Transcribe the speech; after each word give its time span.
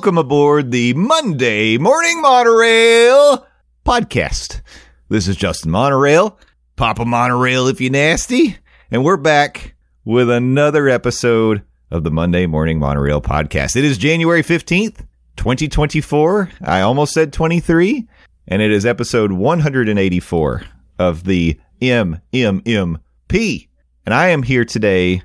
Welcome 0.00 0.16
aboard 0.16 0.70
the 0.70 0.94
Monday 0.94 1.76
Morning 1.76 2.22
Monorail 2.22 3.46
podcast. 3.84 4.62
This 5.10 5.28
is 5.28 5.36
Justin 5.36 5.70
Monorail, 5.70 6.38
Papa 6.76 7.04
Monorail 7.04 7.66
if 7.66 7.82
you 7.82 7.90
nasty, 7.90 8.56
and 8.90 9.04
we're 9.04 9.18
back 9.18 9.74
with 10.06 10.30
another 10.30 10.88
episode 10.88 11.64
of 11.90 12.02
the 12.02 12.10
Monday 12.10 12.46
Morning 12.46 12.78
Monorail 12.78 13.20
podcast. 13.20 13.76
It 13.76 13.84
is 13.84 13.98
January 13.98 14.42
15th, 14.42 15.04
2024. 15.36 16.50
I 16.62 16.80
almost 16.80 17.12
said 17.12 17.30
23, 17.30 18.08
and 18.48 18.62
it 18.62 18.70
is 18.70 18.86
episode 18.86 19.32
184 19.32 20.62
of 20.98 21.24
the 21.24 21.60
MMMP. 21.82 23.68
And 24.06 24.14
I 24.14 24.28
am 24.28 24.44
here 24.44 24.64
today 24.64 25.20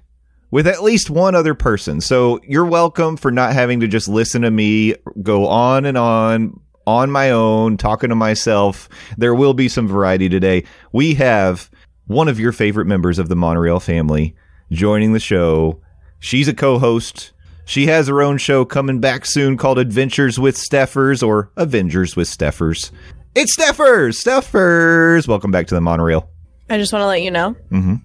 with 0.55 0.67
at 0.67 0.81
least 0.81 1.09
one 1.09 1.35
other 1.35 1.53
person. 1.53 1.99
So 1.99 2.39
you're 2.47 2.63
welcome 2.63 3.17
for 3.17 3.29
not 3.29 3.51
having 3.51 3.81
to 3.81 3.89
just 3.89 4.07
listen 4.07 4.43
to 4.43 4.49
me 4.49 4.95
go 5.21 5.47
on 5.47 5.83
and 5.83 5.97
on 5.97 6.57
on 6.87 7.11
my 7.11 7.29
own, 7.31 7.75
talking 7.75 8.07
to 8.07 8.15
myself. 8.15 8.87
There 9.17 9.35
will 9.35 9.53
be 9.53 9.67
some 9.67 9.85
variety 9.85 10.29
today. 10.29 10.63
We 10.93 11.15
have 11.15 11.69
one 12.07 12.29
of 12.29 12.39
your 12.39 12.53
favorite 12.53 12.85
members 12.85 13.19
of 13.19 13.27
the 13.27 13.35
Monorail 13.35 13.81
family 13.81 14.33
joining 14.71 15.11
the 15.11 15.19
show. 15.19 15.81
She's 16.19 16.47
a 16.47 16.53
co 16.53 16.79
host. 16.79 17.33
She 17.65 17.87
has 17.87 18.07
her 18.07 18.21
own 18.21 18.37
show 18.37 18.63
coming 18.63 19.01
back 19.01 19.25
soon 19.25 19.57
called 19.57 19.77
Adventures 19.77 20.39
with 20.39 20.55
Stephers 20.55 21.21
or 21.21 21.51
Avengers 21.57 22.15
with 22.15 22.29
Stephers. 22.29 22.93
It's 23.35 23.51
Stephers! 23.55 24.19
Stephers! 24.19 25.27
Welcome 25.27 25.51
back 25.51 25.67
to 25.67 25.75
the 25.75 25.81
Monorail. 25.81 26.29
I 26.69 26.77
just 26.77 26.93
want 26.93 27.03
to 27.03 27.07
let 27.07 27.23
you 27.23 27.31
know 27.31 27.57
Mm-hmm. 27.71 27.95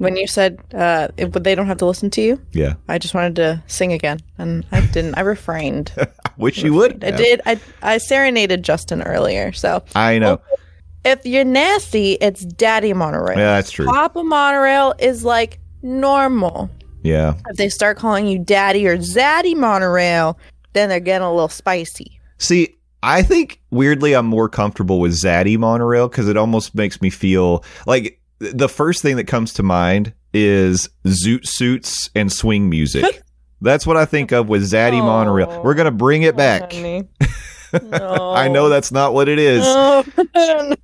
When 0.00 0.16
you 0.16 0.26
said 0.26 0.58
uh, 0.72 1.08
it, 1.18 1.30
they 1.44 1.54
don't 1.54 1.66
have 1.66 1.76
to 1.76 1.86
listen 1.86 2.08
to 2.10 2.22
you. 2.22 2.40
Yeah. 2.52 2.74
I 2.88 2.96
just 2.96 3.12
wanted 3.12 3.36
to 3.36 3.62
sing 3.66 3.92
again, 3.92 4.18
and 4.38 4.64
I 4.72 4.80
didn't. 4.80 5.14
I 5.16 5.20
refrained. 5.20 5.92
I 5.98 6.06
wish 6.38 6.62
you 6.62 6.72
would. 6.72 7.04
I 7.04 7.10
did. 7.10 7.42
I 7.44 7.60
I 7.82 7.98
serenaded 7.98 8.62
Justin 8.62 9.02
earlier. 9.02 9.52
So 9.52 9.84
I 9.94 10.18
know. 10.18 10.40
if 11.04 11.26
you're 11.26 11.44
nasty, 11.44 12.12
it's 12.14 12.46
Daddy 12.46 12.94
Monorail. 12.94 13.36
Yeah, 13.36 13.56
that's 13.56 13.70
true. 13.70 13.84
Papa 13.84 14.24
Monorail 14.24 14.94
is 14.98 15.22
like 15.22 15.60
normal. 15.82 16.70
Yeah. 17.02 17.34
If 17.50 17.58
they 17.58 17.68
start 17.68 17.98
calling 17.98 18.26
you 18.26 18.38
Daddy 18.38 18.86
or 18.86 18.96
Zaddy 18.96 19.54
Monorail, 19.54 20.38
then 20.72 20.88
they're 20.88 21.00
getting 21.00 21.26
a 21.26 21.30
little 21.30 21.48
spicy. 21.48 22.18
See, 22.38 22.78
I 23.02 23.22
think 23.22 23.60
weirdly 23.70 24.14
I'm 24.14 24.26
more 24.26 24.48
comfortable 24.48 24.98
with 25.00 25.12
Zaddy 25.12 25.58
monorail 25.58 26.08
because 26.08 26.28
it 26.28 26.36
almost 26.36 26.74
makes 26.74 27.00
me 27.00 27.10
feel 27.10 27.64
like 27.86 28.19
the 28.40 28.68
first 28.68 29.02
thing 29.02 29.16
that 29.16 29.24
comes 29.24 29.52
to 29.54 29.62
mind 29.62 30.12
is 30.34 30.88
zoot 31.04 31.46
suits 31.46 32.10
and 32.14 32.32
swing 32.32 32.68
music. 32.70 33.22
That's 33.62 33.86
what 33.86 33.96
I 33.98 34.06
think 34.06 34.32
of 34.32 34.48
with 34.48 34.62
Zaddy 34.62 35.00
monorail. 35.00 35.48
Oh. 35.50 35.62
We're 35.62 35.74
gonna 35.74 35.90
bring 35.90 36.22
it 36.22 36.36
back. 36.36 36.72
No. 37.72 38.32
I 38.34 38.48
know 38.48 38.68
that's 38.68 38.90
not 38.90 39.14
what 39.14 39.28
it 39.28 39.38
is, 39.38 39.62
No, 39.62 40.02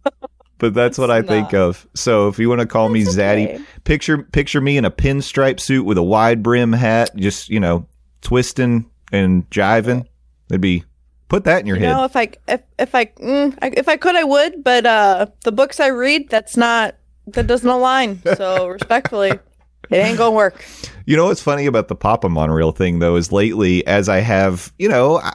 but 0.58 0.72
that's 0.72 0.96
what 0.98 1.10
I 1.10 1.20
think 1.20 1.52
not. 1.52 1.60
of. 1.60 1.88
So 1.94 2.28
if 2.28 2.38
you 2.38 2.48
want 2.48 2.60
to 2.60 2.66
call 2.66 2.88
me 2.88 3.02
Zaddy, 3.02 3.54
okay. 3.54 3.64
picture 3.82 4.18
picture 4.22 4.60
me 4.60 4.76
in 4.78 4.84
a 4.84 4.90
pinstripe 4.92 5.58
suit 5.58 5.84
with 5.84 5.98
a 5.98 6.02
wide 6.04 6.44
brim 6.44 6.72
hat, 6.72 7.10
just 7.16 7.48
you 7.48 7.58
know, 7.58 7.88
twisting 8.20 8.88
and 9.10 9.50
jiving. 9.50 10.06
It'd 10.48 10.60
be 10.60 10.84
put 11.28 11.42
that 11.42 11.60
in 11.60 11.66
your 11.66 11.76
You 11.76 11.86
head. 11.86 11.92
know, 11.92 12.04
if 12.04 12.14
I 12.14 12.28
if 12.46 12.62
if 12.78 12.94
I, 12.94 13.06
mm, 13.06 13.58
I 13.60 13.72
if 13.76 13.88
I 13.88 13.96
could, 13.96 14.14
I 14.14 14.22
would. 14.22 14.62
But 14.62 14.86
uh, 14.86 15.26
the 15.42 15.50
books 15.50 15.80
I 15.80 15.88
read, 15.88 16.28
that's 16.30 16.56
not 16.56 16.94
that 17.28 17.46
doesn't 17.46 17.68
align. 17.68 18.22
So 18.36 18.68
respectfully, 18.68 19.30
it 19.30 19.96
ain't 19.96 20.18
gonna 20.18 20.34
work. 20.34 20.64
You 21.04 21.16
know 21.16 21.26
what's 21.26 21.42
funny 21.42 21.66
about 21.66 21.88
the 21.88 21.94
Papa 21.94 22.28
monorail 22.28 22.72
thing 22.72 22.98
though 22.98 23.16
is 23.16 23.32
lately 23.32 23.86
as 23.86 24.08
I 24.08 24.18
have, 24.18 24.72
you 24.78 24.88
know, 24.88 25.18
I, 25.18 25.32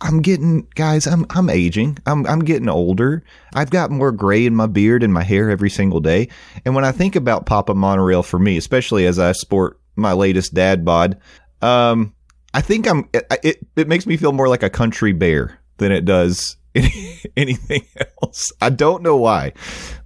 I'm 0.00 0.20
getting 0.20 0.66
guys, 0.74 1.06
I'm 1.06 1.26
I'm 1.30 1.48
aging. 1.48 1.98
I'm 2.06 2.26
I'm 2.26 2.40
getting 2.40 2.68
older. 2.68 3.22
I've 3.54 3.70
got 3.70 3.90
more 3.90 4.10
gray 4.12 4.46
in 4.46 4.54
my 4.54 4.66
beard 4.66 5.02
and 5.02 5.12
my 5.12 5.22
hair 5.22 5.50
every 5.50 5.70
single 5.70 6.00
day. 6.00 6.28
And 6.64 6.74
when 6.74 6.84
I 6.84 6.92
think 6.92 7.16
about 7.16 7.46
Papa 7.46 7.74
monorail 7.74 8.22
for 8.22 8.38
me, 8.38 8.56
especially 8.56 9.06
as 9.06 9.18
I 9.18 9.32
sport 9.32 9.78
my 9.94 10.12
latest 10.12 10.54
dad 10.54 10.84
bod, 10.84 11.18
um 11.60 12.14
I 12.54 12.60
think 12.60 12.88
I'm 12.88 13.08
it 13.12 13.26
it, 13.42 13.66
it 13.76 13.88
makes 13.88 14.06
me 14.06 14.16
feel 14.16 14.32
more 14.32 14.48
like 14.48 14.62
a 14.62 14.70
country 14.70 15.12
bear 15.12 15.60
than 15.78 15.92
it 15.92 16.04
does 16.04 16.56
any, 16.74 17.20
anything 17.36 17.86
else. 18.22 18.52
I 18.60 18.70
don't 18.70 19.02
know 19.02 19.16
why. 19.16 19.52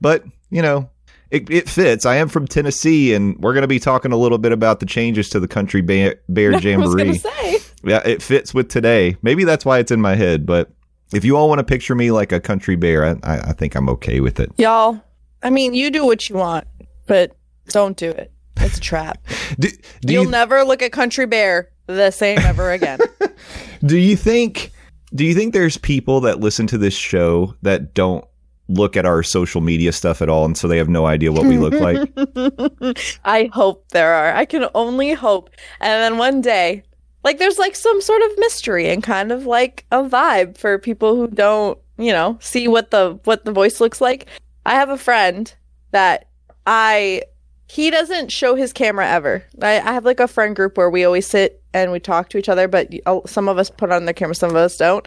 But, 0.01 0.25
you 0.51 0.63
know, 0.63 0.91
it, 1.37 1.51
it 1.51 1.69
fits. 1.69 2.07
I 2.07 2.17
am 2.17 2.29
from 2.29 2.47
Tennessee, 2.47 3.15
and 3.15 3.39
we're 3.39 3.53
going 3.53 3.63
to 3.63 3.69
be 3.69 3.79
talking 3.79 4.13
a 4.13 4.17
little 4.17 4.39
bit 4.39 4.53
about 4.53 4.81
the 4.81 4.87
changes 4.87 5.29
to 5.31 5.41
the 5.41 5.49
Country 5.49 5.81
Bear, 5.83 6.17
Bear 6.29 6.53
I 6.53 6.57
was 6.57 6.65
Jamboree. 6.65 7.19
say. 7.19 7.59
Yeah, 7.85 8.03
it 8.05 8.23
fits 8.23 8.53
with 8.53 8.69
today. 8.69 9.17
Maybe 9.23 9.45
that's 9.45 9.65
why 9.65 9.79
it's 9.79 9.91
in 9.93 10.01
my 10.01 10.15
head. 10.15 10.47
But 10.47 10.71
if 11.13 11.25
you 11.25 11.37
all 11.37 11.49
want 11.49 11.61
to 11.61 11.65
picture 11.65 11.95
me 11.95 12.11
like 12.11 12.33
a 12.33 12.41
country 12.41 12.77
bear, 12.77 13.05
I, 13.05 13.11
I, 13.23 13.39
I 13.39 13.53
think 13.53 13.75
I'm 13.75 13.89
okay 13.91 14.21
with 14.21 14.41
it. 14.41 14.51
Y'all, 14.59 15.01
I 15.43 15.51
mean, 15.51 15.75
you 15.75 15.91
do 15.91 16.05
what 16.05 16.29
you 16.29 16.37
want, 16.37 16.67
but 17.07 17.37
don't 17.69 17.97
do 17.97 18.11
it. 18.11 18.33
It's 18.59 18.79
a 18.79 18.81
trap. 18.81 19.25
Do, 19.61 19.69
do 20.01 20.13
You'll 20.13 20.25
you 20.25 20.31
never 20.31 20.65
look 20.65 20.83
at 20.83 20.91
Country 20.91 21.27
Bear 21.27 21.71
the 21.87 22.11
same 22.11 22.39
ever 22.39 22.73
again. 22.73 22.99
do 23.85 23.97
you 23.97 24.17
think 24.17 24.73
do 25.15 25.25
you 25.25 25.35
think 25.35 25.53
there's 25.53 25.79
people 25.79 26.21
that 26.23 26.41
listen 26.41 26.67
to 26.69 26.79
this 26.79 26.95
show 26.95 27.55
that 27.63 27.95
don't 27.95 28.25
look 28.69 28.97
at 28.97 29.07
our 29.07 29.23
social 29.23 29.61
media 29.61 29.93
stuff 29.93 30.21
at 30.21 30.29
all, 30.29 30.45
and 30.45 30.57
so 30.57 30.69
they 30.69 30.79
have 30.79 30.89
no 30.89 31.07
idea 31.07 31.33
what 31.33 31.47
we 31.47 31.59
look 31.59 31.75
like? 31.75 33.19
I 33.25 33.51
hope 33.53 33.89
there 33.91 34.13
are. 34.13 34.35
I 34.35 34.45
can 34.45 34.67
only 34.75 35.13
hope. 35.13 35.51
And 35.81 36.03
then 36.03 36.19
one 36.19 36.41
day, 36.41 36.83
like 37.25 37.39
there's 37.39 37.59
like 37.59 37.77
some 37.77 38.01
sort 38.01 38.23
of 38.23 38.39
mystery 38.39 38.89
and 38.89 39.03
kind 39.03 39.33
of 39.33 39.47
like 39.47 39.85
a 39.91 40.03
vibe 40.05 40.57
for 40.59 40.79
people 40.79 41.17
who 41.17 41.29
don't, 41.29 41.79
you 41.99 42.13
know, 42.13 42.39
see 42.41 42.69
what 42.69 42.91
the 42.91 43.19
what 43.25 43.45
the 43.45 43.53
voice 43.53 43.81
looks 43.81 44.01
like. 44.01 44.27
I 44.65 44.75
have 44.75 44.91
a 44.91 44.99
friend 44.99 45.53
that 45.93 46.29
I 46.67 47.23
he 47.69 47.91
doesn't 47.91 48.31
show 48.31 48.55
his 48.55 48.73
camera 48.73 49.09
ever. 49.09 49.45
I, 49.61 49.81
I 49.81 49.93
have 49.93 50.05
like 50.05 50.21
a 50.21 50.29
friend 50.29 50.55
group 50.55 50.77
where 50.77 50.91
we 50.91 51.05
always 51.05 51.27
sit 51.27 51.63
and 51.75 51.91
we 51.91 51.99
talk 51.99 52.29
to 52.31 52.39
each 52.39 52.49
other, 52.49 52.69
but 52.69 52.93
some 53.27 53.49
of 53.49 53.59
us 53.59 53.71
put 53.71 53.91
on 53.91 54.05
their 54.05 54.15
camera, 54.15 54.35
some 54.35 54.51
of 54.51 54.57
us 54.57 54.77
don't. 54.77 55.07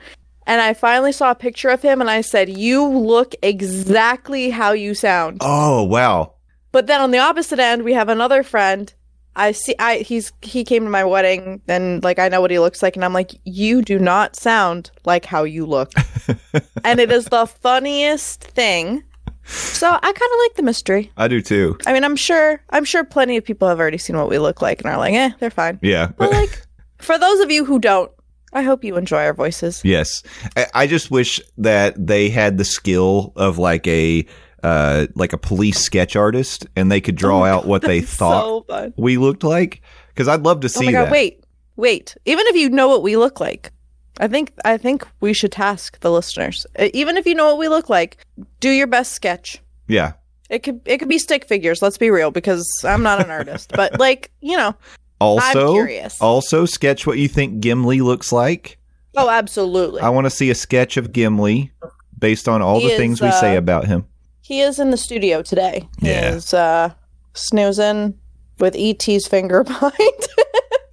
And 0.50 0.62
I 0.62 0.74
finally 0.74 1.12
saw 1.12 1.30
a 1.30 1.36
picture 1.36 1.70
of 1.70 1.84
him 1.84 2.02
and 2.02 2.10
I 2.10 2.22
said, 2.22 2.50
You 2.50 2.84
look 2.84 3.36
exactly 3.44 4.50
how 4.50 4.72
you 4.72 4.96
sound. 4.96 5.38
Oh 5.42 5.84
wow! 5.84 6.34
But 6.72 6.88
then 6.88 7.02
on 7.02 7.12
the 7.12 7.20
opposite 7.20 7.60
end, 7.60 7.84
we 7.84 7.94
have 7.94 8.10
another 8.10 8.42
friend. 8.42 8.92
I 9.36 9.52
see. 9.52 9.76
I 9.78 9.98
he's 9.98 10.34
he 10.42 10.64
came 10.64 10.86
to 10.86 10.90
my 10.90 11.04
wedding, 11.04 11.62
and 11.68 12.04
like 12.04 12.18
I 12.18 12.30
know 12.30 12.42
what 12.42 12.50
he 12.50 12.58
looks 12.58 12.82
like, 12.82 12.96
and 12.96 13.06
I'm 13.06 13.14
like, 13.14 13.40
you 13.44 13.84
do 13.84 14.00
not 14.00 14.36
sound 14.36 14.90
like 15.06 15.24
how 15.24 15.44
you 15.44 15.68
look, 15.68 15.92
and 16.84 17.00
it 17.00 17.12
is 17.12 17.26
the 17.26 17.46
funniest 17.46 18.44
thing. 18.44 19.03
So 19.44 19.88
I 19.88 20.00
kind 20.00 20.16
of 20.16 20.40
like 20.46 20.56
the 20.56 20.64
mystery. 20.64 21.12
I 21.16 21.28
do 21.28 21.41
too. 21.41 21.78
I 21.85 21.94
mean, 21.94 22.03
I'm 22.03 22.16
sure 22.16 22.59
I'm 22.72 22.85
sure 22.85 23.03
plenty 23.03 23.38
of 23.38 23.46
people 23.46 23.68
have 23.68 23.79
already 23.79 24.00
seen 24.00 24.18
what 24.18 24.29
we 24.29 24.40
look 24.40 24.64
like 24.64 24.82
and 24.82 24.90
are 24.90 24.97
like, 24.97 25.14
eh, 25.14 25.29
they're 25.40 25.52
fine. 25.52 25.78
Yeah. 25.84 26.08
But 26.18 26.32
like, 26.32 26.66
for 26.97 27.20
those 27.20 27.40
of 27.40 27.52
you 27.52 27.66
who 27.66 27.78
don't, 27.78 28.12
I 28.53 28.63
hope 28.63 28.84
you 28.84 28.97
enjoy 28.97 29.23
our 29.23 29.34
voices. 29.34 29.81
Yes, 29.84 30.23
I, 30.57 30.66
I 30.73 30.87
just 30.87 31.11
wish 31.11 31.40
that 31.57 31.93
they 32.07 32.29
had 32.29 32.57
the 32.57 32.66
skill 32.66 33.31
of 33.35 33.57
like 33.57 33.87
a 33.87 34.25
uh, 34.63 35.07
like 35.16 35.34
a 35.34 35.37
police 35.37 35.79
sketch 35.79 36.16
artist, 36.16 36.67
and 36.75 36.91
they 36.91 36.99
could 37.01 37.16
draw 37.16 37.41
Oh 37.41 37.46
out 37.46 37.66
what 37.66 37.81
they 37.84 38.01
thought 38.01 38.66
So 38.67 38.93
we 38.97 39.17
looked 39.17 39.43
like. 39.43 39.81
Because 40.09 40.28
I'd 40.28 40.41
love 40.43 40.59
to 40.61 40.67
Oh 40.67 40.79
see 40.79 40.85
my 40.87 40.91
god! 40.91 41.05
that. 41.05 41.11
Wait, 41.11 41.43
wait. 41.78 42.17
Even 42.25 42.46
if 42.47 42.55
you 42.55 42.69
know 42.69 42.90
what 42.90 43.03
we 43.03 43.16
look 43.16 43.40
like, 43.40 43.72
I 44.19 44.28
think 44.28 44.51
I 44.66 44.78
think 44.78 45.07
we 45.22 45.31
should 45.34 45.51
task 45.53 45.99
the 46.01 46.11
listeners. 46.11 46.66
Even 46.93 47.16
if 47.16 47.25
you 47.25 47.35
know 47.35 47.46
what 47.46 47.57
we 47.57 47.69
look 47.69 47.87
like, 47.90 48.17
do 48.59 48.69
your 48.69 48.87
best 48.87 49.13
sketch. 49.13 49.61
Yeah, 49.87 50.13
It 50.49 50.59
could 50.59 50.81
it 50.85 50.97
could 50.97 51.07
be 51.07 51.19
stick 51.19 51.46
figures. 51.46 51.81
Let's 51.81 51.97
be 51.97 52.09
real, 52.11 52.31
because 52.31 52.67
I'm 52.84 53.01
not 53.01 53.23
an 53.23 53.31
artist. 53.31 53.72
but 53.75 53.97
like 53.97 54.29
you 54.41 54.57
know, 54.57 54.75
Also, 55.22 55.86
also 56.22 56.66
sketch 56.66 57.06
what 57.06 57.18
you 57.18 57.28
think 57.28 57.60
Gimli 57.60 58.02
looks 58.02 58.32
like. 58.32 58.78
oh, 59.18 59.30
absolutely. 59.30 60.02
I 60.02 60.10
want 60.10 60.26
to 60.26 60.30
see 60.32 60.50
a 60.50 60.56
sketch 60.56 60.96
of 60.98 61.12
Gimli 61.12 61.72
based 62.18 62.48
on 62.48 62.62
all 62.62 62.80
He 62.80 62.88
the 62.88 62.94
is, 62.94 62.98
things 63.00 63.22
we 63.22 63.32
say 63.32 63.56
uh, 63.56 63.60
about 63.60 63.86
him. 63.86 64.06
he 64.42 64.62
is 64.62 64.80
in 64.80 64.92
the 64.92 64.98
studio 64.98 65.42
today. 65.42 65.88
Yeah. 66.00 66.34
He's 66.34 66.54
uh, 66.54 66.94
snoozing 67.34 68.18
with 68.60 68.76
ET's 68.78 69.28
finger 69.28 69.64
behind. 69.66 69.94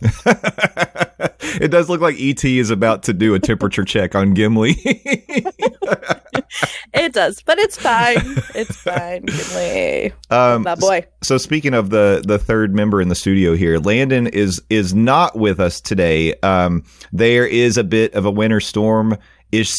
it 1.60 1.70
does 1.70 1.88
look 1.88 2.00
like 2.00 2.16
ET 2.18 2.44
is 2.44 2.70
about 2.70 3.02
to 3.04 3.12
do 3.12 3.34
a 3.34 3.38
temperature 3.40 3.84
check 3.84 4.14
on 4.14 4.34
Gimli. 4.34 4.74
it 6.94 7.12
does, 7.12 7.42
but 7.42 7.58
it's 7.58 7.76
fine. 7.76 8.16
It's 8.54 8.76
fine. 8.76 9.26
Um, 10.30 10.62
That 10.64 10.78
boy. 10.80 11.06
So 11.22 11.38
speaking 11.38 11.74
of 11.74 11.90
the 11.90 12.22
the 12.26 12.38
third 12.38 12.74
member 12.74 13.00
in 13.00 13.08
the 13.08 13.14
studio 13.14 13.54
here, 13.54 13.78
Landon 13.78 14.26
is 14.26 14.62
is 14.70 14.94
not 14.94 15.36
with 15.36 15.60
us 15.60 15.80
today. 15.80 16.34
Um, 16.42 16.84
there 17.12 17.46
is 17.46 17.76
a 17.76 17.84
bit 17.84 18.14
of 18.14 18.24
a 18.24 18.30
winter 18.30 18.60
storm 18.60 19.16
is 19.52 19.74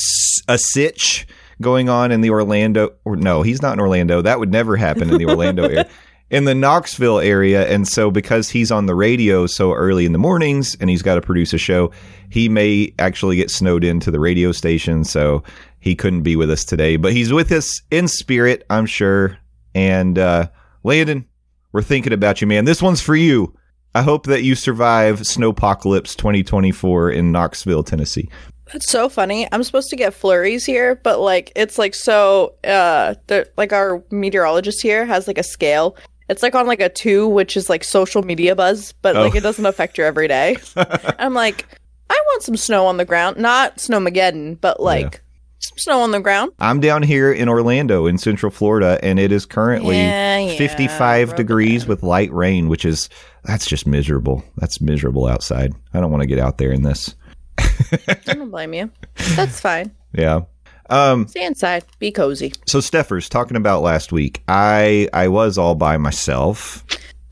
a 0.47 0.57
sitch 0.57 1.27
going 1.61 1.89
on 1.89 2.11
in 2.11 2.21
the 2.21 2.29
Orlando 2.29 2.93
or 3.03 3.15
no, 3.15 3.41
he's 3.41 3.61
not 3.61 3.73
in 3.73 3.79
Orlando. 3.79 4.21
That 4.21 4.39
would 4.39 4.51
never 4.51 4.75
happen 4.77 5.09
in 5.09 5.17
the 5.17 5.25
Orlando 5.25 5.63
area. 5.63 5.89
In 6.29 6.43
the 6.43 6.53
Knoxville 6.53 7.19
area, 7.19 7.65
and 7.69 7.87
so 7.87 8.11
because 8.11 8.49
he's 8.49 8.69
on 8.69 8.85
the 8.85 8.95
radio 8.95 9.45
so 9.47 9.71
early 9.71 10.05
in 10.05 10.11
the 10.11 10.17
mornings 10.17 10.75
and 10.81 10.89
he's 10.89 11.01
got 11.01 11.15
to 11.15 11.21
produce 11.21 11.53
a 11.53 11.57
show, 11.57 11.89
he 12.29 12.49
may 12.49 12.93
actually 12.99 13.37
get 13.37 13.49
snowed 13.49 13.85
into 13.85 14.11
the 14.11 14.19
radio 14.19 14.51
station. 14.51 15.05
So 15.05 15.41
he 15.79 15.95
couldn't 15.95 16.23
be 16.23 16.35
with 16.35 16.49
us 16.51 16.65
today, 16.65 16.97
but 16.97 17.13
he's 17.13 17.31
with 17.31 17.51
us 17.51 17.81
in 17.91 18.07
spirit, 18.07 18.65
I'm 18.69 18.85
sure. 18.85 19.37
And 19.75 20.17
uh, 20.17 20.47
Landon, 20.83 21.25
we're 21.71 21.81
thinking 21.81 22.13
about 22.13 22.41
you, 22.41 22.47
man. 22.47 22.65
This 22.65 22.81
one's 22.81 23.01
for 23.01 23.15
you. 23.15 23.53
I 23.95 24.01
hope 24.01 24.25
that 24.27 24.43
you 24.43 24.55
survive 24.55 25.19
Snowpocalypse 25.21 26.15
2024 26.15 27.11
in 27.11 27.31
Knoxville, 27.31 27.83
Tennessee. 27.83 28.29
That's 28.71 28.89
so 28.91 29.07
funny. 29.07 29.47
I'm 29.51 29.63
supposed 29.63 29.89
to 29.89 29.95
get 29.95 30.13
flurries 30.13 30.65
here, 30.65 30.95
but 30.95 31.19
like 31.19 31.51
it's 31.55 31.77
like 31.77 31.95
so 31.95 32.55
uh 32.65 33.15
the 33.27 33.49
like 33.55 33.71
our 33.71 34.03
meteorologist 34.11 34.81
here 34.81 35.05
has 35.05 35.25
like 35.25 35.37
a 35.37 35.43
scale. 35.43 35.95
It's 36.29 36.43
like 36.43 36.53
on 36.53 36.67
like 36.67 36.81
a 36.81 36.89
2 36.89 37.27
which 37.29 37.55
is 37.55 37.69
like 37.69 37.85
social 37.85 38.23
media 38.23 38.55
buzz, 38.55 38.91
but 39.01 39.15
like 39.15 39.33
Oh. 39.33 39.37
it 39.37 39.41
doesn't 39.41 39.65
affect 39.65 39.97
your 39.97 40.05
everyday. 40.05 40.57
I'm 40.75 41.33
like 41.33 41.65
I 42.09 42.21
want 42.27 42.43
some 42.43 42.57
snow 42.57 42.85
on 42.87 42.97
the 42.97 43.05
ground, 43.05 43.37
not 43.37 43.77
snowmageddon, 43.77 44.59
but 44.59 44.81
like 44.81 45.21
some 45.59 45.77
snow 45.77 46.01
on 46.01 46.11
the 46.11 46.19
ground. 46.19 46.51
I'm 46.59 46.79
down 46.79 47.03
here 47.03 47.31
in 47.31 47.49
Orlando 47.49 48.05
in 48.05 48.17
Central 48.17 48.51
Florida, 48.51 48.99
and 49.03 49.19
it 49.19 49.31
is 49.31 49.45
currently 49.45 49.97
Yeah, 49.97 50.37
yeah, 50.39 50.57
55 50.57 51.35
degrees 51.35 51.85
with 51.87 52.03
light 52.03 52.31
rain, 52.31 52.67
which 52.69 52.85
is 52.85 53.09
that's 53.43 53.65
just 53.65 53.87
miserable. 53.87 54.43
That's 54.57 54.81
miserable 54.81 55.27
outside. 55.27 55.73
I 55.93 55.99
don't 55.99 56.11
want 56.11 56.21
to 56.21 56.27
get 56.27 56.39
out 56.39 56.57
there 56.57 56.71
in 56.71 56.83
this. 56.83 57.15
I 57.59 58.13
don't 58.25 58.49
blame 58.51 58.73
you. 58.73 58.91
That's 59.35 59.59
fine. 59.59 59.91
Yeah. 60.13 60.41
Um, 60.89 61.27
Stay 61.27 61.45
inside. 61.45 61.83
Be 61.99 62.11
cozy. 62.11 62.53
so 62.65 62.79
Stephers 62.79 63.27
talking 63.29 63.57
about 63.57 63.81
last 63.83 64.11
week. 64.13 64.41
I 64.47 65.09
I 65.13 65.27
was 65.27 65.57
all 65.57 65.75
by 65.75 65.97
myself. 65.97 66.85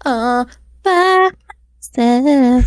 Uh, 0.05 0.43
bye. 0.83 1.29
All 1.97 2.61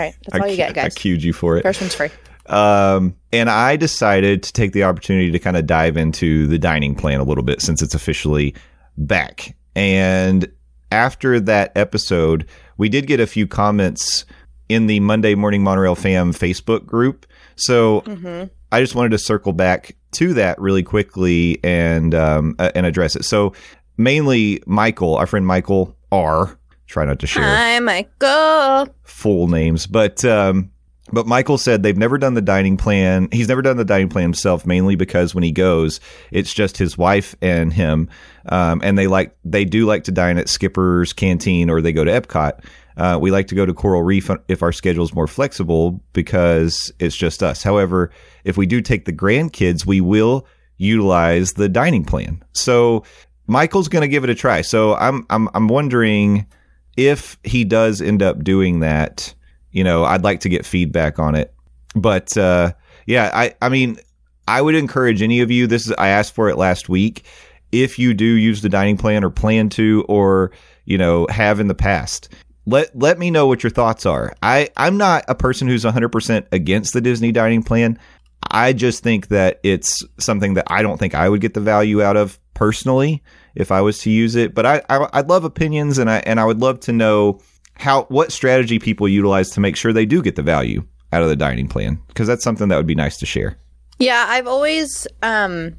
right, 0.00 0.14
that's 0.26 0.40
all 0.42 0.46
you 0.46 0.64
cu- 0.66 0.72
guys. 0.74 0.84
I 0.84 0.90
cued 0.90 1.22
you 1.22 1.32
for 1.32 1.56
it. 1.56 1.62
First 1.62 1.80
one's 1.80 1.94
free. 1.94 2.10
Um, 2.46 3.16
and 3.32 3.48
I 3.50 3.76
decided 3.76 4.42
to 4.44 4.52
take 4.52 4.72
the 4.72 4.84
opportunity 4.84 5.30
to 5.30 5.38
kind 5.38 5.56
of 5.56 5.66
dive 5.66 5.96
into 5.96 6.46
the 6.46 6.58
dining 6.58 6.94
plan 6.94 7.20
a 7.20 7.24
little 7.24 7.44
bit 7.44 7.60
since 7.62 7.82
it's 7.82 7.94
officially 7.94 8.54
back. 8.96 9.56
And 9.74 10.50
after 10.92 11.40
that 11.40 11.72
episode, 11.76 12.46
we 12.76 12.88
did 12.88 13.06
get 13.06 13.20
a 13.20 13.26
few 13.26 13.46
comments 13.46 14.24
in 14.68 14.86
the 14.86 15.00
Monday 15.00 15.34
Morning 15.34 15.62
Monorail 15.62 15.94
Fam 15.94 16.32
Facebook 16.32 16.86
group. 16.86 17.26
So 17.56 18.02
Mm-hmm. 18.02 18.44
I 18.72 18.80
just 18.80 18.94
wanted 18.96 19.10
to 19.10 19.18
circle 19.18 19.52
back 19.52 19.94
to 20.12 20.34
that 20.34 20.60
really 20.60 20.82
quickly 20.82 21.60
and 21.62 22.12
um, 22.14 22.56
uh, 22.58 22.72
and 22.74 22.86
address 22.86 23.14
it. 23.14 23.24
So 23.24 23.52
mainly 23.96 24.62
Michael, 24.66 25.16
our 25.16 25.26
friend 25.26 25.46
Michael 25.46 25.96
R. 26.10 26.58
Try 26.86 27.04
not 27.04 27.18
to 27.20 27.26
share 27.26 27.44
Hi, 27.44 27.78
Michael. 27.78 28.92
full 29.04 29.46
names, 29.48 29.86
but 29.86 30.24
um, 30.24 30.70
but 31.12 31.26
Michael 31.26 31.58
said 31.58 31.82
they've 31.82 31.96
never 31.96 32.18
done 32.18 32.34
the 32.34 32.42
dining 32.42 32.76
plan. 32.76 33.28
He's 33.30 33.48
never 33.48 33.62
done 33.62 33.76
the 33.76 33.84
dining 33.84 34.08
plan 34.08 34.22
himself, 34.22 34.66
mainly 34.66 34.96
because 34.96 35.34
when 35.34 35.44
he 35.44 35.52
goes, 35.52 36.00
it's 36.30 36.54
just 36.54 36.78
his 36.78 36.96
wife 36.96 37.34
and 37.42 37.72
him, 37.72 38.08
um, 38.48 38.80
and 38.82 38.96
they 38.96 39.06
like 39.06 39.36
they 39.44 39.64
do 39.64 39.86
like 39.86 40.04
to 40.04 40.12
dine 40.12 40.38
at 40.38 40.48
Skipper's 40.48 41.12
Canteen 41.12 41.68
or 41.70 41.80
they 41.80 41.92
go 41.92 42.04
to 42.04 42.10
Epcot. 42.10 42.64
Uh, 42.96 43.18
we 43.20 43.30
like 43.30 43.48
to 43.48 43.54
go 43.54 43.66
to 43.66 43.74
Coral 43.74 44.02
Reef 44.02 44.30
if 44.48 44.62
our 44.62 44.72
schedule 44.72 45.04
is 45.04 45.14
more 45.14 45.26
flexible 45.26 46.00
because 46.12 46.92
it's 47.00 47.16
just 47.16 47.42
us. 47.42 47.62
However, 47.62 48.10
if 48.44 48.56
we 48.56 48.66
do 48.66 48.80
take 48.80 49.04
the 49.04 49.12
grandkids, 49.12 49.84
we 49.84 50.00
will 50.00 50.46
utilize 50.76 51.54
the 51.54 51.68
dining 51.68 52.04
plan. 52.04 52.42
So 52.52 53.04
Michael's 53.46 53.88
going 53.88 54.02
to 54.02 54.08
give 54.08 54.24
it 54.24 54.30
a 54.30 54.34
try. 54.34 54.62
So 54.62 54.94
I'm 54.94 55.26
I'm 55.30 55.48
I'm 55.54 55.68
wondering 55.68 56.46
if 56.96 57.38
he 57.42 57.64
does 57.64 58.00
end 58.00 58.22
up 58.22 58.44
doing 58.44 58.80
that, 58.80 59.34
you 59.74 59.84
know, 59.84 60.04
I'd 60.04 60.22
like 60.22 60.40
to 60.40 60.48
get 60.48 60.64
feedback 60.64 61.18
on 61.18 61.34
it. 61.34 61.52
But 61.94 62.38
uh, 62.38 62.72
yeah, 63.06 63.30
I 63.34 63.54
I 63.60 63.68
mean, 63.68 63.98
I 64.48 64.62
would 64.62 64.74
encourage 64.74 65.20
any 65.20 65.40
of 65.40 65.50
you. 65.50 65.66
This 65.66 65.86
is 65.86 65.92
I 65.98 66.08
asked 66.08 66.34
for 66.34 66.48
it 66.48 66.56
last 66.56 66.88
week. 66.88 67.24
If 67.72 67.98
you 67.98 68.14
do 68.14 68.24
use 68.24 68.62
the 68.62 68.68
dining 68.68 68.96
plan 68.96 69.24
or 69.24 69.30
plan 69.30 69.68
to, 69.70 70.04
or 70.08 70.52
you 70.84 70.96
know, 70.96 71.26
have 71.28 71.58
in 71.58 71.66
the 71.66 71.74
past, 71.74 72.32
let 72.66 72.96
let 72.96 73.18
me 73.18 73.30
know 73.30 73.48
what 73.48 73.62
your 73.64 73.70
thoughts 73.70 74.06
are. 74.06 74.32
I 74.42 74.70
I'm 74.76 74.96
not 74.96 75.24
a 75.28 75.34
person 75.34 75.66
who's 75.66 75.84
100% 75.84 76.46
against 76.52 76.92
the 76.92 77.00
Disney 77.00 77.32
dining 77.32 77.64
plan. 77.64 77.98
I 78.50 78.74
just 78.74 79.02
think 79.02 79.28
that 79.28 79.58
it's 79.64 80.04
something 80.18 80.54
that 80.54 80.66
I 80.68 80.82
don't 80.82 80.98
think 80.98 81.14
I 81.16 81.28
would 81.28 81.40
get 81.40 81.54
the 81.54 81.60
value 81.60 82.00
out 82.00 82.16
of 82.16 82.38
personally 82.54 83.22
if 83.56 83.72
I 83.72 83.80
was 83.80 83.98
to 84.00 84.10
use 84.10 84.36
it. 84.36 84.54
But 84.54 84.66
I, 84.66 84.82
I 84.88 85.08
I'd 85.14 85.28
love 85.28 85.42
opinions 85.42 85.98
and 85.98 86.08
I 86.08 86.18
and 86.18 86.38
I 86.38 86.44
would 86.44 86.60
love 86.60 86.78
to 86.80 86.92
know 86.92 87.40
how 87.74 88.04
what 88.04 88.32
strategy 88.32 88.78
people 88.78 89.08
utilize 89.08 89.50
to 89.50 89.60
make 89.60 89.76
sure 89.76 89.92
they 89.92 90.06
do 90.06 90.22
get 90.22 90.36
the 90.36 90.42
value 90.42 90.84
out 91.12 91.22
of 91.22 91.28
the 91.28 91.36
dining 91.36 91.68
plan 91.68 92.00
because 92.08 92.26
that's 92.26 92.44
something 92.44 92.68
that 92.68 92.76
would 92.76 92.86
be 92.86 92.94
nice 92.94 93.16
to 93.18 93.26
share. 93.26 93.56
Yeah, 93.98 94.26
I've 94.28 94.46
always 94.46 95.06
um 95.22 95.76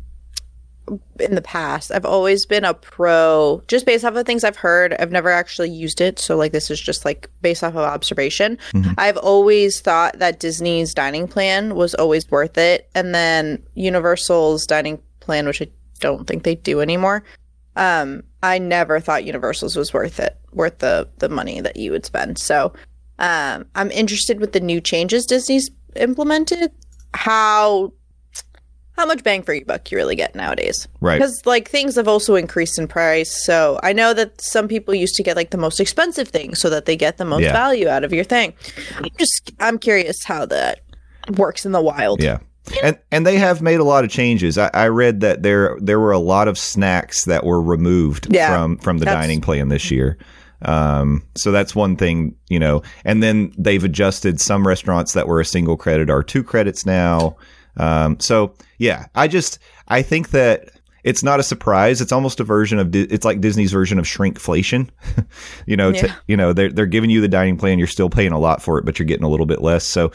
in 1.19 1.33
the 1.33 1.41
past, 1.41 1.91
I've 1.91 2.05
always 2.05 2.45
been 2.45 2.63
a 2.63 2.73
pro 2.73 3.63
just 3.67 3.85
based 3.85 4.05
off 4.05 4.15
of 4.15 4.25
things 4.25 4.43
I've 4.43 4.57
heard. 4.57 4.93
I've 4.93 5.11
never 5.11 5.29
actually 5.29 5.69
used 5.71 5.99
it, 5.99 6.19
so 6.19 6.35
like 6.37 6.51
this 6.51 6.69
is 6.69 6.79
just 6.79 7.05
like 7.05 7.29
based 7.41 7.63
off 7.63 7.73
of 7.73 7.79
observation. 7.79 8.57
I've 8.97 9.17
always 9.17 9.81
thought 9.81 10.19
that 10.19 10.39
Disney's 10.39 10.93
dining 10.93 11.27
plan 11.27 11.75
was 11.75 11.95
always 11.95 12.29
worth 12.29 12.57
it, 12.57 12.89
and 12.93 13.15
then 13.15 13.63
Universal's 13.73 14.65
dining 14.67 15.01
plan, 15.21 15.47
which 15.47 15.61
I 15.61 15.67
don't 15.99 16.27
think 16.27 16.43
they 16.43 16.55
do 16.55 16.81
anymore. 16.81 17.23
Um, 17.75 18.23
I 18.43 18.59
never 18.59 18.99
thought 18.99 19.25
Universal's 19.25 19.75
was 19.75 19.93
worth 19.93 20.19
it, 20.19 20.37
worth 20.55 20.79
the 20.79 21.07
the 21.19 21.29
money 21.29 21.61
that 21.61 21.75
you 21.77 21.91
would 21.91 22.05
spend. 22.05 22.37
So, 22.39 22.73
um, 23.19 23.65
I'm 23.75 23.91
interested 23.91 24.39
with 24.39 24.53
the 24.53 24.59
new 24.59 24.81
changes 24.81 25.25
Disney's 25.25 25.69
implemented. 25.95 26.71
How 27.13 27.93
how 28.97 29.05
much 29.05 29.23
bang 29.23 29.43
for 29.43 29.53
your 29.53 29.65
buck 29.65 29.91
you 29.91 29.97
really 29.97 30.15
get 30.15 30.35
nowadays? 30.35 30.87
Right. 31.01 31.17
Because 31.17 31.41
like 31.45 31.69
things 31.69 31.95
have 31.95 32.07
also 32.07 32.35
increased 32.35 32.79
in 32.79 32.87
price. 32.87 33.43
So 33.45 33.77
I 33.83 33.91
know 33.91 34.13
that 34.13 34.39
some 34.39 34.69
people 34.69 34.95
used 34.95 35.15
to 35.15 35.23
get 35.23 35.35
like 35.35 35.49
the 35.51 35.57
most 35.57 35.81
expensive 35.81 36.29
thing 36.29 36.55
so 36.55 36.69
that 36.69 36.85
they 36.85 36.95
get 36.95 37.17
the 37.17 37.25
most 37.25 37.41
Yeah. 37.43 37.51
value 37.51 37.89
out 37.89 38.05
of 38.05 38.13
your 38.13 38.23
thing. 38.23 38.53
I'm 38.97 39.09
just 39.19 39.51
I'm 39.59 39.77
curious 39.79 40.23
how 40.23 40.45
that 40.45 40.79
works 41.37 41.65
in 41.65 41.73
the 41.73 41.81
wild. 41.81 42.23
Yeah. 42.23 42.37
And 42.83 42.97
and 43.11 43.27
they 43.27 43.37
have 43.37 43.61
made 43.61 43.79
a 43.81 43.83
lot 43.83 44.05
of 44.05 44.09
changes. 44.09 44.57
I, 44.57 44.69
I 44.73 44.87
read 44.87 45.19
that 45.21 45.43
there 45.43 45.77
there 45.81 45.99
were 45.99 46.13
a 46.13 46.17
lot 46.19 46.47
of 46.47 46.57
snacks 46.57 47.25
that 47.25 47.43
were 47.45 47.61
removed 47.61 48.27
Yeah. 48.33 48.49
from 48.51 48.77
from 48.77 48.99
the 48.99 49.05
dining 49.05 49.41
plan 49.41 49.67
this 49.69 49.91
year. 49.91 50.17
Um, 50.61 51.23
so 51.35 51.51
that's 51.51 51.75
one 51.75 51.95
thing, 51.95 52.35
you 52.49 52.59
know. 52.59 52.81
And 53.03 53.21
then 53.21 53.53
they've 53.57 53.83
adjusted 53.83 54.39
some 54.39 54.65
restaurants 54.65 55.13
that 55.13 55.27
were 55.27 55.39
a 55.39 55.45
single 55.45 55.77
credit 55.77 56.09
are 56.09 56.23
two 56.23 56.43
credits 56.43 56.85
now. 56.85 57.37
Um, 57.77 58.19
so 58.19 58.53
yeah, 58.77 59.07
I 59.15 59.27
just 59.27 59.59
I 59.87 60.01
think 60.01 60.29
that 60.29 60.69
it's 61.03 61.23
not 61.23 61.39
a 61.39 61.43
surprise. 61.43 62.01
It's 62.01 62.11
almost 62.11 62.39
a 62.39 62.43
version 62.43 62.79
of 62.79 62.95
it's 62.95 63.23
like 63.23 63.39
Disney's 63.39 63.71
version 63.71 63.99
of 63.99 64.05
shrinkflation. 64.05 64.89
you 65.65 65.77
know, 65.77 65.91
to, 65.91 66.15
you 66.27 66.35
know 66.35 66.51
they're 66.51 66.71
they're 66.71 66.85
giving 66.85 67.09
you 67.09 67.21
the 67.21 67.27
dining 67.27 67.57
plan. 67.57 67.77
You're 67.77 67.87
still 67.87 68.09
paying 68.09 68.31
a 68.31 68.39
lot 68.39 68.61
for 68.61 68.79
it, 68.79 68.85
but 68.85 68.97
you're 68.97 69.05
getting 69.05 69.23
a 69.23 69.29
little 69.29 69.45
bit 69.45 69.61
less. 69.61 69.85
So 69.85 70.11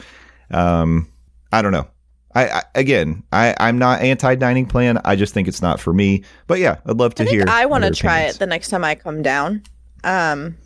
um, 0.51 1.07
I 1.51 1.61
don't 1.61 1.71
know. 1.71 1.87
I, 2.35 2.49
I 2.49 2.63
again, 2.75 3.23
I 3.31 3.55
I'm 3.57 3.77
not 3.77 4.01
anti 4.01 4.35
dining 4.35 4.65
plan. 4.65 4.99
I 5.03 5.15
just 5.15 5.33
think 5.33 5.47
it's 5.47 5.61
not 5.61 5.79
for 5.79 5.93
me. 5.93 6.23
But 6.47 6.59
yeah, 6.59 6.79
I'd 6.85 6.97
love 6.97 7.15
to 7.15 7.23
I 7.23 7.27
hear. 7.27 7.45
I 7.47 7.65
want 7.65 7.83
to 7.83 7.91
try 7.91 8.17
opinions. 8.17 8.35
it 8.35 8.39
the 8.39 8.47
next 8.47 8.69
time 8.69 8.83
I 8.83 8.95
come 8.95 9.21
down. 9.21 9.63
Um, 10.03 10.57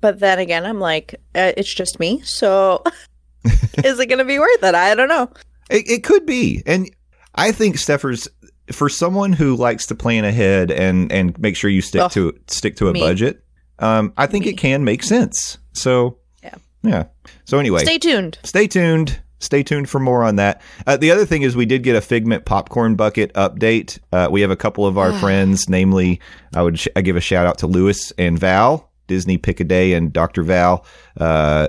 but 0.00 0.18
then 0.20 0.38
again, 0.38 0.64
I'm 0.64 0.80
like, 0.80 1.14
uh, 1.34 1.52
it's 1.56 1.72
just 1.72 2.00
me. 2.00 2.20
So 2.24 2.82
is 3.44 3.98
it 3.98 4.06
going 4.06 4.18
to 4.18 4.24
be 4.24 4.38
worth 4.38 4.62
it? 4.62 4.74
I 4.74 4.94
don't 4.94 5.08
know. 5.08 5.30
It, 5.70 5.88
it 5.88 6.04
could 6.04 6.26
be, 6.26 6.62
and 6.66 6.90
I 7.34 7.52
think 7.52 7.78
Stephers 7.78 8.28
for 8.72 8.88
someone 8.88 9.32
who 9.32 9.56
likes 9.56 9.86
to 9.86 9.94
plan 9.94 10.24
ahead 10.24 10.70
and 10.70 11.10
and 11.12 11.38
make 11.38 11.56
sure 11.56 11.70
you 11.70 11.82
stick 11.82 12.02
Ugh. 12.02 12.10
to 12.12 12.38
stick 12.48 12.76
to 12.76 12.88
a 12.88 12.92
Me. 12.92 13.00
budget. 13.00 13.44
Um, 13.78 14.12
I 14.16 14.26
think 14.26 14.44
Me. 14.44 14.52
it 14.52 14.58
can 14.58 14.84
make 14.84 15.02
sense. 15.02 15.58
So 15.72 16.18
Yeah. 16.42 16.54
yeah. 16.82 17.04
So 17.44 17.58
anyway, 17.58 17.80
Stay 17.84 17.98
tuned. 17.98 18.38
stay 18.44 18.66
tuned. 18.66 19.20
Stay 19.42 19.62
tuned 19.62 19.88
for 19.90 19.98
more 19.98 20.22
on 20.22 20.36
that. 20.36 20.62
Uh, 20.86 20.96
the 20.96 21.10
other 21.10 21.26
thing 21.26 21.42
is 21.42 21.56
we 21.56 21.66
did 21.66 21.82
get 21.82 21.96
a 21.96 22.00
Figment 22.00 22.44
popcorn 22.44 22.94
bucket 22.94 23.32
update. 23.34 23.98
Uh, 24.12 24.28
we 24.30 24.40
have 24.40 24.50
a 24.50 24.56
couple 24.56 24.86
of 24.86 24.96
our 24.96 25.12
friends, 25.18 25.68
namely, 25.68 26.20
I 26.54 26.62
would 26.62 26.78
sh- 26.78 26.88
I 26.96 27.02
give 27.02 27.16
a 27.16 27.20
shout 27.20 27.46
out 27.46 27.58
to 27.58 27.66
Lewis 27.66 28.12
and 28.18 28.38
Val, 28.38 28.90
Disney 29.06 29.38
Pick 29.38 29.60
a 29.60 29.64
Day, 29.64 29.92
and 29.94 30.12
Dr. 30.12 30.42
Val. 30.42 30.86
Uh, 31.20 31.68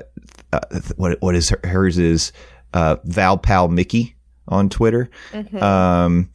uh, 0.51 0.59
what 0.97 1.19
what 1.21 1.35
is 1.35 1.49
her, 1.49 1.59
hers 1.63 1.97
is 1.97 2.31
uh, 2.73 2.97
Val 3.05 3.37
Pal 3.37 3.67
Mickey 3.67 4.15
on 4.47 4.69
Twitter. 4.69 5.09
Um, 5.59 6.29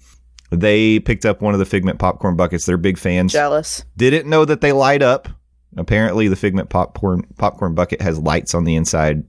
they 0.51 0.99
picked 0.99 1.27
up 1.27 1.43
one 1.43 1.53
of 1.53 1.59
the 1.59 1.67
Figment 1.67 1.99
popcorn 1.99 2.37
buckets. 2.37 2.65
They're 2.65 2.77
big 2.79 2.99
fans. 2.99 3.33
Jealous. 3.33 3.85
Didn't 3.97 4.29
know 4.29 4.45
that 4.45 4.61
they 4.61 4.73
light 4.73 5.03
up. 5.03 5.29
Apparently, 5.77 6.29
the 6.29 6.37
Figment 6.37 6.71
popcorn 6.71 7.27
popcorn 7.37 7.75
bucket 7.75 8.01
has 8.01 8.19
lights 8.19 8.55
on 8.55 8.65
the 8.65 8.75
inside, 8.75 9.25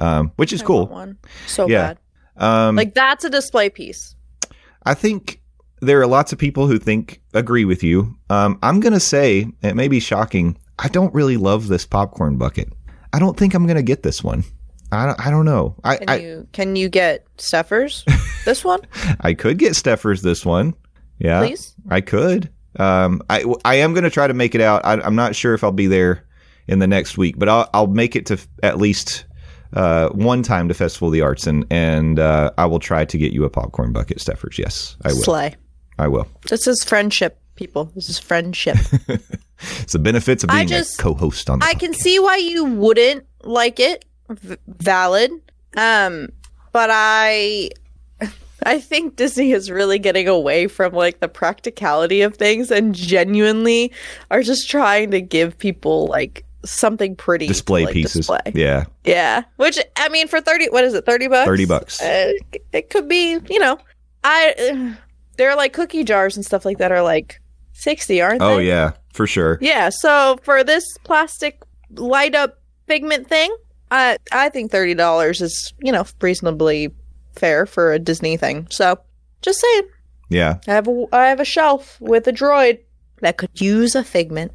um, 0.00 0.32
which 0.36 0.52
is 0.52 0.62
I 0.62 0.64
cool. 0.64 0.86
one. 0.86 1.18
So 1.46 1.68
Yeah. 1.68 1.94
bad. 1.94 1.98
Um, 2.68 2.76
Like 2.76 2.94
that's 2.94 3.24
a 3.24 3.30
display 3.30 3.70
piece. 3.70 4.14
I 4.84 4.94
think 4.94 5.40
there 5.80 6.00
are 6.00 6.06
lots 6.06 6.32
of 6.32 6.38
people 6.38 6.66
who 6.66 6.78
think 6.78 7.20
agree 7.34 7.64
with 7.64 7.82
you. 7.82 8.16
Um, 8.30 8.58
I'm 8.62 8.80
gonna 8.80 9.00
say 9.00 9.46
it 9.62 9.74
may 9.76 9.88
be 9.88 10.00
shocking. 10.00 10.56
I 10.78 10.88
don't 10.88 11.12
really 11.14 11.36
love 11.36 11.68
this 11.68 11.86
popcorn 11.86 12.36
bucket. 12.38 12.72
I 13.12 13.18
don't 13.18 13.36
think 13.36 13.54
I'm 13.54 13.66
gonna 13.66 13.82
get 13.82 14.02
this 14.02 14.24
one. 14.24 14.44
I 14.92 15.06
don't, 15.06 15.26
I 15.26 15.30
don't 15.30 15.44
know. 15.44 15.76
I, 15.84 15.96
Can 15.96 16.08
I 16.10 16.16
you 16.16 16.48
can 16.52 16.76
you 16.76 16.88
get 16.88 17.26
Stephers? 17.38 18.04
this 18.44 18.64
one, 18.64 18.80
I 19.20 19.34
could 19.34 19.58
get 19.58 19.76
Stephers 19.76 20.22
this 20.22 20.44
one. 20.44 20.74
Yeah, 21.18 21.40
please. 21.40 21.74
I 21.90 22.00
could. 22.00 22.50
Um, 22.78 23.20
I 23.30 23.44
I 23.64 23.76
am 23.76 23.94
gonna 23.94 24.10
try 24.10 24.26
to 24.26 24.34
make 24.34 24.54
it 24.54 24.60
out. 24.60 24.84
I, 24.84 24.94
I'm 25.00 25.14
not 25.16 25.36
sure 25.36 25.54
if 25.54 25.62
I'll 25.62 25.72
be 25.72 25.86
there 25.86 26.24
in 26.66 26.78
the 26.78 26.86
next 26.86 27.18
week, 27.18 27.38
but 27.38 27.48
I'll 27.48 27.68
I'll 27.74 27.86
make 27.86 28.16
it 28.16 28.26
to 28.26 28.38
at 28.62 28.78
least 28.78 29.24
uh, 29.74 30.08
one 30.10 30.42
time 30.42 30.68
to 30.68 30.74
Festival 30.74 31.08
of 31.08 31.12
the 31.12 31.20
Arts, 31.22 31.46
and 31.46 31.64
and 31.70 32.18
uh, 32.18 32.50
I 32.58 32.66
will 32.66 32.80
try 32.80 33.04
to 33.04 33.18
get 33.18 33.32
you 33.32 33.44
a 33.44 33.50
popcorn 33.50 33.92
bucket, 33.92 34.20
Stephers. 34.20 34.58
Yes, 34.58 34.96
I 35.04 35.08
will. 35.12 35.22
Slay. 35.22 35.54
I 35.98 36.08
will. 36.08 36.26
This 36.48 36.66
is 36.66 36.82
friendship, 36.84 37.38
people. 37.56 37.86
This 37.94 38.08
is 38.08 38.18
friendship. 38.18 38.76
It's 39.82 39.92
the 39.92 39.98
benefits 39.98 40.42
of 40.42 40.48
being 40.48 40.68
just- 40.68 40.98
a 40.98 41.02
co-host 41.02 41.50
on 41.50 41.58
the 41.58 41.66
I 41.66 41.74
can 41.74 41.92
see 41.92 42.18
why 42.18 42.36
you 42.36 42.64
wouldn't 42.64 43.26
like 43.44 43.78
it. 43.78 44.06
V- 44.30 44.56
valid. 44.66 45.30
Um, 45.76 46.28
but 46.72 46.88
I 46.90 47.68
I 48.62 48.80
think 48.80 49.16
Disney 49.16 49.52
is 49.52 49.70
really 49.70 49.98
getting 49.98 50.28
away 50.28 50.66
from 50.66 50.92
like 50.94 51.20
the 51.20 51.28
practicality 51.28 52.22
of 52.22 52.36
things 52.36 52.70
and 52.70 52.94
genuinely 52.94 53.92
are 54.30 54.42
just 54.42 54.70
trying 54.70 55.10
to 55.10 55.20
give 55.20 55.58
people 55.58 56.06
like 56.06 56.44
something 56.64 57.16
pretty 57.16 57.46
to, 57.46 57.52
display 57.52 57.84
like, 57.84 57.94
pieces. 57.94 58.26
display. 58.26 58.40
Yeah, 58.54 58.84
Yeah, 59.04 59.42
which 59.56 59.78
I 59.96 60.08
mean 60.10 60.28
for 60.28 60.40
30 60.40 60.68
what 60.70 60.84
is 60.84 60.94
it? 60.94 61.06
30 61.06 61.28
bucks? 61.28 61.46
30 61.46 61.64
bucks. 61.66 62.02
Uh, 62.02 62.32
it 62.72 62.90
could 62.90 63.08
be, 63.08 63.38
you 63.48 63.58
know. 63.58 63.78
I 64.24 64.94
they're 65.36 65.56
like 65.56 65.72
cookie 65.72 66.04
jars 66.04 66.36
and 66.36 66.44
stuff 66.44 66.64
like 66.64 66.78
that 66.78 66.92
are 66.92 67.02
like 67.02 67.40
60, 67.72 68.20
aren't 68.20 68.42
Oh 68.42 68.48
they? 68.48 68.54
Oh 68.54 68.58
yeah, 68.58 68.92
for 69.14 69.26
sure. 69.26 69.58
Yeah, 69.60 69.88
so 69.90 70.38
for 70.42 70.62
this 70.64 70.84
plastic 71.04 71.62
light 71.94 72.34
up 72.34 72.56
Figment 72.86 73.28
thing, 73.28 73.54
I 73.92 74.16
I 74.32 74.48
think 74.48 74.72
thirty 74.72 74.94
dollars 74.94 75.40
is 75.40 75.72
you 75.80 75.92
know 75.92 76.04
reasonably 76.20 76.92
fair 77.36 77.66
for 77.66 77.92
a 77.92 78.00
Disney 78.00 78.36
thing. 78.36 78.66
So 78.68 78.98
just 79.42 79.60
saying, 79.60 79.82
Yeah. 80.28 80.58
I 80.66 80.72
have 80.72 80.88
a 80.88 81.06
I 81.12 81.26
have 81.28 81.38
a 81.38 81.44
shelf 81.44 82.00
with 82.00 82.26
a 82.26 82.32
droid 82.32 82.80
that 83.20 83.36
could 83.36 83.60
use 83.60 83.94
a 83.94 84.02
figment. 84.02 84.52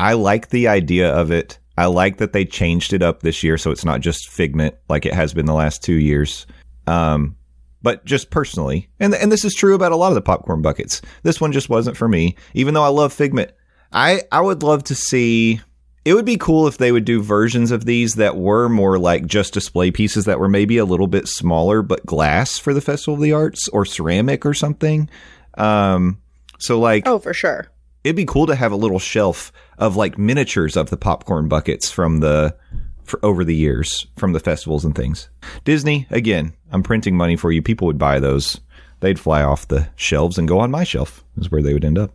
I 0.00 0.14
like 0.14 0.50
the 0.50 0.68
idea 0.68 1.12
of 1.12 1.30
it. 1.30 1.58
I 1.76 1.86
like 1.86 2.18
that 2.18 2.32
they 2.32 2.44
changed 2.44 2.92
it 2.92 3.02
up 3.02 3.20
this 3.22 3.42
year 3.42 3.56
so 3.56 3.70
it's 3.70 3.84
not 3.84 4.00
just 4.00 4.28
Figment 4.28 4.74
like 4.88 5.06
it 5.06 5.14
has 5.14 5.32
been 5.32 5.46
the 5.46 5.54
last 5.54 5.82
2 5.84 5.92
years. 5.94 6.46
Um 6.86 7.36
but 7.80 8.04
just 8.04 8.30
personally, 8.30 8.88
and 8.98 9.14
and 9.14 9.30
this 9.30 9.44
is 9.44 9.54
true 9.54 9.74
about 9.74 9.92
a 9.92 9.96
lot 9.96 10.08
of 10.08 10.16
the 10.16 10.20
popcorn 10.20 10.62
buckets. 10.62 11.00
This 11.22 11.40
one 11.40 11.52
just 11.52 11.68
wasn't 11.68 11.96
for 11.96 12.08
me, 12.08 12.34
even 12.54 12.74
though 12.74 12.82
I 12.82 12.88
love 12.88 13.12
Figment. 13.12 13.52
I 13.92 14.22
I 14.32 14.40
would 14.40 14.62
love 14.62 14.82
to 14.84 14.94
see. 14.94 15.60
It 16.04 16.14
would 16.14 16.24
be 16.24 16.38
cool 16.38 16.66
if 16.66 16.78
they 16.78 16.90
would 16.90 17.04
do 17.04 17.22
versions 17.22 17.70
of 17.70 17.84
these 17.84 18.14
that 18.14 18.36
were 18.36 18.68
more 18.68 18.98
like 18.98 19.26
just 19.26 19.54
display 19.54 19.90
pieces 19.90 20.24
that 20.24 20.40
were 20.40 20.48
maybe 20.48 20.78
a 20.78 20.84
little 20.84 21.06
bit 21.06 21.28
smaller, 21.28 21.82
but 21.82 22.04
glass 22.06 22.58
for 22.58 22.72
the 22.74 22.80
Festival 22.80 23.14
of 23.14 23.20
the 23.20 23.32
Arts 23.32 23.68
or 23.68 23.84
ceramic 23.84 24.44
or 24.46 24.54
something. 24.54 25.08
Um, 25.56 26.20
so 26.58 26.80
like 26.80 27.06
Oh, 27.06 27.18
for 27.18 27.34
sure. 27.34 27.68
It'd 28.04 28.16
be 28.16 28.24
cool 28.24 28.46
to 28.46 28.54
have 28.54 28.72
a 28.72 28.76
little 28.76 28.98
shelf 28.98 29.52
of 29.78 29.96
like 29.96 30.18
miniatures 30.18 30.76
of 30.76 30.90
the 30.90 30.96
popcorn 30.96 31.48
buckets 31.48 31.90
from 31.90 32.20
the 32.20 32.56
for 33.04 33.24
over 33.24 33.44
the 33.44 33.54
years 33.54 34.06
from 34.16 34.32
the 34.32 34.40
festivals 34.40 34.84
and 34.84 34.94
things. 34.94 35.28
Disney, 35.64 36.06
again, 36.10 36.52
I'm 36.70 36.82
printing 36.82 37.16
money 37.16 37.36
for 37.36 37.50
you. 37.50 37.62
People 37.62 37.86
would 37.86 37.98
buy 37.98 38.20
those. 38.20 38.60
They'd 39.00 39.18
fly 39.18 39.42
off 39.42 39.68
the 39.68 39.88
shelves 39.96 40.38
and 40.38 40.48
go 40.48 40.58
on 40.58 40.70
my 40.70 40.84
shelf. 40.84 41.24
Is 41.38 41.50
where 41.50 41.62
they 41.62 41.72
would 41.72 41.84
end 41.84 41.98
up. 41.98 42.12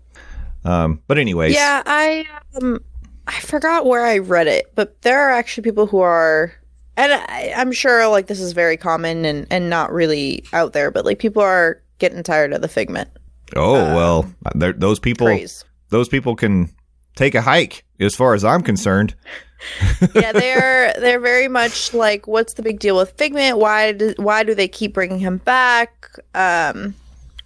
Um, 0.65 1.01
but 1.07 1.17
anyways, 1.17 1.53
Yeah, 1.55 1.81
I 1.85 2.27
um 2.55 2.83
I 3.27 3.39
forgot 3.39 3.85
where 3.85 4.05
I 4.05 4.17
read 4.19 4.47
it, 4.47 4.71
but 4.75 5.01
there 5.01 5.19
are 5.19 5.31
actually 5.31 5.63
people 5.63 5.87
who 5.87 5.99
are 5.99 6.53
and 6.95 7.11
I, 7.11 7.53
I'm 7.55 7.71
sure 7.71 8.07
like 8.07 8.27
this 8.27 8.39
is 8.39 8.53
very 8.53 8.77
common 8.77 9.25
and 9.25 9.47
and 9.49 9.69
not 9.69 9.91
really 9.91 10.45
out 10.53 10.73
there, 10.73 10.91
but 10.91 11.05
like 11.05 11.19
people 11.19 11.41
are 11.41 11.81
getting 11.99 12.21
tired 12.23 12.53
of 12.53 12.61
the 12.61 12.67
figment 12.67 13.09
oh 13.55 13.95
well, 13.95 14.33
those 14.53 14.99
people. 14.99 15.27
Those 15.93 16.09
people 16.09 16.35
can 16.35 16.69
take 17.15 17.35
a 17.35 17.41
hike. 17.41 17.85
As 17.99 18.15
far 18.15 18.33
as 18.33 18.43
I'm 18.43 18.63
concerned, 18.63 19.15
yeah, 20.15 20.33
they're 20.33 20.93
they're 20.99 21.19
very 21.19 21.47
much 21.47 21.93
like, 21.93 22.27
what's 22.27 22.55
the 22.55 22.63
big 22.63 22.79
deal 22.79 22.97
with 22.97 23.11
Figment? 23.11 23.59
Why 23.59 23.93
do, 23.93 24.13
why 24.17 24.43
do 24.43 24.53
they 24.53 24.67
keep 24.67 24.93
bringing 24.93 25.19
him 25.19 25.37
back? 25.37 26.09
Um, 26.33 26.95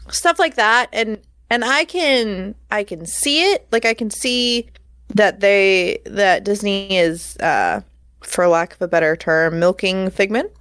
stuff 0.09 0.39
like 0.39 0.55
that, 0.55 0.87
and 0.93 1.19
and 1.49 1.63
I 1.63 1.85
can 1.85 2.55
I 2.71 2.83
can 2.83 3.05
see 3.05 3.51
it. 3.51 3.67
Like 3.71 3.85
I 3.85 3.93
can 3.93 4.09
see 4.09 4.67
that 5.13 5.41
they 5.41 5.99
that 6.05 6.43
Disney 6.43 6.97
is, 6.97 7.37
uh, 7.37 7.81
for 8.21 8.47
lack 8.47 8.73
of 8.73 8.81
a 8.81 8.87
better 8.87 9.15
term, 9.15 9.59
milking 9.59 10.09
Figment 10.09 10.51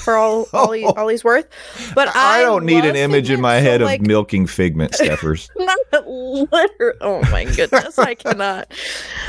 for 0.00 0.16
all 0.16 0.46
all, 0.52 0.72
he, 0.72 0.84
all 0.84 1.08
he's 1.08 1.24
worth. 1.24 1.48
But 1.94 2.14
I, 2.14 2.40
I, 2.40 2.42
don't 2.42 2.64
need 2.64 2.84
an 2.84 2.96
image 2.96 3.30
in 3.30 3.40
my 3.40 3.58
so, 3.58 3.64
head 3.64 3.82
like, 3.82 4.00
of 4.00 4.06
milking 4.06 4.46
figment, 4.46 4.94
Stephers. 4.94 5.50
not 5.56 6.06
literally. 6.06 6.98
Oh 7.00 7.22
my 7.30 7.44
goodness, 7.44 7.98
I 7.98 8.14
cannot. 8.14 8.72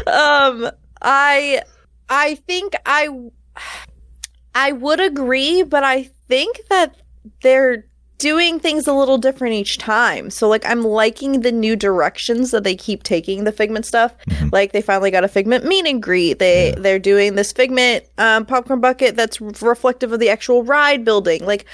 Um, 0.08 0.70
I, 1.02 1.62
I 2.10 2.36
think 2.36 2.74
I, 2.86 3.10
I 4.54 4.72
would 4.72 5.00
agree, 5.00 5.64
but 5.64 5.84
I 5.84 6.04
think 6.28 6.62
that 6.70 6.96
they're 7.42 7.86
doing 8.18 8.60
things 8.60 8.88
a 8.88 8.94
little 8.94 9.18
different 9.18 9.54
each 9.56 9.78
time. 9.78 10.30
So 10.30 10.48
like, 10.48 10.66
I'm 10.66 10.84
liking 10.84 11.42
the 11.42 11.52
new 11.52 11.76
directions 11.76 12.52
that 12.52 12.64
they 12.64 12.76
keep 12.76 13.04
taking 13.04 13.44
the 13.44 13.52
Figment 13.52 13.86
stuff. 13.86 14.14
Like 14.52 14.72
they 14.72 14.82
finally 14.82 15.12
got 15.12 15.24
a 15.24 15.28
Figment 15.28 15.66
meet 15.66 15.86
and 15.86 16.02
greet. 16.02 16.40
They 16.40 16.74
they're 16.78 17.00
doing 17.00 17.36
this 17.36 17.52
Figment 17.52 18.06
um, 18.18 18.46
popcorn 18.46 18.80
bucket 18.80 19.16
that's 19.16 19.42
reflective 19.42 20.12
of 20.12 20.20
the 20.20 20.30
actual 20.30 20.64
ride 20.64 21.04
building. 21.04 21.46
Like, 21.46 21.66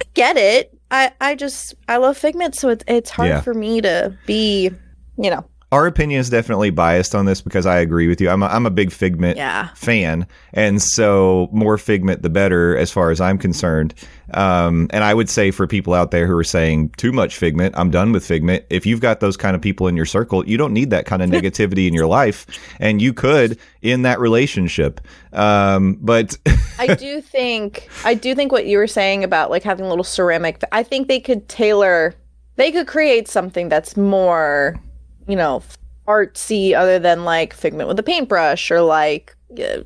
I 0.00 0.04
get 0.14 0.36
it. 0.36 0.76
I 0.90 1.12
I 1.20 1.34
just 1.34 1.74
I 1.88 1.98
love 1.98 2.16
Figment, 2.16 2.54
so 2.54 2.68
it's 2.70 2.84
it's 2.88 3.10
hard 3.10 3.28
Yeah. 3.28 3.40
for 3.42 3.54
me 3.54 3.80
to 3.82 4.16
be, 4.26 4.70
you 5.18 5.30
know. 5.30 5.44
Our 5.72 5.86
opinion 5.86 6.20
is 6.20 6.28
definitely 6.30 6.70
biased 6.70 7.14
on 7.14 7.26
this 7.26 7.40
because 7.40 7.64
I 7.64 7.78
agree 7.78 8.08
with 8.08 8.20
you. 8.20 8.28
I'm 8.28 8.42
a, 8.42 8.46
I'm 8.46 8.66
a 8.66 8.70
big 8.70 8.90
Figment 8.90 9.36
Yeah. 9.36 9.68
fan, 9.76 10.26
and 10.52 10.82
so 10.82 11.48
more 11.52 11.78
Figment 11.78 12.22
the 12.22 12.28
better, 12.30 12.76
as 12.76 12.90
far 12.90 13.12
as 13.12 13.20
I'm 13.20 13.38
concerned. 13.38 13.94
Um, 14.34 14.88
and 14.90 15.04
I 15.04 15.14
would 15.14 15.28
say 15.28 15.52
for 15.52 15.66
people 15.68 15.94
out 15.94 16.10
there 16.10 16.26
who 16.26 16.36
are 16.36 16.42
saying 16.44 16.90
too 16.96 17.12
much 17.12 17.36
Figment, 17.36 17.74
I'm 17.78 17.90
done 17.90 18.10
with 18.10 18.26
Figment. 18.26 18.64
If 18.68 18.84
you've 18.84 19.00
got 19.00 19.20
those 19.20 19.36
kind 19.36 19.54
of 19.54 19.62
people 19.62 19.86
in 19.86 19.96
your 19.96 20.06
circle, 20.06 20.44
you 20.44 20.56
don't 20.56 20.72
need 20.72 20.90
that 20.90 21.06
kind 21.06 21.22
of 21.22 21.30
negativity 21.30 21.86
in 21.86 21.94
your 21.94 22.06
life, 22.08 22.46
and 22.80 23.00
you 23.00 23.12
could 23.12 23.56
in 23.80 24.02
that 24.02 24.18
relationship. 24.18 25.00
Um, 25.32 25.98
but 26.00 26.36
I 26.80 26.94
do 26.96 27.20
think 27.20 27.88
I 28.04 28.14
do 28.14 28.34
think 28.34 28.50
what 28.50 28.66
you 28.66 28.76
were 28.78 28.88
saying 28.88 29.22
about 29.22 29.50
like 29.50 29.62
having 29.62 29.84
a 29.86 29.88
little 29.88 30.02
ceramic. 30.02 30.62
I 30.72 30.82
think 30.82 31.06
they 31.06 31.20
could 31.20 31.48
tailor. 31.48 32.14
They 32.56 32.72
could 32.72 32.88
create 32.88 33.28
something 33.28 33.68
that's 33.68 33.96
more, 33.96 34.78
you 35.26 35.36
know, 35.36 35.62
artsy, 36.06 36.74
other 36.74 36.98
than 36.98 37.24
like 37.24 37.54
Figment 37.54 37.88
with 37.88 37.98
a 37.98 38.02
paintbrush 38.02 38.70
or 38.70 38.80
like 38.80 39.36
uh, 39.52 39.78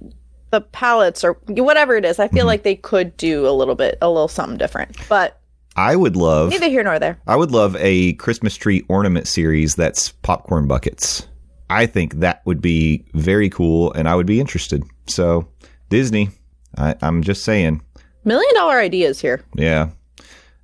the 0.51 0.61
palettes 0.61 1.25
or 1.25 1.35
whatever 1.49 1.97
it 1.97 2.05
is. 2.05 2.19
I 2.19 2.29
feel 2.29 2.47
like 2.47 2.63
they 2.63 2.77
could 2.77 3.17
do 3.17 3.47
a 3.47 3.51
little 3.51 3.75
bit, 3.75 3.99
a 4.01 4.09
little 4.09 4.29
something 4.29 4.57
different. 4.57 4.97
But 5.09 5.41
I 5.77 5.97
would 5.97 6.17
love 6.17 6.51
neither 6.51 6.69
here 6.69 6.85
nor 6.85 6.99
there. 6.99 7.19
I 7.27 7.37
would 7.37 7.51
love 7.51 7.77
a 7.81 8.13
Christmas 8.15 8.57
tree 8.57 8.85
ornament 8.89 9.27
series 9.27 9.75
that's 9.75 10.11
popcorn 10.23 10.69
buckets. 10.69 11.27
I 11.71 11.87
think 11.87 12.15
that 12.21 12.43
would 12.45 12.61
be 12.61 13.05
very 13.15 13.51
cool, 13.51 13.93
and 13.95 14.09
I 14.09 14.15
would 14.15 14.27
be 14.27 14.39
interested. 14.39 14.85
So, 15.09 15.49
Disney, 15.89 16.29
I, 16.79 16.95
I'm 17.03 17.23
just 17.23 17.43
saying, 17.45 17.83
Million 18.25 18.55
dollar 18.55 18.79
ideas 18.79 19.21
here. 19.21 19.43
yeah. 19.57 19.91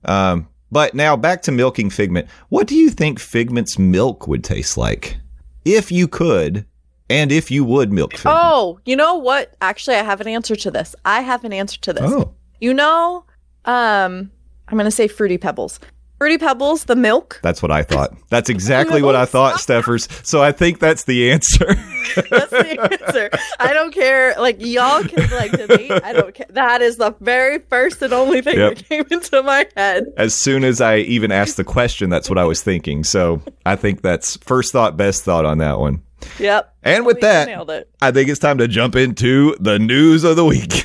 Um, 0.05 0.49
but 0.71 0.95
now 0.95 1.17
back 1.17 1.43
to 1.43 1.53
milking 1.53 1.91
Figment. 1.91 2.29
What 2.49 2.67
do 2.67 2.75
you 2.75 2.91
think 2.91 3.19
Figment's 3.19 3.79
milk 3.79 4.27
would 4.27 4.45
taste 4.45 4.77
like 4.77 5.17
if 5.65 5.93
you 5.93 6.09
could, 6.09 6.65
and 7.09 7.33
if 7.33 7.51
you 7.51 7.65
would 7.65 7.93
milk 7.93 8.13
Figment? 8.13 8.37
Oh, 8.41 8.81
you 8.85 8.97
know 8.97 9.15
what? 9.17 9.55
Actually, 9.61 9.97
I 9.97 10.03
have 10.03 10.21
an 10.21 10.29
answer 10.29 10.57
to 10.57 10.71
this. 10.71 10.95
I 11.05 11.21
have 11.21 11.45
an 11.45 11.53
answer 11.53 11.79
to 11.81 11.93
this. 11.93 12.05
Oh, 12.05 12.35
You 12.61 12.75
know 12.75 13.25
Um, 13.65 14.31
I'm 14.69 14.79
gonna 14.79 14.91
say 14.91 15.09
fruity 15.09 15.39
pebbles. 15.39 15.81
Fruity 16.21 16.37
pebbles, 16.37 16.85
the 16.85 16.97
milk. 16.97 17.41
That's 17.43 17.63
what 17.63 17.71
I 17.71 17.83
thought. 17.83 18.15
That's 18.29 18.51
exactly 18.57 19.01
what 19.01 19.17
I 19.17 19.25
thought, 19.25 19.59
Stephers. 19.59 20.07
So 20.23 20.43
I 20.43 20.53
think 20.53 20.79
that's 20.79 21.05
the 21.05 21.31
answer. 21.31 21.65
That's 22.29 22.51
the 22.51 22.99
answer. 23.07 23.31
I 23.61 23.73
don't 23.73 23.95
care. 23.95 24.35
Like 24.37 24.57
y'all 24.61 25.03
can 25.05 25.31
like 25.31 25.53
debate. 25.53 25.91
I 26.05 26.13
don't 26.13 26.35
care. 26.35 26.47
That 26.51 26.83
is 26.83 26.97
the 26.97 27.15
very 27.21 27.61
first 27.61 28.03
and 28.03 28.13
only 28.13 28.43
thing 28.43 28.59
Yep. 28.59 28.75
that 28.77 28.89
came 28.89 29.05
into 29.11 29.43
my 29.45 29.67
head. 29.77 30.07
as 30.19 30.35
soon 30.35 30.65
as 30.65 30.81
I 30.83 30.99
even 30.99 31.31
asked 31.33 31.57
the 31.57 31.65
question, 31.65 32.11
that's 32.11 32.29
what 32.29 32.37
I 32.39 32.45
was 32.45 32.63
thinking. 32.63 33.03
So 33.05 33.41
I 33.65 33.77
think 33.77 34.03
that's 34.03 34.37
first 34.39 34.73
thought, 34.73 34.97
best 34.99 35.25
thought 35.25 35.47
on 35.47 35.57
that 35.59 35.79
one. 35.79 36.03
Yep. 36.39 36.75
And 36.83 37.07
with 37.07 37.21
that. 37.21 37.87
I 38.03 38.11
think 38.11 38.29
it's 38.29 38.41
time 38.41 38.59
to 38.59 38.69
jump 38.69 38.95
into 38.97 39.57
the 39.61 39.79
news 39.79 40.25
of 40.25 40.37
the 40.37 40.45
week. 40.45 40.85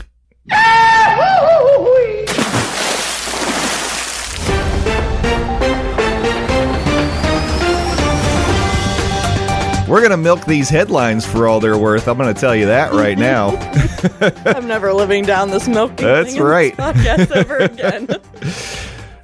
We're 9.87 9.99
going 9.99 10.09
to 10.09 10.17
milk 10.17 10.45
these 10.45 10.67
headlines 10.67 11.27
for 11.27 11.47
all 11.47 11.59
they're 11.59 11.77
worth. 11.77 12.07
I'm 12.07 12.17
going 12.17 12.33
to 12.33 12.39
tell 12.39 12.55
you 12.55 12.65
that 12.65 12.91
right 12.93 13.15
now. 13.19 13.49
I'm 14.57 14.67
never 14.67 14.91
living 14.91 15.25
down 15.25 15.51
this 15.51 15.67
milk. 15.67 15.97
That's 15.97 16.39
right. 16.39 16.75
Podcast 16.75 17.29
ever 17.29 17.57
again. 17.59 18.07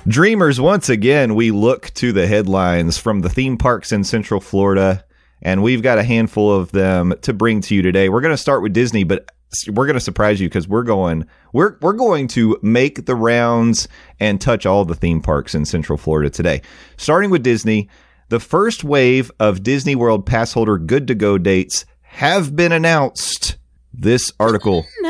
Dreamers, 0.08 0.62
once 0.62 0.88
again, 0.88 1.34
we 1.34 1.50
look 1.50 1.90
to 1.96 2.12
the 2.12 2.28
headlines 2.28 3.00
from 3.00 3.22
the 3.22 3.30
theme 3.30 3.58
parks 3.58 3.92
in 3.92 4.04
Central 4.04 4.40
Florida, 4.40 5.04
and 5.42 5.64
we've 5.64 5.82
got 5.82 5.98
a 5.98 6.04
handful 6.04 6.54
of 6.56 6.72
them 6.72 7.16
to 7.24 7.34
bring 7.34 7.62
to 7.62 7.74
you 7.74 7.82
today. 7.82 8.10
We're 8.10 8.22
going 8.22 8.34
to 8.34 8.38
start 8.38 8.62
with 8.62 8.72
Disney, 8.72 9.04
but 9.04 9.32
we're 9.68 9.88
going 9.88 9.96
to 9.96 10.00
surprise 10.00 10.40
you 10.40 10.48
because 10.48 10.68
we're 10.68 10.84
going 10.84 11.26
we're 11.54 11.76
we're 11.82 11.94
going 11.94 12.28
to 12.30 12.58
make 12.62 13.08
the 13.08 13.16
rounds 13.16 13.88
and 14.20 14.40
touch 14.40 14.68
all 14.68 14.86
the 14.86 14.96
theme 14.96 15.22
parks 15.22 15.56
in 15.56 15.66
Central 15.66 15.98
Florida 15.98 16.30
today. 16.30 16.62
Starting 16.98 17.32
with 17.32 17.42
Disney, 17.42 17.90
the 18.32 18.40
first 18.40 18.86
wave 18.86 19.30
of 19.42 19.62
Disney 19.62 19.94
World 19.94 20.26
pass 20.26 20.54
holder 20.54 20.78
good 20.78 21.06
to 21.08 21.16
go 21.16 21.38
dates 21.38 21.86
have 22.02 22.56
been 22.56 22.72
announced. 22.72 23.58
This 23.94 24.32
article 24.40 24.86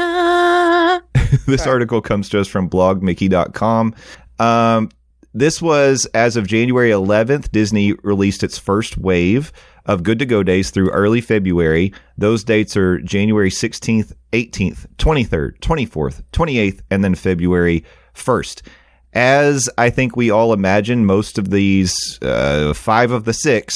this 1.45 1.67
article 1.67 2.01
comes 2.01 2.29
to 2.29 2.39
us 2.39 2.47
from 2.47 2.67
blogmickey.com. 2.67 3.93
Um, 4.39 4.89
this 5.35 5.61
was 5.61 6.07
as 6.15 6.35
of 6.35 6.47
January 6.47 6.89
11th, 6.89 7.51
Disney 7.51 7.93
released 8.01 8.41
its 8.41 8.57
first 8.57 8.97
wave 8.97 9.53
of 9.85 10.01
good 10.01 10.17
to 10.17 10.25
go 10.25 10.41
days 10.41 10.71
through 10.71 10.89
early 10.89 11.21
February. 11.21 11.93
Those 12.17 12.43
dates 12.43 12.75
are 12.75 12.97
January 13.01 13.51
16th, 13.51 14.13
18th, 14.33 14.87
23rd, 14.97 15.59
24th, 15.59 16.23
28th, 16.33 16.81
and 16.89 17.03
then 17.03 17.13
February 17.13 17.85
1st. 18.15 18.63
As 19.13 19.69
I 19.77 19.89
think 19.89 20.15
we 20.15 20.29
all 20.29 20.53
imagine, 20.53 21.05
most 21.05 21.37
of 21.37 21.49
these, 21.49 22.19
uh, 22.21 22.73
five 22.73 23.11
of 23.11 23.25
the 23.25 23.33
six, 23.33 23.75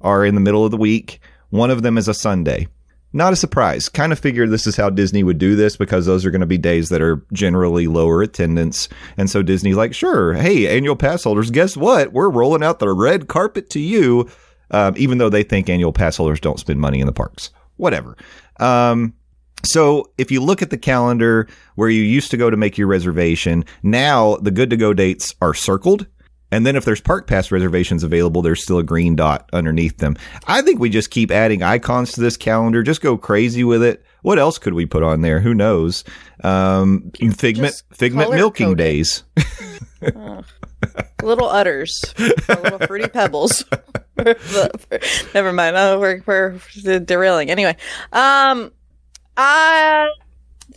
are 0.00 0.24
in 0.24 0.34
the 0.34 0.40
middle 0.40 0.64
of 0.64 0.70
the 0.70 0.76
week. 0.76 1.20
One 1.50 1.70
of 1.70 1.82
them 1.82 1.96
is 1.96 2.08
a 2.08 2.14
Sunday 2.14 2.68
not 3.14 3.32
a 3.32 3.36
surprise. 3.36 3.88
Kind 3.88 4.12
of 4.12 4.18
figured 4.18 4.50
this 4.50 4.66
is 4.66 4.76
how 4.76 4.90
Disney 4.90 5.22
would 5.22 5.38
do 5.38 5.54
this 5.54 5.76
because 5.76 6.04
those 6.04 6.26
are 6.26 6.32
going 6.32 6.40
to 6.40 6.46
be 6.46 6.58
days 6.58 6.88
that 6.88 7.00
are 7.00 7.24
generally 7.32 7.86
lower 7.86 8.22
attendance. 8.22 8.88
And 9.16 9.30
so 9.30 9.40
Disney's 9.40 9.76
like, 9.76 9.94
sure, 9.94 10.34
hey, 10.34 10.76
annual 10.76 10.96
pass 10.96 11.22
holders, 11.22 11.52
guess 11.52 11.76
what? 11.76 12.12
We're 12.12 12.28
rolling 12.28 12.64
out 12.64 12.80
the 12.80 12.92
red 12.92 13.28
carpet 13.28 13.70
to 13.70 13.80
you, 13.80 14.28
um, 14.72 14.94
even 14.96 15.18
though 15.18 15.28
they 15.28 15.44
think 15.44 15.70
annual 15.70 15.92
pass 15.92 16.16
holders 16.16 16.40
don't 16.40 16.58
spend 16.58 16.80
money 16.80 16.98
in 16.98 17.06
the 17.06 17.12
parks. 17.12 17.50
Whatever. 17.76 18.16
Um, 18.58 19.14
so 19.66 20.10
if 20.18 20.30
you 20.30 20.40
look 20.40 20.62
at 20.62 20.70
the 20.70 20.78
calendar 20.78 21.48
where 21.74 21.88
you 21.88 22.02
used 22.02 22.30
to 22.30 22.36
go 22.36 22.50
to 22.50 22.56
make 22.56 22.78
your 22.78 22.86
reservation, 22.86 23.64
now 23.82 24.36
the 24.36 24.50
good 24.50 24.70
to 24.70 24.76
go 24.76 24.92
dates 24.94 25.34
are 25.40 25.54
circled. 25.54 26.06
And 26.50 26.64
then 26.64 26.76
if 26.76 26.84
there's 26.84 27.00
park 27.00 27.26
pass 27.26 27.50
reservations 27.50 28.04
available, 28.04 28.40
there's 28.40 28.62
still 28.62 28.78
a 28.78 28.84
green 28.84 29.16
dot 29.16 29.48
underneath 29.52 29.96
them. 29.98 30.16
I 30.46 30.62
think 30.62 30.78
we 30.78 30.88
just 30.88 31.10
keep 31.10 31.32
adding 31.32 31.64
icons 31.64 32.12
to 32.12 32.20
this 32.20 32.36
calendar. 32.36 32.82
Just 32.84 33.00
go 33.00 33.16
crazy 33.16 33.64
with 33.64 33.82
it. 33.82 34.04
What 34.22 34.38
else 34.38 34.58
could 34.58 34.74
we 34.74 34.86
put 34.86 35.02
on 35.02 35.22
there? 35.22 35.40
Who 35.40 35.52
knows? 35.52 36.04
Um, 36.44 37.10
figment 37.32 37.72
Just 37.72 37.92
figment 37.92 38.30
milking 38.30 38.68
code 38.68 38.80
it. 38.80 38.84
days. 38.84 39.24
Little 41.22 41.48
udders, 41.48 42.04
little 42.48 42.78
fruity 42.86 43.08
pebbles. 43.08 43.64
Never 45.34 45.52
mind. 45.52 45.76
Oh, 45.76 45.98
we're 45.98 46.22
we're 46.26 46.58
derailing. 47.00 47.50
Anyway, 47.50 47.76
um, 48.12 48.70
I 49.36 50.08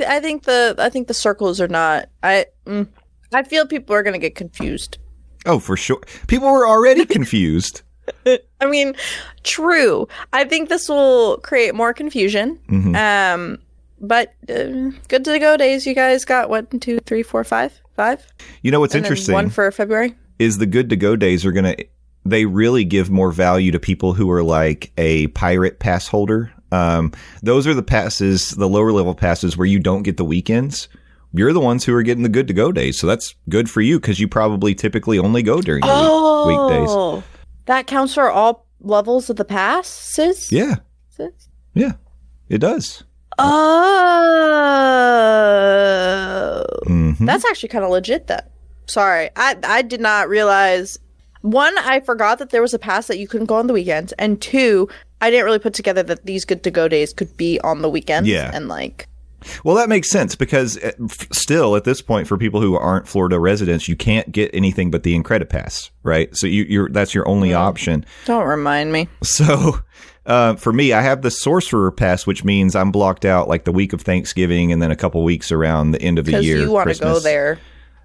I 0.07 0.19
think 0.19 0.43
the 0.43 0.75
I 0.77 0.89
think 0.89 1.07
the 1.07 1.13
circles 1.13 1.59
are 1.61 1.67
not. 1.67 2.09
I 2.23 2.45
mm, 2.65 2.87
I 3.33 3.43
feel 3.43 3.65
people 3.65 3.95
are 3.95 4.03
going 4.03 4.13
to 4.13 4.19
get 4.19 4.35
confused. 4.35 4.97
Oh, 5.45 5.59
for 5.59 5.77
sure. 5.77 6.01
People 6.27 6.49
were 6.51 6.67
already 6.67 7.05
confused. 7.17 7.81
I 8.25 8.65
mean, 8.65 8.95
true. 9.43 10.07
I 10.33 10.45
think 10.45 10.69
this 10.69 10.87
will 10.87 11.37
create 11.37 11.75
more 11.75 11.93
confusion. 11.93 12.59
Mhm. 12.69 12.95
Um, 12.95 13.59
but 13.99 14.33
uh, 14.49 14.91
good 15.07 15.25
to 15.25 15.39
go 15.39 15.57
days. 15.57 15.85
You 15.85 15.93
guys 15.93 16.23
got 16.25 16.49
one, 16.49 16.67
two, 16.79 16.99
three, 16.99 17.23
four, 17.23 17.43
five, 17.43 17.79
five. 17.95 18.25
You 18.61 18.71
know 18.71 18.79
what's 18.79 18.95
and 18.95 19.03
interesting? 19.05 19.33
one 19.33 19.49
for 19.49 19.71
February. 19.71 20.15
is 20.39 20.57
the 20.59 20.65
good 20.67 20.89
to 20.91 20.95
go 20.95 21.15
days 21.15 21.45
are 21.45 21.51
going 21.51 21.75
to 21.75 21.85
they 22.25 22.45
really 22.45 22.83
give 22.83 23.09
more 23.09 23.31
value 23.31 23.71
to 23.71 23.79
people 23.79 24.13
who 24.13 24.29
are 24.29 24.43
like 24.43 24.91
a 24.97 25.27
pirate 25.27 25.79
pass 25.79 26.07
holder 26.07 26.51
um, 26.71 27.11
those 27.43 27.65
are 27.67 27.73
the 27.73 27.83
passes 27.83 28.49
the 28.51 28.67
lower 28.67 28.91
level 28.91 29.15
passes 29.15 29.55
where 29.57 29.65
you 29.67 29.79
don't 29.79 30.03
get 30.03 30.17
the 30.17 30.25
weekends 30.25 30.87
you're 31.33 31.53
the 31.53 31.59
ones 31.59 31.83
who 31.85 31.93
are 31.93 32.03
getting 32.03 32.23
the 32.23 32.29
good 32.29 32.47
to 32.47 32.53
go 32.53 32.71
days 32.71 32.97
so 32.99 33.05
that's 33.07 33.35
good 33.49 33.69
for 33.69 33.81
you 33.81 33.99
because 33.99 34.19
you 34.19 34.27
probably 34.27 34.73
typically 34.75 35.19
only 35.19 35.43
go 35.43 35.61
during 35.61 35.81
the 35.81 35.87
week- 36.45 36.59
weekdays 36.59 36.89
Oh, 36.89 37.23
that 37.65 37.85
counts 37.87 38.13
for 38.13 38.29
all 38.31 38.65
levels 38.81 39.29
of 39.29 39.35
the 39.37 39.45
passes. 39.45 40.51
yeah 40.51 40.75
Sis? 41.09 41.31
yeah 41.73 41.93
it 42.49 42.59
does 42.59 43.03
Oh, 44.97 46.63
hmm 46.85 47.13
that's 47.25 47.45
actually 47.45 47.69
kind 47.69 47.83
of 47.83 47.91
legit. 47.91 48.27
Then, 48.27 48.41
sorry, 48.87 49.29
I 49.35 49.55
I 49.63 49.81
did 49.83 49.99
not 50.01 50.29
realize. 50.29 50.97
One, 51.41 51.77
I 51.79 51.99
forgot 51.99 52.39
that 52.39 52.49
there 52.49 52.61
was 52.61 52.73
a 52.73 52.79
pass 52.79 53.07
that 53.07 53.17
you 53.19 53.27
couldn't 53.27 53.47
go 53.47 53.55
on 53.55 53.67
the 53.67 53.73
weekends, 53.73 54.11
and 54.13 54.41
two, 54.41 54.89
I 55.21 55.29
didn't 55.29 55.45
really 55.45 55.59
put 55.59 55.73
together 55.73 56.03
that 56.03 56.25
these 56.25 56.45
good 56.45 56.63
to 56.63 56.71
go 56.71 56.87
days 56.87 57.13
could 57.13 57.35
be 57.37 57.59
on 57.61 57.81
the 57.81 57.89
weekends. 57.89 58.27
Yeah. 58.29 58.51
and 58.53 58.67
like, 58.67 59.07
Well, 59.63 59.75
that 59.75 59.89
makes 59.89 60.09
sense 60.09 60.35
because 60.35 60.77
uh, 60.83 60.91
still 61.31 61.75
at 61.75 61.83
this 61.83 62.01
point, 62.01 62.27
for 62.27 62.37
people 62.37 62.61
who 62.61 62.75
aren't 62.75 63.07
Florida 63.07 63.39
residents, 63.39 63.87
you 63.87 63.95
can't 63.95 64.31
get 64.31 64.49
anything 64.53 64.91
but 64.91 65.03
the 65.03 65.15
Incredi-Pass, 65.15 65.91
right? 66.03 66.35
So 66.35 66.47
you, 66.47 66.63
you're 66.63 66.89
that's 66.89 67.13
your 67.13 67.27
only 67.27 67.53
option. 67.53 68.05
don't 68.25 68.45
remind 68.47 68.91
me. 68.91 69.07
So 69.23 69.79
uh, 70.25 70.55
for 70.55 70.73
me, 70.73 70.91
I 70.91 71.01
have 71.01 71.21
the 71.21 71.31
Sorcerer 71.31 71.89
Pass, 71.91 72.27
which 72.27 72.43
means 72.43 72.75
I'm 72.75 72.91
blocked 72.91 73.23
out 73.23 73.47
like 73.47 73.63
the 73.63 73.71
week 73.71 73.93
of 73.93 74.01
Thanksgiving 74.01 74.71
and 74.73 74.81
then 74.81 74.91
a 74.91 74.95
couple 74.95 75.23
weeks 75.23 75.51
around 75.53 75.91
the 75.91 76.01
end 76.01 76.19
of 76.19 76.25
the 76.25 76.31
Because 76.33 76.45
year. 76.45 76.57
you 76.57 76.71
want 76.71 76.93
to 76.93 76.99
go 76.99 77.19
there 77.19 77.59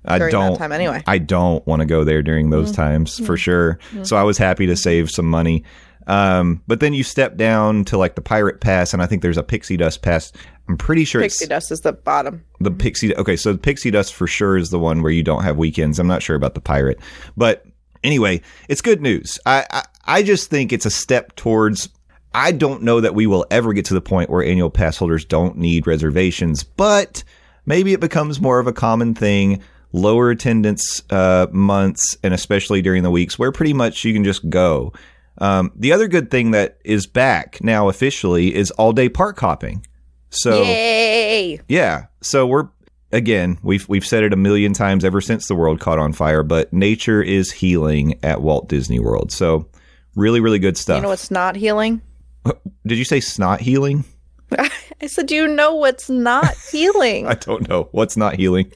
I 0.04 0.18
don't. 0.30 0.52
that 0.52 0.58
time 0.58 0.72
anyway. 0.72 1.02
I 1.06 1.18
don't 1.18 1.64
want 1.66 1.80
to 1.80 1.86
go 1.86 2.04
there 2.04 2.22
during 2.22 2.50
those 2.50 2.72
Mm. 2.72 2.76
times 2.76 3.24
for 3.24 3.36
sure. 3.36 3.78
So 4.02 4.16
I 4.16 4.22
was 4.24 4.36
happy 4.38 4.66
to 4.66 4.76
save 4.76 5.10
some 5.10 5.26
money. 5.30 5.64
Um, 6.08 6.60
but 6.66 6.80
then 6.80 6.94
you 6.94 7.04
step 7.04 7.36
down 7.36 7.84
to 7.86 7.96
like 7.96 8.16
the 8.16 8.20
Pirate 8.22 8.60
Pass, 8.60 8.92
and 8.92 9.00
I 9.00 9.06
think 9.06 9.22
there's 9.22 9.36
a 9.38 9.42
Pixie 9.44 9.76
Dust 9.76 10.02
Pass. 10.02 10.32
I'm 10.68 10.76
pretty 10.76 11.04
sure 11.04 11.20
Pixie 11.20 11.44
it's 11.44 11.48
dust 11.48 11.70
is 11.70 11.80
the 11.82 11.92
bottom. 11.92 12.42
the 12.60 12.70
Pixie. 12.72 13.14
Okay, 13.16 13.36
so 13.36 13.52
the 13.52 13.58
Pixie 13.58 13.90
Dust 13.92 14.12
for 14.14 14.26
sure 14.26 14.56
is 14.56 14.70
the 14.70 14.78
one 14.80 15.02
where 15.02 15.12
you 15.12 15.22
don't 15.22 15.44
have 15.44 15.56
weekends. 15.58 15.98
I'm 16.00 16.08
not 16.08 16.22
sure 16.22 16.34
about 16.34 16.54
the 16.54 16.60
Pirate, 16.60 16.98
but 17.36 17.64
anyway, 18.02 18.40
it's 18.68 18.80
good 18.80 19.00
news. 19.00 19.38
I 19.46 19.64
I, 19.70 19.82
I 20.04 20.22
just 20.24 20.50
think 20.50 20.72
it's 20.72 20.86
a 20.86 20.90
step 20.90 21.36
towards. 21.36 21.88
I 22.34 22.50
don't 22.50 22.82
know 22.82 23.00
that 23.00 23.14
we 23.14 23.26
will 23.28 23.46
ever 23.52 23.72
get 23.72 23.84
to 23.86 23.94
the 23.94 24.00
point 24.00 24.30
where 24.30 24.42
annual 24.42 24.70
pass 24.70 24.96
holders 24.96 25.24
don't 25.24 25.56
need 25.58 25.86
reservations, 25.86 26.64
but 26.64 27.22
maybe 27.66 27.92
it 27.92 28.00
becomes 28.00 28.40
more 28.40 28.58
of 28.58 28.66
a 28.66 28.72
common 28.72 29.14
thing. 29.14 29.62
Lower 29.92 30.30
attendance 30.30 31.02
uh, 31.10 31.46
months, 31.50 32.16
and 32.22 32.32
especially 32.32 32.82
during 32.82 33.02
the 33.02 33.10
weeks 33.10 33.38
where 33.38 33.52
pretty 33.52 33.74
much 33.74 34.04
you 34.04 34.12
can 34.12 34.24
just 34.24 34.48
go. 34.48 34.92
Um, 35.38 35.72
the 35.76 35.92
other 35.92 36.08
good 36.08 36.30
thing 36.30 36.52
that 36.52 36.78
is 36.84 37.06
back 37.06 37.62
now 37.62 37.88
officially 37.88 38.54
is 38.54 38.70
all 38.72 38.92
day 38.92 39.08
park 39.08 39.38
hopping. 39.38 39.86
So 40.30 40.62
Yay! 40.62 41.60
yeah. 41.68 42.06
So 42.22 42.46
we're 42.46 42.68
again, 43.12 43.58
we've 43.62 43.88
we've 43.88 44.06
said 44.06 44.24
it 44.24 44.32
a 44.32 44.36
million 44.36 44.72
times 44.72 45.04
ever 45.04 45.20
since 45.20 45.46
the 45.46 45.54
world 45.54 45.80
caught 45.80 45.98
on 45.98 46.12
fire, 46.12 46.42
but 46.42 46.72
nature 46.72 47.22
is 47.22 47.52
healing 47.52 48.18
at 48.22 48.42
Walt 48.42 48.68
Disney 48.68 48.98
World. 48.98 49.30
So 49.30 49.68
really, 50.14 50.40
really 50.40 50.58
good 50.58 50.76
stuff. 50.76 50.96
You 50.96 51.02
know 51.02 51.08
what's 51.08 51.30
not 51.30 51.56
healing? 51.56 52.00
Did 52.86 52.98
you 52.98 53.04
say 53.04 53.20
snot 53.20 53.60
healing? 53.60 54.04
I 54.58 55.06
said, 55.06 55.26
do 55.26 55.34
you 55.34 55.48
know 55.48 55.74
what's 55.74 56.10
not 56.10 56.54
healing? 56.70 57.26
I 57.26 57.34
don't 57.34 57.68
know. 57.68 57.88
What's 57.92 58.16
not 58.16 58.36
healing? 58.36 58.72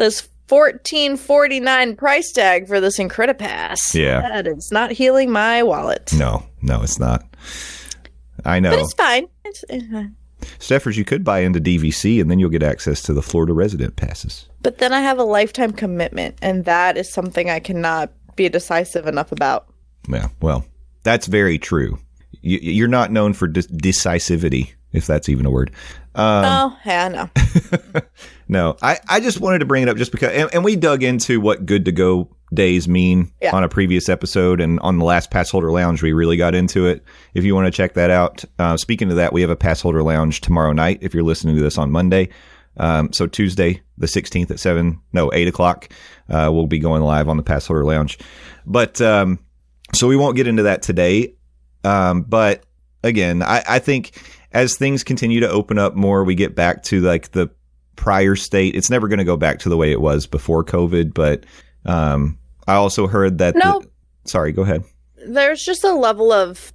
This 0.00 0.26
fourteen 0.48 1.18
forty 1.18 1.60
nine 1.60 1.94
price 1.94 2.32
tag 2.32 2.66
for 2.66 2.80
this 2.80 2.98
Incredipass. 2.98 3.92
Yeah. 3.92 4.22
that 4.22 4.46
is 4.46 4.72
not 4.72 4.92
healing 4.92 5.30
my 5.30 5.62
wallet. 5.62 6.10
No, 6.16 6.42
no, 6.62 6.80
it's 6.80 6.98
not. 6.98 7.22
I 8.46 8.60
know. 8.60 8.70
But 8.70 8.76
know. 8.76 8.82
it's 8.82 8.94
fine. 8.94 9.26
It's, 9.44 9.62
uh, 9.68 10.04
Stephers, 10.58 10.96
you 10.96 11.04
could 11.04 11.22
buy 11.22 11.40
into 11.40 11.60
DVC 11.60 12.18
and 12.18 12.30
then 12.30 12.38
you'll 12.38 12.48
get 12.48 12.62
access 12.62 13.02
to 13.02 13.12
the 13.12 13.20
Florida 13.20 13.52
resident 13.52 13.96
passes. 13.96 14.48
But 14.62 14.78
then 14.78 14.94
I 14.94 15.02
have 15.02 15.18
a 15.18 15.22
lifetime 15.22 15.72
commitment, 15.72 16.38
and 16.40 16.64
that 16.64 16.96
is 16.96 17.12
something 17.12 17.50
I 17.50 17.60
cannot 17.60 18.10
be 18.36 18.48
decisive 18.48 19.06
enough 19.06 19.32
about. 19.32 19.66
Yeah, 20.08 20.28
well, 20.40 20.64
that's 21.02 21.26
very 21.26 21.58
true. 21.58 21.98
You, 22.40 22.58
you're 22.62 22.88
not 22.88 23.12
known 23.12 23.34
for 23.34 23.48
de- 23.48 23.64
decisivity, 23.64 24.72
if 24.92 25.06
that's 25.06 25.28
even 25.28 25.44
a 25.44 25.50
word. 25.50 25.72
Um, 26.14 26.44
oh, 26.46 26.78
yeah, 26.86 27.08
no. 27.08 28.00
no, 28.50 28.76
I, 28.82 28.98
I 29.08 29.20
just 29.20 29.40
wanted 29.40 29.60
to 29.60 29.64
bring 29.64 29.84
it 29.84 29.88
up 29.88 29.96
just 29.96 30.10
because, 30.10 30.32
and, 30.32 30.50
and 30.52 30.64
we 30.64 30.74
dug 30.74 31.02
into 31.04 31.40
what 31.40 31.64
good 31.66 31.84
to 31.84 31.92
go 31.92 32.34
days 32.52 32.88
mean 32.88 33.30
Yeah. 33.40 33.54
on 33.54 33.62
a 33.62 33.68
previous 33.68 34.08
episode, 34.08 34.60
and 34.60 34.80
on 34.80 34.98
the 34.98 35.04
last 35.04 35.30
Pass 35.30 35.50
Holder 35.50 35.70
Lounge, 35.70 36.02
we 36.02 36.12
really 36.12 36.36
got 36.36 36.54
into 36.54 36.86
it. 36.86 37.04
If 37.32 37.44
you 37.44 37.54
want 37.54 37.66
to 37.66 37.70
check 37.70 37.94
that 37.94 38.10
out, 38.10 38.44
uh, 38.58 38.76
speaking 38.76 39.08
of 39.10 39.16
that, 39.16 39.32
we 39.32 39.40
have 39.42 39.50
a 39.50 39.56
Pass 39.56 39.80
Holder 39.80 40.02
Lounge 40.02 40.40
tomorrow 40.40 40.72
night. 40.72 40.98
If 41.00 41.14
you're 41.14 41.22
listening 41.22 41.54
to 41.54 41.62
this 41.62 41.78
on 41.78 41.92
Monday, 41.92 42.30
um, 42.76 43.12
so 43.12 43.26
Tuesday 43.28 43.82
the 43.98 44.06
16th 44.08 44.50
at 44.50 44.58
seven, 44.58 45.00
no 45.12 45.30
eight 45.32 45.46
o'clock, 45.46 45.88
uh, 46.28 46.50
we'll 46.52 46.66
be 46.66 46.78
going 46.80 47.02
live 47.02 47.28
on 47.28 47.36
the 47.36 47.42
Pass 47.44 47.68
Holder 47.68 47.84
Lounge. 47.84 48.18
But 48.66 49.00
um, 49.00 49.38
so 49.94 50.08
we 50.08 50.16
won't 50.16 50.34
get 50.36 50.48
into 50.48 50.64
that 50.64 50.82
today. 50.82 51.34
Um, 51.84 52.22
but 52.22 52.64
again, 53.04 53.42
I, 53.44 53.62
I 53.68 53.78
think 53.78 54.12
as 54.52 54.76
things 54.76 55.04
continue 55.04 55.38
to 55.40 55.48
open 55.50 55.78
up 55.78 55.94
more, 55.94 56.24
we 56.24 56.34
get 56.34 56.56
back 56.56 56.82
to 56.84 57.00
like 57.00 57.30
the 57.30 57.48
prior 58.00 58.34
state. 58.34 58.74
It's 58.74 58.88
never 58.88 59.08
going 59.08 59.18
to 59.18 59.24
go 59.24 59.36
back 59.36 59.58
to 59.60 59.68
the 59.68 59.76
way 59.76 59.92
it 59.92 60.00
was 60.00 60.26
before 60.26 60.64
COVID. 60.64 61.12
But 61.12 61.44
um, 61.84 62.38
I 62.66 62.74
also 62.74 63.06
heard 63.06 63.38
that. 63.38 63.54
No. 63.54 63.80
the- 63.80 63.90
sorry, 64.24 64.52
go 64.52 64.62
ahead. 64.62 64.82
There's 65.26 65.62
just 65.62 65.84
a 65.84 65.92
level 65.92 66.32
of 66.32 66.72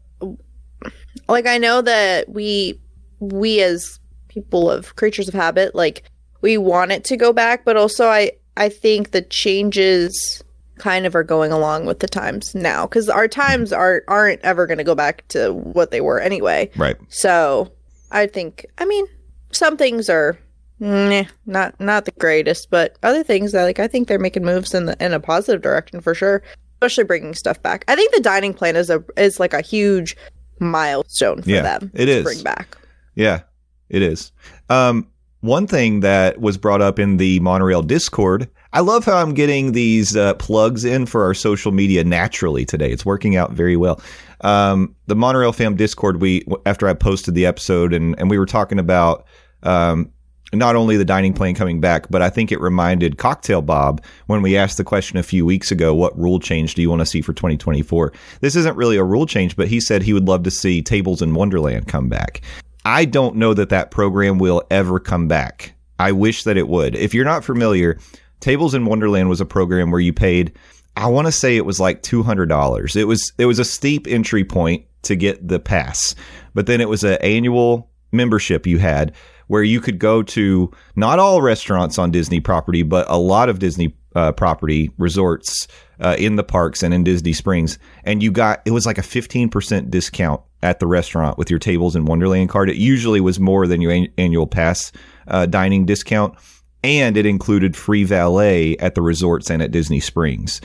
like 1.28 1.48
I 1.48 1.58
know 1.58 1.82
that 1.82 2.30
we 2.30 2.80
we 3.20 3.62
as 3.62 4.00
people 4.28 4.70
of 4.70 4.96
creatures 4.96 5.28
of 5.28 5.34
habit, 5.34 5.74
like 5.74 6.04
we 6.42 6.58
want 6.60 6.92
it 6.92 7.04
to 7.06 7.18
go 7.18 7.34
back, 7.34 7.66
but 7.66 7.76
also 7.76 8.08
I 8.08 8.32
I 8.56 8.70
think 8.70 9.12
the 9.12 9.24
changes 9.24 10.44
kind 10.78 11.06
of 11.06 11.16
are 11.16 11.24
going 11.24 11.52
along 11.52 11.86
with 11.86 12.02
the 12.02 12.08
times 12.08 12.54
now 12.54 12.86
because 12.86 13.10
our 13.10 13.28
times 13.28 13.74
are 13.74 14.04
aren't 14.08 14.42
ever 14.42 14.68
going 14.68 14.78
to 14.78 14.84
go 14.84 14.94
back 14.94 15.28
to 15.30 15.54
what 15.54 15.90
they 15.90 16.02
were 16.02 16.20
anyway. 16.20 16.70
Right. 16.76 16.98
So 17.10 17.72
I 18.12 18.28
think, 18.28 18.68
I 18.78 18.86
mean, 18.86 19.08
some 19.52 19.76
things 19.76 20.08
are 20.10 20.38
meh, 20.80 21.26
not 21.46 21.80
not 21.80 22.06
the 22.06 22.12
greatest, 22.12 22.70
but 22.70 22.98
other 23.04 23.24
things 23.24 23.52
that 23.52 23.64
like 23.64 23.80
I 23.80 23.88
think 23.88 24.08
they're 24.08 24.20
making 24.20 24.44
moves 24.44 24.74
in 24.74 24.86
the 24.86 24.96
in 25.04 25.14
a 25.14 25.20
positive 25.20 25.62
direction 25.62 26.02
for 26.02 26.14
sure. 26.14 26.42
Especially 26.82 27.06
bringing 27.06 27.34
stuff 27.34 27.62
back. 27.64 27.86
I 27.88 27.96
think 27.96 28.14
the 28.14 28.20
dining 28.22 28.54
plan 28.54 28.76
is 28.76 28.90
a 28.90 29.04
is 29.18 29.40
like 29.40 29.54
a 29.54 29.62
huge 29.62 30.16
milestone 30.60 31.42
for 31.42 31.50
Yeah, 31.50 31.62
them. 31.62 31.92
it 31.94 32.06
to 32.06 32.12
is. 32.12 32.24
bring 32.24 32.44
back. 32.44 32.78
Yeah, 33.16 33.42
it 33.90 34.02
is. 34.02 34.32
Um, 34.70 35.08
one 35.42 35.68
thing 35.68 36.02
that 36.02 36.42
was 36.42 36.58
brought 36.58 36.82
up 36.82 37.00
in 37.00 37.18
the 37.18 37.40
Monorail 37.40 37.82
Discord, 37.84 38.50
I 38.74 38.80
love 38.82 39.06
how 39.06 39.18
I'm 39.18 39.34
getting 39.34 39.72
these 39.72 40.16
uh, 40.16 40.34
plugs 40.36 40.84
in 40.84 41.06
for 41.06 41.24
our 41.24 41.34
social 41.34 41.72
media 41.72 42.04
naturally 42.04 42.66
today. 42.66 42.92
It's 42.92 43.06
working 43.06 43.36
out 43.36 43.52
very 43.54 43.78
well. 43.78 44.02
Um, 44.42 44.96
the 45.08 45.16
Monorail 45.16 45.54
Fam 45.54 45.76
Discord, 45.76 46.20
we 46.20 46.44
after 46.66 46.88
I 46.88 46.94
posted 46.94 47.36
the 47.36 47.46
episode 47.46 47.94
and 47.94 48.16
and 48.20 48.30
we 48.30 48.38
were 48.38 48.46
talking 48.46 48.80
about 48.80 49.26
um, 49.64 50.12
not 50.60 50.76
only 50.76 50.98
the 50.98 51.06
dining 51.06 51.34
plan 51.34 51.56
coming 51.56 51.80
back, 51.80 52.10
but 52.10 52.22
I 52.22 52.30
think 52.30 52.52
it 52.52 52.62
reminded 52.62 53.18
Cocktail 53.18 53.62
Bob 53.62 54.04
when 54.28 54.42
we 54.42 54.58
asked 54.58 54.78
the 54.78 54.84
question 54.84 55.18
a 55.18 55.24
few 55.24 55.46
weeks 55.46 55.72
ago, 55.72 55.94
what 55.94 56.18
rule 56.18 56.40
change 56.40 56.76
do 56.76 56.82
you 56.82 56.90
want 56.90 57.02
to 57.02 57.06
see 57.06 57.22
for 57.22 57.34
2024? 57.34 58.14
This 58.42 58.56
isn't 58.56 58.78
really 58.78 58.98
a 58.98 59.04
rule 59.04 59.26
change, 59.26 59.56
but 59.56 59.68
he 59.68 59.80
said 59.80 60.02
he 60.02 60.14
would 60.14 60.28
love 60.28 60.44
to 60.44 60.52
see 60.52 60.82
Tables 60.82 61.22
in 61.22 61.34
Wonderland 61.34 61.88
come 61.88 62.10
back. 62.10 62.42
I 62.86 63.06
don't 63.06 63.36
know 63.36 63.54
that 63.54 63.70
that 63.70 63.92
program 63.92 64.38
will 64.38 64.64
ever 64.70 65.00
come 65.00 65.28
back. 65.28 65.74
I 65.98 66.12
wish 66.12 66.44
that 66.44 66.58
it 66.58 66.68
would. 66.68 66.96
If 66.96 67.14
you're 67.14 67.26
not 67.26 67.46
familiar, 67.46 68.00
Tables 68.40 68.76
in 68.76 68.86
Wonderland 68.86 69.30
was 69.30 69.42
a 69.42 69.46
program 69.46 69.92
where 69.92 70.02
you 70.02 70.14
paid 70.14 70.58
I 70.98 71.08
want 71.08 71.28
to 71.28 71.32
say 71.32 71.58
it 71.58 71.66
was 71.66 71.80
like 71.80 72.04
$200. 72.04 72.96
It 72.96 73.06
was 73.06 73.34
it 73.38 73.46
was 73.46 73.60
a 73.60 73.66
steep 73.66 74.08
entry 74.08 74.46
point 74.46 74.86
to 75.04 75.16
get 75.16 75.46
the 75.46 75.60
pass. 75.60 76.16
But 76.54 76.68
then 76.68 76.82
it 76.82 76.90
was 76.90 77.04
an 77.04 77.18
annual 77.22 77.90
membership 78.12 78.66
you 78.66 78.78
had 78.78 79.14
where 79.48 79.64
you 79.64 79.80
could 79.80 80.00
go 80.00 80.24
to 80.24 80.72
not 80.96 81.20
all 81.20 81.42
restaurants 81.42 81.98
on 81.98 82.12
Disney 82.12 82.40
property, 82.40 82.84
but 82.84 83.06
a 83.10 83.18
lot 83.18 83.50
of 83.50 83.60
Disney 83.60 83.96
uh, 84.16 84.32
property 84.32 84.92
resorts 84.98 85.68
uh, 86.00 86.16
in 86.18 86.36
the 86.36 86.44
parks 86.44 86.84
and 86.84 86.94
in 86.94 87.04
Disney 87.04 87.34
Springs, 87.34 87.78
and 88.04 88.24
you 88.24 88.32
got 88.32 88.62
it 88.66 88.72
was 88.72 88.86
like 88.86 88.98
a 88.98 89.04
fifteen 89.04 89.50
percent 89.50 89.92
discount 89.92 90.42
at 90.64 90.80
the 90.80 90.88
restaurant 90.88 91.38
with 91.38 91.50
your 91.50 91.60
Tables 91.60 91.96
in 91.96 92.06
Wonderland 92.06 92.50
card. 92.50 92.70
It 92.70 92.78
usually 92.78 93.22
was 93.22 93.40
more 93.40 93.68
than 93.68 93.82
your 93.82 93.92
an- 93.92 94.12
annual 94.18 94.48
pass 94.48 94.92
uh, 95.28 95.46
dining 95.46 95.86
discount, 95.86 96.36
and 96.84 97.18
it 97.18 97.26
included 97.26 97.76
free 97.76 98.04
valet 98.04 98.78
at 98.78 98.96
the 98.96 99.02
resorts 99.02 99.50
and 99.50 99.62
at 99.62 99.72
Disney 99.72 100.00
Springs 100.00 100.62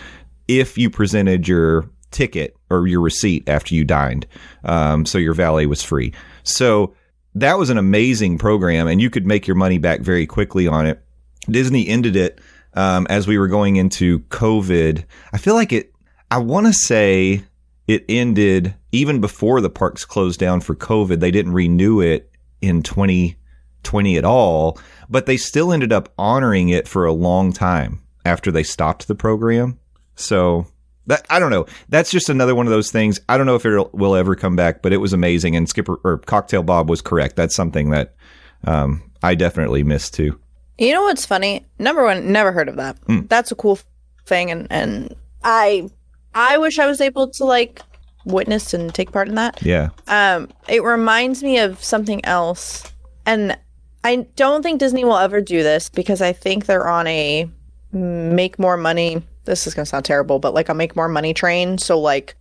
if 0.48 0.76
you 0.76 0.90
presented 0.90 1.46
your 1.46 1.88
ticket 2.10 2.56
or 2.70 2.88
your 2.88 3.00
receipt 3.00 3.48
after 3.48 3.72
you 3.72 3.84
dined. 3.84 4.26
Um, 4.64 5.06
so 5.06 5.16
your 5.16 5.34
valet 5.34 5.66
was 5.66 5.82
free. 5.82 6.12
So 6.42 6.94
that 7.34 7.58
was 7.58 7.70
an 7.70 7.78
amazing 7.78 8.38
program, 8.38 8.88
and 8.88 9.00
you 9.00 9.10
could 9.10 9.26
make 9.26 9.46
your 9.46 9.56
money 9.56 9.78
back 9.78 10.00
very 10.00 10.26
quickly 10.26 10.66
on 10.66 10.86
it. 10.86 11.02
Disney 11.48 11.88
ended 11.88 12.16
it 12.16 12.40
um, 12.74 13.06
as 13.08 13.26
we 13.26 13.38
were 13.38 13.48
going 13.48 13.76
into 13.76 14.20
COVID. 14.20 15.04
I 15.32 15.38
feel 15.38 15.54
like 15.54 15.72
it, 15.72 15.92
I 16.30 16.38
want 16.38 16.66
to 16.66 16.72
say 16.72 17.42
it 17.86 18.04
ended 18.08 18.74
even 18.92 19.20
before 19.20 19.60
the 19.60 19.70
parks 19.70 20.04
closed 20.04 20.40
down 20.40 20.60
for 20.60 20.74
COVID. 20.74 21.20
They 21.20 21.30
didn't 21.30 21.52
renew 21.52 22.00
it 22.00 22.30
in 22.60 22.82
2020 22.82 24.16
at 24.16 24.24
all, 24.24 24.78
but 25.08 25.26
they 25.26 25.36
still 25.36 25.72
ended 25.72 25.92
up 25.92 26.12
honoring 26.18 26.68
it 26.68 26.86
for 26.86 27.04
a 27.04 27.12
long 27.12 27.52
time 27.52 28.02
after 28.24 28.50
they 28.50 28.62
stopped 28.62 29.08
the 29.08 29.14
program. 29.14 29.78
So 30.14 30.66
that 31.10 31.26
I 31.28 31.38
don't 31.38 31.50
know. 31.50 31.66
That's 31.88 32.10
just 32.10 32.28
another 32.28 32.54
one 32.54 32.66
of 32.66 32.70
those 32.70 32.90
things. 32.90 33.20
I 33.28 33.36
don't 33.36 33.46
know 33.46 33.56
if 33.56 33.66
it 33.66 33.94
will 33.94 34.14
ever 34.14 34.34
come 34.34 34.56
back, 34.56 34.80
but 34.80 34.92
it 34.92 34.98
was 34.98 35.12
amazing. 35.12 35.56
And 35.56 35.68
Skipper 35.68 36.00
or 36.04 36.18
Cocktail 36.18 36.62
Bob 36.62 36.88
was 36.88 37.02
correct. 37.02 37.36
That's 37.36 37.54
something 37.54 37.90
that 37.90 38.14
um, 38.64 39.02
I 39.22 39.34
definitely 39.34 39.82
missed 39.82 40.14
too. 40.14 40.38
You 40.78 40.94
know 40.94 41.02
what's 41.02 41.26
funny? 41.26 41.66
Number 41.78 42.04
one, 42.04 42.32
never 42.32 42.52
heard 42.52 42.68
of 42.68 42.76
that. 42.76 42.96
Hmm. 43.06 43.26
That's 43.28 43.52
a 43.52 43.54
cool 43.54 43.78
thing, 44.24 44.50
and 44.50 44.66
and 44.70 45.14
I 45.44 45.90
I 46.34 46.58
wish 46.58 46.78
I 46.78 46.86
was 46.86 47.00
able 47.00 47.28
to 47.28 47.44
like 47.44 47.82
witness 48.24 48.72
and 48.72 48.94
take 48.94 49.12
part 49.12 49.28
in 49.28 49.34
that. 49.34 49.62
Yeah. 49.62 49.90
Um, 50.06 50.48
it 50.68 50.82
reminds 50.82 51.42
me 51.42 51.58
of 51.58 51.82
something 51.82 52.24
else, 52.24 52.90
and 53.26 53.58
I 54.04 54.28
don't 54.36 54.62
think 54.62 54.80
Disney 54.80 55.04
will 55.04 55.18
ever 55.18 55.40
do 55.40 55.62
this 55.62 55.88
because 55.90 56.22
I 56.22 56.32
think 56.32 56.66
they're 56.66 56.88
on 56.88 57.06
a 57.06 57.50
make 57.92 58.58
more 58.58 58.76
money. 58.76 59.22
This 59.50 59.66
is 59.66 59.74
gonna 59.74 59.84
sound 59.84 60.04
terrible, 60.04 60.38
but 60.38 60.54
like 60.54 60.68
a 60.68 60.74
make 60.74 60.94
more 60.94 61.08
money 61.08 61.34
train. 61.34 61.76
So 61.76 61.98
like 61.98 62.36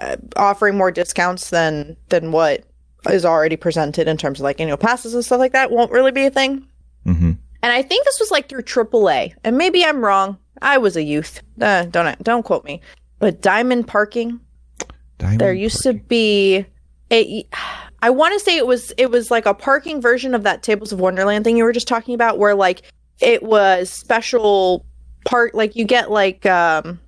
uh, 0.00 0.16
offering 0.36 0.76
more 0.76 0.92
discounts 0.92 1.50
than 1.50 1.96
than 2.08 2.30
what 2.30 2.64
is 3.10 3.24
already 3.24 3.56
presented 3.56 4.06
in 4.06 4.16
terms 4.16 4.38
of 4.38 4.44
like 4.44 4.60
annual 4.60 4.76
passes 4.76 5.12
and 5.12 5.24
stuff 5.24 5.40
like 5.40 5.52
that 5.52 5.72
won't 5.72 5.90
really 5.90 6.12
be 6.12 6.24
a 6.24 6.30
thing. 6.30 6.64
hmm 7.04 7.32
And 7.62 7.72
I 7.72 7.82
think 7.82 8.04
this 8.04 8.20
was 8.20 8.30
like 8.30 8.48
through 8.48 8.62
AAA, 8.62 9.34
and 9.42 9.58
maybe 9.58 9.84
I'm 9.84 10.04
wrong. 10.04 10.38
I 10.62 10.78
was 10.78 10.96
a 10.96 11.02
youth. 11.02 11.42
Uh, 11.60 11.86
don't 11.86 12.22
don't 12.22 12.44
quote 12.44 12.64
me. 12.64 12.80
But 13.18 13.42
Diamond 13.42 13.88
Parking, 13.88 14.38
there 15.38 15.52
used 15.52 15.82
to 15.82 15.94
be 15.94 16.64
a. 17.10 17.44
I 18.04 18.10
want 18.10 18.34
to 18.34 18.40
say 18.40 18.56
it 18.56 18.68
was 18.68 18.92
it 18.98 19.10
was 19.10 19.32
like 19.32 19.46
a 19.46 19.54
parking 19.54 20.00
version 20.00 20.32
of 20.32 20.44
that 20.44 20.62
Tables 20.62 20.92
of 20.92 21.00
Wonderland 21.00 21.44
thing 21.44 21.56
you 21.56 21.64
were 21.64 21.72
just 21.72 21.88
talking 21.88 22.14
about, 22.14 22.38
where 22.38 22.54
like 22.54 22.82
it 23.20 23.42
was 23.42 23.90
special 23.90 24.86
park, 25.24 25.52
like 25.54 25.76
you 25.76 25.84
get 25.84 26.10
like 26.10 26.44
um 26.46 27.00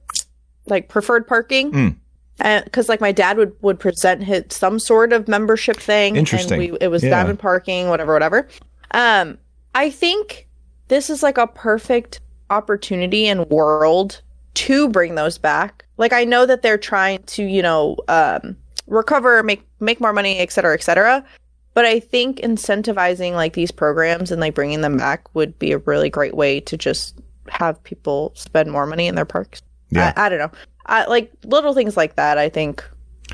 like 0.67 0.89
preferred 0.89 1.27
parking. 1.27 1.73
Mm. 1.73 2.65
Because 2.65 2.89
like 2.89 3.01
my 3.01 3.13
dad 3.13 3.37
would 3.37 3.53
would 3.63 3.79
present 3.79 4.25
his 4.25 4.45
some 4.51 4.79
sort 4.79 5.13
of 5.13 5.29
membership 5.29 5.77
thing, 5.77 6.17
Interesting. 6.17 6.61
And 6.61 6.73
we, 6.73 6.79
it 6.81 6.89
was 6.89 7.03
Yeah. 7.05 7.11
diamond 7.11 7.39
parking, 7.39 7.89
whatever, 7.89 8.13
whatever. 8.13 8.49
Um, 8.91 9.39
I 9.75 9.91
think 9.91 10.49
this 10.89 11.11
is 11.11 11.23
like 11.23 11.39
a 11.39 11.47
perfect 11.47 12.21
opportunity 12.51 13.27
and 13.29 13.49
world 13.51 14.21
to 14.55 14.89
bring 14.89 15.15
those 15.15 15.39
back. 15.39 15.85
Like 15.97 16.13
I 16.13 16.25
know 16.25 16.45
that 16.47 16.63
they're 16.63 16.79
trying 16.79 17.23
to, 17.23 17.45
you 17.45 17.63
know, 17.63 17.97
um, 18.09 18.57
recover, 18.89 19.43
make 19.43 19.65
make 19.81 20.01
more 20.01 20.13
money, 20.13 20.39
et 20.39 20.51
cetera, 20.51 20.75
et 20.75 20.83
cetera. 20.83 21.25
But 21.73 21.85
I 21.85 22.01
think 22.01 22.39
incentivizing 22.39 23.33
like 23.33 23.55
these 23.55 23.71
programs 23.71 24.31
and 24.31 24.41
like 24.41 24.55
bringing 24.55 24.81
them 24.81 24.97
back 24.97 25.33
would 25.35 25.59
be 25.59 25.73
a 25.73 25.79
really 25.79 26.11
great 26.11 26.35
way 26.35 26.61
to 26.61 26.77
just 26.77 27.19
have 27.49 27.83
people 27.85 28.33
spend 28.35 28.71
more 28.71 28.87
money 28.87 29.07
in 29.07 29.15
their 29.15 29.25
parks. 29.25 29.63
Yeah. 29.91 30.13
I, 30.17 30.27
I 30.27 30.29
don't 30.29 30.39
know. 30.39 30.51
I, 30.87 31.07
like 31.07 31.33
little 31.45 31.75
things 31.75 31.97
like 31.97 32.17
that. 32.17 32.39
I 32.39 32.49
think 32.49 32.85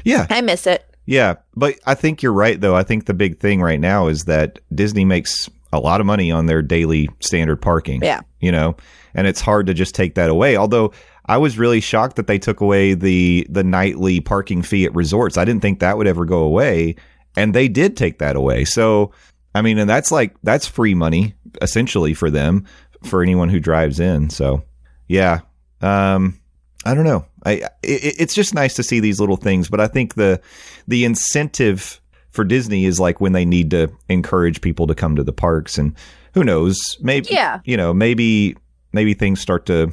Yeah. 0.04 0.26
I 0.30 0.40
miss 0.40 0.66
it. 0.66 0.84
Yeah, 1.06 1.34
but 1.56 1.76
I 1.86 1.94
think 1.94 2.22
you're 2.22 2.32
right 2.32 2.60
though. 2.60 2.76
I 2.76 2.84
think 2.84 3.06
the 3.06 3.14
big 3.14 3.40
thing 3.40 3.60
right 3.60 3.80
now 3.80 4.06
is 4.06 4.24
that 4.24 4.60
Disney 4.72 5.04
makes 5.04 5.48
a 5.72 5.80
lot 5.80 6.00
of 6.00 6.06
money 6.06 6.30
on 6.30 6.46
their 6.46 6.62
daily 6.62 7.08
standard 7.20 7.56
parking. 7.56 8.02
Yeah. 8.02 8.20
You 8.40 8.52
know, 8.52 8.76
and 9.14 9.26
it's 9.26 9.40
hard 9.40 9.66
to 9.66 9.74
just 9.74 9.94
take 9.94 10.14
that 10.14 10.30
away. 10.30 10.56
Although 10.56 10.92
I 11.26 11.38
was 11.38 11.58
really 11.58 11.80
shocked 11.80 12.16
that 12.16 12.26
they 12.28 12.38
took 12.38 12.60
away 12.60 12.94
the 12.94 13.46
the 13.50 13.64
nightly 13.64 14.20
parking 14.20 14.62
fee 14.62 14.84
at 14.84 14.94
resorts. 14.94 15.36
I 15.36 15.44
didn't 15.44 15.62
think 15.62 15.80
that 15.80 15.96
would 15.96 16.06
ever 16.06 16.24
go 16.24 16.38
away, 16.42 16.94
and 17.36 17.54
they 17.54 17.66
did 17.66 17.96
take 17.96 18.18
that 18.18 18.36
away. 18.36 18.64
So 18.64 19.10
I 19.54 19.62
mean, 19.62 19.78
and 19.78 19.90
that's 19.90 20.12
like 20.12 20.36
that's 20.44 20.66
free 20.66 20.94
money 20.94 21.34
essentially 21.60 22.14
for 22.14 22.30
them 22.30 22.66
for 23.04 23.22
anyone 23.22 23.48
who 23.48 23.60
drives 23.60 24.00
in. 24.00 24.30
So, 24.30 24.62
yeah. 25.08 25.40
Um, 25.80 26.38
I 26.84 26.94
don't 26.94 27.04
know. 27.04 27.24
I 27.44 27.52
it, 27.82 28.14
it's 28.20 28.34
just 28.34 28.54
nice 28.54 28.74
to 28.74 28.82
see 28.82 29.00
these 29.00 29.20
little 29.20 29.36
things, 29.36 29.68
but 29.68 29.80
I 29.80 29.86
think 29.86 30.14
the 30.14 30.40
the 30.88 31.04
incentive 31.04 32.00
for 32.30 32.44
Disney 32.44 32.84
is 32.84 33.00
like 33.00 33.20
when 33.20 33.32
they 33.32 33.44
need 33.44 33.70
to 33.72 33.90
encourage 34.08 34.60
people 34.60 34.86
to 34.86 34.94
come 34.94 35.16
to 35.16 35.24
the 35.24 35.32
parks, 35.32 35.78
and 35.78 35.94
who 36.34 36.44
knows, 36.44 36.96
maybe 37.00 37.28
Yeah. 37.30 37.60
you 37.64 37.76
know, 37.76 37.92
maybe 37.92 38.56
maybe 38.92 39.14
things 39.14 39.40
start 39.40 39.66
to 39.66 39.92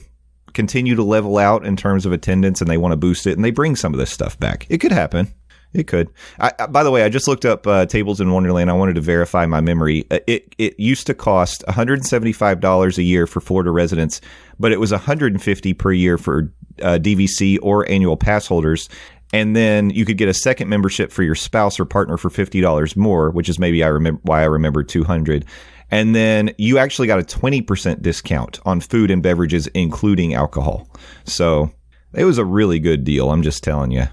continue 0.53 0.95
to 0.95 1.03
level 1.03 1.37
out 1.37 1.65
in 1.65 1.75
terms 1.75 2.05
of 2.05 2.11
attendance, 2.13 2.61
and 2.61 2.69
they 2.69 2.77
want 2.77 2.91
to 2.93 2.97
boost 2.97 3.27
it, 3.27 3.33
and 3.33 3.43
they 3.43 3.51
bring 3.51 3.75
some 3.75 3.93
of 3.93 3.99
this 3.99 4.11
stuff 4.11 4.39
back. 4.39 4.65
It 4.69 4.79
could 4.79 4.91
happen. 4.91 5.33
It 5.77 5.85
could. 5.85 6.09
I, 6.39 6.65
by 6.67 6.83
the 6.83 6.89
way, 6.89 7.03
I 7.03 7.09
just 7.09 7.27
looked 7.27 7.45
up 7.45 7.67
uh, 7.67 7.85
Tables 7.85 8.19
in 8.19 8.31
Wonderland. 8.31 8.71
I 8.71 8.73
wanted 8.73 8.95
to 8.95 9.01
verify 9.01 9.45
my 9.45 9.61
memory. 9.61 10.07
Uh, 10.09 10.17
It 10.25 10.55
it 10.57 10.79
used 10.79 11.05
to 11.05 11.13
cost 11.13 11.63
one 11.67 11.75
hundred 11.75 12.03
seventy 12.03 12.33
five 12.33 12.59
dollars 12.59 12.97
a 12.97 13.03
year 13.03 13.27
for 13.27 13.41
Florida 13.41 13.69
residents, 13.69 14.19
but 14.59 14.71
it 14.71 14.79
was 14.79 14.91
one 14.91 14.99
hundred 15.01 15.33
and 15.33 15.41
fifty 15.41 15.75
per 15.75 15.91
year 15.91 16.17
for 16.17 16.51
uh, 16.81 16.97
DVC 16.99 17.59
or 17.61 17.87
annual 17.87 18.17
pass 18.17 18.47
holders. 18.47 18.89
And 19.33 19.55
then 19.55 19.91
you 19.91 20.03
could 20.03 20.17
get 20.17 20.29
a 20.29 20.33
second 20.33 20.67
membership 20.67 21.11
for 21.11 21.21
your 21.21 21.35
spouse 21.35 21.79
or 21.79 21.85
partner 21.85 22.17
for 22.17 22.31
fifty 22.31 22.59
dollars 22.59 22.95
more, 22.95 23.29
which 23.29 23.47
is 23.47 23.59
maybe 23.59 23.83
I 23.83 23.87
remember 23.89 24.19
why 24.23 24.41
I 24.41 24.45
remember 24.45 24.83
two 24.83 25.03
hundred. 25.03 25.45
And 25.91 26.15
then 26.15 26.55
you 26.57 26.79
actually 26.79 27.07
got 27.07 27.19
a 27.19 27.23
twenty 27.23 27.61
percent 27.61 28.01
discount 28.01 28.59
on 28.65 28.81
food 28.81 29.11
and 29.11 29.21
beverages, 29.21 29.67
including 29.67 30.33
alcohol. 30.33 30.89
So 31.25 31.71
it 32.15 32.23
was 32.25 32.39
a 32.39 32.45
really 32.45 32.79
good 32.79 33.03
deal. 33.03 33.29
I'm 33.29 33.43
just 33.43 33.63
telling 33.63 33.91
you. 33.91 34.07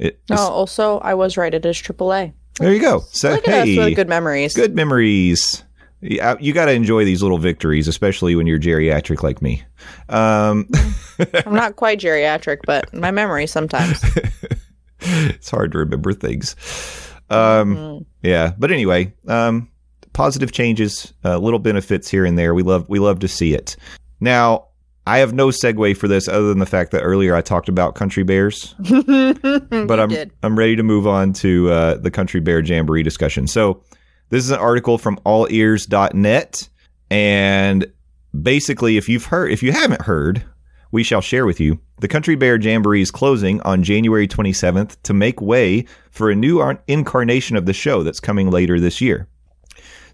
It, 0.00 0.20
Oh, 0.30 0.48
also, 0.48 0.98
I 0.98 1.14
was 1.14 1.36
right. 1.36 1.52
It 1.54 1.64
is 1.64 1.76
AAA. 1.76 2.32
there 2.58 2.72
you 2.72 2.80
go. 2.80 3.00
So 3.12 3.30
Look 3.32 3.46
at 3.46 3.66
hey, 3.66 3.94
good 3.94 4.08
memories. 4.08 4.54
good 4.54 4.74
memories. 4.74 5.62
Yeah, 6.02 6.36
you 6.40 6.54
got 6.54 6.64
to 6.64 6.72
enjoy 6.72 7.04
these 7.04 7.22
little 7.22 7.36
victories, 7.38 7.86
especially 7.86 8.34
when 8.34 8.46
you're 8.46 8.58
geriatric 8.58 9.22
like 9.22 9.42
me. 9.42 9.62
Um, 10.08 10.66
I'm 11.46 11.54
not 11.54 11.76
quite 11.76 12.00
geriatric, 12.00 12.60
but 12.64 12.92
my 12.94 13.10
memory 13.10 13.46
sometimes. 13.46 14.02
it's 15.00 15.50
hard 15.50 15.72
to 15.72 15.78
remember 15.78 16.12
things. 16.14 16.56
Um, 17.28 18.06
Yeah, 18.22 18.52
but 18.58 18.70
anyway, 18.72 19.12
um, 19.28 19.68
positive 20.14 20.52
changes, 20.52 21.12
uh, 21.24 21.36
little 21.38 21.58
benefits 21.58 22.08
here 22.08 22.24
and 22.24 22.38
there. 22.38 22.54
We 22.54 22.62
love 22.62 22.88
we 22.88 22.98
love 22.98 23.18
to 23.20 23.28
see 23.28 23.54
it. 23.54 23.76
Now, 24.20 24.68
I 25.06 25.18
have 25.18 25.32
no 25.32 25.48
segue 25.48 25.96
for 25.96 26.08
this 26.08 26.28
other 26.28 26.48
than 26.48 26.58
the 26.58 26.66
fact 26.66 26.92
that 26.92 27.00
earlier 27.00 27.34
I 27.34 27.40
talked 27.40 27.68
about 27.68 27.94
country 27.94 28.22
bears. 28.22 28.74
but 28.78 30.00
I'm 30.00 30.08
did. 30.08 30.32
I'm 30.42 30.58
ready 30.58 30.76
to 30.76 30.82
move 30.82 31.06
on 31.06 31.32
to 31.34 31.70
uh, 31.70 31.94
the 31.96 32.10
Country 32.10 32.40
Bear 32.40 32.60
Jamboree 32.60 33.02
discussion. 33.02 33.46
So 33.46 33.82
this 34.28 34.44
is 34.44 34.50
an 34.50 34.58
article 34.58 34.98
from 34.98 35.16
allears.net 35.26 36.68
and 37.10 37.86
basically 38.40 38.96
if 38.96 39.08
you've 39.08 39.24
heard 39.24 39.50
if 39.50 39.62
you 39.62 39.72
haven't 39.72 40.02
heard, 40.02 40.44
we 40.92 41.02
shall 41.02 41.20
share 41.20 41.46
with 41.46 41.60
you. 41.60 41.80
The 42.00 42.08
Country 42.08 42.34
Bear 42.34 42.58
Jamboree 42.60 43.02
is 43.02 43.10
closing 43.10 43.60
on 43.62 43.82
January 43.82 44.28
27th 44.28 44.96
to 45.02 45.14
make 45.14 45.40
way 45.40 45.86
for 46.10 46.30
a 46.30 46.36
new 46.36 46.62
incarnation 46.88 47.56
of 47.56 47.66
the 47.66 47.72
show 47.72 48.02
that's 48.02 48.20
coming 48.20 48.50
later 48.50 48.80
this 48.80 49.00
year. 49.00 49.28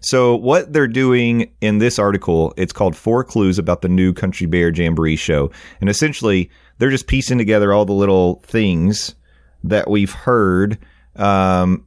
So 0.01 0.35
what 0.35 0.73
they're 0.73 0.87
doing 0.87 1.51
in 1.61 1.79
this 1.79 1.99
article, 1.99 2.53
it's 2.57 2.73
called 2.73 2.95
Four 2.95 3.23
Clues 3.23 3.59
about 3.59 3.81
the 3.81 3.89
new 3.89 4.13
Country 4.13 4.47
Bear 4.47 4.69
Jamboree 4.69 5.15
show. 5.15 5.51
And 5.81 5.89
essentially, 5.89 6.49
they're 6.77 6.89
just 6.89 7.07
piecing 7.07 7.37
together 7.37 7.73
all 7.73 7.85
the 7.85 7.93
little 7.93 8.41
things 8.45 9.15
that 9.63 9.89
we've 9.89 10.11
heard 10.11 10.77
um, 11.15 11.85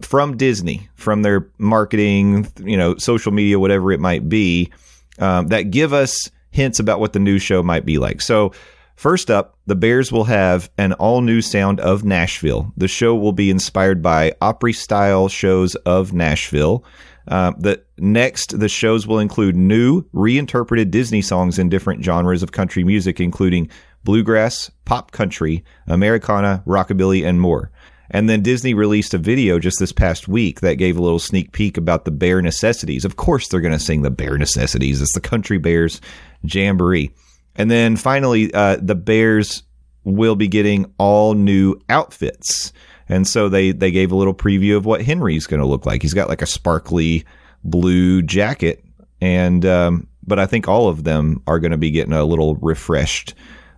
from 0.00 0.36
Disney, 0.36 0.88
from 0.94 1.22
their 1.22 1.48
marketing, 1.58 2.46
you 2.58 2.76
know, 2.76 2.96
social 2.96 3.32
media, 3.32 3.58
whatever 3.58 3.92
it 3.92 4.00
might 4.00 4.28
be, 4.28 4.70
um, 5.18 5.48
that 5.48 5.70
give 5.70 5.92
us 5.92 6.30
hints 6.50 6.78
about 6.78 7.00
what 7.00 7.12
the 7.12 7.18
new 7.18 7.38
show 7.38 7.62
might 7.62 7.84
be 7.84 7.98
like. 7.98 8.20
So, 8.20 8.52
first 8.96 9.30
up, 9.30 9.56
the 9.66 9.74
Bears 9.74 10.12
will 10.12 10.24
have 10.24 10.70
an 10.78 10.92
all 10.94 11.20
new 11.20 11.40
sound 11.40 11.80
of 11.80 12.04
Nashville. 12.04 12.72
The 12.76 12.88
show 12.88 13.14
will 13.14 13.32
be 13.32 13.50
inspired 13.50 14.02
by 14.02 14.34
Opry 14.40 14.72
style 14.72 15.28
shows 15.28 15.74
of 15.76 16.12
Nashville. 16.12 16.84
Uh, 17.30 17.52
the 17.56 17.82
next, 17.96 18.58
the 18.58 18.68
shows 18.68 19.06
will 19.06 19.20
include 19.20 19.56
new, 19.56 20.04
reinterpreted 20.12 20.90
Disney 20.90 21.22
songs 21.22 21.58
in 21.58 21.68
different 21.68 22.04
genres 22.04 22.42
of 22.42 22.50
country 22.50 22.82
music, 22.82 23.20
including 23.20 23.70
bluegrass, 24.02 24.70
pop 24.84 25.12
country, 25.12 25.64
Americana, 25.86 26.62
rockabilly, 26.66 27.24
and 27.24 27.40
more. 27.40 27.70
And 28.10 28.28
then 28.28 28.42
Disney 28.42 28.74
released 28.74 29.14
a 29.14 29.18
video 29.18 29.60
just 29.60 29.78
this 29.78 29.92
past 29.92 30.26
week 30.26 30.60
that 30.60 30.74
gave 30.74 30.96
a 30.96 31.02
little 31.02 31.20
sneak 31.20 31.52
peek 31.52 31.76
about 31.76 32.04
the 32.04 32.10
Bear 32.10 32.42
Necessities. 32.42 33.04
Of 33.04 33.14
course, 33.14 33.46
they're 33.46 33.60
going 33.60 33.72
to 33.72 33.78
sing 33.78 34.02
the 34.02 34.10
Bear 34.10 34.36
Necessities. 34.36 35.00
It's 35.00 35.14
the 35.14 35.20
Country 35.20 35.58
Bears 35.58 36.00
Jamboree. 36.42 37.12
And 37.54 37.70
then 37.70 37.94
finally, 37.94 38.52
uh, 38.52 38.78
the 38.82 38.96
Bears 38.96 39.62
will 40.02 40.34
be 40.34 40.48
getting 40.48 40.92
all 40.98 41.34
new 41.34 41.80
outfits. 41.88 42.72
And 43.10 43.26
so 43.26 43.48
they, 43.48 43.72
they 43.72 43.90
gave 43.90 44.12
a 44.12 44.16
little 44.16 44.32
preview 44.32 44.76
of 44.76 44.86
what 44.86 45.02
Henry's 45.02 45.46
going 45.46 45.60
to 45.60 45.66
look 45.66 45.84
like. 45.84 46.00
He's 46.00 46.14
got 46.14 46.28
like 46.28 46.42
a 46.42 46.46
sparkly 46.46 47.24
blue 47.64 48.22
jacket. 48.22 48.84
And, 49.20 49.66
um, 49.66 50.06
but 50.24 50.38
I 50.38 50.46
think 50.46 50.68
all 50.68 50.88
of 50.88 51.02
them 51.02 51.42
are 51.46 51.58
going 51.58 51.72
to 51.72 51.76
be 51.76 51.90
getting 51.90 52.12
a 52.12 52.24
little 52.24 52.54
refreshed 52.56 53.34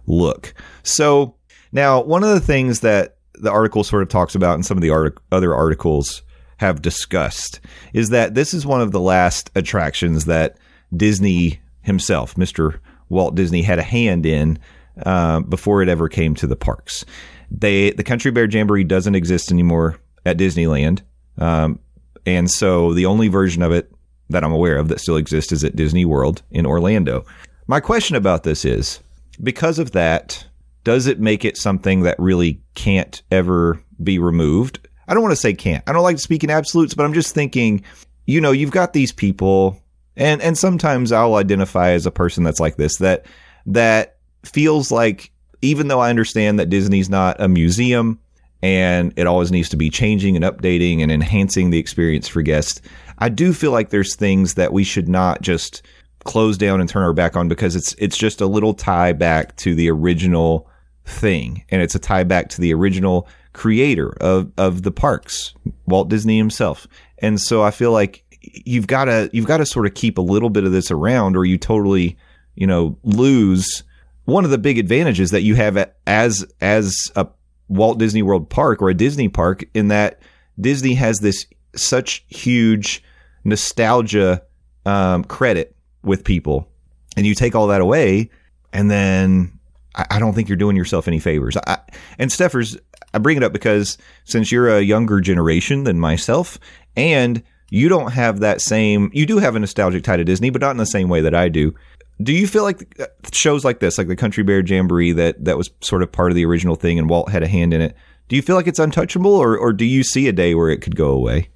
look. 0.07 0.53
So 0.83 1.35
now, 1.73 2.03
one 2.03 2.23
of 2.23 2.29
the 2.29 2.41
things 2.41 2.81
that 2.81 3.17
the 3.35 3.51
article 3.51 3.83
sort 3.83 4.03
of 4.03 4.11
talks 4.11 4.35
about, 4.35 4.55
and 4.55 4.67
some 4.67 4.77
of 4.77 4.83
the 4.83 5.15
other 5.33 5.55
articles 5.55 6.23
have 6.59 6.83
discussed, 6.83 7.61
is 7.95 8.11
that 8.11 8.35
this 8.35 8.53
is 8.53 8.67
one 8.67 8.83
of 8.83 8.93
the 8.93 9.01
last 9.01 9.51
attractions 9.55 10.27
that 10.27 10.59
Disney 10.95 11.61
himself, 11.81 12.35
Mr. 12.35 12.79
Walt 13.09 13.35
Disney, 13.35 13.63
had 13.63 13.79
a 13.79 13.83
hand 13.83 14.27
in 14.27 14.59
uh, 15.05 15.41
before 15.41 15.83
it 15.83 15.89
ever 15.89 16.09
came 16.09 16.35
to 16.35 16.47
the 16.47 16.57
parks. 16.57 17.07
They 17.55 17.91
the 17.91 18.05
Country 18.05 18.31
Bear 18.31 18.49
Jamboree 18.49 18.85
doesn't 18.85 19.15
exist 19.15 19.51
anymore 19.51 19.99
at 20.25 20.39
Disneyland, 20.39 21.03
um, 21.39 21.79
and 22.25 22.51
so 22.51 22.95
the 22.95 23.07
only 23.07 23.29
version 23.29 23.63
of 23.63 23.73
it 23.73 23.93
that 24.31 24.45
I'm 24.45 24.53
aware 24.53 24.77
of 24.77 24.89
that 24.89 25.01
still 25.01 25.17
exists 25.17 25.53
is 25.53 25.65
at 25.65 25.77
Disney 25.77 26.05
World 26.05 26.43
in 26.51 26.67
Orlando. 26.67 27.25
My 27.67 27.81
question 27.81 28.17
about 28.17 28.45
this 28.45 28.65
is 28.65 29.01
because 29.43 29.79
of 29.79 29.93
that, 29.93 30.47
does 30.85 31.07
it 31.07 31.21
make 31.21 31.45
it 31.45 31.57
something 31.57 32.03
that 32.03 32.19
really 32.19 32.61
can't 32.75 33.23
ever 33.31 33.83
be 34.03 34.19
removed? 34.19 34.89
I 35.07 35.15
don't 35.15 35.23
want 35.23 35.33
to 35.33 35.41
say 35.41 35.53
can't. 35.53 35.85
I 35.87 35.93
don't 35.93 36.03
like 36.03 36.17
to 36.17 36.23
speak 36.23 36.45
in 36.45 36.51
absolutes, 36.51 36.95
but 36.95 37.05
I'm 37.05 37.13
just 37.13 37.35
thinking, 37.35 37.83
you 38.27 38.41
know, 38.41 38.53
you've 38.53 38.71
got 38.71 38.93
these 38.93 39.13
people 39.13 39.83
and 40.17 40.43
and 40.43 40.57
sometimes 40.57 41.13
I'll 41.13 41.35
identify 41.35 41.91
as 41.91 42.07
a 42.07 42.11
person 42.11 42.45
that's 42.45 42.61
like 42.61 42.77
this 42.77 42.97
that 42.99 43.27
that 43.67 44.17
feels 44.45 44.91
like 44.91 45.32
even 45.63 45.89
though 45.89 46.01
I 46.01 46.11
understand 46.11 46.59
that 46.59 46.69
Disney's 46.69 47.09
not 47.09 47.41
a 47.41 47.49
museum 47.49 48.19
and 48.63 49.13
it 49.17 49.27
always 49.27 49.51
needs 49.51 49.69
to 49.71 49.77
be 49.77 49.91
changing 49.91 50.37
and 50.37 50.45
updating 50.45 51.01
and 51.01 51.11
enhancing 51.11 51.71
the 51.71 51.79
experience 51.79 52.29
for 52.29 52.43
guests, 52.43 52.83
I 53.19 53.29
do 53.29 53.53
feel 53.53 53.71
like 53.71 53.91
there's 53.91 54.17
things 54.17 54.55
that 54.55 54.73
we 54.73 54.85
should 54.85 55.09
not 55.09 55.41
just 55.41 55.83
close 56.25 56.57
down 56.57 56.81
and 56.81 56.89
turn 56.89 57.03
our 57.03 57.13
back 57.13 57.37
on 57.37 57.49
because 57.49 57.75
it's 57.75 57.95
it's 57.99 58.17
just 58.17 58.41
a 58.41 58.47
little 58.47 58.75
tie 58.75 59.13
back 59.13 59.57
to 59.57 59.75
the 59.75 59.91
original 59.91 60.69
thing. 61.05 61.65
And 61.71 61.83
it's 61.83 61.95
a 61.95 61.99
tie 61.99 62.25
back 62.25 62.49
to 62.51 62.61
the 62.61 62.75
original 62.75 63.29
creator 63.53 64.17
of 64.21 64.51
of 64.57 64.83
the 64.83 64.93
parks 64.93 65.55
Walt 65.87 66.09
Disney 66.09 66.39
himself. 66.39 66.87
And 67.19 67.41
so 67.41 67.63
I 67.63 67.71
feel 67.71 67.93
like 67.93 68.25
you've 68.41 68.87
got 68.87 69.07
to 69.07 69.31
you've 69.33 69.47
got 69.47 69.59
to 69.59 69.67
sort 69.67 69.87
of 69.87 69.95
keep 69.95 70.19
a 70.19 70.23
little 70.23 70.51
bit 70.51 70.65
of 70.65 70.73
this 70.73 70.91
around 70.91 71.37
or 71.37 71.45
you 71.45 71.59
totally 71.59 72.17
you 72.55 72.67
know 72.67 72.99
lose 73.03 73.85
one 74.25 74.45
of 74.45 74.51
the 74.51 74.59
big 74.59 74.79
advantages 74.79 75.31
that 75.31 75.43
you 75.43 75.55
have 75.55 75.91
as 76.07 76.47
as 76.61 77.11
a 77.17 77.27
Walt 77.69 77.99
Disney 77.99 78.23
World 78.23 78.51
park 78.51 78.83
or 78.83 78.91
a 78.91 78.95
Disney 78.95 79.29
park 79.29 79.65
in 79.75 79.89
that 79.89 80.21
Disney 80.61 80.95
has 80.95 81.19
this 81.19 81.47
such 81.75 82.25
huge 82.29 83.03
nostalgia 83.45 84.43
um, 84.85 85.25
credit 85.25 85.75
with 86.03 86.25
people, 86.25 86.69
and 87.17 87.27
you 87.27 87.35
take 87.35 87.55
all 87.55 87.69
that 87.69 87.81
away, 87.81 88.31
and 88.73 88.91
then 88.91 89.59
I, 89.95 90.07
I 90.13 90.19
don't 90.19 90.35
think 90.35 90.49
you're 90.49 90.57
doing 90.57 90.77
yourself 90.77 91.09
any 91.09 91.19
favors. 91.19 91.57
I, 91.67 91.79
and 92.19 92.31
Stephers, 92.31 92.77
I 93.15 93.19
bring 93.19 93.37
it 93.37 93.43
up 93.43 93.53
because 93.53 93.99
since 94.25 94.53
you're 94.53 94.69
a 94.69 94.81
younger 94.81 95.21
generation 95.21 95.85
than 95.85 95.99
myself, 95.99 96.59
and 96.97 97.43
you 97.71 97.89
don't 97.89 98.13
have 98.13 98.41
that 98.41 98.61
same, 98.61 99.11
you 99.15 99.25
do 99.25 99.39
have 99.39 99.57
a 99.57 99.61
nostalgic 99.61 100.05
tie 100.05 100.19
to 100.19 100.25
Disney, 100.25 100.51
but 100.51 100.61
not 100.61 100.73
in 100.73 100.77
the 100.77 100.85
same 100.85 101.09
way 101.09 101.23
that 101.23 101.35
I 101.35 101.49
do. 101.49 101.75
Do 102.23 102.33
you 102.33 102.47
feel 102.47 102.63
like 102.63 102.95
uh, 103.01 103.07
shows 103.33 103.65
like 103.65 103.81
this, 103.81 103.99
like 103.99 104.09
the 104.09 104.17
Country 104.17 104.43
Bear 104.43 104.61
Jamboree, 104.61 105.13
that 105.13 105.45
that 105.45 105.57
was 105.57 105.71
sort 105.81 106.03
of 106.03 106.13
part 106.13 106.31
of 106.31 106.37
the 106.37 106.45
original 106.45 106.77
thing, 106.77 106.99
and 106.99 107.09
Walt 107.09 107.31
had 107.31 107.43
a 107.43 107.49
hand 107.49 107.73
in 107.75 107.81
it? 107.81 107.97
Do 108.29 108.37
you 108.37 108.43
feel 108.43 108.57
like 108.57 108.67
it's 108.67 108.79
untouchable, 108.79 109.35
or 109.35 109.57
or 109.57 109.73
do 109.73 109.85
you 109.85 110.03
see 110.03 110.29
a 110.29 110.33
day 110.33 110.55
where 110.55 110.71
it 110.71 110.79
could 110.79 110.97
go 110.97 111.11
away? 111.11 111.49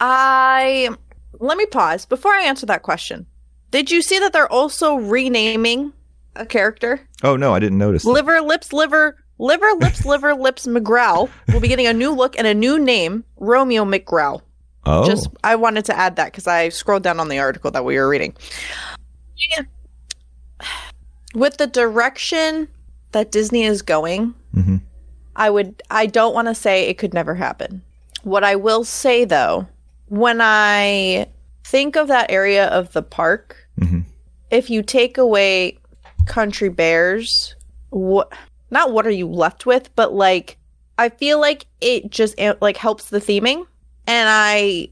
I 0.00 0.90
let 1.40 1.56
me 1.56 1.66
pause 1.66 2.06
before 2.06 2.32
I 2.32 2.42
answer 2.42 2.66
that 2.66 2.82
question. 2.82 3.26
Did 3.70 3.90
you 3.90 4.02
see 4.02 4.18
that 4.18 4.32
they're 4.32 4.50
also 4.50 4.96
renaming 4.96 5.92
a 6.36 6.46
character? 6.46 7.00
Oh 7.22 7.36
no, 7.36 7.54
I 7.54 7.58
didn't 7.58 7.78
notice. 7.78 8.02
that. 8.02 8.10
Liver 8.10 8.40
Lips 8.40 8.72
Liver 8.72 9.16
Liver 9.38 9.72
Lips 9.80 10.04
Liver 10.06 10.34
Lips 10.34 10.66
McGraw 10.66 11.28
will 11.52 11.60
be 11.60 11.68
getting 11.68 11.86
a 11.86 11.92
new 11.92 12.12
look 12.12 12.38
and 12.38 12.46
a 12.46 12.54
new 12.54 12.78
name, 12.78 13.24
Romeo 13.36 13.84
McGraw. 13.84 14.40
Oh, 14.86 15.06
Just 15.06 15.28
I 15.42 15.56
wanted 15.56 15.86
to 15.86 15.96
add 15.96 16.16
that 16.16 16.26
because 16.26 16.46
I 16.46 16.68
scrolled 16.68 17.02
down 17.02 17.18
on 17.18 17.28
the 17.28 17.38
article 17.38 17.70
that 17.70 17.84
we 17.84 17.96
were 17.96 18.08
reading. 18.08 18.34
With 21.34 21.56
the 21.56 21.66
direction 21.66 22.68
that 23.12 23.32
Disney 23.32 23.64
is 23.64 23.82
going, 23.82 24.34
Mhm. 24.54 24.80
I 25.36 25.50
would 25.50 25.82
I 25.90 26.06
don't 26.06 26.34
want 26.34 26.48
to 26.48 26.54
say 26.54 26.88
it 26.88 26.98
could 26.98 27.12
never 27.14 27.34
happen. 27.34 27.82
What 28.22 28.44
I 28.44 28.54
will 28.56 28.84
say 28.84 29.24
though, 29.24 29.66
when 30.08 30.40
I 30.40 31.26
think 31.64 31.96
of 31.96 32.08
that 32.08 32.30
area 32.30 32.66
of 32.68 32.92
the 32.92 33.02
park, 33.02 33.56
Mhm. 33.80 34.04
if 34.50 34.70
you 34.70 34.82
take 34.82 35.18
away 35.18 35.78
country 36.26 36.68
bears, 36.68 37.56
what 37.90 38.32
not 38.70 38.92
what 38.92 39.06
are 39.06 39.10
you 39.10 39.28
left 39.28 39.66
with, 39.66 39.94
but 39.96 40.14
like 40.14 40.56
I 40.98 41.08
feel 41.08 41.40
like 41.40 41.66
it 41.80 42.10
just 42.10 42.36
like 42.60 42.76
helps 42.76 43.06
the 43.10 43.20
theming 43.20 43.66
and 44.06 44.28
I 44.30 44.88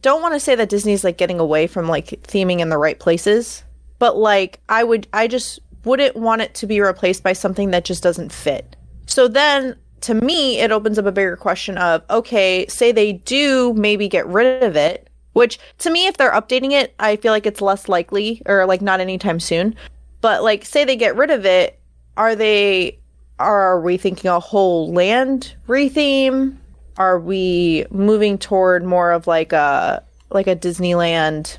don't 0.00 0.22
want 0.22 0.32
to 0.32 0.40
say 0.40 0.54
that 0.54 0.70
Disney's 0.70 1.04
like 1.04 1.18
getting 1.18 1.38
away 1.38 1.66
from 1.66 1.86
like 1.88 2.06
theming 2.22 2.60
in 2.60 2.70
the 2.70 2.78
right 2.78 2.98
places, 2.98 3.62
but 4.02 4.16
like 4.16 4.58
I 4.68 4.82
would 4.82 5.06
I 5.12 5.28
just 5.28 5.60
wouldn't 5.84 6.16
want 6.16 6.42
it 6.42 6.54
to 6.54 6.66
be 6.66 6.80
replaced 6.80 7.22
by 7.22 7.34
something 7.34 7.70
that 7.70 7.84
just 7.84 8.02
doesn't 8.02 8.32
fit. 8.32 8.74
So 9.06 9.28
then 9.28 9.76
to 10.00 10.14
me 10.14 10.58
it 10.58 10.72
opens 10.72 10.98
up 10.98 11.06
a 11.06 11.12
bigger 11.12 11.36
question 11.36 11.78
of 11.78 12.02
okay, 12.10 12.66
say 12.66 12.90
they 12.90 13.12
do 13.12 13.72
maybe 13.74 14.08
get 14.08 14.26
rid 14.26 14.64
of 14.64 14.74
it, 14.74 15.08
which 15.34 15.60
to 15.78 15.90
me 15.90 16.08
if 16.08 16.16
they're 16.16 16.32
updating 16.32 16.72
it, 16.72 16.96
I 16.98 17.14
feel 17.14 17.30
like 17.30 17.46
it's 17.46 17.62
less 17.62 17.88
likely 17.88 18.42
or 18.44 18.66
like 18.66 18.82
not 18.82 18.98
anytime 18.98 19.38
soon. 19.38 19.76
But 20.20 20.42
like 20.42 20.64
say 20.64 20.84
they 20.84 20.96
get 20.96 21.14
rid 21.14 21.30
of 21.30 21.46
it, 21.46 21.78
are 22.16 22.34
they 22.34 22.98
are 23.38 23.80
we 23.80 23.98
thinking 23.98 24.32
a 24.32 24.40
whole 24.40 24.92
land 24.92 25.54
retheme? 25.68 26.56
Are 26.96 27.20
we 27.20 27.86
moving 27.92 28.36
toward 28.36 28.84
more 28.84 29.12
of 29.12 29.28
like 29.28 29.52
a 29.52 30.02
like 30.28 30.48
a 30.48 30.56
Disneyland? 30.56 31.58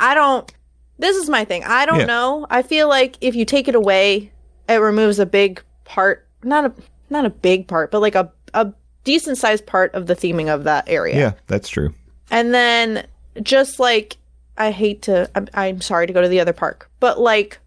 I 0.00 0.14
don't. 0.14 0.52
This 1.00 1.16
is 1.16 1.28
my 1.28 1.44
thing. 1.44 1.64
I 1.64 1.86
don't 1.86 2.00
Yeah. 2.00 2.04
know. 2.06 2.46
I 2.50 2.62
feel 2.62 2.88
like 2.88 3.16
if 3.20 3.34
you 3.34 3.44
take 3.44 3.66
it 3.68 3.74
away, 3.74 4.30
it 4.68 4.76
removes 4.76 5.18
a 5.18 5.26
big 5.26 5.62
part. 5.84 6.26
Not 6.44 6.64
a 6.66 6.72
not 7.08 7.24
a 7.24 7.30
big 7.30 7.66
part, 7.66 7.90
but 7.90 8.00
like 8.00 8.14
a 8.14 8.30
a 8.54 8.72
decent 9.04 9.38
sized 9.38 9.66
part 9.66 9.94
of 9.94 10.06
the 10.06 10.14
theming 10.14 10.48
of 10.52 10.64
that 10.64 10.84
area. 10.88 11.16
yeah, 11.18 11.32
that's 11.46 11.68
true. 11.68 11.92
And 12.30 12.52
then 12.54 13.06
just 13.42 13.80
like 13.80 14.16
I 14.58 14.70
hate 14.70 15.02
to 15.02 15.28
I'm, 15.34 15.48
I'm 15.54 15.80
sorry 15.80 16.06
to 16.06 16.12
go 16.12 16.20
to 16.22 16.28
the 16.28 16.38
other 16.40 16.52
park, 16.52 16.90
but 17.00 17.18
like 17.18 17.58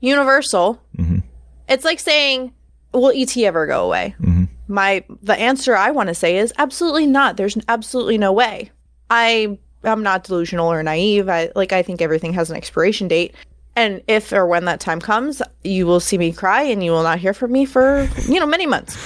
Universal, 0.00 0.80
Mhm. 0.98 1.22
it's 1.68 1.84
like 1.84 2.00
saying, 2.00 2.52
"Will 2.92 3.12
ET 3.14 3.36
ever 3.44 3.66
go 3.66 3.84
away?" 3.84 4.14
Mhm. 4.20 4.48
My 4.66 5.04
the 5.22 5.38
answer 5.38 5.76
I 5.76 5.90
want 5.90 6.08
to 6.08 6.14
say 6.14 6.38
is 6.38 6.52
absolutely 6.58 7.06
not. 7.06 7.36
There's 7.36 7.56
absolutely 7.68 8.16
no 8.18 8.32
way. 8.32 8.70
I 9.10 9.58
I'm 9.84 10.02
not 10.02 10.24
delusional 10.24 10.70
or 10.70 10.82
naive. 10.82 11.28
I 11.28 11.50
like 11.54 11.72
I 11.72 11.82
think 11.82 12.00
everything 12.02 12.32
has 12.34 12.50
an 12.50 12.56
expiration 12.56 13.08
date. 13.08 13.34
And 13.76 14.02
if 14.08 14.32
or 14.32 14.46
when 14.46 14.64
that 14.66 14.80
time 14.80 15.00
comes, 15.00 15.40
you 15.64 15.86
will 15.86 16.00
see 16.00 16.18
me 16.18 16.32
cry 16.32 16.62
and 16.62 16.82
you 16.84 16.90
will 16.90 17.02
not 17.04 17.18
hear 17.20 17.32
from 17.32 17.52
me 17.52 17.64
for, 17.64 18.08
you 18.26 18.40
know, 18.40 18.46
many 18.46 18.66
months. 18.66 18.96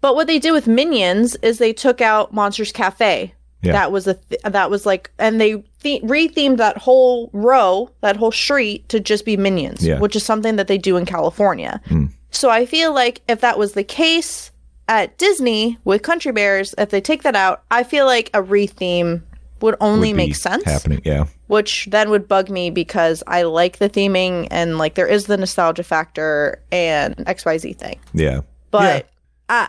But 0.00 0.14
what 0.14 0.26
they 0.26 0.38
did 0.38 0.52
with 0.52 0.66
Minions 0.66 1.36
is 1.36 1.58
they 1.58 1.72
took 1.72 2.00
out 2.00 2.32
Monsters 2.34 2.72
Cafe. 2.72 3.32
Yeah. 3.62 3.72
That 3.72 3.92
was 3.92 4.06
a 4.06 4.14
th- 4.14 4.40
that 4.42 4.70
was 4.70 4.86
like, 4.86 5.10
and 5.18 5.40
they 5.40 5.62
the- 5.82 6.00
rethemed 6.02 6.56
that 6.56 6.78
whole 6.78 7.28
row, 7.34 7.90
that 8.00 8.16
whole 8.16 8.32
street 8.32 8.88
to 8.88 8.98
just 9.00 9.24
be 9.26 9.36
Minions, 9.36 9.86
Yeah. 9.86 9.98
which 10.00 10.16
is 10.16 10.24
something 10.24 10.56
that 10.56 10.66
they 10.66 10.78
do 10.78 10.96
in 10.96 11.04
California. 11.06 11.80
Hmm. 11.86 12.06
So 12.30 12.48
I 12.48 12.64
feel 12.64 12.94
like 12.94 13.20
if 13.28 13.40
that 13.42 13.58
was 13.58 13.72
the 13.74 13.84
case 13.84 14.50
at 14.88 15.18
Disney 15.18 15.78
with 15.84 16.02
Country 16.02 16.32
Bears, 16.32 16.74
if 16.78 16.88
they 16.90 17.00
take 17.02 17.22
that 17.22 17.36
out, 17.36 17.62
I 17.70 17.82
feel 17.84 18.06
like 18.06 18.30
a 18.32 18.42
retheme 18.42 19.22
would 19.60 19.76
only 19.80 20.12
Would 20.12 20.16
make 20.16 20.36
sense 20.36 20.64
Happening, 20.64 21.02
yeah. 21.04 21.26
which 21.46 21.86
then 21.90 22.10
would 22.10 22.26
bug 22.28 22.50
me 22.50 22.70
because 22.70 23.22
I 23.26 23.42
like 23.42 23.78
the 23.78 23.88
theming 23.88 24.48
and 24.50 24.78
like 24.78 24.94
there 24.94 25.06
is 25.06 25.26
the 25.26 25.36
nostalgia 25.36 25.82
factor 25.82 26.62
and 26.72 27.16
XYZ 27.16 27.76
thing. 27.76 27.98
Yeah. 28.12 28.40
But 28.70 29.08
uh, 29.48 29.68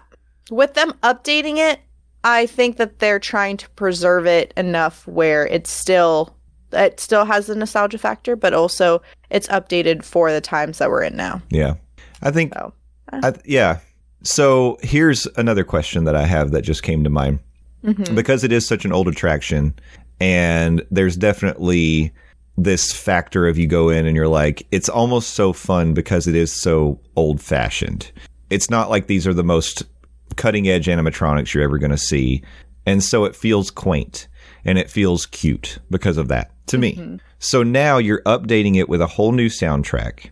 with 0.49 0.73
them 0.73 0.93
updating 1.03 1.57
it, 1.57 1.79
I 2.23 2.45
think 2.45 2.77
that 2.77 2.99
they're 2.99 3.19
trying 3.19 3.57
to 3.57 3.69
preserve 3.71 4.27
it 4.27 4.53
enough 4.55 5.07
where 5.07 5.47
it's 5.47 5.71
still 5.71 6.35
it 6.71 6.99
still 6.99 7.25
has 7.25 7.47
the 7.47 7.55
nostalgia 7.55 7.97
factor, 7.97 8.35
but 8.35 8.53
also 8.53 9.01
it's 9.29 9.47
updated 9.47 10.03
for 10.03 10.31
the 10.31 10.41
times 10.41 10.77
that 10.77 10.89
we're 10.89 11.03
in 11.03 11.15
now. 11.15 11.41
Yeah. 11.49 11.75
I 12.21 12.31
think, 12.31 12.53
So 12.53 12.73
I, 13.11 13.33
yeah. 13.45 13.79
So 14.23 14.77
here's 14.81 15.27
another 15.35 15.63
question 15.63 16.03
that 16.05 16.15
I 16.15 16.25
have 16.25 16.51
that 16.51 16.61
just 16.61 16.83
came 16.83 17.03
to 17.03 17.09
mind. 17.09 17.39
Mm-hmm. 17.83 18.15
Because 18.15 18.43
it 18.43 18.51
is 18.51 18.67
such 18.67 18.85
an 18.85 18.91
old 18.91 19.07
attraction, 19.07 19.73
and 20.19 20.85
there's 20.91 21.17
definitely 21.17 22.11
this 22.57 22.91
factor 22.91 23.47
of 23.47 23.57
you 23.57 23.65
go 23.65 23.89
in 23.89 24.05
and 24.05 24.15
you're 24.15 24.27
like, 24.27 24.67
it's 24.71 24.89
almost 24.89 25.31
so 25.31 25.53
fun 25.53 25.93
because 25.93 26.27
it 26.27 26.35
is 26.35 26.53
so 26.53 26.99
old 27.15 27.41
fashioned. 27.41 28.11
It's 28.49 28.69
not 28.69 28.89
like 28.89 29.07
these 29.07 29.25
are 29.25 29.33
the 29.33 29.43
most 29.43 29.83
cutting 30.35 30.67
edge 30.67 30.87
animatronics 30.87 31.53
you're 31.53 31.63
ever 31.63 31.77
going 31.77 31.91
to 31.91 31.97
see. 31.97 32.43
And 32.85 33.03
so 33.03 33.25
it 33.25 33.35
feels 33.35 33.71
quaint 33.71 34.27
and 34.65 34.77
it 34.77 34.89
feels 34.89 35.25
cute 35.25 35.79
because 35.89 36.17
of 36.17 36.27
that 36.27 36.51
to 36.67 36.77
me. 36.77 36.95
Mm-hmm. 36.95 37.15
So 37.39 37.63
now 37.63 37.97
you're 37.97 38.21
updating 38.23 38.75
it 38.75 38.89
with 38.89 39.01
a 39.01 39.07
whole 39.07 39.31
new 39.31 39.49
soundtrack 39.49 40.29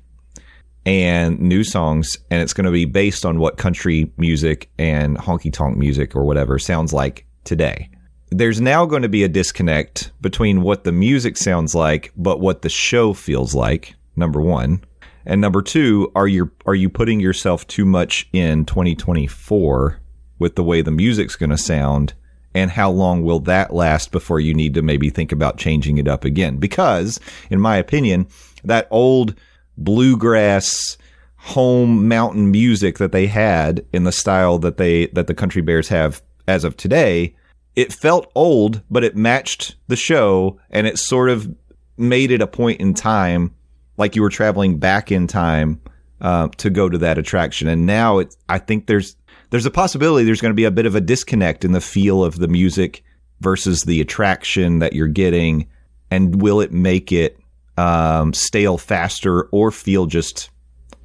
and 0.86 1.40
new 1.40 1.64
songs, 1.64 2.18
and 2.32 2.42
it's 2.42 2.54
going 2.54 2.66
to 2.66 2.72
be 2.72 2.86
based 2.86 3.26
on 3.26 3.40
what 3.40 3.58
country 3.58 4.12
music 4.18 4.70
and 4.78 5.18
honky 5.18 5.52
tonk 5.52 5.78
music 5.78 6.16
or 6.16 6.24
whatever 6.24 6.58
sounds 6.58 6.94
like 6.94 7.26
today. 7.50 7.90
There's 8.30 8.62
now 8.62 8.86
going 8.86 9.02
to 9.02 9.10
be 9.10 9.24
a 9.24 9.28
disconnect 9.28 10.12
between 10.22 10.62
what 10.62 10.84
the 10.84 10.92
music 10.92 11.36
sounds 11.36 11.74
like, 11.74 12.14
but 12.16 12.40
what 12.40 12.62
the 12.62 12.70
show 12.70 13.14
feels 13.14 13.56
like. 13.56 13.96
Number 14.16 14.40
one, 14.40 14.84
and 15.26 15.42
number 15.42 15.62
two, 15.62 16.12
are 16.16 16.28
you 16.28 16.52
are 16.66 16.76
you 16.76 16.90
putting 16.90 17.20
yourself 17.20 17.66
too 17.66 17.86
much 17.86 18.30
in 18.32 18.66
2024 18.66 20.00
with 20.38 20.56
the 20.56 20.64
way 20.64 20.82
the 20.82 20.92
music's 20.92 21.36
going 21.36 21.50
to 21.50 21.58
sound? 21.58 22.14
And 22.54 22.72
how 22.72 22.92
long 22.92 23.24
will 23.24 23.40
that 23.42 23.74
last 23.74 24.12
before 24.12 24.40
you 24.40 24.54
need 24.54 24.74
to 24.76 24.82
maybe 24.82 25.10
think 25.10 25.32
about 25.32 25.58
changing 25.58 25.98
it 25.98 26.08
up 26.08 26.24
again? 26.24 26.58
Because, 26.58 27.20
in 27.50 27.60
my 27.60 27.78
opinion, 27.78 28.28
that 28.64 28.88
old 28.92 29.36
bluegrass 29.78 30.98
home 31.38 32.08
mountain 32.08 32.52
music 32.52 32.98
that 32.98 33.12
they 33.12 33.28
had 33.28 33.86
in 33.94 34.04
the 34.04 34.12
style 34.12 34.60
that 34.60 34.78
they 34.78 35.08
that 35.08 35.28
the 35.28 35.34
country 35.34 35.62
bears 35.62 35.88
have 35.88 36.22
as 36.48 36.64
of 36.64 36.76
today 36.76 37.34
it 37.80 37.94
felt 37.94 38.32
old 38.36 38.82
but 38.90 39.04
it 39.04 39.16
matched 39.16 39.76
the 39.88 39.96
show 39.96 40.60
and 40.70 40.86
it 40.86 40.98
sort 40.98 41.30
of 41.30 41.54
made 41.98 42.32
it 42.32 42.42
a 42.42 42.48
point 42.48 42.80
in 42.82 42.94
time 42.94 43.54
like 43.98 44.16
you 44.16 44.22
were 44.22 44.30
traveling 44.30 44.78
back 44.78 45.12
in 45.12 45.28
time 45.28 45.82
uh, 46.22 46.48
to 46.58 46.70
go 46.70 46.90
to 46.90 46.98
that 46.98 47.18
attraction 47.18 47.68
and 47.68 47.86
now 47.86 48.18
it's 48.18 48.38
i 48.50 48.58
think 48.58 48.88
there's 48.88 49.16
there's 49.50 49.66
a 49.66 49.72
possibility 49.72 50.26
there's 50.26 50.42
going 50.42 50.52
to 50.52 50.56
be 50.56 50.66
a 50.66 50.72
bit 50.72 50.86
of 50.86 50.96
a 50.96 51.02
disconnect 51.02 51.64
in 51.64 51.72
the 51.72 51.82
feel 51.82 52.24
of 52.24 52.40
the 52.40 52.48
music 52.48 53.04
versus 53.40 53.82
the 53.84 54.02
attraction 54.02 54.80
that 54.80 54.94
you're 54.94 55.08
getting 55.08 55.66
and 56.12 56.42
will 56.42 56.60
it 56.60 56.74
make 56.74 57.12
it 57.12 57.40
um, 57.78 58.34
stale 58.34 58.78
faster 58.78 59.44
or 59.44 59.72
feel 59.72 60.06
just 60.06 60.50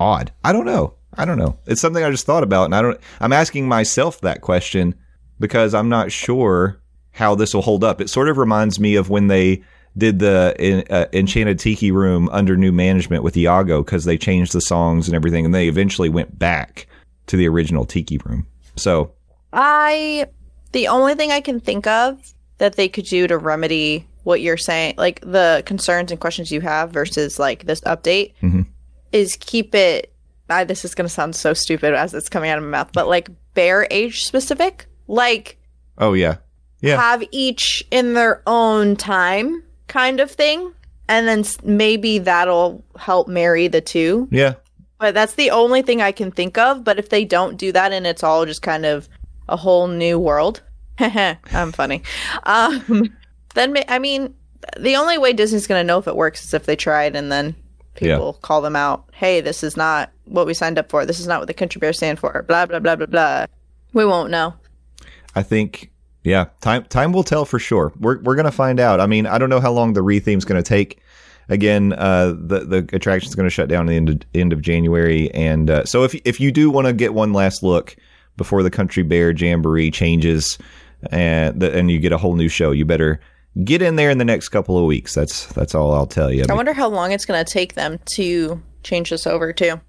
odd. 0.00 0.32
I 0.42 0.52
don't 0.52 0.66
know. 0.66 0.94
I 1.16 1.24
don't 1.24 1.38
know. 1.38 1.58
It's 1.66 1.80
something 1.80 2.02
I 2.02 2.10
just 2.10 2.26
thought 2.26 2.42
about, 2.42 2.64
and 2.64 2.74
I 2.74 2.82
don't. 2.82 3.00
I'm 3.20 3.32
asking 3.32 3.68
myself 3.68 4.20
that 4.22 4.40
question 4.40 4.96
because 5.40 5.74
I'm 5.74 5.88
not 5.88 6.12
sure 6.12 6.80
how 7.12 7.34
this 7.34 7.54
will 7.54 7.62
hold 7.62 7.84
up. 7.84 8.00
It 8.00 8.10
sort 8.10 8.28
of 8.28 8.38
reminds 8.38 8.80
me 8.80 8.96
of 8.96 9.08
when 9.10 9.28
they 9.28 9.62
did 9.96 10.18
the 10.18 10.84
uh, 10.90 11.06
Enchanted 11.12 11.58
Tiki 11.60 11.92
Room 11.92 12.28
under 12.32 12.56
new 12.56 12.72
management 12.72 13.22
with 13.22 13.36
Iago 13.36 13.82
because 13.84 14.04
they 14.04 14.18
changed 14.18 14.52
the 14.52 14.60
songs 14.60 15.06
and 15.06 15.14
everything, 15.14 15.44
and 15.44 15.54
they 15.54 15.68
eventually 15.68 16.08
went 16.08 16.36
back 16.38 16.86
to 17.28 17.36
the 17.36 17.46
original 17.48 17.84
Tiki 17.84 18.18
Room. 18.24 18.46
So 18.76 19.12
I 19.52 20.26
the 20.72 20.88
only 20.88 21.14
thing 21.14 21.30
I 21.30 21.40
can 21.40 21.60
think 21.60 21.86
of 21.86 22.18
that 22.58 22.74
they 22.74 22.88
could 22.88 23.04
do 23.04 23.26
to 23.28 23.38
remedy 23.38 24.06
what 24.24 24.40
you're 24.40 24.56
saying, 24.56 24.94
like 24.96 25.20
the 25.20 25.62
concerns 25.66 26.10
and 26.10 26.18
questions 26.20 26.50
you 26.50 26.60
have 26.62 26.90
versus 26.90 27.38
like 27.38 27.64
this 27.66 27.80
update, 27.82 28.32
Mhm. 28.42 28.66
is 29.12 29.36
keep 29.38 29.74
it. 29.74 30.12
I, 30.50 30.64
this 30.64 30.84
is 30.84 30.94
going 30.94 31.06
to 31.06 31.12
sound 31.12 31.36
so 31.36 31.54
stupid 31.54 31.94
as 31.94 32.12
it's 32.14 32.28
coming 32.28 32.50
out 32.50 32.58
of 32.58 32.64
my 32.64 32.70
mouth, 32.70 32.90
but 32.92 33.06
like 33.06 33.28
bear 33.54 33.86
age 33.90 34.22
specific, 34.24 34.86
like 35.06 35.58
Oh 35.98 36.12
yeah, 36.12 36.36
yeah, 36.80 36.96
have 37.00 37.22
each 37.30 37.84
in 37.90 38.14
their 38.14 38.42
own 38.46 38.96
time 38.96 39.62
kind 39.86 40.20
of 40.20 40.30
thing, 40.30 40.72
and 41.08 41.28
then 41.28 41.44
maybe 41.62 42.18
that'll 42.18 42.84
help 42.98 43.28
marry 43.28 43.68
the 43.68 43.80
two. 43.80 44.28
yeah. 44.30 44.54
But 44.98 45.12
that's 45.12 45.34
the 45.34 45.50
only 45.50 45.82
thing 45.82 46.00
I 46.00 46.12
can 46.12 46.30
think 46.30 46.56
of. 46.56 46.84
But 46.84 46.98
if 46.98 47.08
they 47.10 47.24
don't 47.24 47.56
do 47.58 47.72
that 47.72 47.92
and 47.92 48.06
it's 48.06 48.22
all 48.22 48.46
just 48.46 48.62
kind 48.62 48.86
of 48.86 49.08
a 49.48 49.56
whole 49.56 49.86
new 49.88 50.18
world, 50.18 50.62
I'm 50.98 51.72
funny. 51.72 52.02
Um, 52.44 53.12
then 53.54 53.76
I 53.88 53.98
mean, 53.98 54.34
the 54.78 54.96
only 54.96 55.18
way 55.18 55.32
Disney's 55.32 55.66
going 55.66 55.80
to 55.80 55.86
know 55.86 55.98
if 55.98 56.06
it 56.06 56.16
works 56.16 56.44
is 56.44 56.54
if 56.54 56.64
they 56.64 56.76
try 56.76 57.04
it 57.04 57.16
and 57.16 57.30
then 57.30 57.54
people 57.96 58.34
call 58.34 58.62
them 58.62 58.76
out. 58.76 59.04
Hey, 59.12 59.40
this 59.40 59.62
is 59.62 59.76
not 59.76 60.10
what 60.24 60.46
we 60.46 60.54
signed 60.54 60.78
up 60.78 60.88
for. 60.90 61.04
This 61.04 61.20
is 61.20 61.26
not 61.26 61.40
what 61.40 61.48
the 61.48 61.54
country 61.54 61.80
bears 61.80 61.98
stand 61.98 62.18
for. 62.18 62.42
Blah 62.48 62.66
blah 62.66 62.78
blah 62.78 62.96
blah 62.96 63.06
blah. 63.06 63.46
We 63.92 64.04
won't 64.06 64.30
know. 64.30 64.54
I 65.34 65.42
think 65.42 65.90
Yeah, 66.22 66.46
time 66.60 66.84
time 66.84 67.12
will 67.12 67.24
tell 67.24 67.44
for 67.44 67.58
sure. 67.58 67.92
We're 68.00 68.20
we're 68.22 68.34
gonna 68.36 68.50
find 68.52 68.80
out. 68.80 69.00
I 69.00 69.06
mean, 69.06 69.26
I 69.26 69.38
don't 69.38 69.50
know 69.50 69.60
how 69.60 69.72
long 69.72 69.92
the 69.92 70.02
retheme's 70.02 70.44
gonna 70.44 70.62
take. 70.62 71.00
Again, 71.50 71.92
uh, 71.92 72.28
the 72.28 72.60
the 72.60 72.88
attraction's 72.94 73.34
gonna 73.34 73.50
shut 73.50 73.68
down 73.68 73.86
at 73.86 73.90
the 73.90 73.96
end 73.96 74.08
of, 74.08 74.20
end 74.34 74.52
of 74.52 74.62
January, 74.62 75.30
and 75.34 75.68
uh, 75.68 75.84
so 75.84 76.02
if 76.04 76.14
if 76.24 76.40
you 76.40 76.50
do 76.50 76.70
want 76.70 76.86
to 76.86 76.94
get 76.94 77.12
one 77.12 77.34
last 77.34 77.62
look 77.62 77.96
before 78.36 78.62
the 78.62 78.70
Country 78.70 79.02
Bear 79.02 79.30
Jamboree 79.30 79.90
changes, 79.90 80.56
and 81.10 81.60
the, 81.60 81.76
and 81.76 81.90
you 81.90 81.98
get 81.98 82.12
a 82.12 82.18
whole 82.18 82.34
new 82.34 82.48
show, 82.48 82.70
you 82.70 82.86
better 82.86 83.20
get 83.62 83.82
in 83.82 83.96
there 83.96 84.10
in 84.10 84.18
the 84.18 84.24
next 84.24 84.48
couple 84.48 84.78
of 84.78 84.86
weeks. 84.86 85.14
That's 85.14 85.46
that's 85.52 85.74
all 85.74 85.92
I'll 85.92 86.06
tell 86.06 86.32
you. 86.32 86.44
I 86.48 86.54
wonder 86.54 86.72
how 86.72 86.88
long 86.88 87.12
it's 87.12 87.26
going 87.26 87.44
to 87.44 87.52
take 87.52 87.74
them 87.74 88.00
to 88.16 88.60
change 88.82 89.10
this 89.10 89.26
over 89.26 89.52
to. 89.52 89.80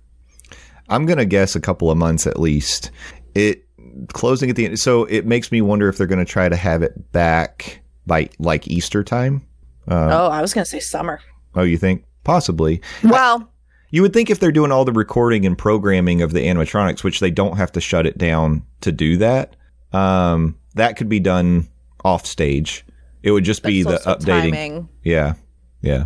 I'm 0.87 1.05
gonna 1.05 1.25
guess 1.25 1.55
a 1.55 1.59
couple 1.59 1.89
of 1.89 1.97
months 1.97 2.27
at 2.27 2.39
least. 2.39 2.91
It 3.33 3.64
closing 4.13 4.49
at 4.49 4.55
the 4.55 4.65
end, 4.65 4.79
so 4.79 5.05
it 5.05 5.25
makes 5.25 5.51
me 5.51 5.61
wonder 5.61 5.87
if 5.89 5.97
they're 5.97 6.07
gonna 6.07 6.25
try 6.25 6.49
to 6.49 6.55
have 6.55 6.81
it 6.83 7.11
back 7.11 7.81
by 8.07 8.29
like 8.39 8.67
Easter 8.67 9.03
time. 9.03 9.41
oh, 9.87 10.27
I 10.29 10.41
was 10.41 10.53
going 10.53 10.63
to 10.65 10.69
say 10.69 10.79
summer. 10.79 11.19
Oh, 11.55 11.63
you 11.63 11.77
think 11.77 12.03
possibly? 12.23 12.81
Well, 13.03 13.49
You 13.91 14.01
would 14.01 14.13
think 14.13 14.29
if 14.29 14.39
they're 14.39 14.51
doing 14.51 14.71
all 14.71 14.83
the 14.85 14.91
recording 14.91 15.45
and 15.45 15.57
programming 15.57 16.21
of 16.21 16.33
the 16.33 16.39
animatronics, 16.41 17.03
which 17.03 17.19
they 17.19 17.31
don't 17.31 17.57
have 17.57 17.71
to 17.73 17.81
shut 17.81 18.05
it 18.05 18.17
down 18.17 18.63
to 18.81 18.91
do 18.91 19.17
that, 19.17 19.55
um, 19.93 20.57
that 20.73 20.97
could 20.97 21.07
be 21.07 21.19
done 21.19 21.67
off 22.03 22.25
stage. 22.25 22.85
It 23.23 23.31
would 23.31 23.43
just 23.45 23.63
be 23.63 23.83
the 23.83 23.97
updating. 24.05 24.25
timing. 24.51 24.89
Yeah, 25.03 25.33
yeah. 25.81 26.05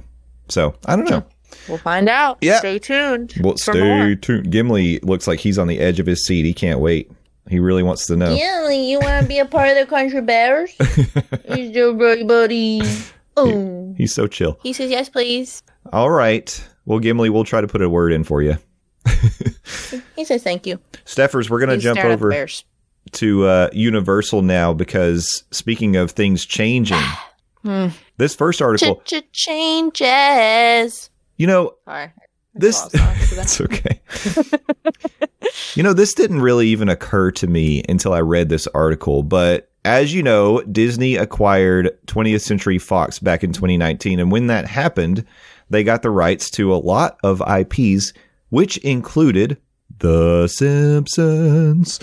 So 0.50 0.76
I 0.86 0.96
don't 0.96 1.10
know. 1.10 1.26
We'll 1.68 1.78
find 1.80 2.08
out. 2.08 2.38
Yeah. 2.42 2.60
Stay 2.60 2.80
tuned. 2.80 3.34
Well, 3.42 3.58
stay 3.58 3.82
more. 3.82 4.16
tuned. 4.16 4.52
Gimli 4.52 5.00
looks 5.00 5.28
like 5.28 5.40
he's 5.40 5.58
on 5.58 5.68
the 5.68 5.80
edge 5.80 6.00
of 6.00 6.06
his 6.06 6.26
seat. 6.26 6.46
He 6.46 6.54
can't 6.54 6.80
wait. 6.80 7.12
He 7.48 7.60
really 7.60 7.84
wants 7.84 8.06
to 8.08 8.16
know. 8.16 8.36
Gimli, 8.36 8.90
you 8.92 9.00
want 9.00 9.22
to 9.24 9.28
be 9.28 9.40
a 9.40 9.46
part 9.46 9.70
of 9.70 9.76
the 9.78 9.86
Country 9.86 10.22
Bears? 10.22 10.76
Is 11.46 11.72
your 11.76 11.94
buddy 11.94 12.24
buddy? 12.24 12.82
Oh. 13.38 13.94
He's 13.98 14.14
so 14.14 14.28
chill. 14.28 14.60
He 14.62 14.74
says 14.74 14.92
yes, 14.92 15.10
please. 15.10 15.64
All 15.94 16.10
right. 16.12 16.68
Well, 16.86 17.00
Gimli, 17.00 17.30
we'll 17.30 17.44
try 17.46 17.62
to 17.62 17.68
put 17.68 17.82
a 17.82 17.90
word 17.90 18.12
in 18.12 18.24
for 18.24 18.42
you. 18.42 18.58
He 20.16 20.26
says 20.26 20.44
thank 20.44 20.68
you. 20.68 20.80
Stephers, 21.06 21.50
we're 21.50 21.60
going 21.60 21.70
to 21.70 21.78
jump 21.78 21.98
staring 21.98 22.12
at 22.14 22.20
the 22.20 22.26
over 22.26 22.30
bears. 22.30 22.66
to 23.14 23.46
uh, 23.46 23.70
Universal 23.72 24.42
now 24.42 24.74
because 24.74 25.46
speaking 25.52 25.96
of 25.96 26.12
things 26.12 26.46
changing, 26.46 27.00
this 28.18 28.36
first 28.36 28.62
article, 28.62 28.98
Ch-ch-changes. 29.06 31.10
you 31.38 31.48
know, 31.48 31.76
Sorry. 31.86 32.12
This 32.54 32.82
Lost 32.82 32.98
songs 32.98 33.30
to 33.30 33.36
that. 33.36 33.42
it's 33.44 33.62
okay. 33.62 34.02
you 35.76 35.84
know, 35.84 35.94
this 35.94 36.14
didn't 36.14 36.42
really 36.42 36.68
even 36.68 36.90
occur 36.90 37.32
to 37.32 37.48
me 37.48 37.84
until 37.88 38.14
I 38.14 38.22
read 38.22 38.50
this 38.50 38.68
article, 38.68 39.24
but 39.24 39.70
as 39.86 40.14
you 40.14 40.22
know, 40.24 40.62
Disney 40.64 41.16
acquired 41.16 41.98
20th 42.08 42.42
Century 42.42 42.78
Fox 42.78 43.20
back 43.20 43.44
in 43.44 43.54
2019, 43.54 44.20
and 44.20 44.32
when 44.32 44.48
that 44.48 44.68
happened, 44.68 45.26
they 45.70 45.84
got 45.84 46.02
the 46.02 46.10
rights 46.10 46.50
to 46.52 46.74
a 46.74 46.78
lot 46.78 47.18
of 47.24 47.42
IPs, 47.48 48.14
which 48.50 48.78
included 48.78 49.58
The 50.00 50.48
Simpsons. 50.48 52.00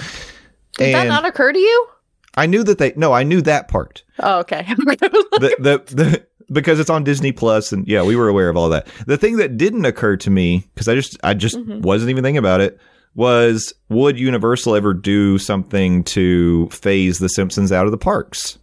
Did 0.75 0.95
that 0.95 1.09
not 1.09 1.25
occur 1.25 1.53
to 1.53 1.59
you? 1.59 1.89
I 2.37 2.47
knew 2.47 2.63
that 2.65 2.79
they 2.79 2.93
no, 2.97 3.13
I 3.13 3.23
knew 3.23 3.41
that 3.43 3.69
part. 3.69 4.05
Oh, 4.19 4.41
okay. 4.41 4.63
the, 4.77 5.57
the, 5.59 5.95
the, 5.95 6.27
because 6.57 6.81
it's 6.81 6.91
on 6.91 7.05
Disney 7.05 7.31
Plus, 7.31 7.71
and 7.73 7.87
yeah, 7.87 8.03
we 8.03 8.17
were 8.17 8.29
aware 8.29 8.49
of 8.49 8.57
all 8.57 8.69
that. 8.71 8.89
The 9.07 9.17
thing 9.17 9.37
that 9.37 9.57
didn't 9.57 9.85
occur 9.85 10.17
to 10.17 10.31
me 10.31 10.69
because 10.75 10.89
I 10.89 10.95
just 10.95 11.17
I 11.23 11.35
just 11.35 11.57
wasn't 11.59 12.11
even 12.11 12.25
thinking 12.25 12.39
about 12.39 12.61
it 12.61 12.81
was 13.15 13.73
would 13.89 14.19
Universal 14.19 14.75
ever 14.75 14.93
do 14.93 15.39
something 15.39 16.05
to 16.05 16.69
phase 16.69 17.19
The 17.19 17.29
Simpsons 17.29 17.73
out 17.73 17.87
of 17.87 17.93
the 17.93 17.99
parks? 17.99 18.59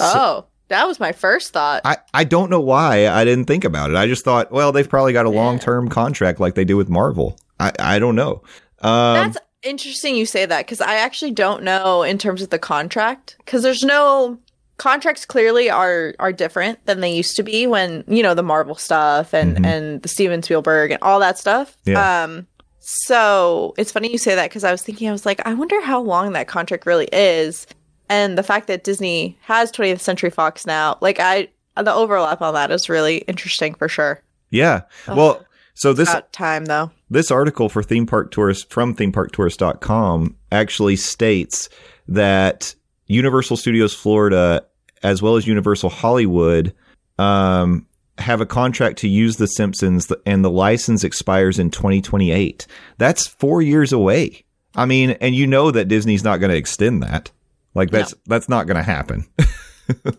oh, 0.00 0.46
that 0.68 0.86
was 0.86 0.98
my 0.98 1.12
first 1.12 1.52
thought. 1.52 1.82
I, 1.84 1.98
I 2.14 2.24
don't 2.24 2.50
know 2.50 2.60
why 2.60 3.06
I 3.06 3.24
didn't 3.24 3.44
think 3.44 3.64
about 3.64 3.90
it. 3.90 3.96
I 3.96 4.06
just 4.06 4.24
thought, 4.24 4.50
well, 4.50 4.72
they've 4.72 4.88
probably 4.88 5.12
got 5.12 5.26
a 5.26 5.30
long 5.30 5.58
term 5.58 5.88
contract 5.88 6.40
like 6.40 6.54
they 6.54 6.64
do 6.64 6.78
with 6.78 6.88
Marvel. 6.88 7.38
I, 7.60 7.72
I 7.78 7.98
don't 7.98 8.16
know. 8.16 8.42
Um, 8.80 9.14
That's 9.14 9.38
interesting 9.62 10.16
you 10.16 10.26
say 10.26 10.46
that 10.46 10.66
because 10.66 10.80
I 10.80 10.94
actually 10.94 11.32
don't 11.32 11.62
know 11.62 12.02
in 12.02 12.18
terms 12.18 12.42
of 12.42 12.50
the 12.50 12.58
contract 12.58 13.36
because 13.38 13.62
there's 13.62 13.82
no 13.82 14.38
contracts 14.78 15.24
clearly 15.24 15.70
are 15.70 16.14
are 16.18 16.32
different 16.32 16.84
than 16.86 17.00
they 17.00 17.14
used 17.14 17.36
to 17.36 17.42
be 17.42 17.66
when 17.66 18.04
you 18.08 18.22
know 18.22 18.34
the 18.34 18.42
Marvel 18.42 18.74
stuff 18.74 19.32
and 19.32 19.64
and 19.64 20.02
the 20.02 20.08
Steven 20.08 20.42
Spielberg 20.42 20.90
and 20.90 21.02
all 21.02 21.20
that 21.20 21.38
stuff. 21.38 21.76
Yeah. 21.84 22.24
Um 22.24 22.46
so 22.80 23.74
it's 23.78 23.92
funny 23.92 24.10
you 24.10 24.18
say 24.18 24.34
that 24.34 24.50
because 24.50 24.64
I 24.64 24.72
was 24.72 24.82
thinking 24.82 25.08
I 25.08 25.12
was 25.12 25.24
like 25.24 25.40
I 25.46 25.54
wonder 25.54 25.80
how 25.82 26.00
long 26.00 26.32
that 26.32 26.48
contract 26.48 26.84
really 26.84 27.08
is 27.12 27.66
and 28.08 28.36
the 28.36 28.42
fact 28.42 28.66
that 28.66 28.82
Disney 28.82 29.38
has 29.42 29.70
20th 29.70 30.00
Century 30.00 30.30
Fox 30.30 30.66
now 30.66 30.98
like 31.00 31.20
I 31.20 31.48
the 31.76 31.92
overlap 31.94 32.42
on 32.42 32.54
that 32.54 32.70
is 32.70 32.88
really 32.88 33.18
interesting 33.18 33.74
for 33.74 33.88
sure. 33.88 34.20
yeah. 34.50 34.82
Well, 35.08 35.46
so 35.74 35.92
this 35.94 36.10
About 36.10 36.32
time 36.32 36.66
though. 36.66 36.90
this 37.08 37.30
article 37.30 37.68
for 37.68 37.82
theme 37.82 38.04
park 38.04 38.30
tourist 38.30 38.68
from 38.68 38.94
themeparktourist.com 38.96 40.36
actually 40.50 40.96
states 40.96 41.68
that 42.08 42.74
Universal 43.12 43.56
Studios 43.56 43.94
Florida 43.94 44.64
as 45.02 45.20
well 45.20 45.36
as 45.36 45.46
Universal 45.46 45.90
Hollywood 45.90 46.72
um, 47.18 47.86
have 48.18 48.40
a 48.40 48.46
contract 48.46 48.98
to 48.98 49.08
use 49.08 49.36
The 49.36 49.48
Simpsons 49.48 50.10
and 50.24 50.44
the 50.44 50.50
license 50.50 51.02
expires 51.02 51.58
in 51.58 51.70
2028. 51.70 52.66
That's 52.98 53.26
4 53.26 53.62
years 53.62 53.92
away. 53.92 54.44
I 54.76 54.86
mean, 54.86 55.10
and 55.20 55.34
you 55.34 55.46
know 55.46 55.70
that 55.70 55.88
Disney's 55.88 56.24
not 56.24 56.38
going 56.38 56.50
to 56.50 56.56
extend 56.56 57.02
that. 57.02 57.30
Like 57.74 57.90
that's 57.90 58.14
that's 58.26 58.48
not 58.48 58.66
going 58.66 58.76
to 58.76 58.82
happen. 58.82 59.26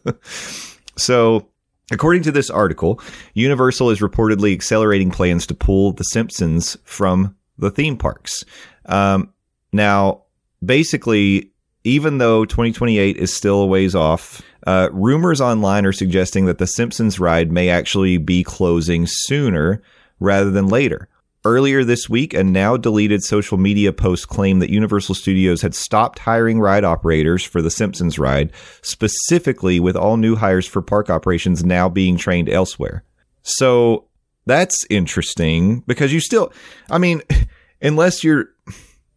so 0.98 1.48
According 1.92 2.24
to 2.24 2.32
this 2.32 2.50
article, 2.50 3.00
Universal 3.34 3.90
is 3.90 4.00
reportedly 4.00 4.54
accelerating 4.54 5.12
plans 5.12 5.46
to 5.48 5.54
pull 5.54 5.92
The 5.92 6.04
Simpsons 6.06 6.78
from 6.86 7.36
the 7.58 7.70
theme 7.70 7.98
parks. 7.98 8.46
Um, 8.86 9.34
now, 9.74 10.24
basically, 10.66 11.52
even 11.84 12.18
though 12.18 12.46
2028 12.46 13.18
is 13.18 13.36
still 13.36 13.62
a 13.62 13.66
ways 13.66 13.94
off, 13.96 14.42
uh, 14.66 14.90
rumors 14.92 15.42
online 15.42 15.86
are 15.86 15.92
suggesting 15.92 16.46
that 16.46 16.58
the 16.58 16.68
Simpsons 16.68 17.20
ride 17.20 17.52
may 17.52 17.70
actually 17.70 18.18
be 18.18 18.44
closing 18.44 19.06
sooner 19.08 19.82
rather 20.20 20.50
than 20.52 20.68
later. 20.68 21.10
Earlier 21.46 21.84
this 21.84 22.10
week, 22.10 22.34
a 22.34 22.42
now 22.42 22.78
deleted 22.78 23.22
social 23.22 23.58
media 23.58 23.92
post 23.92 24.30
claimed 24.30 24.62
that 24.62 24.70
Universal 24.70 25.16
Studios 25.16 25.62
had 25.62 25.76
stopped 25.76 26.20
hiring 26.20 26.62
ride 26.62 26.86
operators 26.86 27.44
for 27.44 27.62
the 27.62 27.70
Simpsons 27.70 28.18
ride, 28.18 28.54
specifically 28.82 29.78
with 29.82 29.98
all 29.98 30.16
new 30.16 30.38
hires 30.38 30.66
for 30.66 30.82
park 30.82 31.10
operations 31.10 31.66
now 31.66 31.90
being 31.90 32.16
trained 32.16 32.48
elsewhere. 32.48 33.04
So 33.42 34.06
that's 34.46 34.86
interesting 34.90 35.82
because 35.82 36.14
you 36.14 36.22
still, 36.22 36.54
I 36.90 36.98
mean, 36.98 37.22
unless 37.82 38.24
you're, 38.24 38.53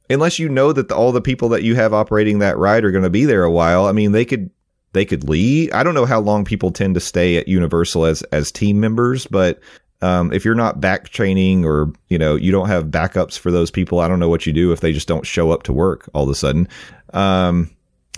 unless 0.09 0.39
you 0.39 0.49
know 0.49 0.73
that 0.73 0.89
the, 0.89 0.97
all 0.97 1.13
the 1.13 1.21
people 1.21 1.49
that 1.51 1.63
you 1.63 1.75
have 1.75 1.93
operating 1.95 2.39
that 2.41 2.59
ride 2.59 2.85
are 2.85 2.91
going 2.91 3.05
to 3.05 3.11
be 3.11 3.25
there 3.25 3.45
a 3.45 3.51
while, 3.51 3.87
I 3.87 3.93
mean, 3.93 4.13
they 4.13 4.25
could, 4.25 4.51
they 4.93 5.05
could 5.05 5.29
leave. 5.29 5.73
I 5.73 5.83
don't 5.83 5.95
know 5.95 6.07
how 6.07 6.21
long 6.21 6.45
people 6.45 6.71
tend 6.71 6.95
to 6.95 7.01
stay 7.01 7.37
at 7.37 7.49
Universal 7.49 8.07
as, 8.07 8.23
as 8.25 8.51
team 8.51 8.81
members, 8.81 9.27
but 9.27 9.61
um, 10.03 10.33
if 10.33 10.45
you're 10.45 10.55
not 10.55 10.81
back 10.81 11.09
training 11.09 11.65
or 11.65 11.93
you 12.09 12.19
know 12.19 12.35
you 12.35 12.53
don't 12.53 12.69
have 12.69 12.87
backups 12.87 13.39
for 13.39 13.51
those 13.51 13.71
people, 13.71 14.01
I 14.01 14.09
don't 14.09 14.21
know 14.21 14.29
what 14.29 14.47
you 14.47 14.53
do 14.53 14.73
if 14.73 14.81
they 14.81 14.93
just 14.93 15.09
don't 15.09 15.27
show 15.27 15.51
up 15.51 15.63
to 15.65 15.73
work 15.73 16.09
all 16.13 16.25
of 16.25 16.29
a 16.29 16.35
sudden. 16.35 16.69
Um, 17.15 17.71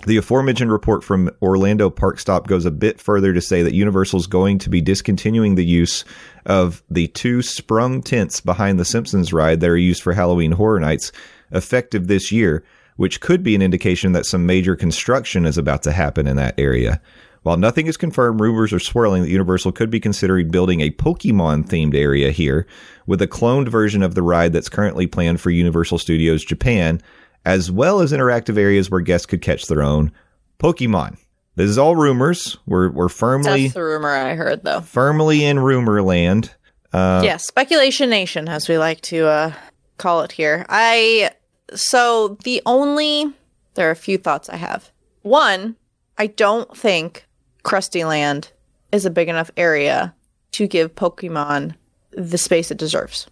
the 0.05 0.17
aforementioned 0.17 0.71
report 0.71 1.03
from 1.03 1.29
Orlando 1.41 1.89
Park 1.89 2.19
Stop 2.19 2.47
goes 2.47 2.65
a 2.65 2.71
bit 2.71 3.01
further 3.01 3.33
to 3.33 3.41
say 3.41 3.63
that 3.63 3.73
Universal 3.73 4.19
is 4.19 4.27
going 4.27 4.57
to 4.59 4.69
be 4.69 4.81
discontinuing 4.81 5.55
the 5.55 5.65
use 5.65 6.05
of 6.45 6.83
the 6.89 7.07
two 7.07 7.41
sprung 7.41 8.01
tents 8.01 8.39
behind 8.39 8.79
the 8.79 8.85
Simpsons 8.85 9.33
ride 9.33 9.59
that 9.59 9.69
are 9.69 9.77
used 9.77 10.01
for 10.01 10.13
Halloween 10.13 10.53
Horror 10.53 10.79
Nights, 10.79 11.11
effective 11.51 12.07
this 12.07 12.31
year, 12.31 12.63
which 12.95 13.21
could 13.21 13.43
be 13.43 13.55
an 13.55 13.61
indication 13.61 14.11
that 14.11 14.25
some 14.25 14.45
major 14.45 14.75
construction 14.75 15.45
is 15.45 15.57
about 15.57 15.83
to 15.83 15.91
happen 15.91 16.27
in 16.27 16.35
that 16.35 16.59
area. 16.59 17.01
While 17.43 17.57
nothing 17.57 17.87
is 17.87 17.95
confirmed, 17.95 18.41
rumors 18.41 18.73
are 18.73 18.79
swirling 18.79 19.23
that 19.23 19.29
Universal 19.29 19.71
could 19.71 19.89
be 19.89 19.99
considering 19.99 20.49
building 20.49 20.81
a 20.81 20.91
Pokemon 20.91 21.67
themed 21.67 21.95
area 21.95 22.31
here 22.31 22.67
with 23.07 23.21
a 23.21 23.27
cloned 23.27 23.69
version 23.69 24.03
of 24.03 24.13
the 24.13 24.21
ride 24.21 24.51
that's 24.51 24.67
currently 24.69 25.07
planned 25.07 25.39
for 25.39 25.49
Universal 25.49 25.99
Studios 25.99 26.43
Japan, 26.43 27.01
as 27.45 27.71
well 27.71 28.01
as 28.01 28.11
interactive 28.11 28.57
areas 28.57 28.91
where 28.91 28.99
guests 28.99 29.25
could 29.25 29.41
catch 29.41 29.67
their 29.67 29.81
own 29.81 30.11
Pokemon. 30.59 31.17
This 31.55 31.69
is 31.69 31.77
all 31.77 31.95
rumors. 31.95 32.57
We're 32.65 32.89
we're 32.89 33.09
firmly 33.09 33.63
That's 33.63 33.73
the 33.73 33.83
rumor 33.83 34.09
I 34.09 34.35
heard 34.35 34.63
though. 34.63 34.81
firmly 34.81 35.43
in 35.43 35.59
rumor 35.59 36.01
land. 36.01 36.53
Uh, 36.91 37.21
yeah, 37.23 37.37
speculation 37.37 38.09
nation, 38.09 38.49
as 38.49 38.67
we 38.67 38.77
like 38.77 39.01
to 39.01 39.27
uh, 39.27 39.53
call 39.97 40.21
it 40.21 40.31
here. 40.31 40.65
I 40.69 41.31
so 41.75 42.37
the 42.43 42.61
only 42.65 43.31
there 43.75 43.87
are 43.87 43.91
a 43.91 43.95
few 43.95 44.17
thoughts 44.17 44.49
I 44.49 44.55
have. 44.57 44.91
One, 45.21 45.75
I 46.17 46.27
don't 46.27 46.75
think 46.75 47.25
Krusty 47.63 48.07
Land 48.07 48.51
is 48.91 49.05
a 49.05 49.09
big 49.09 49.29
enough 49.29 49.51
area 49.57 50.13
to 50.53 50.67
give 50.67 50.95
Pokemon 50.95 51.75
the 52.11 52.37
space 52.37 52.71
it 52.71 52.77
deserves. 52.77 53.27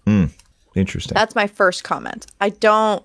Interesting. 0.76 1.16
That's 1.16 1.34
my 1.36 1.48
first 1.48 1.84
comment. 1.84 2.28
I 2.40 2.50
don't 2.50 3.04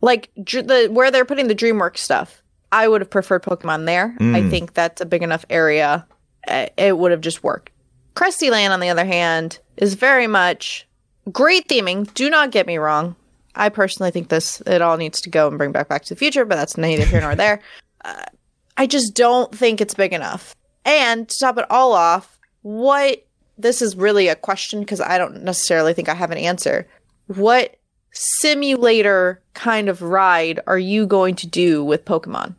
like 0.00 0.30
dr- 0.42 0.66
the 0.66 0.88
where 0.90 1.10
they're 1.10 1.24
putting 1.24 1.46
the 1.48 1.54
DreamWorks 1.54 1.98
stuff. 1.98 2.42
I 2.72 2.88
would 2.88 3.00
have 3.00 3.10
preferred 3.10 3.42
Pokemon 3.44 3.86
there. 3.86 4.16
I 4.18 4.22
Mm. 4.22 4.50
think 4.50 4.74
that's 4.74 5.00
a 5.00 5.06
big 5.06 5.22
enough 5.22 5.44
area. 5.50 6.06
Uh, 6.48 6.66
It 6.76 6.98
would 6.98 7.10
have 7.12 7.20
just 7.20 7.44
worked. 7.44 7.70
Krusty 8.16 8.50
Land, 8.50 8.72
on 8.72 8.80
the 8.80 8.88
other 8.88 9.04
hand, 9.04 9.58
is 9.76 9.94
very 9.94 10.26
much 10.26 10.88
great 11.30 11.68
theming. 11.68 12.12
Do 12.14 12.28
not 12.28 12.50
get 12.50 12.66
me 12.66 12.78
wrong. 12.78 13.14
I 13.54 13.68
personally 13.68 14.10
think 14.10 14.28
this 14.28 14.60
it 14.62 14.82
all 14.82 14.96
needs 14.96 15.20
to 15.22 15.30
go 15.30 15.48
and 15.48 15.58
bring 15.58 15.72
back 15.72 15.88
Back 15.88 16.02
to 16.04 16.14
the 16.14 16.18
Future, 16.18 16.44
but 16.44 16.56
that's 16.56 16.76
neither 16.76 17.04
here 17.04 17.20
nor 17.20 17.34
there. 17.34 17.60
Uh, 18.04 18.24
I 18.76 18.88
just 18.88 19.14
don't 19.14 19.56
think 19.56 19.80
it's 19.80 19.94
big 19.94 20.12
enough. 20.12 20.56
And 20.84 21.28
to 21.28 21.38
top 21.38 21.56
it 21.56 21.66
all 21.70 21.92
off, 21.92 22.36
what 22.62 23.24
this 23.56 23.80
is 23.80 23.94
really 23.96 24.26
a 24.26 24.34
question 24.34 24.80
because 24.80 25.00
I 25.00 25.18
don't 25.18 25.44
necessarily 25.44 25.94
think 25.94 26.08
I 26.08 26.14
have 26.14 26.32
an 26.32 26.38
answer. 26.38 26.88
What 27.28 27.76
simulator 28.10 29.40
kind 29.54 29.88
of 29.88 30.02
ride 30.02 30.60
are 30.66 30.78
you 30.78 31.06
going 31.06 31.36
to 31.36 31.46
do 31.46 31.84
with 31.84 32.04
Pokemon 32.04 32.56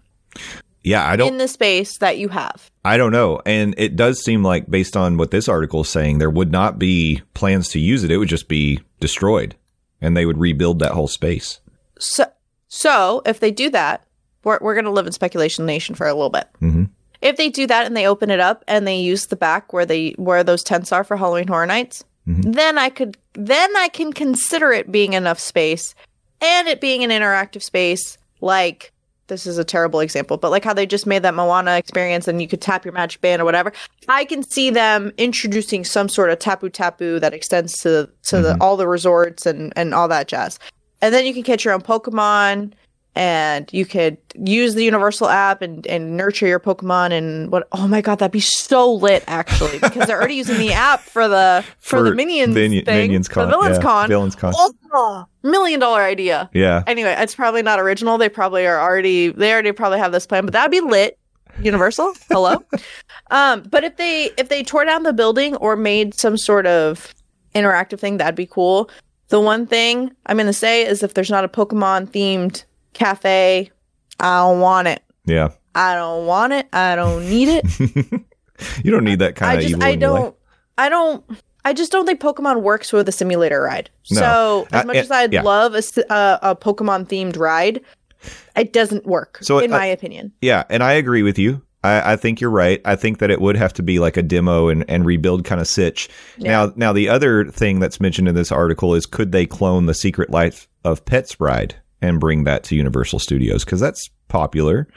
Yeah, 0.82 1.06
I 1.06 1.16
don't 1.16 1.34
in 1.34 1.38
the 1.38 1.48
space 1.48 1.98
that 1.98 2.18
you 2.18 2.30
have? 2.30 2.72
I 2.86 2.98
don't 2.98 3.12
know. 3.12 3.42
And 3.46 3.76
it 3.78 3.96
does 3.96 4.24
seem 4.24 4.44
like 4.44 4.70
based 4.70 4.96
on 4.96 5.18
what 5.18 5.32
this 5.32 5.50
article 5.50 5.82
is 5.82 5.90
saying, 5.90 6.20
there 6.20 6.30
would 6.30 6.52
not 6.52 6.80
be 6.80 7.22
plans 7.34 7.70
to 7.70 7.80
use 7.80 8.04
it. 8.04 8.12
It 8.12 8.18
would 8.18 8.30
just 8.30 8.48
be 8.48 8.80
destroyed 9.00 9.56
and 10.04 10.16
they 10.16 10.26
would 10.28 10.38
rebuild 10.38 10.78
that 10.80 10.92
whole 10.92 11.08
space. 11.08 11.60
So, 11.98 12.26
so 12.68 13.22
if 13.26 13.40
they 13.40 13.50
do 13.50 13.70
that, 13.72 14.06
we're, 14.44 14.60
we're 14.62 14.76
going 14.76 14.86
to 14.86 14.92
live 14.92 15.08
in 15.08 15.14
speculation 15.14 15.66
nation 15.66 15.96
for 15.96 16.06
a 16.08 16.14
little 16.14 16.30
bit. 16.30 16.48
Mhm. 16.62 16.90
If 17.22 17.38
they 17.38 17.50
do 17.50 17.66
that 17.68 17.86
and 17.86 17.96
they 17.96 18.06
open 18.06 18.30
it 18.30 18.42
up 18.42 18.64
and 18.68 18.86
they 18.86 18.98
use 19.00 19.28
the 19.28 19.38
back 19.38 19.72
where 19.72 19.86
they 19.86 20.12
where 20.18 20.44
those 20.44 20.62
tents 20.62 20.92
are 20.92 21.06
for 21.06 21.16
Halloween 21.16 21.48
Horror 21.48 21.66
Nights, 21.66 22.04
then 22.26 22.78
I 22.78 22.90
could 22.90 23.18
then 23.34 23.76
I 23.78 23.88
can 23.90 24.14
consider 24.14 24.72
it 24.72 24.92
being 24.92 25.12
enough 25.14 25.40
space 25.40 25.94
and 26.42 26.68
it 26.70 26.80
being 26.80 27.04
an 27.04 27.10
interactive 27.10 27.62
space 27.62 28.18
like 28.40 28.93
this 29.28 29.46
is 29.48 29.58
a 29.58 29.64
terrible 29.64 30.00
example, 30.00 30.38
but 30.38 30.52
like 30.52 30.64
how 30.64 30.74
they 30.74 30.86
just 30.86 31.08
made 31.08 31.24
that 31.24 31.34
Moana 31.34 31.78
experience 31.78 32.28
and 32.28 32.42
you 32.42 32.48
could 32.48 32.62
tap 32.62 32.86
your 32.86 32.94
magic 32.94 33.22
band 33.22 33.42
or 33.42 33.46
whatever. 33.46 33.72
I 34.10 34.26
can 34.26 34.44
see 34.44 34.70
them 34.70 35.12
introducing 35.18 35.84
some 35.86 36.10
sort 36.10 36.30
of 36.30 36.40
TapuTapu 36.40 37.20
that 37.22 37.34
extends 37.34 37.80
to 37.82 38.10
to 38.24 38.42
the, 38.42 38.54
mm-hmm. 38.54 38.62
all 38.62 38.78
the 38.78 38.88
resorts 38.88 39.46
and 39.46 39.74
and 39.76 39.94
all 39.94 40.08
that 40.08 40.28
jazz. 40.28 40.60
And 41.02 41.14
then 41.14 41.26
you 41.26 41.34
can 41.34 41.44
catch 41.44 41.66
your 41.66 41.74
own 41.74 41.82
Pokemon 41.82 42.74
and 43.16 43.72
you 43.72 43.86
could 43.86 44.18
use 44.36 44.74
the 44.74 44.84
Universal 44.84 45.30
app 45.30 45.62
and, 45.62 45.86
and 45.86 46.18
nurture 46.18 46.48
your 46.48 46.60
Pokemon 46.60 47.12
and 47.12 47.52
what 47.52 47.68
oh 47.72 47.88
my 47.88 48.02
god, 48.02 48.20
that'd 48.20 48.32
be 48.32 48.40
so 48.40 48.92
lit 48.92 49.24
actually. 49.28 49.80
Because 49.80 50.08
they're 50.08 50.18
already 50.18 50.36
using 50.36 50.58
the 50.58 50.74
app 50.74 51.02
for 51.02 51.28
the 51.28 51.64
for, 51.80 52.02
the 52.02 52.16
minions 52.16 52.56
Minion- 52.56 52.86
thing. 52.86 53.08
Minions 53.10 53.28
for 53.28 53.36
Con, 53.36 53.50
Villains 53.50 53.78
yeah, 53.78 53.84
Con. 53.84 54.08
Villains 54.08 54.36
Con. 54.36 54.54
Oh, 54.56 55.26
million 55.44 55.80
dollar 55.80 56.02
idea. 56.02 56.50
Yeah. 56.54 56.84
Anyway, 56.88 57.16
it's 57.18 57.36
probably 57.36 57.62
not 57.62 57.80
original. 57.80 58.18
They 58.18 58.30
probably 58.30 58.66
are 58.66 58.80
already 58.80 59.30
they 59.30 59.52
already 59.52 59.72
probably 59.72 60.00
have 60.00 60.12
this 60.12 60.26
plan, 60.26 60.46
but 60.46 60.54
that'd 60.54 60.72
be 60.72 60.82
lit. 60.82 61.18
Universal, 61.62 62.14
hello. 62.32 62.64
um, 63.32 63.62
but 63.70 63.84
if 63.84 63.98
they 63.98 64.32
if 64.38 64.50
they 64.50 64.64
tore 64.64 64.86
down 64.86 65.04
the 65.04 65.14
building 65.14 65.56
or 65.58 65.76
made 65.76 66.16
some 66.16 66.36
sort 66.36 66.66
of 66.66 67.14
interactive 67.54 68.00
thing, 68.00 68.18
that'd 68.18 68.34
be 68.34 68.48
cool. 68.48 68.90
The 69.28 69.40
one 69.40 69.68
thing 69.68 70.12
I'm 70.26 70.38
gonna 70.38 70.52
say 70.52 70.84
is 70.84 71.04
if 71.04 71.14
there's 71.14 71.30
not 71.30 71.46
a 71.46 71.48
Pokemon 71.48 72.08
themed 72.10 72.64
cafe, 72.94 73.72
I 74.20 74.38
don't 74.40 74.60
want 74.60 74.88
it. 74.88 75.02
Yeah. 75.26 75.50
I 75.76 75.96
don't 75.96 76.26
want 76.28 76.54
it. 76.54 76.68
I 76.72 76.96
don't 76.96 77.28
need 77.30 77.50
it. 77.50 78.22
You 78.84 78.92
don't 78.92 79.04
need 79.04 79.20
that 79.20 79.36
kind 79.36 79.52
I 79.52 79.56
of 79.56 79.62
just 79.62 79.74
evil 79.74 79.84
I 79.84 79.96
don't 79.96 80.36
I 80.78 80.88
don't 80.88 81.26
I 81.66 81.74
just 81.74 81.92
don't 81.92 82.06
think 82.06 82.22
Pokemon 82.22 82.62
works 82.62 82.94
with 82.94 83.10
a 83.10 83.12
simulator 83.12 83.62
ride. 83.62 83.90
No. 84.12 84.20
So 84.20 84.68
as 84.72 84.84
Uh, 84.84 84.88
much 84.88 84.96
yeah, 84.96 85.02
as 85.02 85.12
I'd 85.12 85.34
yeah. 85.34 85.42
love 85.42 85.76
a, 85.76 86.12
uh, 86.14 86.38
a 86.42 86.56
Pokemon 86.56 87.08
themed 87.08 87.38
ride, 87.38 87.82
it 88.56 88.72
doesn't 88.72 89.06
work 89.06 89.40
So, 89.42 89.60
in 89.60 89.74
uh, 89.74 89.78
my 89.78 89.86
opinion. 89.86 90.34
Yeah, 90.42 90.64
and 90.70 90.84
I 90.84 90.94
agree 90.94 91.24
with 91.24 91.38
you. 91.40 91.62
I, 91.84 92.14
I 92.14 92.16
think 92.16 92.40
you're 92.40 92.50
right. 92.52 92.80
I 92.86 92.96
think 92.96 93.18
that 93.20 93.32
it 93.32 93.42
would 93.42 93.58
have 93.58 93.74
to 93.74 93.84
be 93.84 94.00
like 94.00 94.18
a 94.18 94.24
demo 94.24 94.70
and, 94.70 94.86
and 94.90 95.06
rebuild 95.06 95.44
kind 95.46 95.60
of 95.60 95.68
sitch. 95.68 96.10
Now, 96.38 96.72
now 96.76 96.94
the 96.94 97.10
other 97.10 97.46
thing 97.46 97.80
that's 97.80 98.00
mentioned 98.00 98.28
in 98.30 98.36
this 98.36 98.52
article 98.52 98.94
is 98.94 99.06
could 99.06 99.32
they 99.32 99.46
clone 99.46 99.88
the 99.88 99.94
Secret 99.94 100.30
Life 100.30 100.68
of 100.86 101.04
Pets 101.06 101.40
ride 101.40 101.76
and 102.04 102.20
bring 102.20 102.44
that 102.44 102.64
to 102.66 102.76
Universal 102.76 103.20
Studios 103.20 103.64
because 103.66 103.80
that's 103.80 104.10
popular 104.28 104.88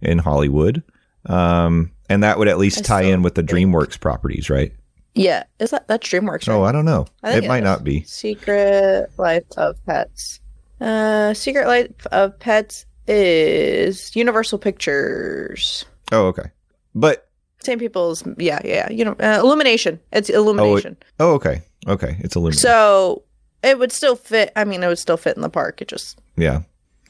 in 0.00 0.18
Hollywood, 0.18 0.82
um, 1.26 1.92
and 2.08 2.22
that 2.24 2.38
would 2.38 2.48
at 2.48 2.58
least 2.58 2.78
I 2.80 2.82
tie 2.82 3.02
in 3.02 3.22
with 3.22 3.34
the 3.36 3.42
DreamWorks 3.42 4.00
properties, 4.00 4.50
right? 4.50 4.72
Yeah, 5.14 5.44
is 5.60 5.70
that 5.70 5.86
that's 5.86 6.08
DreamWorks? 6.08 6.48
Right? 6.48 6.54
Oh, 6.54 6.64
I 6.64 6.72
don't 6.72 6.84
know. 6.84 7.06
I 7.22 7.32
think 7.32 7.44
It 7.44 7.48
might 7.48 7.62
not 7.62 7.84
be. 7.84 8.02
Secret 8.02 9.10
Life 9.16 9.44
of 9.56 9.76
Pets. 9.86 10.40
Uh, 10.80 11.32
Secret 11.34 11.66
Life 11.68 12.06
of 12.10 12.36
Pets 12.40 12.86
is 13.06 14.16
Universal 14.16 14.58
Pictures. 14.58 15.84
Oh, 16.10 16.26
okay. 16.26 16.50
But 16.94 17.28
Same 17.62 17.78
people's, 17.78 18.24
yeah, 18.38 18.60
yeah. 18.64 18.90
You 18.90 19.04
know, 19.04 19.16
uh, 19.20 19.38
Illumination. 19.40 20.00
It's 20.12 20.30
Illumination. 20.30 20.96
oh, 21.20 21.34
okay, 21.34 21.62
okay. 21.86 22.16
It's 22.20 22.34
illuminated. 22.36 22.60
so 22.62 23.22
it 23.62 23.78
would 23.78 23.92
still 23.92 24.16
fit. 24.16 24.52
I 24.56 24.64
mean, 24.64 24.82
it 24.82 24.88
would 24.88 24.98
still 24.98 25.16
fit 25.16 25.36
in 25.36 25.42
the 25.42 25.48
park. 25.48 25.80
It 25.80 25.88
just 25.88 26.18
yeah, 26.36 26.60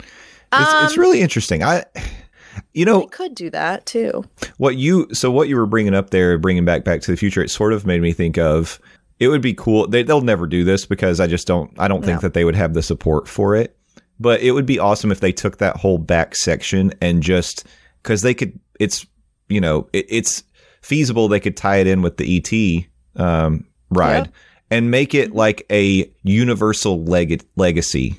it's 0.01 0.75
it's 0.85 0.97
Um, 0.97 1.01
really 1.01 1.21
interesting. 1.21 1.63
I, 1.63 1.85
you 2.73 2.85
know, 2.85 3.07
could 3.07 3.35
do 3.35 3.51
that 3.51 3.87
too. 3.87 4.25
what 4.59 4.77
you 4.77 5.09
so 5.13 5.31
what 5.31 5.49
you 5.49 5.57
were 5.57 5.67
bringing 5.67 5.95
up 5.95 6.11
there 6.11 6.39
bringing 6.39 6.65
back 6.65 6.85
back 6.85 7.01
to 7.03 7.11
the 7.11 7.17
future 7.17 7.43
it 7.43 7.51
sort 7.51 7.73
of 7.73 7.85
made 7.87 8.01
me 8.01 8.13
think 8.13 8.39
of 8.39 8.79
it 9.21 9.29
would 9.29 9.41
be 9.43 9.55
cool 9.55 9.87
they, 9.89 10.03
they'll 10.03 10.21
never 10.21 10.47
do 10.47 10.65
this 10.65 10.87
because 10.87 11.21
i 11.21 11.27
just 11.27 11.47
don't 11.47 11.71
i 11.79 11.87
don't 11.89 12.05
think 12.05 12.21
that 12.21 12.35
they 12.35 12.45
would 12.45 12.55
have 12.57 12.75
the 12.75 12.83
support 12.83 13.27
for 13.29 13.55
it. 13.57 13.77
But 14.21 14.43
it 14.43 14.53
would 14.53 14.67
be 14.67 14.79
awesome 14.79 15.11
if 15.11 15.19
they 15.19 15.33
took 15.33 15.59
that 15.59 15.77
whole 15.77 15.99
back 15.99 16.37
section 16.37 16.93
and 17.01 17.21
just 17.23 17.67
because 18.03 18.23
they 18.23 18.35
could 18.35 18.59
it's 18.79 19.05
you 19.49 19.61
know 19.61 19.89
it, 19.93 20.07
it's 20.09 20.45
feasible 20.83 21.27
they 21.27 21.41
could 21.41 21.57
tie 21.57 21.79
it 21.79 21.87
in 21.89 22.01
with 22.03 22.17
the 22.19 22.37
et 22.37 23.21
um, 23.21 23.65
ride 23.91 24.31
and 24.71 24.91
make 24.91 25.15
it 25.15 25.33
like 25.35 25.67
a 25.71 26.09
universal 26.23 27.03
leg- 27.05 27.45
legacy 27.57 28.15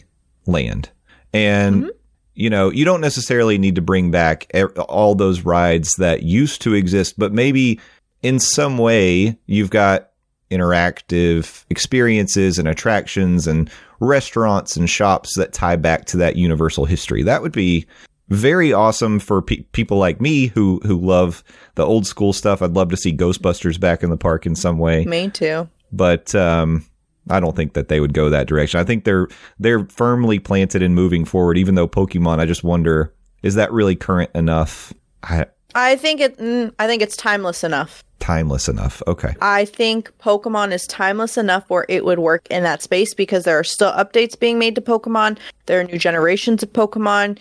land 0.46 0.90
and 1.36 1.92
you 2.34 2.50
know, 2.50 2.70
you 2.70 2.84
don't 2.84 3.02
necessarily 3.02 3.58
need 3.58 3.76
to 3.76 3.82
bring 3.82 4.12
back 4.12 4.52
all 4.90 5.16
those 5.16 5.42
rides 5.42 5.94
that 5.96 6.24
used 6.24 6.62
to 6.64 6.74
exist, 6.74 7.18
but 7.18 7.32
maybe 7.32 7.80
in 8.22 8.40
some 8.40 8.78
way 8.78 9.38
you've 9.46 9.70
got 9.70 10.10
interactive 10.52 11.66
experiences 11.70 12.58
and 12.58 12.68
attractions 12.68 13.48
and 13.48 13.70
restaurants 14.00 14.76
and 14.76 14.90
shops 14.90 15.36
that 15.38 15.54
tie 15.54 15.76
back 15.76 16.06
to 16.06 16.18
that 16.18 16.36
universal 16.36 16.86
history. 16.86 17.24
That 17.24 17.42
would 17.42 17.52
be 17.54 17.86
very 18.30 18.74
awesome 18.74 19.20
for 19.20 19.42
pe- 19.42 19.62
people 19.72 19.98
like 19.98 20.20
me 20.20 20.48
who 20.48 20.82
who 20.84 21.00
love 21.00 21.44
the 21.76 21.86
old 21.86 22.06
school 22.08 22.34
stuff. 22.34 22.62
I'd 22.62 22.74
love 22.74 22.90
to 22.90 22.98
see 22.98 23.16
Ghostbusters 23.16 23.80
back 23.80 24.04
in 24.04 24.10
the 24.10 24.18
park 24.18 24.46
in 24.46 24.56
some 24.56 24.78
way 24.78 25.06
Me 25.06 25.30
too. 25.30 25.70
but 25.92 26.34
um, 26.36 26.86
I 27.30 27.40
don't 27.40 27.56
think 27.56 27.74
that 27.74 27.88
they 27.88 28.00
would 28.00 28.14
go 28.14 28.30
that 28.30 28.48
direction. 28.48 28.80
I 28.80 28.84
think 28.84 29.04
they're 29.04 29.28
they're 29.60 29.86
firmly 29.86 30.40
planted 30.40 30.82
and 30.84 30.94
moving 30.96 31.26
forward. 31.26 31.58
Even 31.58 31.76
though 31.76 31.88
Pokemon, 31.88 32.40
I 32.40 32.46
just 32.46 32.64
wonder 32.64 33.14
is 33.44 33.56
that 33.56 33.72
really 33.72 33.96
current 33.96 34.32
enough, 34.34 34.94
I, 35.24 35.46
I 35.74 35.96
think 35.98 36.22
it. 36.22 36.38
Mm, 36.38 36.74
I 36.80 36.88
think 36.88 37.02
it's 37.02 37.16
timeless 37.18 37.64
enough. 37.64 38.04
timeless 38.20 38.68
enough? 38.70 39.02
Okay, 39.08 39.34
I 39.42 39.66
think 39.66 40.12
Pokemon 40.20 40.72
is 40.72 40.86
timeless 40.88 41.38
enough 41.38 41.64
where 41.70 41.86
it 41.90 42.06
would 42.06 42.20
work 42.20 42.48
in 42.50 42.64
that 42.64 42.82
space 42.82 43.14
because 43.14 43.44
there 43.44 43.58
are 43.60 43.64
still 43.64 43.92
updates 43.92 44.40
being 44.40 44.58
made 44.60 44.76
to 44.76 44.82
Pokemon. 44.82 45.38
There 45.68 45.80
are 45.80 45.84
new 45.84 45.98
generations 46.00 46.64
of 46.64 46.72
Pokemon. 46.74 47.40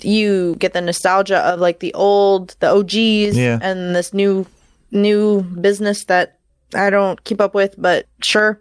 You 0.00 0.56
get 0.58 0.72
the 0.72 0.80
nostalgia 0.80 1.38
of 1.40 1.60
like 1.60 1.80
the 1.80 1.92
old, 1.94 2.56
the 2.60 2.68
OGs, 2.70 3.36
Yeah. 3.36 3.58
and 3.60 3.94
this 3.94 4.14
new, 4.14 4.46
new 4.90 5.42
business 5.42 6.04
that 6.04 6.38
I 6.74 6.88
don't 6.90 7.22
keep 7.24 7.40
up 7.40 7.54
with. 7.54 7.74
But 7.76 8.06
sure, 8.22 8.60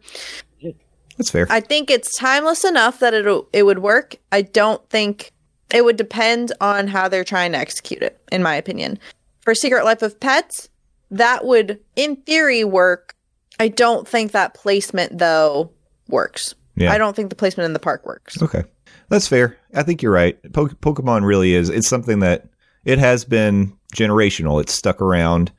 that's 1.18 1.32
fair. 1.32 1.47
I 1.49 1.59
think 1.59 1.89
it's 1.89 2.15
timeless 2.18 2.63
enough 2.63 2.99
that 2.99 3.13
it 3.13 3.26
it 3.53 3.63
would 3.63 3.80
work. 3.80 4.15
I 4.32 4.41
don't 4.43 4.88
think 4.89 5.32
it 5.74 5.84
would 5.84 5.97
depend 5.97 6.53
on 6.61 6.88
how 6.88 7.07
they're 7.07 7.24
trying 7.24 7.51
to 7.51 7.57
execute 7.57 8.01
it. 8.01 8.22
In 8.32 8.41
my 8.43 8.55
opinion, 8.55 8.99
for 9.41 9.53
Secret 9.55 9.84
Life 9.84 10.01
of 10.01 10.20
Pets, 10.20 10.70
that 11.11 11.45
would, 11.45 11.80
in 11.95 12.18
theory, 12.18 12.63
work. 12.63 13.15
I 13.59 13.68
don't 13.70 14.07
think 14.07 14.32
that 14.34 14.53
placement 14.53 15.18
though 15.18 15.72
works. 16.07 16.53
Yeah. 16.76 16.91
I 16.91 16.97
don't 16.99 17.15
think 17.15 17.30
the 17.30 17.36
placement 17.36 17.65
in 17.65 17.74
the 17.74 17.80
park 17.80 18.05
works. 18.05 18.39
okay, 18.41 18.63
that's 19.09 19.28
fair. 19.28 19.57
I 19.74 19.84
think 19.84 20.01
you're 20.03 20.11
right. 20.11 20.38
Po- 20.53 20.68
Pokemon 20.68 21.26
really 21.26 21.53
is. 21.55 21.70
It's 21.70 21.89
something 21.89 22.20
that 22.20 22.47
it 22.86 22.99
has 22.99 23.26
been 23.26 23.74
generational. 23.95 24.61
It's 24.61 24.74
stuck 24.74 25.01
around. 25.01 25.51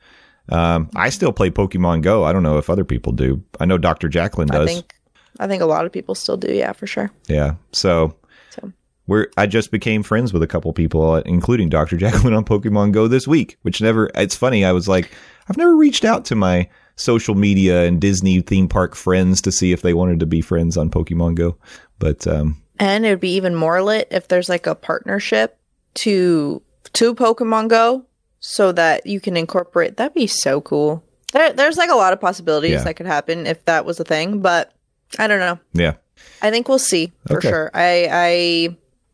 Um, 0.47 0.89
I 0.95 1.09
still 1.09 1.31
play 1.33 1.51
Pokemon 1.51 2.01
Go. 2.01 2.23
I 2.23 2.31
don't 2.33 2.41
know 2.41 2.57
if 2.57 2.69
other 2.69 2.85
people 2.85 3.11
do. 3.11 3.43
I 3.59 3.65
know 3.65 3.77
Dr. 3.77 4.07
Jacqueline 4.07 4.49
I 4.51 4.59
does. 4.59 4.67
think 4.67 4.95
I 5.39 5.47
think 5.47 5.61
a 5.61 5.65
lot 5.65 5.85
of 5.85 5.91
people 5.91 6.15
still 6.15 6.37
do. 6.37 6.53
Yeah, 6.53 6.73
for 6.73 6.85
sure. 6.87 7.11
Yeah. 7.27 7.55
So, 7.71 8.15
So. 8.49 8.71
we're 9.07 9.27
I 9.37 9.47
just 9.47 9.71
became 9.71 10.03
friends 10.03 10.33
with 10.33 10.43
a 10.43 10.47
couple 10.47 10.71
people, 10.73 11.11
uh, 11.11 11.21
including 11.25 11.69
Dr. 11.69 11.97
Jacqueline 12.03 12.33
on 12.33 12.45
Pokemon 12.45 12.91
Go 12.91 13.07
this 13.07 13.27
week, 13.27 13.57
which 13.61 13.81
never 13.81 14.09
it's 14.15 14.35
funny. 14.35 14.65
I 14.65 14.71
was 14.71 14.87
like, 14.87 15.11
I've 15.49 15.57
never 15.57 15.75
reached 15.75 16.05
out 16.05 16.25
to 16.25 16.35
my 16.35 16.69
social 16.95 17.33
media 17.35 17.85
and 17.85 18.01
Disney 18.01 18.41
theme 18.41 18.67
park 18.67 18.93
friends 18.95 19.41
to 19.43 19.51
see 19.53 19.71
if 19.71 19.81
they 19.81 19.93
wanted 19.93 20.19
to 20.19 20.25
be 20.25 20.41
friends 20.41 20.75
on 20.77 20.89
Pokemon 20.89 21.35
Go. 21.35 21.55
But 21.97 22.27
um 22.27 22.61
And 22.79 23.05
it 23.05 23.09
would 23.11 23.19
be 23.21 23.35
even 23.35 23.55
more 23.55 23.81
lit 23.81 24.07
if 24.11 24.27
there's 24.27 24.49
like 24.49 24.67
a 24.67 24.75
partnership 24.75 25.57
to 25.95 26.61
to 26.93 27.15
Pokemon 27.15 27.69
Go 27.69 28.05
so 28.41 28.71
that 28.73 29.05
you 29.05 29.19
can 29.19 29.37
incorporate. 29.37 29.97
That'd 29.97 30.13
be 30.13 30.27
so 30.27 30.59
cool. 30.61 31.03
There, 31.33 31.53
there's 31.53 31.77
like 31.77 31.89
a 31.91 31.95
lot 31.95 32.13
of 32.13 32.19
possibilities 32.21 32.71
Yeah. 32.71 32.83
that 32.83 32.95
could 32.95 33.05
happen 33.05 33.45
if 33.47 33.63
that 33.65 33.85
was 33.85 33.99
a 33.99 34.03
thing, 34.03 34.39
but 34.39 34.73
I 35.17 35.27
don't 35.27 35.39
know. 35.39 35.59
Yeah. 35.73 35.93
I 36.41 36.51
think 36.51 36.67
we'll 36.69 36.79
see 36.79 37.11
for 37.27 37.37
Okay. 37.37 37.49
sure. 37.49 37.71
I 37.73 38.07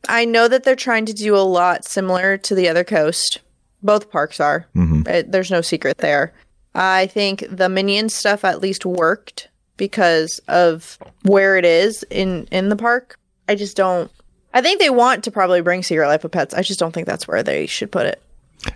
I 0.07 0.19
I 0.21 0.25
know 0.25 0.47
that 0.47 0.63
they're 0.63 0.75
trying 0.75 1.05
to 1.07 1.13
do 1.13 1.35
a 1.35 1.39
lot 1.39 1.85
similar 1.85 2.37
to 2.37 2.55
the 2.55 2.67
other 2.69 2.83
coast. 2.83 3.39
Both 3.81 4.11
parks 4.11 4.39
are. 4.39 4.67
hmm 4.73 5.03
It, 5.07 5.31
there's 5.31 5.51
no 5.51 5.61
secret 5.61 5.99
there. 5.99 6.33
I 6.73 7.07
think 7.07 7.45
the 7.49 7.69
minion 7.69 8.09
stuff 8.09 8.43
at 8.43 8.59
least 8.61 8.85
worked 8.85 9.47
because 9.77 10.39
of 10.47 10.97
where 11.23 11.57
it 11.57 11.65
is 11.65 12.03
in 12.09 12.47
in 12.51 12.69
the 12.69 12.75
park. 12.75 13.17
I 13.47 13.55
just 13.55 13.77
don't. 13.77 14.11
I 14.53 14.61
think 14.61 14.79
they 14.79 14.89
want 14.89 15.23
to 15.25 15.31
probably 15.31 15.61
bring 15.61 15.83
Secret 15.83 16.07
Life 16.07 16.23
of 16.23 16.31
Pets. 16.31 16.53
I 16.53 16.61
just 16.61 16.79
don't 16.79 16.91
think 16.93 17.07
that's 17.07 17.27
where 17.27 17.43
they 17.43 17.65
should 17.65 17.91
put 17.91 18.05
it. 18.05 18.21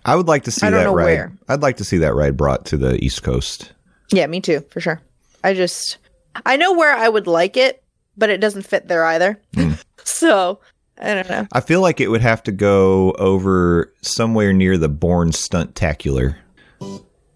I 0.06 0.16
would 0.16 0.28
like 0.28 0.44
to 0.44 0.52
see 0.52 0.68
I 0.68 0.70
don't 0.70 0.84
that 0.84 0.92
ride. 0.92 1.04
where. 1.06 1.32
I'd 1.48 1.62
like 1.62 1.78
to 1.78 1.84
see 1.86 1.98
that 2.00 2.14
ride 2.14 2.36
brought 2.38 2.66
to 2.68 2.78
the 2.78 3.04
East 3.04 3.24
Coast. 3.24 3.72
Yeah, 4.12 4.28
me 4.28 4.42
too, 4.42 4.60
for 4.70 4.82
sure. 4.82 5.02
I 5.44 5.54
just 5.54 5.98
I 6.46 6.58
know 6.58 6.74
where 6.74 6.96
I 6.96 7.10
would 7.10 7.28
like 7.28 7.58
it, 7.58 7.84
but 8.18 8.30
it 8.30 8.40
doesn't 8.42 8.64
fit 8.68 8.88
there 8.88 9.04
either. 9.06 9.40
so 10.04 10.60
I 11.00 11.14
don't 11.14 11.30
know. 11.30 11.48
I 11.54 11.62
feel 11.62 11.82
like 11.82 12.00
it 12.02 12.10
would 12.10 12.22
have 12.22 12.44
to 12.44 12.52
go 12.52 13.12
over 13.14 13.94
somewhere 14.02 14.54
near 14.54 14.78
the 14.78 14.90
Bourne 14.90 15.32
Stuntacular. 15.32 16.36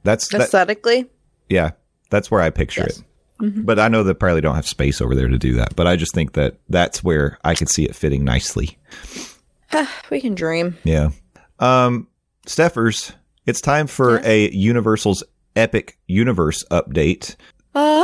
That's 0.04 0.28
that, 0.30 0.42
Aesthetically, 0.42 1.06
yeah, 1.50 1.72
that's 2.10 2.30
where 2.30 2.42
I 2.42 2.50
picture 2.50 2.82
Yes. 2.82 3.00
it. 3.00 3.06
But 3.66 3.78
I 3.78 3.90
know 3.90 4.04
they 4.04 4.14
probably 4.14 4.40
don't 4.40 4.56
have 4.56 4.68
space 4.68 5.02
over 5.02 5.16
there 5.16 5.28
to 5.28 5.38
do 5.38 5.54
that. 5.56 5.76
But 5.76 5.86
I 5.86 5.98
just 5.98 6.14
think 6.14 6.34
that 6.34 6.60
that's 6.70 7.04
where 7.04 7.38
I 7.44 7.56
could 7.56 7.68
see 7.70 7.84
it 7.84 7.94
fitting 7.96 8.24
nicely. 8.24 8.78
we 10.10 10.22
can 10.22 10.34
dream. 10.34 10.78
Yeah. 10.86 11.10
Um, 11.60 12.08
Stephers, 12.46 13.12
it's 13.46 13.60
time 13.60 13.88
for 13.88 14.22
a 14.24 14.50
Universal's 14.52 15.24
Epic 15.58 15.98
Universe 16.08 16.64
update. 16.72 17.36
Ah. 17.76 18.04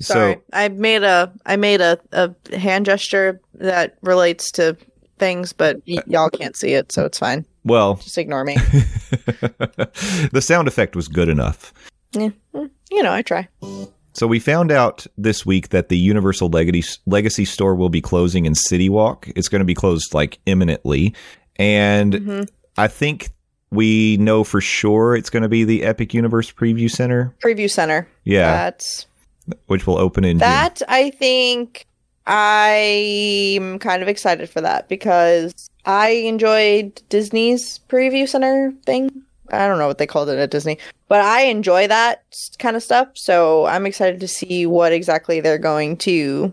Sorry, 0.00 0.34
So 0.34 0.42
I 0.52 0.68
made 0.68 1.02
a 1.02 1.32
I 1.46 1.56
made 1.56 1.80
a, 1.80 1.98
a 2.12 2.34
hand 2.58 2.86
gesture 2.86 3.40
that 3.54 3.96
relates 4.02 4.50
to 4.52 4.76
things, 5.18 5.52
but 5.52 5.80
y- 5.88 6.02
y'all 6.06 6.28
can't 6.30 6.56
see 6.56 6.72
it, 6.74 6.92
so 6.92 7.04
it's 7.06 7.18
fine. 7.18 7.44
well, 7.64 7.94
Just 7.96 8.18
ignore 8.18 8.44
me. 8.44 8.56
the 10.32 10.40
sound 10.42 10.68
effect 10.68 10.96
was 10.96 11.08
good 11.08 11.28
enough. 11.28 11.72
yeah. 12.12 12.30
mm, 12.54 12.70
You 12.90 13.02
know, 13.02 13.12
I 13.12 13.22
try. 13.22 13.48
So 14.12 14.26
we 14.26 14.38
found 14.38 14.70
out 14.72 15.06
this 15.18 15.44
week 15.44 15.70
that 15.70 15.88
the 15.88 15.98
Universal 15.98 16.48
Legacy 16.48 16.98
Legacy 17.06 17.44
store 17.44 17.74
will 17.74 17.90
be 17.90 18.00
closing 18.00 18.46
in 18.46 18.54
City 18.54 18.88
Walk. 18.88 19.28
It's 19.36 19.48
going 19.48 19.60
to 19.60 19.64
be 19.66 19.74
closed 19.74 20.14
like 20.14 20.38
imminently, 20.46 21.14
and 21.56 22.12
Mhm. 22.14 22.48
I 22.78 22.88
think 22.88 23.30
we 23.70 24.16
know 24.18 24.44
for 24.44 24.60
sure 24.60 25.16
it's 25.16 25.28
going 25.30 25.42
to 25.42 25.48
be 25.48 25.64
the 25.64 25.82
Epic 25.84 26.14
Universe 26.14 26.50
Preview 26.52 26.90
Center. 26.90 27.34
Preview 27.42 27.70
center. 27.70 28.08
Yeah, 28.24 28.52
That's 28.52 29.06
which 29.66 29.86
will 29.86 29.98
open 29.98 30.24
in 30.24 30.32
June. 30.32 30.38
that. 30.40 30.82
I 30.88 31.10
think 31.10 31.86
I'm 32.26 33.78
kind 33.78 34.02
of 34.02 34.08
excited 34.08 34.50
for 34.50 34.60
that 34.60 34.88
because 34.88 35.70
I 35.84 36.08
enjoyed 36.08 37.00
Disney's 37.08 37.80
preview 37.88 38.28
center 38.28 38.72
thing. 38.84 39.22
I 39.52 39.68
don't 39.68 39.78
know 39.78 39.86
what 39.86 39.98
they 39.98 40.06
called 40.06 40.28
it 40.28 40.38
at 40.38 40.50
Disney, 40.50 40.78
but 41.08 41.20
I 41.20 41.42
enjoy 41.42 41.86
that 41.86 42.24
kind 42.58 42.74
of 42.74 42.82
stuff. 42.82 43.08
So 43.14 43.66
I'm 43.66 43.86
excited 43.86 44.18
to 44.20 44.28
see 44.28 44.66
what 44.66 44.92
exactly 44.92 45.40
they're 45.40 45.58
going 45.58 45.98
to 45.98 46.52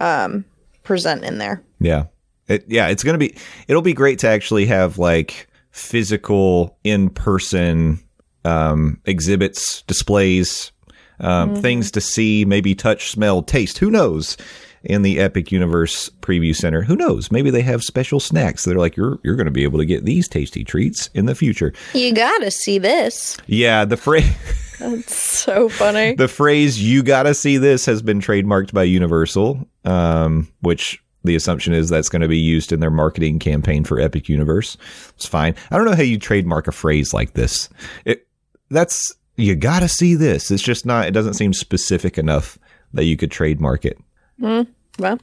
um, 0.00 0.46
present 0.82 1.22
in 1.24 1.36
there. 1.38 1.62
Yeah. 1.80 2.06
It, 2.48 2.64
yeah, 2.66 2.88
it's 2.88 3.04
going 3.04 3.14
to 3.14 3.18
be 3.18 3.36
it'll 3.68 3.82
be 3.82 3.92
great 3.92 4.18
to 4.20 4.28
actually 4.28 4.66
have 4.66 4.98
like 4.98 5.48
physical 5.70 6.76
in-person 6.82 8.00
um 8.44 9.00
exhibits, 9.04 9.82
displays, 9.82 10.72
um 11.20 11.56
things 11.56 11.90
to 11.92 12.00
see, 12.00 12.44
maybe 12.44 12.74
touch, 12.74 13.10
smell, 13.10 13.42
taste, 13.42 13.78
who 13.78 13.90
knows? 13.90 14.36
In 14.82 15.02
the 15.02 15.20
Epic 15.20 15.52
Universe 15.52 16.08
Preview 16.22 16.56
Center, 16.56 16.80
who 16.80 16.96
knows? 16.96 17.30
Maybe 17.30 17.50
they 17.50 17.60
have 17.60 17.82
special 17.82 18.18
snacks 18.18 18.64
that 18.64 18.74
are 18.74 18.78
like 18.78 18.96
you're 18.96 19.18
you're 19.22 19.36
going 19.36 19.44
to 19.44 19.50
be 19.50 19.64
able 19.64 19.78
to 19.78 19.84
get 19.84 20.06
these 20.06 20.26
tasty 20.26 20.64
treats 20.64 21.08
in 21.08 21.26
the 21.26 21.34
future. 21.34 21.74
You 21.92 22.14
gotta 22.14 22.50
see 22.50 22.78
this. 22.78 23.36
Yeah, 23.46 23.84
the 23.84 23.98
phrase 23.98 24.24
That's 24.80 25.14
so 25.14 25.68
funny. 25.68 26.14
the 26.18 26.28
phrase 26.28 26.82
"you 26.82 27.02
gotta 27.02 27.34
see 27.34 27.58
this" 27.58 27.84
has 27.84 28.00
been 28.00 28.20
trademarked 28.20 28.72
by 28.72 28.84
Universal, 28.84 29.68
um, 29.84 30.48
which 30.60 31.02
the 31.22 31.36
assumption 31.36 31.74
is 31.74 31.90
that's 31.90 32.08
going 32.08 32.22
to 32.22 32.28
be 32.28 32.38
used 32.38 32.72
in 32.72 32.80
their 32.80 32.90
marketing 32.90 33.38
campaign 33.38 33.84
for 33.84 34.00
Epic 34.00 34.28
Universe. 34.28 34.78
It's 35.10 35.26
fine. 35.26 35.54
I 35.70 35.76
don't 35.76 35.84
know 35.84 35.94
how 35.94 36.02
you 36.02 36.18
trademark 36.18 36.66
a 36.66 36.72
phrase 36.72 37.12
like 37.12 37.34
this. 37.34 37.68
It 38.06 38.26
that's 38.70 39.12
you 39.36 39.54
gotta 39.56 39.88
see 39.88 40.14
this. 40.14 40.50
It's 40.50 40.62
just 40.62 40.84
not. 40.86 41.06
It 41.06 41.12
doesn't 41.12 41.34
seem 41.34 41.52
specific 41.52 42.18
enough 42.18 42.58
that 42.92 43.04
you 43.04 43.16
could 43.16 43.30
trademark 43.30 43.84
it. 43.84 43.98
well, 44.38 45.18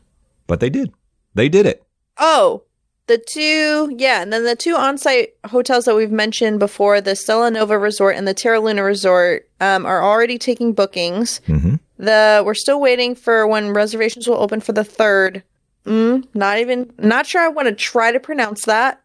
But 0.47 0.59
they 0.59 0.69
did. 0.69 0.91
They 1.35 1.49
did 1.49 1.65
it. 1.65 1.83
Oh, 2.17 2.63
the 3.07 3.17
two, 3.17 3.93
yeah, 3.97 4.21
and 4.21 4.33
then 4.33 4.43
the 4.43 4.55
two 4.55 4.75
on-site 4.75 5.33
hotels 5.45 5.85
that 5.85 5.95
we've 5.95 6.11
mentioned 6.11 6.59
before, 6.59 6.99
the 6.99 7.15
Stella 7.15 7.49
Nova 7.51 7.77
Resort 7.77 8.15
and 8.15 8.27
the 8.27 8.33
Terra 8.33 8.59
Luna 8.59 8.83
Resort, 8.83 9.47
um, 9.61 9.85
are 9.85 10.03
already 10.03 10.37
taking 10.37 10.73
bookings. 10.73 11.39
hmm 11.45 11.75
The 11.97 12.41
we're 12.45 12.53
still 12.53 12.81
waiting 12.81 13.15
for 13.15 13.47
when 13.47 13.71
reservations 13.71 14.27
will 14.27 14.35
open 14.41 14.59
for 14.61 14.73
the 14.73 14.83
third. 14.83 15.43
Mm, 15.85 16.27
not 16.33 16.57
even, 16.59 16.91
not 16.97 17.25
sure. 17.27 17.41
I 17.41 17.47
want 17.47 17.67
to 17.69 17.73
try 17.75 18.11
to 18.11 18.19
pronounce 18.19 18.65
that. 18.65 19.01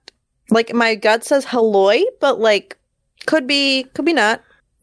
Like 0.51 0.73
my 0.75 0.95
gut 0.97 1.23
says 1.25 1.45
Halloy, 1.45 2.03
but 2.21 2.41
like 2.41 2.77
could 3.27 3.47
be, 3.47 3.85
could 3.95 4.05
be 4.05 4.13
not. 4.13 4.43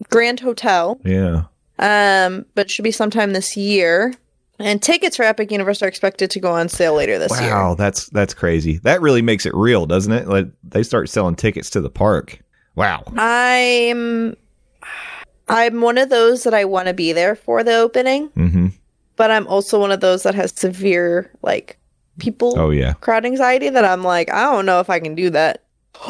Grand 0.09 0.39
Hotel. 0.39 0.99
Yeah. 1.03 1.43
Um, 1.79 2.45
but 2.55 2.69
should 2.69 2.83
be 2.83 2.91
sometime 2.91 3.33
this 3.33 3.55
year. 3.57 4.13
And 4.61 4.81
tickets 4.81 5.15
for 5.15 5.23
Epic 5.23 5.51
Universe 5.51 5.81
are 5.81 5.87
expected 5.87 6.29
to 6.31 6.39
go 6.41 6.51
on 6.51 6.67
sale 6.67 6.93
later 6.93 7.17
this 7.17 7.39
year. 7.39 7.51
Wow, 7.51 7.75
that's 7.75 8.07
that's 8.09 8.33
crazy. 8.33 8.77
That 8.79 8.99
really 9.01 9.21
makes 9.21 9.45
it 9.45 9.53
real, 9.55 9.85
doesn't 9.85 10.11
it? 10.11 10.27
Like 10.27 10.47
they 10.63 10.83
start 10.83 11.07
selling 11.09 11.35
tickets 11.37 11.69
to 11.71 11.81
the 11.81 11.89
park. 11.89 12.39
Wow. 12.75 13.03
I'm 13.15 14.35
I'm 15.47 15.81
one 15.81 15.97
of 15.97 16.09
those 16.09 16.43
that 16.43 16.53
I 16.53 16.65
want 16.65 16.87
to 16.89 16.93
be 16.93 17.13
there 17.13 17.35
for 17.35 17.63
the 17.63 17.75
opening, 17.75 18.29
Mm-hmm. 18.31 18.67
but 19.15 19.31
I'm 19.31 19.47
also 19.47 19.79
one 19.79 19.91
of 19.91 20.01
those 20.01 20.23
that 20.23 20.35
has 20.35 20.51
severe 20.55 21.31
like 21.41 21.77
people 22.19 22.59
Oh 22.59 22.69
yeah. 22.69 22.93
crowd 22.93 23.25
anxiety 23.25 23.69
that 23.69 23.85
I'm 23.85 24.03
like, 24.03 24.29
I 24.31 24.43
don't 24.51 24.65
know 24.65 24.81
if 24.81 24.89
I 24.89 24.99
can 24.99 25.15
do 25.15 25.29
that. 25.29 25.63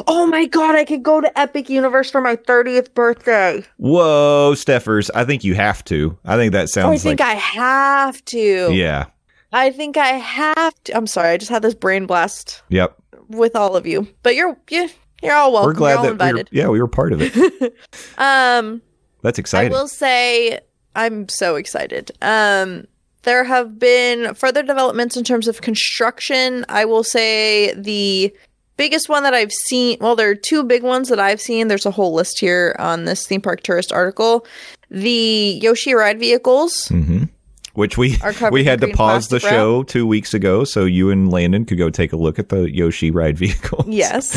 Oh 0.07 0.27
my 0.27 0.45
god, 0.45 0.75
I 0.75 0.86
could 0.86 1.01
go 1.03 1.19
to 1.21 1.39
Epic 1.39 1.69
Universe 1.69 2.11
for 2.11 2.21
my 2.21 2.36
30th 2.36 2.93
birthday. 2.93 3.63
Whoa, 3.77 4.53
Stephers. 4.55 5.09
I 5.11 5.25
think 5.25 5.43
you 5.43 5.55
have 5.55 5.84
to. 5.86 6.17
I 6.25 6.36
think 6.38 6.51
that 6.53 6.69
sounds 6.69 7.01
I 7.01 7.03
think 7.03 7.19
like 7.19 7.27
I 7.30 7.34
have 7.39 8.23
to. 8.25 8.71
Yeah. 8.71 9.05
I 9.51 9.71
think 9.71 9.97
I 9.97 10.09
have 10.09 10.75
to. 10.84 10.95
I'm 10.95 11.07
sorry, 11.07 11.30
I 11.30 11.38
just 11.38 11.49
had 11.49 11.63
this 11.63 11.73
brain 11.73 12.05
blast 12.05 12.61
Yep. 12.69 12.95
with 13.30 13.55
all 13.55 13.75
of 13.75 13.88
you. 13.88 14.07
But 14.21 14.36
you're 14.36 14.55
you, 14.69 14.84
are 14.84 14.89
you're 15.23 15.34
all 15.34 15.51
welcome. 15.51 15.69
we're 15.69 15.73
glad 15.73 15.93
you're 15.93 16.01
that 16.03 16.03
we 16.03 16.17
were, 16.17 16.30
invited. 16.30 16.49
yeah, 16.51 16.67
we 16.67 16.80
were 16.80 16.88
part 16.88 17.11
of 17.13 17.21
it. 17.21 17.75
um 18.19 18.82
That's 19.23 19.39
exciting. 19.39 19.73
I 19.73 19.75
will 19.75 19.88
say 19.88 20.59
I'm 20.95 21.27
so 21.30 21.55
excited. 21.55 22.11
Um 22.21 22.86
there 23.23 23.43
have 23.43 23.77
been 23.80 24.34
further 24.36 24.61
developments 24.63 25.17
in 25.17 25.23
terms 25.23 25.47
of 25.47 25.61
construction. 25.61 26.63
I 26.69 26.86
will 26.86 27.03
say 27.03 27.73
the 27.73 28.34
biggest 28.80 29.09
one 29.09 29.23
that 29.23 29.34
I've 29.36 29.51
seen, 29.51 29.97
well 30.01 30.15
there 30.15 30.30
are 30.30 30.36
two 30.36 30.63
big 30.63 30.82
ones 30.82 31.09
that 31.09 31.19
I've 31.19 31.41
seen. 31.41 31.67
There's 31.67 31.86
a 31.86 31.91
whole 31.91 32.13
list 32.13 32.39
here 32.39 32.75
on 32.80 33.05
this 33.05 33.27
theme 33.27 33.41
park 33.41 33.61
tourist 33.61 33.91
article. 33.91 34.47
The 34.89 35.59
Yoshi 35.61 35.93
ride 35.93 36.19
vehicles 36.19 36.88
hmm 36.88 37.25
Which 37.73 37.97
we 37.97 38.17
we 38.51 38.63
had 38.63 38.82
to 38.82 38.88
pause 38.93 39.27
the 39.27 39.39
show 39.39 39.84
two 39.84 40.07
weeks 40.07 40.34
ago 40.34 40.63
so 40.63 40.86
you 40.86 41.11
and 41.11 41.30
Landon 41.30 41.65
could 41.65 41.77
go 41.77 41.89
take 41.91 42.13
a 42.13 42.17
look 42.17 42.39
at 42.39 42.49
the 42.49 42.73
Yoshi 42.73 43.11
ride 43.11 43.38
vehicle. 43.38 43.86
Yes. 43.88 44.34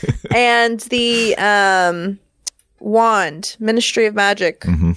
and 0.34 0.80
the 0.88 1.36
um 1.36 2.18
wand, 2.78 3.56
Ministry 3.60 4.06
of 4.06 4.14
Magic 4.14 4.64
hmm 4.64 4.92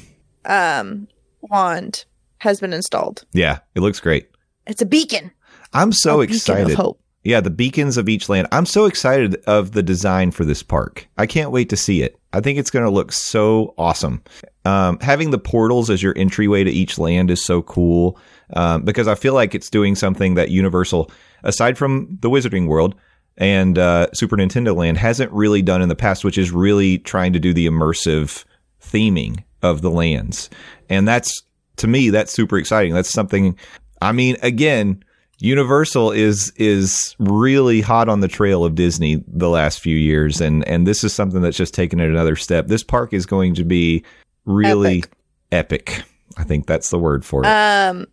um 0.46 1.08
wand 1.42 2.06
has 2.40 2.60
been 2.60 2.74
installed. 2.74 3.26
Yeah, 3.34 3.60
it 3.76 3.80
looks 3.82 4.00
great. 4.00 4.30
It's 4.68 4.82
a 4.82 4.86
beacon. 4.86 5.32
I'm 5.74 5.92
so 5.92 6.20
a 6.20 6.24
excited. 6.24 6.78
Yeah, 7.24 7.40
the 7.40 7.50
beacons 7.50 7.96
of 7.98 8.10
each 8.10 8.28
land. 8.28 8.48
I'm 8.52 8.66
so 8.66 8.86
excited 8.86 9.36
of 9.48 9.72
the 9.72 9.84
design 9.84 10.32
for 10.32 10.44
this 10.44 10.62
park. 10.62 11.08
I 11.18 11.26
can't 11.26 11.52
wait 11.52 11.70
to 11.70 11.78
see 11.78 12.02
it. 12.02 12.20
I 12.34 12.42
think 12.42 12.60
it's 12.60 12.70
going 12.70 12.84
to 12.84 12.92
look 12.92 13.14
so 13.14 13.74
awesome. 13.78 14.22
Um, 14.66 15.00
having 15.00 15.32
the 15.32 15.38
portals 15.38 15.90
as 15.90 16.04
your 16.04 16.18
entryway 16.18 16.64
to 16.64 16.72
each 16.72 16.98
land 16.98 17.32
is 17.32 17.44
so 17.44 17.62
cool 17.62 18.20
um, 18.54 18.84
because 18.84 19.08
I 19.08 19.16
feel 19.16 19.34
like 19.34 19.56
it's 19.56 19.70
doing 19.70 19.96
something 19.96 20.36
that 20.36 20.50
Universal, 20.50 21.12
aside 21.44 21.78
from 21.78 22.18
the 22.22 22.30
Wizarding 22.30 22.68
World 22.68 22.96
and 23.38 23.78
uh, 23.78 24.08
Super 24.14 24.36
Nintendo 24.36 24.76
Land, 24.76 24.98
hasn't 24.98 25.32
really 25.32 25.62
done 25.62 25.82
in 25.82 25.90
the 25.90 25.96
past, 25.96 26.26
which 26.26 26.38
is 26.38 26.52
really 26.52 26.98
trying 27.00 27.32
to 27.34 27.40
do 27.40 27.54
the 27.54 27.68
immersive 27.68 28.44
theming 28.82 29.44
of 29.62 29.82
the 29.82 29.92
lands. 29.92 30.50
And 30.90 31.08
that's, 31.08 31.42
to 31.78 31.88
me, 31.88 32.10
that's 32.10 32.34
super 32.34 32.58
exciting. 32.58 32.94
That's 32.94 33.12
something, 33.12 33.58
I 34.02 34.12
mean, 34.12 34.36
again, 34.42 35.04
Universal 35.44 36.12
is 36.12 36.54
is 36.56 37.18
really 37.20 37.82
hot 37.82 38.08
on 38.08 38.22
the 38.22 38.30
trail 38.30 38.64
of 38.64 38.76
Disney 38.76 39.22
the 39.28 39.50
last 39.50 39.82
few 39.82 39.98
years, 39.98 40.40
and 40.40 40.66
and 40.70 40.88
this 40.88 41.04
is 41.04 41.12
something 41.12 41.42
that's 41.42 41.58
just 41.58 41.74
taken 41.74 42.00
it 42.00 42.10
another 42.10 42.38
step. 42.38 42.68
This 42.68 42.82
park 42.82 43.12
is 43.12 43.26
going 43.26 43.56
to 43.56 43.66
be 43.66 44.06
really 44.46 45.04
epic. 45.52 46.04
I 46.38 46.46
think 46.46 46.66
that's 46.66 46.90
the 46.90 46.98
word 46.98 47.26
for 47.26 47.44
it. 47.44 47.48
Um, 47.48 48.08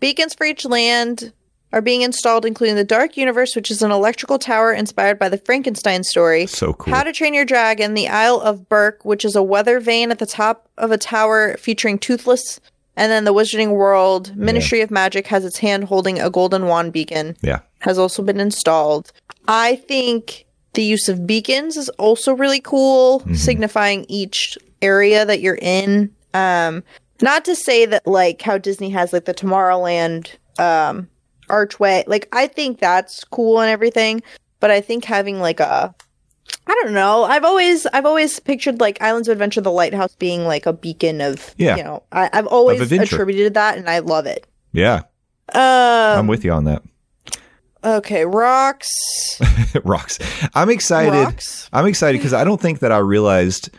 beacons 0.00 0.34
for 0.34 0.44
each 0.44 0.64
land 0.64 1.32
are 1.72 1.80
being 1.80 2.02
installed, 2.02 2.44
including 2.44 2.74
the 2.74 2.82
Dark 2.82 3.16
Universe, 3.16 3.54
which 3.54 3.70
is 3.70 3.80
an 3.82 3.92
electrical 3.92 4.40
tower 4.40 4.72
inspired 4.72 5.20
by 5.20 5.28
the 5.28 5.38
Frankenstein 5.38 6.02
story. 6.02 6.46
so 6.46 6.72
cool. 6.72 6.92
How 6.92 7.04
to 7.04 7.12
Train 7.12 7.32
Your 7.32 7.44
Dragon, 7.44 7.94
the 7.94 8.08
Isle 8.08 8.40
of 8.40 8.68
Berk, 8.68 9.04
which 9.04 9.24
is 9.24 9.36
a 9.36 9.42
weather 9.42 9.78
vane 9.78 10.10
at 10.10 10.18
the 10.18 10.26
top 10.26 10.68
of 10.78 10.90
a 10.90 10.98
tower 10.98 11.56
featuring 11.58 12.00
Toothless. 12.00 12.58
And 12.96 13.10
then 13.10 13.24
the 13.24 13.32
Wizarding 13.32 13.70
World 13.74 14.36
Ministry 14.36 14.80
of 14.82 14.90
Magic 14.90 15.26
has 15.28 15.44
its 15.44 15.58
hand 15.58 15.84
holding 15.84 16.20
a 16.20 16.28
golden 16.30 16.66
wand 16.66 16.92
beacon, 16.92 17.36
yeah, 17.40 17.60
has 17.80 17.98
also 17.98 18.22
been 18.22 18.38
installed. 18.40 19.12
I 19.48 19.76
think 19.76 20.44
the 20.74 20.82
use 20.82 21.08
of 21.08 21.26
beacons 21.26 21.76
is 21.76 21.88
also 21.90 22.32
really 22.34 22.60
cool, 22.60 23.20
Mm-hmm. 23.20 23.34
signifying 23.34 24.04
each 24.08 24.58
area 24.82 25.24
that 25.24 25.40
you're 25.40 25.58
in. 25.60 26.14
Um, 26.34 26.82
not 27.20 27.44
to 27.46 27.54
say 27.54 27.86
that 27.86 28.06
like 28.06 28.42
how 28.42 28.58
Disney 28.58 28.90
has 28.90 29.12
like 29.12 29.24
the 29.24 29.34
Tomorrowland 29.34 30.32
um, 30.58 31.08
archway, 31.48 32.04
like 32.06 32.28
I 32.32 32.46
think 32.46 32.78
that's 32.78 33.24
cool 33.24 33.60
and 33.60 33.70
everything, 33.70 34.22
but 34.60 34.70
I 34.70 34.80
think 34.80 35.04
having 35.04 35.40
like 35.40 35.60
a 35.60 35.94
I 36.66 36.78
don't 36.82 36.92
know. 36.92 37.24
I've 37.24 37.44
always 37.44 37.86
I've 37.86 38.06
always 38.06 38.38
pictured 38.40 38.80
like 38.80 39.00
Islands 39.02 39.28
of 39.28 39.32
Adventure, 39.32 39.60
the 39.60 39.70
lighthouse 39.72 40.14
being 40.16 40.44
like 40.44 40.66
a 40.66 40.72
beacon 40.72 41.20
of 41.20 41.54
Yeah. 41.58 41.76
you 41.76 41.84
know. 41.84 42.02
I, 42.12 42.30
I've 42.32 42.46
always 42.46 42.80
attributed 42.92 43.54
that, 43.54 43.78
and 43.78 43.88
I 43.88 43.98
love 44.00 44.26
it. 44.26 44.46
yeah, 44.72 45.02
Um, 45.54 45.60
I'm 46.20 46.26
with 46.26 46.44
you 46.44 46.52
on 46.52 46.64
that. 46.64 46.82
Okay, 47.84 48.24
rocks. 48.24 48.88
Rocks. 49.84 50.18
I'm 50.54 50.70
excited. 50.70 51.10
Rocks. 51.24 51.68
I'm 51.72 51.86
excited 51.86 52.18
because 52.18 52.32
I 52.32 52.44
don't 52.44 52.60
think 52.60 52.78
that 52.78 52.92
I 52.92 52.98
realized 52.98 53.70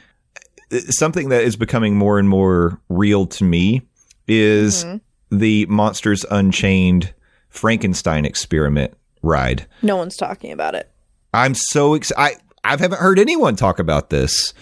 uh, 0.73 0.79
something 0.89 1.29
that 1.29 1.43
is 1.43 1.55
becoming 1.55 1.95
more 1.95 2.19
and 2.19 2.27
more 2.27 2.81
real 2.89 3.25
to 3.27 3.43
me 3.45 3.81
is 4.27 4.83
Mm-hmm. 4.83 5.37
the 5.37 5.65
Monsters 5.67 6.25
Unchained 6.29 7.13
Frankenstein 7.47 8.25
experiment 8.25 8.93
ride. 9.21 9.67
No 9.81 9.95
one's 9.95 10.17
talking 10.17 10.51
about 10.51 10.75
it. 10.75 10.91
I'm 11.33 11.55
so 11.55 11.93
excited. 11.93 12.41
I 12.63 12.71
haven't 12.71 12.99
heard 12.99 13.19
anyone 13.19 13.55
talk 13.55 13.79
about 13.79 14.09
this. 14.09 14.53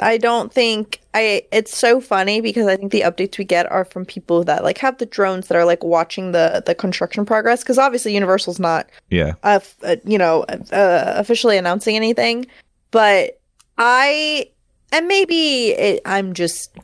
I 0.00 0.18
don't 0.18 0.52
think 0.52 1.00
I. 1.14 1.44
It's 1.52 1.76
so 1.76 2.00
funny 2.00 2.40
because 2.40 2.66
I 2.66 2.76
think 2.76 2.90
the 2.90 3.02
updates 3.02 3.38
we 3.38 3.44
get 3.44 3.70
are 3.70 3.84
from 3.84 4.04
people 4.04 4.42
that 4.44 4.64
like 4.64 4.78
have 4.78 4.98
the 4.98 5.06
drones 5.06 5.46
that 5.46 5.56
are 5.56 5.64
like 5.64 5.84
watching 5.84 6.32
the 6.32 6.64
the 6.66 6.74
construction 6.74 7.24
progress. 7.24 7.62
Because 7.62 7.78
obviously 7.78 8.12
Universal's 8.12 8.58
not, 8.58 8.88
Yeah. 9.10 9.34
uh, 9.44 9.60
uh, 9.84 9.96
you 10.04 10.18
know, 10.18 10.42
uh, 10.72 11.12
officially 11.16 11.56
announcing 11.56 11.94
anything. 11.94 12.46
But 12.90 13.40
I 13.78 14.48
and 14.90 15.06
maybe 15.06 15.68
it, 15.68 16.02
I'm 16.04 16.32
just 16.32 16.76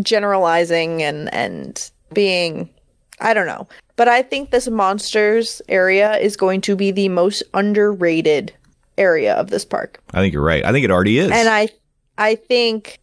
generalizing 0.00 1.00
and 1.02 1.32
and 1.32 1.90
being 2.12 2.68
I 3.20 3.34
don't 3.34 3.46
know. 3.46 3.68
But 3.94 4.08
I 4.08 4.22
think 4.22 4.50
this 4.50 4.68
monsters 4.68 5.62
area 5.68 6.16
is 6.18 6.36
going 6.36 6.60
to 6.62 6.74
be 6.74 6.90
the 6.90 7.08
most 7.08 7.44
underrated 7.54 8.52
area 8.98 9.34
of 9.34 9.48
this 9.50 9.64
park. 9.64 10.00
I 10.12 10.20
think 10.20 10.32
you're 10.32 10.42
right. 10.42 10.64
I 10.64 10.72
think 10.72 10.84
it 10.84 10.90
already 10.90 11.18
is. 11.18 11.30
And 11.30 11.48
I 11.48 11.68
I 12.16 12.34
think 12.34 13.00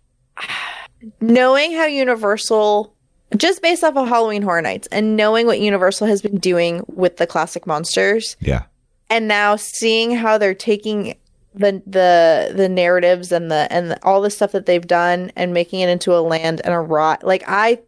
knowing 1.21 1.73
how 1.73 1.85
Universal 1.85 2.93
just 3.37 3.61
based 3.61 3.83
off 3.83 3.95
of 3.95 4.07
Halloween 4.07 4.41
Horror 4.41 4.61
Nights 4.61 4.87
and 4.91 5.15
knowing 5.15 5.45
what 5.47 5.59
Universal 5.59 6.07
has 6.07 6.21
been 6.21 6.37
doing 6.37 6.83
with 6.87 7.17
the 7.17 7.27
classic 7.27 7.65
monsters 7.65 8.37
yeah. 8.39 8.63
and 9.09 9.27
now 9.27 9.55
seeing 9.55 10.11
how 10.11 10.37
they're 10.37 10.53
taking 10.53 11.15
the 11.53 11.81
the 11.87 12.53
the 12.55 12.67
narratives 12.67 13.31
and 13.31 13.49
the 13.49 13.67
and 13.71 13.91
the, 13.91 14.05
all 14.05 14.21
the 14.21 14.29
stuff 14.29 14.51
that 14.51 14.65
they've 14.65 14.85
done 14.85 15.31
and 15.35 15.53
making 15.53 15.79
it 15.79 15.89
into 15.89 16.13
a 16.13 16.19
land 16.19 16.61
and 16.65 16.73
a 16.73 16.79
rot 16.79 17.23
like 17.23 17.43
I 17.47 17.79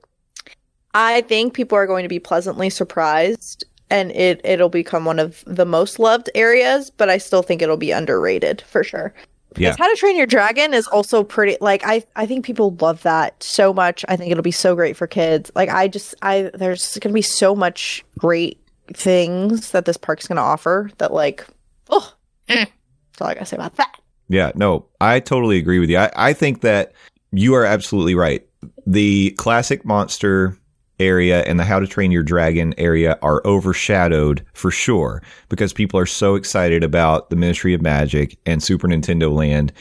I 0.93 1.21
think 1.21 1.53
people 1.53 1.77
are 1.77 1.85
going 1.85 2.03
to 2.03 2.09
be 2.09 2.19
pleasantly 2.19 2.69
surprised 2.69 3.65
and 3.89 4.11
it 4.11 4.41
it'll 4.43 4.69
become 4.69 5.05
one 5.05 5.19
of 5.19 5.43
the 5.45 5.65
most 5.65 5.99
loved 5.99 6.29
areas 6.35 6.89
but 6.89 7.09
I 7.09 7.17
still 7.17 7.41
think 7.41 7.61
it'll 7.61 7.77
be 7.77 7.91
underrated 7.91 8.61
for 8.61 8.83
sure. 8.83 9.13
Yeah. 9.55 9.71
Because 9.71 9.77
How 9.77 9.89
to 9.89 9.95
Train 9.99 10.17
Your 10.17 10.25
Dragon 10.25 10.73
is 10.73 10.87
also 10.87 11.23
pretty 11.23 11.57
like 11.61 11.81
I 11.85 12.03
I 12.15 12.25
think 12.25 12.45
people 12.45 12.75
love 12.79 13.01
that 13.03 13.41
so 13.41 13.73
much. 13.73 14.05
I 14.07 14.15
think 14.15 14.31
it'll 14.31 14.43
be 14.43 14.51
so 14.51 14.75
great 14.75 14.97
for 14.97 15.07
kids. 15.07 15.51
Like 15.55 15.69
I 15.69 15.87
just 15.87 16.15
I 16.21 16.51
there's 16.53 16.97
going 16.99 17.11
to 17.11 17.15
be 17.15 17.21
so 17.21 17.55
much 17.55 18.03
great 18.17 18.61
things 18.93 19.71
that 19.71 19.85
this 19.85 19.97
park's 19.97 20.27
going 20.27 20.37
to 20.37 20.41
offer 20.41 20.89
that 20.97 21.13
like 21.13 21.45
oh 21.89 22.13
eh. 22.49 22.65
that's 22.65 23.21
all 23.21 23.27
I 23.27 23.33
got 23.33 23.41
to 23.41 23.45
say 23.45 23.57
about 23.57 23.75
that. 23.77 23.99
Yeah, 24.29 24.51
no, 24.55 24.85
I 24.99 25.21
totally 25.21 25.57
agree 25.57 25.79
with 25.79 25.89
you. 25.89 25.97
I, 25.97 26.11
I 26.15 26.33
think 26.33 26.61
that 26.61 26.91
you 27.31 27.55
are 27.55 27.65
absolutely 27.65 28.15
right. 28.15 28.45
The 28.85 29.31
classic 29.31 29.85
monster 29.85 30.57
area 30.99 31.41
and 31.43 31.59
the 31.59 31.63
how 31.63 31.79
to 31.79 31.87
train 31.87 32.11
your 32.11 32.23
dragon 32.23 32.73
area 32.77 33.17
are 33.21 33.41
overshadowed 33.45 34.43
for 34.53 34.71
sure 34.71 35.21
because 35.49 35.73
people 35.73 35.99
are 35.99 36.05
so 36.05 36.35
excited 36.35 36.83
about 36.83 37.29
the 37.29 37.35
Ministry 37.35 37.73
of 37.73 37.81
Magic 37.81 38.37
and 38.45 38.61
Super 38.61 38.87
Nintendo 38.87 39.33
Land. 39.33 39.73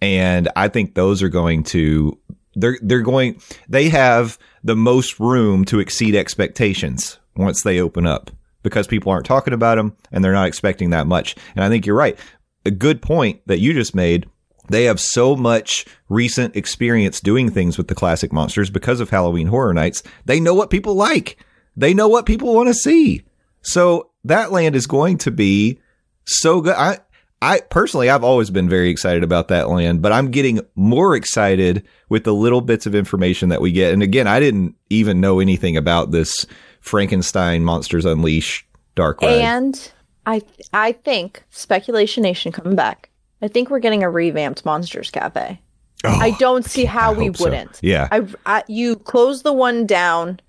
And 0.00 0.48
I 0.56 0.68
think 0.68 0.94
those 0.94 1.22
are 1.22 1.28
going 1.28 1.62
to 1.64 2.18
they're 2.56 2.78
they're 2.82 3.00
going 3.00 3.40
they 3.68 3.88
have 3.88 4.38
the 4.62 4.76
most 4.76 5.18
room 5.18 5.64
to 5.66 5.80
exceed 5.80 6.14
expectations 6.14 7.18
once 7.36 7.62
they 7.62 7.80
open 7.80 8.06
up 8.06 8.30
because 8.62 8.86
people 8.86 9.12
aren't 9.12 9.26
talking 9.26 9.54
about 9.54 9.76
them 9.76 9.96
and 10.10 10.24
they're 10.24 10.32
not 10.32 10.48
expecting 10.48 10.90
that 10.90 11.06
much. 11.06 11.36
And 11.54 11.64
I 11.64 11.68
think 11.68 11.86
you're 11.86 11.96
right. 11.96 12.18
A 12.66 12.70
good 12.70 13.02
point 13.02 13.40
that 13.46 13.60
you 13.60 13.74
just 13.74 13.94
made. 13.94 14.26
They 14.68 14.84
have 14.84 15.00
so 15.00 15.36
much 15.36 15.84
recent 16.08 16.56
experience 16.56 17.20
doing 17.20 17.50
things 17.50 17.76
with 17.76 17.88
the 17.88 17.94
classic 17.94 18.32
monsters 18.32 18.70
because 18.70 19.00
of 19.00 19.10
Halloween 19.10 19.48
Horror 19.48 19.74
Nights. 19.74 20.02
They 20.24 20.40
know 20.40 20.54
what 20.54 20.70
people 20.70 20.94
like. 20.94 21.38
They 21.76 21.92
know 21.92 22.08
what 22.08 22.26
people 22.26 22.54
want 22.54 22.68
to 22.68 22.74
see. 22.74 23.22
So 23.62 24.10
that 24.24 24.52
land 24.52 24.76
is 24.76 24.86
going 24.86 25.18
to 25.18 25.30
be 25.30 25.80
so 26.24 26.60
good. 26.60 26.74
I, 26.76 26.98
I 27.42 27.60
personally, 27.60 28.08
I've 28.08 28.24
always 28.24 28.50
been 28.50 28.68
very 28.68 28.88
excited 28.88 29.22
about 29.22 29.48
that 29.48 29.68
land, 29.68 30.00
but 30.00 30.12
I'm 30.12 30.30
getting 30.30 30.60
more 30.74 31.14
excited 31.14 31.86
with 32.08 32.24
the 32.24 32.34
little 32.34 32.62
bits 32.62 32.86
of 32.86 32.94
information 32.94 33.50
that 33.50 33.60
we 33.60 33.70
get. 33.70 33.92
And 33.92 34.02
again, 34.02 34.26
I 34.26 34.40
didn't 34.40 34.76
even 34.88 35.20
know 35.20 35.40
anything 35.40 35.76
about 35.76 36.10
this 36.10 36.46
Frankenstein 36.80 37.62
Monsters 37.62 38.04
Unleashed 38.04 38.66
Dark 38.94 39.20
Ride. 39.20 39.32
And 39.32 39.92
I 40.26 40.42
I 40.72 40.92
think 40.92 41.42
Speculation 41.50 42.22
Nation 42.22 42.52
coming 42.52 42.76
back. 42.76 43.10
I 43.44 43.48
think 43.48 43.68
we're 43.68 43.78
getting 43.78 44.02
a 44.02 44.08
revamped 44.08 44.64
Monsters 44.64 45.10
Cafe. 45.10 45.60
I 46.02 46.30
don't 46.38 46.64
see 46.64 46.86
how 46.86 47.12
Oh, 47.12 47.18
we 47.18 47.28
wouldn't. 47.30 47.78
Yeah. 47.82 48.08
I, 48.10 48.26
I 48.46 48.64
you 48.68 48.96
closed 48.96 49.44
the 49.44 49.52
one 49.52 49.86
down 49.86 50.40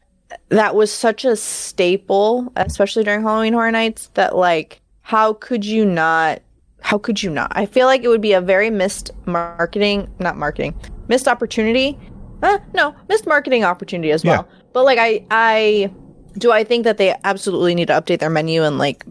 that 0.50 0.76
was 0.76 0.92
such 0.92 1.26
a 1.26 1.36
staple, 1.36 2.52
especially 2.56 3.04
during 3.04 3.22
Halloween 3.22 3.54
Horror 3.54 3.72
Nights. 3.72 4.08
That 4.14 4.36
like, 4.38 4.82
how 5.02 5.34
could 5.34 5.66
you 5.66 5.86
not? 5.86 6.42
How 6.82 6.98
could 6.98 7.22
you 7.22 7.30
not? 7.30 7.52
I 7.54 7.66
feel 7.66 7.86
like 7.86 8.04
it 8.04 8.08
would 8.08 8.22
be 8.22 8.34
a 8.34 8.42
very 8.42 8.70
missed 8.70 9.12
marketing, 9.26 10.10
not 10.20 10.38
marketing, 10.38 10.74
missed 11.10 11.28
opportunity. 11.28 12.00
Uh, 12.44 12.60
no, 12.74 12.96
missed 13.10 13.28
marketing 13.28 13.66
opportunity 13.66 14.12
as 14.12 14.24
well. 14.24 14.48
But 14.72 14.86
like, 14.86 15.00
I, 15.00 15.26
I 15.32 15.92
do 16.38 16.52
I 16.52 16.64
think 16.64 16.84
that 16.86 16.98
they 16.98 17.16
absolutely 17.24 17.76
need 17.76 17.88
to 17.88 17.94
update 17.94 18.20
their 18.20 18.30
menu 18.30 18.64
and 18.64 18.78
like 18.78 19.06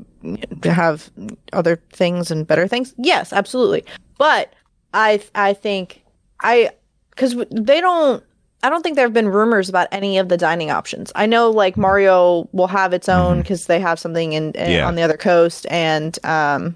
have 0.64 1.10
other 1.52 1.76
things 1.92 2.30
and 2.30 2.46
better 2.46 2.66
things? 2.68 2.94
Yes, 2.98 3.32
absolutely. 3.32 3.84
But 4.18 4.52
I 4.92 5.22
I 5.34 5.52
think 5.54 6.02
I 6.40 6.70
because 7.10 7.34
they 7.50 7.80
don't. 7.80 8.22
I 8.62 8.70
don't 8.70 8.82
think 8.82 8.96
there 8.96 9.04
have 9.04 9.12
been 9.12 9.28
rumors 9.28 9.68
about 9.68 9.88
any 9.92 10.16
of 10.16 10.30
the 10.30 10.38
dining 10.38 10.70
options. 10.70 11.12
I 11.14 11.26
know 11.26 11.50
like 11.50 11.76
Mario 11.76 12.48
will 12.52 12.66
have 12.66 12.94
its 12.94 13.10
own 13.10 13.42
because 13.42 13.66
they 13.66 13.78
have 13.78 13.98
something 13.98 14.32
in, 14.32 14.52
in- 14.52 14.70
Yeah. 14.70 14.86
on 14.86 14.94
the 14.94 15.02
other 15.02 15.18
coast, 15.18 15.66
and 15.70 16.18
um, 16.24 16.74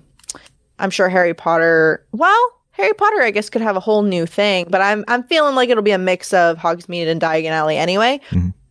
I'm 0.79 0.91
sure 0.91 1.09
Harry 1.09 1.33
Potter. 1.33 2.05
Well, 2.13 2.53
Harry 2.73 2.93
Potter, 2.93 3.23
I 3.23 3.31
guess, 3.31 3.49
could 3.49 3.63
have 3.63 3.75
a 3.75 3.81
whole 3.81 4.03
new 4.03 4.27
thing, 4.27 4.67
but 4.69 4.83
I'm 4.83 5.03
I'm 5.09 5.23
feeling 5.25 5.55
like 5.55 5.71
it'll 5.71 5.83
be 5.83 5.93
a 5.93 5.99
mix 5.99 6.35
of 6.35 6.59
Hogsmeade 6.59 7.09
and 7.09 7.21
Diagon 7.23 7.51
Alley 7.53 7.79
anyway. 7.79 8.21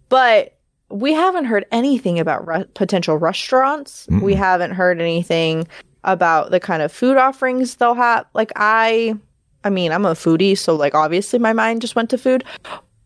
But 0.09 0.56
we 0.89 1.13
haven't 1.13 1.45
heard 1.45 1.65
anything 1.71 2.19
about 2.19 2.47
re- 2.47 2.65
potential 2.73 3.17
restaurants. 3.17 4.07
We 4.21 4.33
haven't 4.33 4.71
heard 4.71 5.01
anything 5.01 5.67
about 6.03 6.51
the 6.51 6.59
kind 6.59 6.81
of 6.81 6.91
food 6.91 7.17
offerings 7.17 7.75
they'll 7.75 7.93
have. 7.93 8.25
Like 8.33 8.51
I, 8.55 9.15
I 9.63 9.69
mean, 9.69 9.91
I'm 9.91 10.05
a 10.05 10.13
foodie, 10.13 10.57
so 10.57 10.75
like 10.75 10.95
obviously 10.95 11.39
my 11.39 11.53
mind 11.53 11.81
just 11.81 11.95
went 11.95 12.09
to 12.11 12.17
food. 12.17 12.43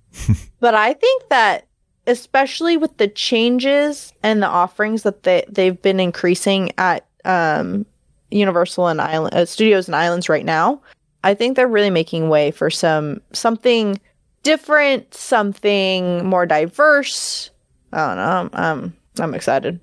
but 0.59 0.75
I 0.75 0.93
think 0.93 1.29
that 1.29 1.67
especially 2.07 2.77
with 2.77 2.97
the 2.97 3.07
changes 3.07 4.13
and 4.23 4.41
the 4.41 4.47
offerings 4.47 5.03
that 5.03 5.23
they 5.23 5.45
they've 5.47 5.81
been 5.81 5.99
increasing 5.99 6.71
at 6.77 7.05
um, 7.25 7.85
Universal 8.29 8.87
and 8.87 9.01
Island 9.01 9.33
uh, 9.33 9.45
Studios 9.45 9.87
and 9.87 9.95
Islands 9.95 10.29
right 10.29 10.45
now, 10.45 10.81
I 11.23 11.33
think 11.33 11.55
they're 11.55 11.67
really 11.67 11.89
making 11.89 12.29
way 12.29 12.51
for 12.51 12.69
some 12.69 13.21
something 13.33 13.99
different, 14.43 15.13
something 15.13 16.25
more 16.25 16.45
diverse. 16.45 17.51
I 17.93 18.07
don't 18.07 18.15
know. 18.17 18.23
I'm 18.23 18.49
I'm, 18.53 18.93
I'm 19.19 19.33
excited. 19.33 19.79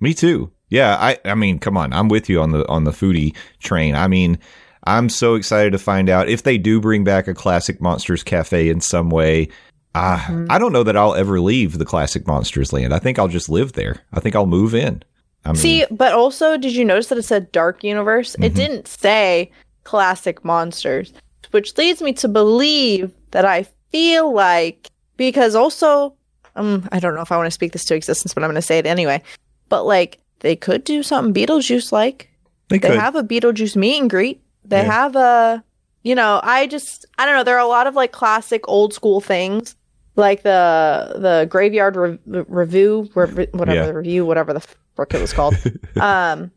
Me 0.00 0.14
too. 0.14 0.50
Yeah, 0.68 0.96
I 0.98 1.18
I 1.24 1.34
mean, 1.34 1.58
come 1.58 1.76
on, 1.76 1.92
I'm 1.92 2.08
with 2.08 2.28
you 2.28 2.40
on 2.40 2.52
the 2.52 2.66
on 2.68 2.84
the 2.84 2.90
foodie 2.92 3.36
train. 3.60 3.94
I 3.94 4.08
mean, 4.08 4.38
I'm 4.84 5.08
so 5.08 5.34
excited 5.34 5.72
to 5.72 5.78
find 5.78 6.08
out 6.08 6.28
if 6.28 6.42
they 6.42 6.58
do 6.58 6.80
bring 6.80 7.04
back 7.04 7.28
a 7.28 7.34
classic 7.34 7.80
Monsters 7.80 8.22
Cafe 8.22 8.68
in 8.68 8.80
some 8.80 9.10
way. 9.10 9.48
Uh, 9.94 10.16
Mm-hmm. 10.16 10.46
I 10.48 10.58
don't 10.58 10.72
know 10.72 10.82
that 10.84 10.96
I'll 10.96 11.14
ever 11.14 11.38
leave 11.40 11.76
the 11.76 11.84
classic 11.84 12.26
Monsters 12.26 12.72
land. 12.72 12.94
I 12.94 12.98
think 12.98 13.18
I'll 13.18 13.28
just 13.28 13.50
live 13.50 13.74
there. 13.74 14.02
I 14.14 14.20
think 14.20 14.34
I'll 14.34 14.46
move 14.46 14.74
in. 14.74 15.02
I 15.44 15.48
mean, 15.48 15.56
See, 15.56 15.84
but 15.90 16.14
also, 16.14 16.56
did 16.56 16.74
you 16.74 16.84
notice 16.84 17.08
that 17.08 17.18
it 17.18 17.24
said 17.24 17.52
Dark 17.52 17.84
Universe? 17.84 18.34
It 18.40 18.54
didn't 18.54 18.88
say 18.88 19.50
Classic 19.84 20.42
Monsters, 20.44 21.12
which 21.50 21.76
leads 21.76 22.00
me 22.00 22.14
to 22.14 22.28
believe 22.28 23.12
that 23.32 23.44
I 23.44 23.66
feel 23.90 24.32
like 24.32 24.88
because 25.18 25.54
also, 25.54 26.14
um, 26.56 26.88
I 26.92 26.98
don't 27.00 27.14
know 27.14 27.22
if 27.22 27.32
I 27.32 27.36
want 27.36 27.46
to 27.46 27.50
speak 27.52 27.72
this 27.72 27.84
to 27.86 27.94
existence, 27.94 28.34
but 28.34 28.42
I'm 28.42 28.48
going 28.48 28.56
to 28.56 28.62
say 28.62 28.78
it 28.78 28.86
anyway. 28.86 29.22
But 29.68 29.84
like, 29.84 30.18
they 30.40 30.56
could 30.56 30.84
do 30.84 31.02
something 31.02 31.32
Beetlejuice 31.34 31.92
like. 31.92 32.28
they 32.68 32.78
They 32.78 32.96
have 32.96 33.14
a 33.16 33.22
Beetlejuice 33.22 33.76
meet 33.76 34.00
and 34.00 34.10
greet. 34.10 34.42
They 34.64 34.78
Yeah. 34.82 34.92
have 34.92 35.16
a, 35.16 35.64
you 36.02 36.14
know, 36.14 36.40
I 36.42 36.66
just, 36.66 37.06
I 37.18 37.26
don't 37.26 37.36
know. 37.36 37.44
There 37.44 37.56
are 37.56 37.64
a 37.64 37.68
lot 37.68 37.86
of 37.86 37.94
like 37.94 38.12
classic 38.12 38.62
old 38.68 38.92
school 38.92 39.20
things, 39.20 39.76
like 40.16 40.42
the 40.42 41.14
the 41.16 41.46
graveyard 41.48 41.96
re- 41.96 42.18
revue, 42.26 43.08
re- 43.14 43.48
whatever 43.52 43.74
Yeah. 43.78 43.86
the 43.86 43.94
revue, 43.94 44.24
whatever 44.26 44.52
the 44.52 44.60
frick 44.94 45.14
it 45.14 45.20
was 45.20 45.32
called. 45.32 45.54
um, 46.00 46.50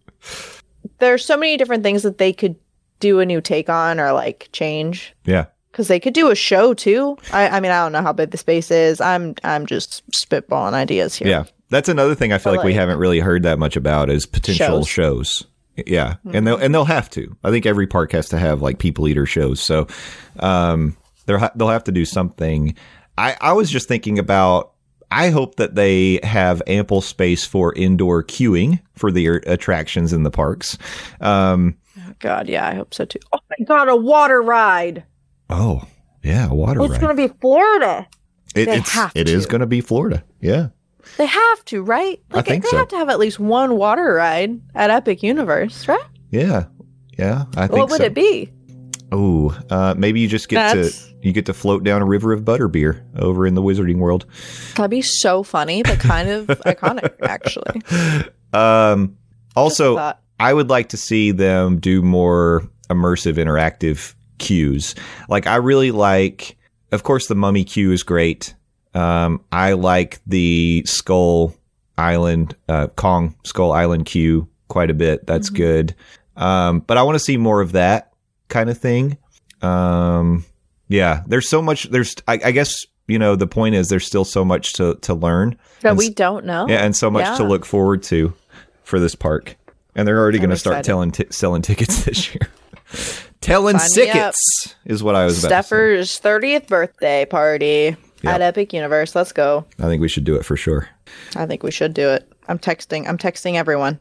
there's 1.00 1.26
so 1.26 1.38
many 1.38 1.58
different 1.58 1.84
things 1.84 2.04
that 2.04 2.18
they 2.18 2.34
could 2.34 2.56
do 3.00 3.20
a 3.20 3.26
new 3.26 3.42
take 3.42 3.70
on 3.70 4.00
or 4.00 4.12
like 4.14 4.50
change 4.52 5.14
yeah. 5.26 5.46
Because 5.76 5.90
they 5.90 6.00
could 6.00 6.14
do 6.14 6.32
a 6.32 6.36
show 6.36 6.74
too. 6.74 7.18
I, 7.34 7.50
I 7.50 7.60
mean, 7.60 7.70
I 7.70 7.84
don't 7.84 7.92
know 7.92 8.02
how 8.02 8.14
big 8.14 8.32
the 8.32 8.38
space 8.38 8.72
is. 8.72 9.02
I'm 9.02 9.36
I'm 9.44 9.66
just 9.66 10.10
spitballing 10.12 10.72
ideas 10.72 11.16
here. 11.16 11.28
Yeah. 11.28 11.44
That's 11.70 11.90
another 11.90 12.16
thing 12.16 12.32
I 12.32 12.38
feel 12.38 12.54
But, 12.54 12.60
like, 12.60 12.66
we 12.66 12.74
haven't 12.74 12.98
really 12.98 13.20
heard 13.20 13.44
that 13.44 13.60
much 13.60 13.76
about 13.76 14.10
is 14.10 14.26
potential 14.26 14.86
shows. 14.86 15.46
Yeah. 15.86 16.16
And 16.32 16.48
they'll 16.48 16.56
and 16.56 16.74
they'll 16.74 16.86
have 16.86 17.10
to. 17.12 17.36
I 17.44 17.52
think 17.52 17.66
every 17.66 17.88
park 17.88 18.14
has 18.14 18.30
to 18.30 18.38
have 18.38 18.62
like 18.62 18.80
people 18.80 19.06
eater 19.10 19.26
shows. 19.26 19.60
So 19.60 19.88
um 20.40 20.96
they'll 21.26 21.50
they'll 21.56 21.68
have 21.68 21.84
to 21.86 21.92
do 21.92 22.06
something. 22.06 22.74
I 23.18 23.36
I 23.42 23.52
was 23.52 23.70
just 23.70 23.90
thinking 23.90 24.18
about 24.18 24.72
I 25.12 25.30
hope 25.30 25.56
that 25.56 25.76
they 25.76 26.22
have 26.24 26.62
ample 26.68 27.02
space 27.02 27.44
for 27.44 27.74
indoor 27.74 28.24
queuing 28.24 28.80
for 28.96 29.12
the 29.12 29.28
attractions 29.28 30.14
in 30.14 30.24
the 30.24 30.32
parks. 30.32 30.78
Um 31.20 31.76
God, 32.20 32.48
yeah, 32.48 32.66
I 32.66 32.76
hope 32.76 32.94
so 32.94 33.04
too. 33.04 33.20
Oh 33.34 33.40
my 33.50 33.66
God, 33.66 33.90
a 33.90 33.96
water 33.98 34.42
ride. 34.42 35.04
Oh, 35.50 35.84
yeah, 36.24 36.48
water 36.52 36.82
It's 36.82 36.92
ride. 36.94 37.02
gonna 37.02 37.14
be 37.16 37.28
Florida. 37.28 38.08
It, 38.56 38.66
they 38.66 38.78
it's 38.78 38.98
it 39.16 39.30
is 39.30 39.46
going 39.46 39.60
to 39.60 39.68
be 39.68 39.82
Florida. 39.82 40.24
Yeah. 40.40 40.70
They 41.18 41.26
have 41.26 41.66
to, 41.66 41.82
right? 41.84 42.22
I 42.32 42.42
think 42.42 42.64
they 42.64 42.70
so. 42.70 42.78
have 42.78 42.88
to 42.90 42.96
have 42.96 43.10
at 43.10 43.20
least 43.20 43.38
one 43.38 43.76
water 43.76 44.14
ride 44.14 44.62
at 44.74 44.90
Epic 44.90 45.22
Universe, 45.24 45.88
right? 45.90 46.00
Yeah. 46.32 46.66
Yeah, 47.18 47.46
I 47.58 47.68
think 47.68 47.74
What 47.80 47.90
would 47.90 47.98
so. 48.00 48.06
it 48.06 48.14
be? 48.14 48.52
Oh, 49.12 49.58
uh, 49.70 49.94
maybe 49.98 50.22
you 50.22 50.28
just 50.30 50.48
get 50.48 50.56
That's- 50.74 51.08
to 51.10 51.16
you 51.22 51.32
get 51.34 51.48
to 51.48 51.54
float 51.54 51.84
down 51.84 52.02
a 52.02 52.06
river 52.06 52.32
of 52.34 52.42
butterbeer 52.44 53.04
over 53.18 53.46
in 53.48 53.56
the 53.56 53.62
Wizarding 53.62 53.98
World. 53.98 54.26
That'd 54.76 54.92
be 54.92 55.02
so 55.02 55.44
funny, 55.44 55.82
but 55.84 56.00
kind 56.00 56.30
of 56.30 56.48
iconic, 56.66 57.14
actually. 57.24 57.82
Um, 58.54 59.18
also. 59.56 60.14
I 60.40 60.54
would 60.54 60.70
like 60.70 60.90
to 60.90 60.98
see 60.98 61.32
them 61.32 61.80
do 61.80 62.02
more 62.02 62.64
immersive, 62.90 63.36
interactive 63.36 64.14
cues. 64.38 64.96
Like 65.30 65.48
I 65.48 65.56
really 65.56 65.92
like, 65.92 66.58
of 66.92 67.04
course, 67.04 67.28
the 67.28 67.36
Mummy 67.36 67.64
queue 67.64 67.92
is 67.92 68.04
great. 68.04 68.54
Um, 68.94 69.44
I 69.52 69.74
like 69.74 70.20
the 70.26 70.84
Skull 70.86 71.54
Island, 71.98 72.56
uh, 72.70 72.88
Kong 72.88 73.36
Skull 73.44 73.72
Island 73.72 74.06
queue 74.06 74.48
quite 74.68 74.90
a 74.90 74.94
bit. 74.94 75.28
That's 75.28 75.50
good. 75.50 75.96
Um, 76.36 76.80
but 76.80 76.98
I 76.98 77.04
want 77.04 77.16
to 77.16 77.20
see 77.20 77.38
more 77.38 77.62
of 77.62 77.74
that 77.74 78.14
kind 78.48 78.70
of 78.70 78.78
thing. 78.78 79.18
Um, 79.62 80.46
yeah, 80.88 81.24
there's 81.28 81.50
so 81.50 81.62
much. 81.62 81.86
There's, 81.86 82.16
I, 82.28 82.40
I 82.46 82.52
guess, 82.52 82.86
you 83.08 83.20
know, 83.20 83.36
the 83.36 83.48
point 83.48 83.76
is 83.76 83.90
there's 83.90 84.06
still 84.06 84.26
so 84.26 84.46
much 84.46 84.74
to 84.74 84.96
to 85.02 85.14
learn. 85.14 85.58
That 85.82 85.90
And 85.90 85.98
we 85.98 86.10
don't 86.10 86.46
know. 86.46 86.68
Yeah, 86.68 86.84
and 86.84 86.96
so 86.96 87.10
much 87.10 87.38
to 87.38 87.44
look 87.44 87.66
forward 87.66 88.04
to 88.04 88.34
for 88.84 89.00
this 89.00 89.16
park. 89.16 89.56
And 89.96 90.08
they're 90.08 90.20
already 90.20 90.40
going 90.40 90.50
to 90.50 90.58
start 90.58 90.84
telling 90.84 91.12
t- 91.12 91.26
selling 91.30 91.62
tickets 91.62 92.04
this 92.04 92.34
year. 92.36 92.50
Telling 93.42 93.78
Sign 93.78 94.06
me 94.06 94.10
up. 94.10 94.14
tickets 94.14 94.76
is 94.86 95.04
what 95.04 95.16
I 95.16 95.26
was 95.26 95.44
about 95.44 95.50
to 95.50 95.64
say. 95.64 95.68
Stepher's 95.68 96.20
30th 96.20 96.68
birthday 96.68 97.26
party 97.26 97.96
Yep. 98.24 98.34
at 98.34 98.42
Epic 98.42 98.74
Universe. 98.74 99.14
Let's 99.14 99.32
go. 99.32 99.66
I 99.78 99.84
think 99.84 100.02
we 100.02 100.08
should 100.08 100.24
do 100.24 100.36
it 100.36 100.44
for 100.46 100.58
sure. 100.58 100.90
I 101.36 101.46
think 101.46 101.62
we 101.62 101.70
should 101.70 101.94
do 101.94 102.10
it. 102.10 102.32
I'm 102.48 102.58
texting. 102.58 103.08
I'm 103.08 103.18
texting 103.20 103.54
everyone. 103.56 104.00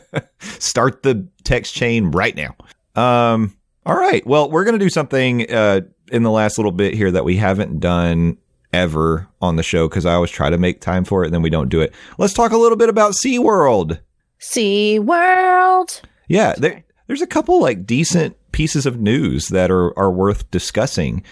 Start 0.40 1.02
the 1.02 1.26
text 1.44 1.74
chain 1.74 2.06
right 2.12 2.34
now. 2.34 2.54
Um, 2.94 3.54
all 3.84 3.96
right. 3.96 4.26
Well, 4.26 4.50
we're 4.50 4.64
going 4.64 4.78
to 4.78 4.84
do 4.84 4.88
something 4.88 5.50
uh, 5.52 5.82
in 6.10 6.22
the 6.22 6.30
last 6.30 6.56
little 6.58 6.72
bit 6.72 6.94
here 6.94 7.10
that 7.10 7.24
we 7.24 7.36
haven't 7.36 7.80
done 7.80 8.38
ever 8.72 9.28
on 9.42 9.56
the 9.56 9.62
show 9.62 9.86
because 9.88 10.06
I 10.06 10.14
always 10.14 10.30
try 10.30 10.48
to 10.48 10.56
make 10.56 10.80
time 10.80 11.04
for 11.04 11.22
it 11.22 11.26
and 11.26 11.34
then 11.34 11.42
we 11.42 11.50
don't 11.50 11.68
do 11.68 11.80
it. 11.82 11.92
Let's 12.18 12.32
talk 12.32 12.52
a 12.52 12.56
little 12.56 12.78
bit 12.78 12.88
about 12.88 13.12
SeaWorld. 13.14 14.00
Sea 14.38 14.98
World. 14.98 16.00
Yeah, 16.28 16.54
there, 16.56 16.82
there's 17.06 17.22
a 17.22 17.26
couple 17.26 17.60
like 17.60 17.84
decent 17.86 18.36
pieces 18.52 18.86
of 18.86 19.00
news 19.00 19.48
that 19.48 19.70
are, 19.70 19.96
are 19.98 20.10
worth 20.10 20.50
discussing. 20.50 21.22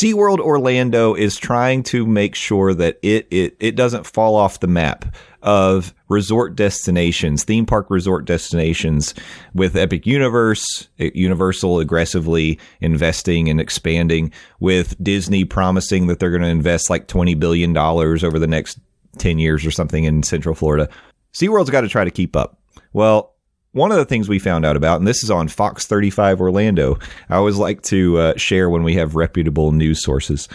SeaWorld 0.00 0.38
Orlando 0.38 1.14
is 1.14 1.36
trying 1.36 1.82
to 1.84 2.06
make 2.06 2.34
sure 2.34 2.72
that 2.72 2.98
it, 3.02 3.26
it 3.30 3.56
it 3.58 3.74
doesn't 3.74 4.06
fall 4.06 4.36
off 4.36 4.60
the 4.60 4.68
map 4.68 5.04
of 5.42 5.92
resort 6.08 6.54
destinations, 6.54 7.42
theme 7.42 7.66
park 7.66 7.90
resort 7.90 8.24
destinations 8.24 9.12
with 9.54 9.76
Epic 9.76 10.06
Universe, 10.06 10.88
eh, 11.00 11.10
Universal 11.14 11.80
aggressively 11.80 12.60
investing 12.80 13.48
and 13.48 13.60
expanding 13.60 14.30
with 14.60 15.02
Disney 15.02 15.44
promising 15.44 16.06
that 16.06 16.20
they're 16.20 16.30
going 16.30 16.42
to 16.42 16.48
invest 16.48 16.88
like 16.88 17.08
20 17.08 17.34
billion 17.34 17.72
dollars 17.72 18.22
over 18.22 18.38
the 18.38 18.46
next 18.46 18.78
10 19.18 19.40
years 19.40 19.66
or 19.66 19.72
something 19.72 20.04
in 20.04 20.22
Central 20.22 20.54
Florida. 20.54 20.88
SeaWorld's 21.34 21.70
got 21.70 21.80
to 21.80 21.88
try 21.88 22.04
to 22.04 22.10
keep 22.10 22.36
up. 22.36 22.60
Well, 22.92 23.34
one 23.72 23.90
of 23.90 23.98
the 23.98 24.04
things 24.04 24.28
we 24.28 24.38
found 24.38 24.64
out 24.64 24.76
about, 24.76 24.98
and 24.98 25.08
this 25.08 25.22
is 25.22 25.30
on 25.30 25.48
Fox 25.48 25.86
35 25.86 26.40
Orlando, 26.40 26.98
I 27.28 27.36
always 27.36 27.56
like 27.56 27.82
to 27.84 28.18
uh, 28.18 28.36
share 28.36 28.70
when 28.70 28.82
we 28.82 28.94
have 28.94 29.14
reputable 29.14 29.72
news 29.72 30.02
sources. 30.02 30.48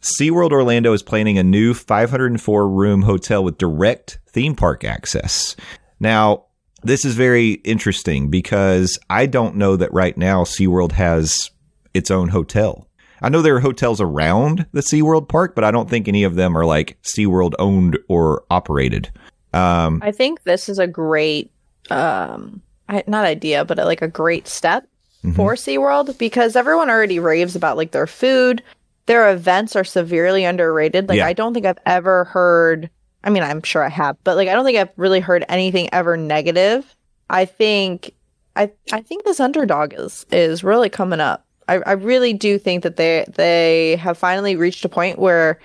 SeaWorld 0.00 0.52
Orlando 0.52 0.92
is 0.92 1.02
planning 1.02 1.38
a 1.38 1.42
new 1.42 1.74
504 1.74 2.68
room 2.68 3.02
hotel 3.02 3.42
with 3.42 3.58
direct 3.58 4.18
theme 4.28 4.54
park 4.54 4.84
access. 4.84 5.56
Now, 5.98 6.44
this 6.82 7.04
is 7.06 7.14
very 7.14 7.52
interesting 7.52 8.28
because 8.28 8.98
I 9.08 9.26
don't 9.26 9.56
know 9.56 9.76
that 9.76 9.92
right 9.92 10.16
now 10.16 10.44
SeaWorld 10.44 10.92
has 10.92 11.50
its 11.94 12.10
own 12.10 12.28
hotel. 12.28 12.86
I 13.22 13.30
know 13.30 13.40
there 13.40 13.56
are 13.56 13.60
hotels 13.60 14.02
around 14.02 14.66
the 14.72 14.82
SeaWorld 14.82 15.28
park, 15.30 15.54
but 15.54 15.64
I 15.64 15.70
don't 15.70 15.88
think 15.88 16.06
any 16.06 16.24
of 16.24 16.34
them 16.34 16.58
are 16.58 16.66
like 16.66 17.00
SeaWorld 17.02 17.54
owned 17.58 17.98
or 18.06 18.44
operated. 18.50 19.10
Um, 19.54 20.00
I 20.02 20.12
think 20.12 20.42
this 20.42 20.68
is 20.68 20.78
a 20.78 20.86
great, 20.86 21.50
um, 21.90 22.60
I, 22.88 23.02
not 23.06 23.24
idea, 23.24 23.64
but 23.64 23.78
like 23.78 24.02
a 24.02 24.08
great 24.08 24.48
step 24.48 24.86
Mm-hmm. 25.24 25.36
for 25.36 25.54
SeaWorld 25.54 26.18
because 26.18 26.54
everyone 26.54 26.90
already 26.90 27.18
raves 27.18 27.56
about 27.56 27.78
like 27.78 27.92
their 27.92 28.06
food. 28.06 28.62
Their 29.06 29.32
events 29.32 29.74
are 29.74 29.82
severely 29.82 30.44
underrated. 30.44 31.08
Like, 31.08 31.16
Yeah. 31.16 31.26
I 31.26 31.32
don't 31.32 31.54
think 31.54 31.64
I've 31.64 31.78
ever 31.86 32.24
heard, 32.24 32.90
I 33.22 33.30
mean, 33.30 33.42
I'm 33.42 33.62
sure 33.62 33.82
I 33.82 33.88
have, 33.88 34.18
but 34.22 34.36
like, 34.36 34.48
I 34.48 34.52
don't 34.52 34.66
think 34.66 34.76
I've 34.76 34.92
really 34.98 35.20
heard 35.20 35.42
anything 35.48 35.88
ever 35.94 36.18
negative. 36.18 36.94
I 37.30 37.46
think, 37.46 38.10
I, 38.54 38.70
I 38.92 39.00
think 39.00 39.24
this 39.24 39.40
underdog 39.40 39.94
is, 39.96 40.26
is 40.30 40.62
really 40.62 40.90
coming 40.90 41.20
up. 41.20 41.46
I, 41.68 41.76
I 41.76 41.92
really 41.92 42.34
do 42.34 42.58
think 42.58 42.82
that 42.82 42.96
they, 42.96 43.24
they 43.34 43.96
have 43.96 44.18
finally 44.18 44.56
reached 44.56 44.84
a 44.84 44.90
point 44.90 45.18
where 45.18 45.58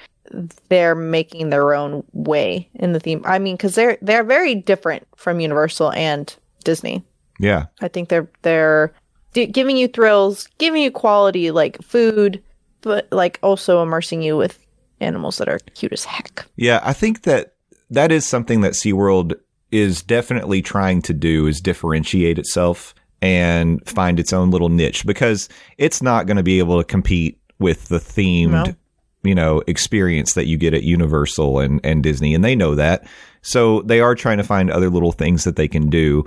they're 0.70 0.96
making 0.96 1.50
their 1.50 1.74
own 1.74 2.04
way 2.14 2.70
in 2.76 2.94
the 2.94 3.00
theme. 3.00 3.22
I 3.26 3.40
mean, 3.40 3.56
because 3.56 3.76
they're 3.76 3.98
they're 4.02 4.24
very 4.24 4.56
different 4.56 5.08
from 5.16 5.40
Universal 5.40 5.92
and 5.94 6.34
Disney. 6.64 7.04
yeah. 7.40 7.66
I 7.82 7.88
think 7.88 8.10
they're 8.10 8.30
they're 8.42 8.94
d- 9.34 9.46
giving 9.48 9.78
you 9.78 9.88
thrills, 9.88 10.48
giving 10.58 10.82
you 10.82 10.92
quality 10.92 11.52
like 11.52 11.82
food, 11.82 12.42
but 12.82 13.08
like 13.12 13.40
also 13.42 13.82
immersing 13.84 14.22
you 14.22 14.38
with 14.38 14.60
animals 15.00 15.38
that 15.38 15.48
are 15.50 15.60
cute 15.76 15.94
as 15.94 16.04
heck. 16.06 16.46
Yeah, 16.58 16.80
I 16.84 16.94
think 16.94 17.22
that 17.24 17.54
that 17.90 18.12
is 18.12 18.26
something 18.26 18.62
that 18.62 18.74
SeaWorld 18.74 19.34
is 19.72 20.02
definitely 20.04 20.62
trying 20.62 21.02
to 21.04 21.14
do 21.14 21.48
is 21.48 21.62
differentiate 21.62 22.38
itself 22.40 22.94
and 23.22 23.86
find 23.88 24.20
its 24.20 24.34
own 24.34 24.50
little 24.52 24.70
niche 24.70 25.06
because 25.06 25.48
it's 25.78 26.02
not 26.02 26.26
going 26.26 26.38
to 26.38 26.44
be 26.44 26.60
able 26.60 26.78
to 26.80 26.84
compete 26.84 27.40
with 27.60 27.86
the 27.90 27.98
themed, 28.00 28.50
No. 28.68 28.76
You 29.24 29.36
know, 29.36 29.61
experience 29.67 30.34
that 30.34 30.47
you 30.47 30.57
get 30.57 30.74
at 30.74 30.84
Universal 30.84 31.59
and, 31.59 31.80
and 31.84 32.03
Disney. 32.03 32.34
And 32.34 32.43
they 32.43 32.55
know 32.55 32.76
that. 32.76 33.05
So 33.41 33.82
they 33.82 33.99
are 33.99 34.15
trying 34.15 34.38
to 34.38 34.43
find 34.43 34.70
other 34.70 34.89
little 34.89 35.11
things 35.11 35.43
that 35.43 35.55
they 35.55 35.67
can 35.67 35.89
do. 35.89 36.26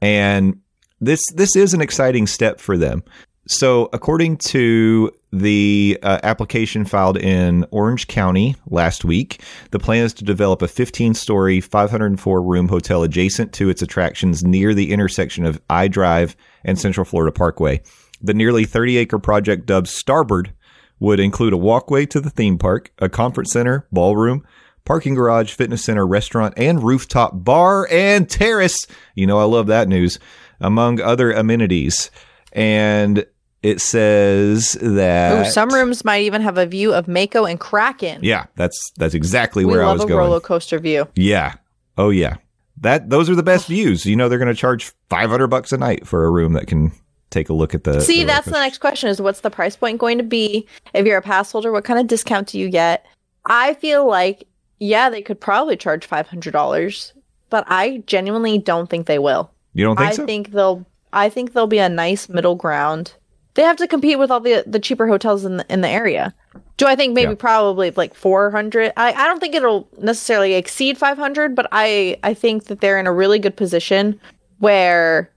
And 0.00 0.60
this, 1.00 1.20
this 1.34 1.56
is 1.56 1.74
an 1.74 1.80
exciting 1.80 2.26
step 2.26 2.60
for 2.60 2.76
them. 2.76 3.02
So, 3.48 3.88
according 3.92 4.36
to 4.36 5.10
the 5.32 5.98
uh, 6.04 6.20
application 6.22 6.84
filed 6.84 7.16
in 7.16 7.66
Orange 7.72 8.06
County 8.06 8.54
last 8.66 9.04
week, 9.04 9.42
the 9.72 9.80
plan 9.80 10.04
is 10.04 10.14
to 10.14 10.24
develop 10.24 10.62
a 10.62 10.68
15 10.68 11.14
story, 11.14 11.60
504 11.60 12.42
room 12.42 12.68
hotel 12.68 13.02
adjacent 13.02 13.52
to 13.54 13.68
its 13.68 13.82
attractions 13.82 14.44
near 14.44 14.72
the 14.72 14.92
intersection 14.92 15.46
of 15.46 15.60
I 15.68 15.88
Drive 15.88 16.36
and 16.64 16.78
Central 16.78 17.04
Florida 17.04 17.32
Parkway. 17.32 17.80
The 18.22 18.34
nearly 18.34 18.66
30 18.66 18.98
acre 18.98 19.18
project, 19.18 19.66
dubbed 19.66 19.88
Starboard, 19.88 20.52
would 21.00 21.18
include 21.18 21.52
a 21.52 21.56
walkway 21.56 22.06
to 22.06 22.20
the 22.20 22.30
theme 22.30 22.58
park, 22.58 22.92
a 22.98 23.08
conference 23.08 23.52
center, 23.52 23.86
ballroom, 23.90 24.46
parking 24.84 25.14
garage, 25.14 25.52
fitness 25.52 25.84
center, 25.84 26.06
restaurant, 26.06 26.54
and 26.56 26.82
rooftop 26.82 27.32
bar 27.34 27.88
and 27.90 28.28
terrace. 28.28 28.76
You 29.14 29.26
know, 29.26 29.38
I 29.38 29.44
love 29.44 29.66
that 29.66 29.88
news, 29.88 30.18
among 30.60 31.00
other 31.00 31.32
amenities. 31.32 32.10
And 32.52 33.24
it 33.62 33.80
says 33.80 34.72
that 34.80 35.46
Ooh, 35.46 35.50
some 35.50 35.70
rooms 35.70 36.04
might 36.04 36.22
even 36.22 36.42
have 36.42 36.58
a 36.58 36.66
view 36.66 36.92
of 36.92 37.08
Mako 37.08 37.44
and 37.44 37.58
Kraken. 37.60 38.20
Yeah, 38.22 38.46
that's 38.56 38.90
that's 38.96 39.14
exactly 39.14 39.64
we 39.64 39.72
where 39.72 39.84
I 39.84 39.92
was 39.92 40.04
a 40.04 40.06
going. 40.06 40.18
roller 40.18 40.40
coaster 40.40 40.78
view. 40.78 41.08
Yeah. 41.14 41.54
Oh 41.98 42.10
yeah. 42.10 42.36
That 42.78 43.10
those 43.10 43.28
are 43.28 43.34
the 43.34 43.42
best 43.42 43.66
views. 43.66 44.06
You 44.06 44.16
know 44.16 44.28
they're 44.28 44.38
going 44.38 44.48
to 44.48 44.54
charge 44.54 44.92
500 45.10 45.48
bucks 45.48 45.72
a 45.72 45.78
night 45.78 46.06
for 46.06 46.24
a 46.24 46.30
room 46.30 46.54
that 46.54 46.66
can 46.66 46.92
take 47.30 47.48
a 47.48 47.52
look 47.52 47.74
at 47.74 47.84
the 47.84 48.00
See, 48.00 48.20
the 48.20 48.26
that's 48.26 48.46
the 48.46 48.52
next 48.52 48.78
question: 48.78 49.08
is 49.08 49.20
what's 49.20 49.40
the 49.40 49.50
price 49.50 49.76
point 49.76 49.98
going 49.98 50.18
to 50.18 50.24
be? 50.24 50.66
If 50.94 51.06
you're 51.06 51.18
a 51.18 51.22
pass 51.22 51.50
holder, 51.52 51.72
what 51.72 51.84
kind 51.84 51.98
of 52.00 52.06
discount 52.06 52.48
do 52.48 52.58
you 52.58 52.68
get? 52.70 53.04
I 53.46 53.74
feel 53.74 54.06
like, 54.06 54.46
yeah, 54.78 55.08
they 55.10 55.22
could 55.22 55.40
probably 55.40 55.76
charge 55.76 56.06
five 56.06 56.26
hundred 56.28 56.52
dollars, 56.52 57.12
but 57.48 57.64
I 57.68 58.02
genuinely 58.06 58.58
don't 58.58 58.88
think 58.90 59.06
they 59.06 59.18
will. 59.18 59.50
You 59.74 59.84
don't 59.84 59.96
think 59.96 60.08
I 60.10 60.12
so? 60.12 60.26
think 60.26 60.50
they'll. 60.52 60.86
I 61.12 61.28
think 61.28 61.52
they'll 61.52 61.66
be 61.66 61.78
a 61.78 61.88
nice 61.88 62.28
middle 62.28 62.54
ground. 62.54 63.14
They 63.54 63.62
have 63.62 63.76
to 63.78 63.88
compete 63.88 64.18
with 64.18 64.30
all 64.30 64.40
the 64.40 64.62
the 64.66 64.78
cheaper 64.78 65.08
hotels 65.08 65.44
in 65.44 65.56
the 65.56 65.66
in 65.72 65.80
the 65.80 65.88
area. 65.88 66.34
Do 66.76 66.86
I 66.86 66.96
think 66.96 67.14
maybe 67.14 67.30
Yeah. 67.32 67.36
probably 67.36 67.90
like 67.90 68.14
four 68.14 68.50
hundred? 68.50 68.92
I, 68.96 69.12
I 69.12 69.26
don't 69.26 69.38
think 69.40 69.54
it'll 69.54 69.88
necessarily 69.98 70.54
exceed 70.54 70.96
five 70.98 71.18
hundred, 71.18 71.54
but 71.54 71.66
I 71.72 72.16
I 72.22 72.32
think 72.34 72.64
that 72.64 72.80
they're 72.80 72.98
in 72.98 73.06
a 73.06 73.12
really 73.12 73.38
good 73.38 73.56
position 73.56 74.20
where 74.60 75.30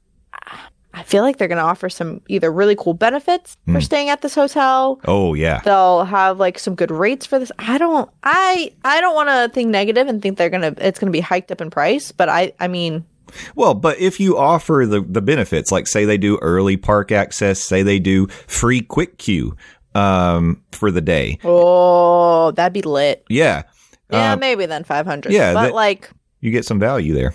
I 0.96 1.02
feel 1.04 1.24
like 1.24 1.38
they're 1.38 1.48
going 1.48 1.58
to 1.58 1.64
offer 1.64 1.90
some 1.90 2.22
either 2.28 2.52
really 2.52 2.76
cool 2.76 2.94
benefits 2.94 3.58
for 3.72 3.82
staying 3.82 4.10
at 4.10 4.22
this 4.22 4.36
hotel. 4.36 5.02
oh 5.08 5.34
yeah. 5.34 5.60
They'll 5.66 6.06
have 6.06 6.40
like 6.40 6.60
some 6.60 6.76
good 6.76 6.92
rates 6.92 7.26
for 7.26 7.40
this. 7.40 7.52
I 7.58 7.78
don't 7.80 8.10
I 8.24 8.74
I 8.86 9.02
don't 9.02 9.16
want 9.16 9.30
to 9.30 9.54
think 9.54 9.70
negative 9.70 10.08
and 10.08 10.22
think 10.22 10.38
they're 10.38 10.50
going 10.52 10.62
to 10.76 10.88
it's 10.88 11.00
going 11.00 11.12
to 11.12 11.16
be 11.16 11.20
hiked 11.22 11.52
up 11.52 11.62
in 11.62 11.70
price, 11.72 12.12
but 12.12 12.30
I 12.30 12.54
I 12.60 12.68
mean 12.68 13.06
Well, 13.56 13.74
but 13.74 13.98
if 14.00 14.20
you 14.20 14.38
offer 14.38 14.86
the 14.88 15.02
the 15.02 15.22
benefits, 15.22 15.72
like 15.72 15.88
say 15.88 16.06
they 16.06 16.18
do 16.20 16.38
early 16.44 16.78
park 16.78 17.12
access, 17.12 17.60
say 17.64 17.82
they 17.82 17.98
do 18.00 18.28
free 18.48 18.82
quick 18.82 19.18
queue 19.18 19.58
um 19.96 20.62
for 20.72 20.92
the 20.92 21.02
day. 21.02 21.40
oh, 21.44 22.52
that'd 22.52 22.74
be 22.74 22.82
lit. 22.84 23.24
Yeah. 23.30 23.64
Yeah, 24.12 24.34
Um, 24.34 24.40
maybe 24.40 24.66
then 24.68 24.84
500. 24.84 25.32
yeah, 25.34 25.54
but 25.54 25.64
that- 25.64 25.74
like 25.74 26.10
you 26.40 26.52
get 26.52 26.66
some 26.66 26.78
value 26.80 27.14
there. 27.16 27.34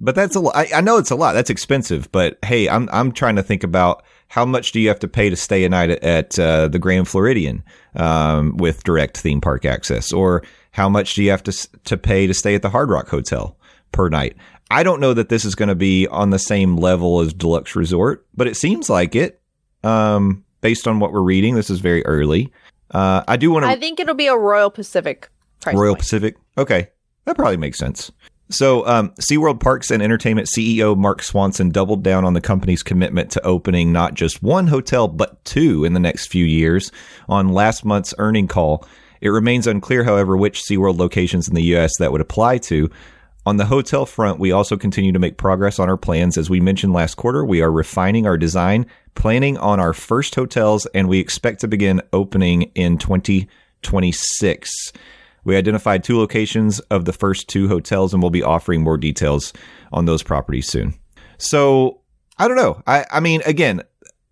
But 0.00 0.14
that's 0.14 0.36
a 0.36 0.40
lot. 0.40 0.56
I, 0.56 0.68
I 0.76 0.80
know 0.80 0.96
it's 0.98 1.10
a 1.10 1.16
lot. 1.16 1.32
That's 1.32 1.50
expensive. 1.50 2.10
But 2.12 2.38
hey, 2.44 2.68
I'm 2.68 2.88
I'm 2.92 3.12
trying 3.12 3.36
to 3.36 3.42
think 3.42 3.64
about 3.64 4.04
how 4.28 4.44
much 4.44 4.72
do 4.72 4.80
you 4.80 4.88
have 4.88 5.00
to 5.00 5.08
pay 5.08 5.30
to 5.30 5.36
stay 5.36 5.64
a 5.64 5.68
night 5.68 5.90
at, 5.90 6.04
at 6.04 6.38
uh, 6.38 6.68
the 6.68 6.78
Grand 6.78 7.08
Floridian 7.08 7.64
um, 7.96 8.56
with 8.56 8.84
direct 8.84 9.18
theme 9.18 9.40
park 9.40 9.64
access, 9.64 10.12
or 10.12 10.42
how 10.72 10.88
much 10.88 11.14
do 11.14 11.22
you 11.22 11.30
have 11.30 11.42
to 11.44 11.68
to 11.84 11.96
pay 11.96 12.26
to 12.26 12.34
stay 12.34 12.54
at 12.54 12.62
the 12.62 12.70
Hard 12.70 12.90
Rock 12.90 13.08
Hotel 13.08 13.56
per 13.92 14.08
night? 14.08 14.36
I 14.70 14.82
don't 14.82 15.00
know 15.00 15.14
that 15.14 15.30
this 15.30 15.44
is 15.44 15.54
going 15.54 15.70
to 15.70 15.74
be 15.74 16.06
on 16.08 16.30
the 16.30 16.38
same 16.38 16.76
level 16.76 17.20
as 17.20 17.32
Deluxe 17.32 17.74
Resort, 17.74 18.26
but 18.36 18.46
it 18.46 18.56
seems 18.56 18.90
like 18.90 19.16
it. 19.16 19.40
Um, 19.82 20.44
based 20.60 20.86
on 20.86 21.00
what 21.00 21.12
we're 21.12 21.22
reading, 21.22 21.54
this 21.54 21.70
is 21.70 21.80
very 21.80 22.04
early. 22.04 22.52
Uh, 22.90 23.22
I 23.26 23.36
do 23.36 23.50
want 23.50 23.64
to 23.64 23.70
I 23.70 23.76
think 23.76 23.98
it'll 24.00 24.14
be 24.14 24.26
a 24.26 24.36
Royal 24.36 24.70
Pacific 24.70 25.30
price 25.60 25.74
Royal 25.74 25.94
point. 25.94 26.00
Pacific. 26.00 26.36
Okay. 26.56 26.88
That 27.24 27.36
probably 27.36 27.56
makes 27.56 27.78
sense. 27.78 28.10
So, 28.50 28.86
um, 28.86 29.10
SeaWorld 29.20 29.60
Parks 29.60 29.90
and 29.90 30.02
Entertainment 30.02 30.48
CEO 30.48 30.96
Marc 30.96 31.22
Swanson 31.22 31.68
doubled 31.68 32.02
down 32.02 32.24
on 32.24 32.32
the 32.32 32.40
company's 32.40 32.82
commitment 32.82 33.30
to 33.32 33.44
opening 33.44 33.92
not 33.92 34.14
just 34.14 34.42
one 34.42 34.68
hotel, 34.68 35.06
but 35.06 35.44
two 35.44 35.84
in 35.84 35.92
the 35.92 36.00
next 36.00 36.28
few 36.28 36.46
years 36.46 36.90
on 37.28 37.48
last 37.48 37.84
month's 37.84 38.14
earning 38.16 38.48
call. 38.48 38.86
It 39.20 39.28
remains 39.28 39.66
unclear, 39.66 40.04
however, 40.04 40.36
which 40.36 40.62
SeaWorld 40.62 40.98
locations 40.98 41.46
in 41.46 41.54
the 41.54 41.62
U.S. 41.64 41.92
that 41.98 42.10
would 42.10 42.22
apply 42.22 42.58
to. 42.58 42.90
On 43.44 43.56
the 43.56 43.66
hotel 43.66 44.06
front, 44.06 44.38
we 44.38 44.52
also 44.52 44.76
continue 44.76 45.12
to 45.12 45.18
make 45.18 45.36
progress 45.36 45.78
on 45.78 45.88
our 45.88 45.96
plans. 45.96 46.38
As 46.38 46.48
we 46.48 46.60
mentioned 46.60 46.92
last 46.92 47.16
quarter, 47.16 47.44
we 47.44 47.60
are 47.60 47.72
refining 47.72 48.26
our 48.26 48.38
design, 48.38 48.86
planning 49.14 49.58
on 49.58 49.80
our 49.80 49.92
first 49.92 50.34
hotels, 50.34 50.86
and 50.94 51.08
we 51.08 51.18
expect 51.18 51.60
to 51.60 51.68
begin 51.68 52.00
opening 52.12 52.62
in 52.74 52.98
2026. 52.98 54.92
We 55.48 55.56
identified 55.56 56.04
two 56.04 56.18
locations 56.18 56.78
of 56.90 57.06
the 57.06 57.12
first 57.14 57.48
two 57.48 57.68
hotels, 57.68 58.12
and 58.12 58.22
we'll 58.22 58.28
be 58.28 58.42
offering 58.42 58.82
more 58.82 58.98
details 58.98 59.54
on 59.90 60.04
those 60.04 60.22
properties 60.22 60.68
soon. 60.68 60.92
So 61.38 62.02
I 62.36 62.48
don't 62.48 62.58
know. 62.58 62.82
I, 62.86 63.06
I 63.10 63.20
mean, 63.20 63.40
again, 63.46 63.80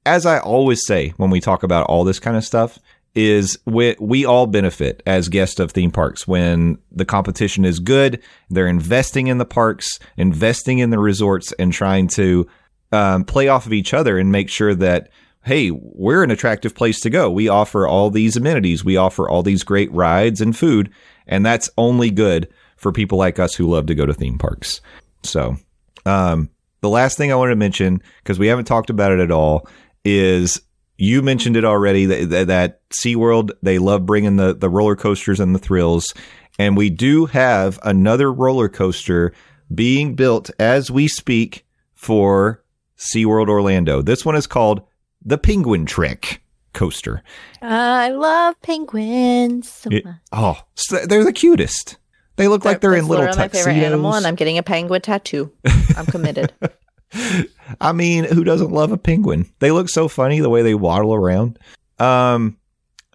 as 0.05 0.27
I 0.27 0.41
always 0.41 0.87
say 0.87 1.14
when 1.17 1.31
we 1.31 1.41
talk 1.41 1.62
about 1.62 1.87
all 1.87 2.05
this 2.05 2.21
kind 2.21 2.37
of 2.37 2.45
stuff, 2.45 2.79
is 3.14 3.59
we, 3.64 3.97
we 3.99 4.27
all 4.27 4.47
benefit 4.47 5.03
as 5.07 5.31
guests 5.31 5.59
of 5.59 5.73
theme 5.73 5.91
parks 5.91 6.29
when 6.29 6.77
the 6.93 7.07
competition 7.07 7.64
is 7.64 7.79
good. 7.79 8.23
They're 8.51 8.67
investing 8.67 9.29
in 9.29 9.39
the 9.39 9.47
parks, 9.47 9.99
investing 10.19 10.81
in 10.81 10.91
the 10.91 10.99
resorts, 10.99 11.51
and 11.53 11.73
trying 11.73 12.09
to 12.09 12.47
um, 12.93 13.25
play 13.25 13.49
off 13.49 13.64
of 13.64 13.73
each 13.73 13.95
other 13.95 14.19
and 14.19 14.31
make 14.31 14.51
sure 14.51 14.75
that 14.75 15.09
hey, 15.47 15.71
we're 15.71 16.25
an 16.25 16.33
attractive 16.33 16.75
place 16.75 17.01
to 17.01 17.09
go. 17.09 17.31
We 17.31 17.49
offer 17.49 17.87
all 17.87 18.11
these 18.11 18.37
amenities, 18.37 18.85
we 18.85 18.97
offer 18.97 19.29
all 19.29 19.45
these 19.45 19.63
great 19.63 19.91
rides 19.93 20.41
and 20.41 20.57
food, 20.57 20.91
and 21.29 21.47
that's 21.47 21.71
only 21.79 22.11
good 22.11 22.49
for 22.77 22.91
people 22.93 23.17
like 23.17 23.39
us 23.39 23.55
who 23.55 23.71
love 23.71 23.87
to 23.87 23.95
go 23.95 24.05
to 24.05 24.13
theme 24.13 24.39
parks. 24.39 24.81
So, 25.23 25.57
um, 26.05 26.51
the 26.81 26.89
last 26.89 27.17
thing 27.17 27.31
I 27.31 27.37
wanted 27.37 27.51
to 27.51 27.57
mention 27.57 28.03
because 28.23 28.41
we 28.41 28.49
haven't 28.49 28.65
talked 28.67 28.91
about 28.91 29.13
it 29.13 29.21
at 29.21 29.31
all 29.31 29.69
is 30.05 30.61
you 30.99 31.23
mentioned 31.23 31.57
it 31.57 31.65
already 31.65 32.07
that, 32.07 32.31
that, 32.31 32.47
that 32.49 32.89
SeaWorld, 32.91 33.53
they 33.63 33.79
love 33.79 34.05
bringing 34.05 34.37
the, 34.37 34.53
the 34.53 34.69
roller 34.69 34.97
coasters 34.97 35.41
and 35.41 35.55
the 35.55 35.61
thrills. 35.61 36.13
And 36.59 36.77
we 36.77 36.91
do 36.91 37.27
have 37.27 37.79
another 37.83 38.33
roller 38.33 38.69
coaster 38.69 39.33
being 39.75 40.15
built 40.15 40.51
as 40.59 40.91
we 40.91 41.07
speak 41.07 41.67
for 41.95 42.65
SeaWorld 42.99 43.49
Orlando. 43.49 44.03
This 44.03 44.25
one 44.25 44.37
is 44.37 44.47
called 44.47 44.83
the 45.27 45.37
Penguin 45.37 45.85
Trek 45.85 46.41
coaster. 46.72 47.22
I 47.61 48.11
love 48.11 48.55
penguins 48.62 49.68
so 49.70 49.91
It- 49.91 50.05
much. 50.05 50.14
oh, 50.33 50.59
so 50.74 51.05
they're 51.05 51.24
the 51.24 51.33
cutest. 51.33 51.97
They 52.37 52.49
look 52.49 52.64
like 52.66 52.81
they're 52.83 52.95
in 52.95 53.09
little 53.09 53.24
literally 53.24 53.39
my 53.39 53.49
favorite 53.49 53.77
animal, 53.83 54.14
and 54.14 54.27
I'm 54.27 54.35
getting 54.35 54.59
a 54.59 54.62
penguin 54.62 55.01
tattoo. 55.01 55.51
I'm 55.97 56.05
committed. 56.07 56.53
I 57.81 57.93
mean, 57.93 58.24
who 58.24 58.45
doesn't 58.45 58.70
love 58.72 58.93
a 58.93 58.99
penguin? 58.99 59.47
They 59.61 59.70
look 59.70 59.89
so 59.89 60.07
funny 60.07 60.41
the 60.41 60.51
way 60.51 60.61
they 60.62 60.74
waddle 60.74 61.14
around. 61.14 61.59
Um, 61.99 62.59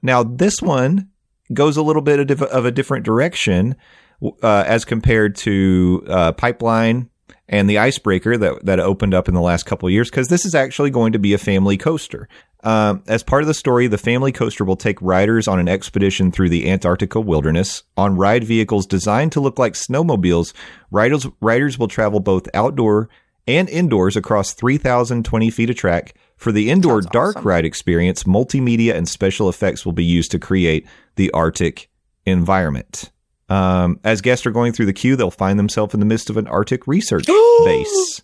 now 0.02 0.24
this 0.24 0.60
one 0.60 1.10
goes 1.54 1.78
a 1.78 1.84
little 1.84 2.02
bit 2.02 2.32
of, 2.32 2.42
of 2.42 2.66
a 2.66 2.72
different 2.72 3.06
direction 3.06 3.76
uh, 4.42 4.64
as 4.66 4.86
compared 4.86 5.36
to 5.36 6.04
uh, 6.08 6.32
Pipeline 6.32 7.11
and 7.48 7.70
the 7.70 7.78
Icebreaker 7.78 8.38
that 8.38 8.66
that 8.66 8.80
opened 8.80 9.14
up 9.14 9.28
in 9.28 9.34
the 9.34 9.42
last 9.42 9.66
couple 9.66 9.88
of 9.88 9.94
years 9.94 10.10
because 10.10 10.28
this 10.28 10.46
is 10.46 10.56
actually 10.56 10.90
going 10.90 11.14
to 11.14 11.20
be 11.20 11.34
a 11.34 11.38
family 11.38 11.78
coaster. 11.78 12.28
Um, 12.64 13.04
as 13.08 13.24
part 13.24 13.42
of 13.42 13.48
the 13.48 13.54
story, 13.54 13.88
the 13.88 13.98
family 13.98 14.32
coaster 14.32 14.64
will 14.64 14.76
take 14.76 15.02
riders 15.02 15.48
on 15.48 15.60
an 15.60 15.68
expedition 15.68 16.32
through 16.32 16.50
the 16.50 16.70
Antarctica 16.70 17.20
wilderness 17.20 17.84
on 17.98 18.16
ride 18.16 18.44
vehicles 18.44 18.86
designed 18.86 19.32
to 19.32 19.40
look 19.40 19.58
like 19.58 19.74
snowmobiles. 19.74 20.54
Riders 20.92 21.28
riders 21.40 21.80
will 21.80 21.88
travel 21.88 22.20
both 22.20 22.48
outdoor 22.54 23.10
and 23.48 23.70
indoors 23.70 24.16
across 24.16 24.54
3,020 24.54 25.50
feet 25.50 25.70
of 25.70 25.76
track. 25.76 26.16
For 26.38 26.52
the 26.52 26.70
indoor 26.70 27.02
Sounds 27.02 27.12
dark 27.12 27.46
ride 27.46 27.66
experience, 27.66 28.24
multimedia 28.24 28.96
and 28.96 29.08
special 29.08 29.50
effects 29.50 29.86
will 29.86 29.94
be 29.94 30.06
used 30.06 30.32
to 30.32 30.40
create 30.40 30.88
the 31.16 31.32
Arctic 31.32 31.90
environment. 32.26 33.11
Um, 33.52 34.00
as 34.06 34.22
guests 34.22 34.46
are 34.46 34.52
going 34.52 34.72
through 34.72 34.86
the 34.86 34.94
queue, 34.94 35.18
they'll 35.18 35.30
find 35.30 35.60
themselves 35.60 35.94
in 35.94 36.00
the 36.00 36.06
midst 36.06 36.30
of 36.30 36.38
an 36.38 36.48
Arctic 36.48 36.88
research 36.88 37.26
base. 37.66 38.22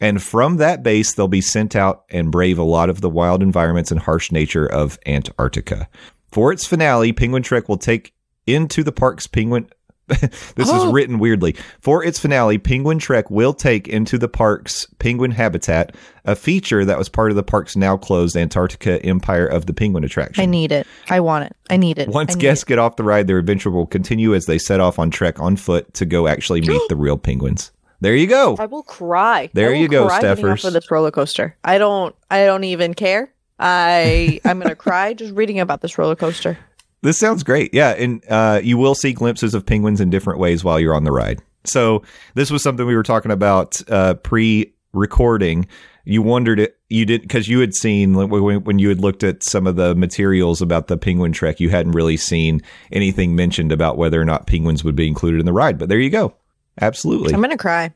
And 0.00 0.22
from 0.22 0.56
that 0.56 0.82
base, 0.82 1.12
they'll 1.12 1.28
be 1.28 1.42
sent 1.42 1.76
out 1.76 2.04
and 2.08 2.32
brave 2.32 2.58
a 2.58 2.62
lot 2.62 2.88
of 2.88 3.02
the 3.02 3.10
wild 3.10 3.42
environments 3.42 3.90
and 3.90 4.00
harsh 4.00 4.32
nature 4.32 4.64
of 4.64 4.98
Antarctica. 5.04 5.86
For 6.32 6.50
its 6.50 6.66
finale, 6.66 7.12
Penguin 7.12 7.42
Trek 7.42 7.68
will 7.68 7.76
take 7.76 8.14
into 8.46 8.82
the 8.82 8.90
park's 8.90 9.26
penguin. 9.26 9.68
this 10.56 10.68
is 10.68 10.74
Oh. 10.74 10.92
written 10.92 11.18
weirdly. 11.18 11.54
For 11.80 12.04
its 12.04 12.18
finale, 12.18 12.58
Penguin 12.58 12.98
Trek 12.98 13.30
will 13.30 13.52
take 13.54 13.88
into 13.88 14.18
the 14.18 14.28
park's 14.28 14.86
penguin 14.98 15.30
habitat, 15.30 15.94
a 16.24 16.34
feature 16.36 16.84
that 16.84 16.98
was 16.98 17.08
part 17.08 17.30
of 17.30 17.36
the 17.36 17.42
park's 17.42 17.76
now 17.76 17.96
closed 17.96 18.36
Antarctica 18.36 19.02
Empire 19.04 19.46
of 19.46 19.66
the 19.66 19.72
Penguin 19.72 20.04
attraction. 20.04 20.42
I 20.42 20.46
need 20.46 20.72
it. 20.72 20.86
I 21.08 21.20
want 21.20 21.44
it. 21.46 21.56
I 21.70 21.76
need 21.76 21.98
it. 21.98 22.08
Once 22.08 22.34
need 22.34 22.40
guests 22.42 22.64
it. 22.64 22.66
get 22.68 22.78
off 22.78 22.96
the 22.96 23.04
ride, 23.04 23.26
their 23.26 23.38
adventure 23.38 23.70
will 23.70 23.86
continue 23.86 24.34
as 24.34 24.46
they 24.46 24.58
set 24.58 24.80
off 24.80 24.98
on 24.98 25.10
trek 25.10 25.40
on 25.40 25.56
foot 25.56 25.92
to 25.94 26.04
go 26.04 26.26
actually 26.26 26.60
meet 26.60 26.82
the 26.88 26.96
real 26.96 27.16
penguins. 27.18 27.70
There 28.02 28.16
you 28.16 28.26
go. 28.26 28.56
I 28.58 28.66
will 28.66 28.82
cry. 28.82 29.50
There 29.52 29.68
I 29.68 29.72
will 29.72 29.78
you 29.80 29.88
go, 29.88 30.06
cry 30.06 30.20
getting 30.22 30.30
off 30.46 30.58
Stephers. 30.60 30.64
of 30.64 30.72
this 30.72 30.90
roller 30.90 31.10
coaster. 31.10 31.54
I 31.64 31.76
don't. 31.78 32.14
I 32.30 32.46
don't 32.46 32.64
even 32.64 32.94
care. 32.94 33.30
I 33.58 34.40
I'm 34.44 34.58
gonna 34.58 34.74
cry 34.86 35.12
just 35.12 35.34
reading 35.34 35.60
about 35.60 35.82
this 35.82 35.98
roller 35.98 36.16
coaster. 36.16 36.56
This 37.02 37.18
sounds 37.18 37.42
great. 37.42 37.72
Yeah, 37.72 37.90
and 37.90 38.22
uh, 38.28 38.60
you 38.62 38.76
will 38.76 38.94
see 38.94 39.12
glimpses 39.12 39.54
of 39.54 39.64
penguins 39.64 40.00
in 40.00 40.10
different 40.10 40.38
ways 40.38 40.62
while 40.62 40.78
you're 40.78 40.94
on 40.94 41.04
the 41.04 41.12
ride. 41.12 41.40
So 41.64 42.02
this 42.34 42.50
was 42.50 42.62
something 42.62 42.86
we 42.86 42.96
were 42.96 43.02
talking 43.02 43.30
about 43.30 43.80
uh, 43.90 44.14
pre-recording. 44.14 45.66
You 46.04 46.22
wondered 46.22 46.58
it. 46.60 46.78
You 46.88 47.04
didn't, 47.06 47.22
because 47.22 47.48
you 47.48 47.60
had 47.60 47.74
seen 47.74 48.14
when 48.14 48.64
when 48.64 48.78
you 48.78 48.88
had 48.88 49.00
looked 49.00 49.22
at 49.22 49.42
some 49.42 49.66
of 49.66 49.76
the 49.76 49.94
materials 49.94 50.60
about 50.60 50.88
the 50.88 50.96
penguin 50.96 51.32
trek. 51.32 51.60
You 51.60 51.70
hadn't 51.70 51.92
really 51.92 52.16
seen 52.16 52.62
anything 52.90 53.36
mentioned 53.36 53.70
about 53.70 53.96
whether 53.96 54.20
or 54.20 54.24
not 54.24 54.46
penguins 54.46 54.82
would 54.82 54.96
be 54.96 55.06
included 55.06 55.40
in 55.40 55.46
the 55.46 55.52
ride. 55.52 55.78
But 55.78 55.88
there 55.88 56.00
you 56.00 56.10
go. 56.10 56.34
Absolutely. 56.80 57.34
I'm 57.34 57.40
gonna 57.40 57.56
cry, 57.56 57.92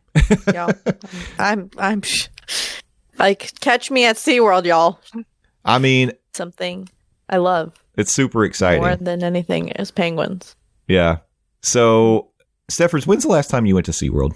y'all. 0.53 0.73
I'm 1.39 1.71
I'm 1.79 2.03
like 3.19 3.59
catch 3.61 3.91
me 3.91 4.05
at 4.05 4.17
SeaWorld, 4.17 4.65
y'all. 4.65 5.01
I 5.65 5.79
mean, 5.79 6.13
Something 6.35 6.89
I 7.29 7.39
love 7.39 7.73
it's 7.97 8.15
super 8.15 8.45
exciting. 8.45 8.83
more 8.83 8.97
than 8.97 9.23
anything 9.23 9.69
is 9.69 9.91
penguins. 9.91 10.57
Yeah. 10.89 11.19
So, 11.63 12.31
Stephers, 12.69 13.07
when's 13.07 13.23
the 13.25 13.29
last 13.31 13.49
time 13.51 13.67
you 13.67 13.75
went 13.75 13.87
to 13.87 13.93
SeaWorld? 13.93 14.35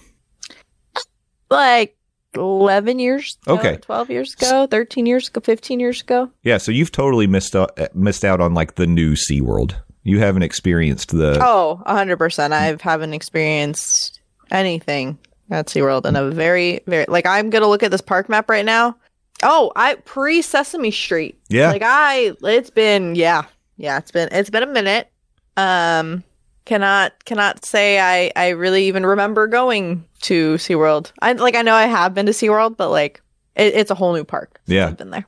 Like 1.51 1.97
eleven 2.35 2.99
years 2.99 3.39
ago, 3.47 3.55
Okay. 3.59 3.77
twelve 3.79 4.11
years 4.11 4.35
ago, 4.35 4.67
thirteen 4.67 5.07
years 5.07 5.29
ago, 5.29 5.41
fifteen 5.43 5.81
years 5.81 6.03
ago. 6.03 6.31
Yeah, 6.43 6.59
so 6.59 6.71
you've 6.73 6.93
totally 6.93 7.27
missed 7.27 7.57
out, 7.57 7.77
missed 7.95 8.25
out 8.25 8.41
on 8.41 8.55
like 8.55 8.75
the 8.75 8.87
new 8.87 9.15
SeaWorld. 9.15 9.75
You 10.05 10.21
haven't 10.21 10.43
experienced 10.43 11.11
the 11.11 11.39
oh 11.43 11.83
100% 11.87 12.53
I 12.53 12.77
haven't 12.81 13.13
experienced 13.15 14.21
anything 14.51 15.19
at 15.51 15.67
SeaWorld 15.67 16.07
in 16.07 16.17
a 16.17 16.31
very, 16.31 16.81
very 16.87 17.07
like 17.09 17.27
I'm 17.27 17.49
gonna 17.51 17.67
look 17.69 17.83
at 17.83 17.91
this 17.91 18.01
park 18.03 18.29
map 18.29 18.49
right 18.51 18.65
now. 18.65 18.97
Oh, 19.43 19.73
I 19.77 19.95
pre 19.97 20.43
Sesame 20.43 20.91
Street. 20.91 21.41
Yeah. 21.49 21.71
Like 21.71 21.83
I 21.85 22.33
it's 22.43 22.71
been 22.71 23.15
yeah. 23.15 23.45
Yeah, 23.77 23.99
it's 23.99 24.11
been 24.11 24.29
it's 24.33 24.51
been 24.51 24.63
a 24.63 24.67
minute. 24.67 25.11
Um 25.57 26.25
cannot 26.65 27.25
cannot 27.25 27.65
say 27.65 27.99
I 28.01 28.31
I 28.37 28.49
really 28.51 28.85
even 28.87 29.07
remember 29.07 29.47
going 29.47 30.05
to 30.23 30.55
SeaWorld. 30.55 31.13
I 31.21 31.33
like 31.33 31.55
I 31.55 31.63
know 31.63 31.75
I 31.75 31.87
have 31.87 32.15
been 32.15 32.27
to 32.27 32.33
SeaWorld, 32.33 32.77
but 32.77 32.91
like 32.91 33.21
it, 33.55 33.75
it's 33.75 33.91
a 33.91 33.95
whole 33.95 34.13
new 34.13 34.25
park. 34.25 34.61
Yeah. 34.67 34.89
I've 34.89 34.97
been 34.97 35.11
there. 35.11 35.27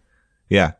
Yeah. 0.48 0.72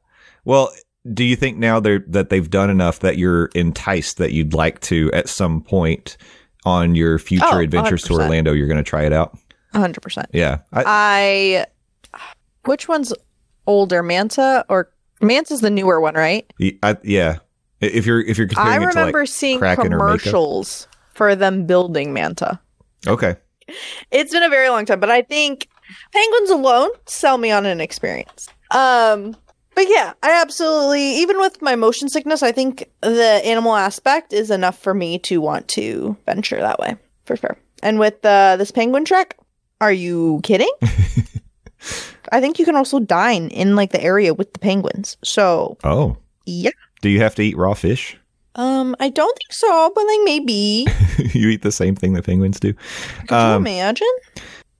Well, 0.44 0.72
do 1.14 1.24
you 1.24 1.34
think 1.36 1.56
now 1.56 1.80
they're, 1.80 2.04
that 2.08 2.28
they've 2.28 2.50
done 2.50 2.68
enough 2.70 3.00
that 3.00 3.16
you're 3.16 3.46
enticed 3.54 4.18
that 4.18 4.32
you'd 4.32 4.52
like 4.52 4.80
to 4.82 5.10
at 5.12 5.28
some 5.28 5.62
point 5.62 6.16
on 6.64 6.94
your 6.94 7.18
future 7.18 7.46
Oh, 7.46 7.58
adventures 7.60 8.02
to 8.04 8.12
100%. 8.12 8.20
Orlando, 8.22 8.52
you're 8.52 8.66
going 8.66 8.76
to 8.76 8.82
try 8.82 9.04
it 9.04 9.12
out? 9.12 9.38
hundred 9.72 10.02
percent. 10.02 10.26
Yeah. 10.32 10.58
I, 10.72 10.82
I 10.86 11.66
which 12.64 12.88
one's 12.88 13.12
older, 13.66 14.02
Manta 14.02 14.64
or 14.68 14.90
Manta's 15.20 15.60
the 15.60 15.70
newer 15.70 16.00
one, 16.00 16.14
right? 16.14 16.50
I- 16.82 16.96
yeah. 17.02 17.38
If 17.80 18.04
you're 18.04 18.20
if 18.20 18.36
you're 18.36 18.46
I 18.46 18.48
comparing 18.48 18.74
it 18.82 18.92
to 18.92 18.98
remember 19.00 19.18
like 19.20 19.28
seeing 19.28 19.58
Kraken 19.58 19.90
commercials 19.90 20.86
for 21.14 21.34
them 21.34 21.66
building 21.66 22.12
Manta. 22.12 22.60
okay, 23.06 23.36
It's 24.10 24.32
been 24.32 24.42
a 24.42 24.50
very 24.50 24.68
long 24.68 24.84
time, 24.84 25.00
but 25.00 25.10
I 25.10 25.22
think 25.22 25.68
penguins 26.12 26.50
alone 26.50 26.90
sell 27.06 27.38
me 27.38 27.50
on 27.50 27.64
an 27.64 27.80
experience. 27.80 28.48
Um, 28.70 29.34
but 29.74 29.86
yeah, 29.88 30.12
I 30.22 30.40
absolutely 30.42 31.02
even 31.20 31.38
with 31.38 31.62
my 31.62 31.74
motion 31.74 32.10
sickness, 32.10 32.42
I 32.42 32.52
think 32.52 32.90
the 33.00 33.40
animal 33.44 33.74
aspect 33.74 34.34
is 34.34 34.50
enough 34.50 34.78
for 34.78 34.92
me 34.92 35.18
to 35.20 35.40
want 35.40 35.66
to 35.68 36.16
venture 36.26 36.60
that 36.60 36.78
way 36.78 36.96
for 37.24 37.36
sure. 37.36 37.56
And 37.82 37.98
with 37.98 38.22
uh, 38.26 38.56
this 38.56 38.70
penguin 38.70 39.06
trek, 39.06 39.38
are 39.80 39.92
you 39.92 40.40
kidding? 40.42 40.70
I 42.32 42.40
think 42.40 42.58
you 42.58 42.64
can 42.64 42.76
also 42.76 43.00
dine 43.00 43.48
in 43.48 43.76
like 43.76 43.92
the 43.92 44.02
area 44.02 44.34
with 44.34 44.52
the 44.52 44.58
penguins. 44.58 45.16
So 45.24 45.78
oh, 45.84 46.16
yeah. 46.46 46.70
do 47.02 47.08
you 47.08 47.20
have 47.20 47.34
to 47.36 47.42
eat 47.42 47.56
raw 47.56 47.74
fish? 47.74 48.16
Um, 48.56 48.96
I 48.98 49.08
don't 49.10 49.36
think 49.38 49.52
so, 49.52 49.92
but 49.94 50.04
like 50.06 50.20
maybe. 50.24 50.86
you 51.32 51.48
eat 51.48 51.62
the 51.62 51.72
same 51.72 51.94
thing 51.96 52.12
that 52.14 52.24
penguins 52.24 52.58
do. 52.60 52.74
Could 53.28 53.32
Um, 53.32 53.66
you 53.66 53.72
imagine? 53.72 54.08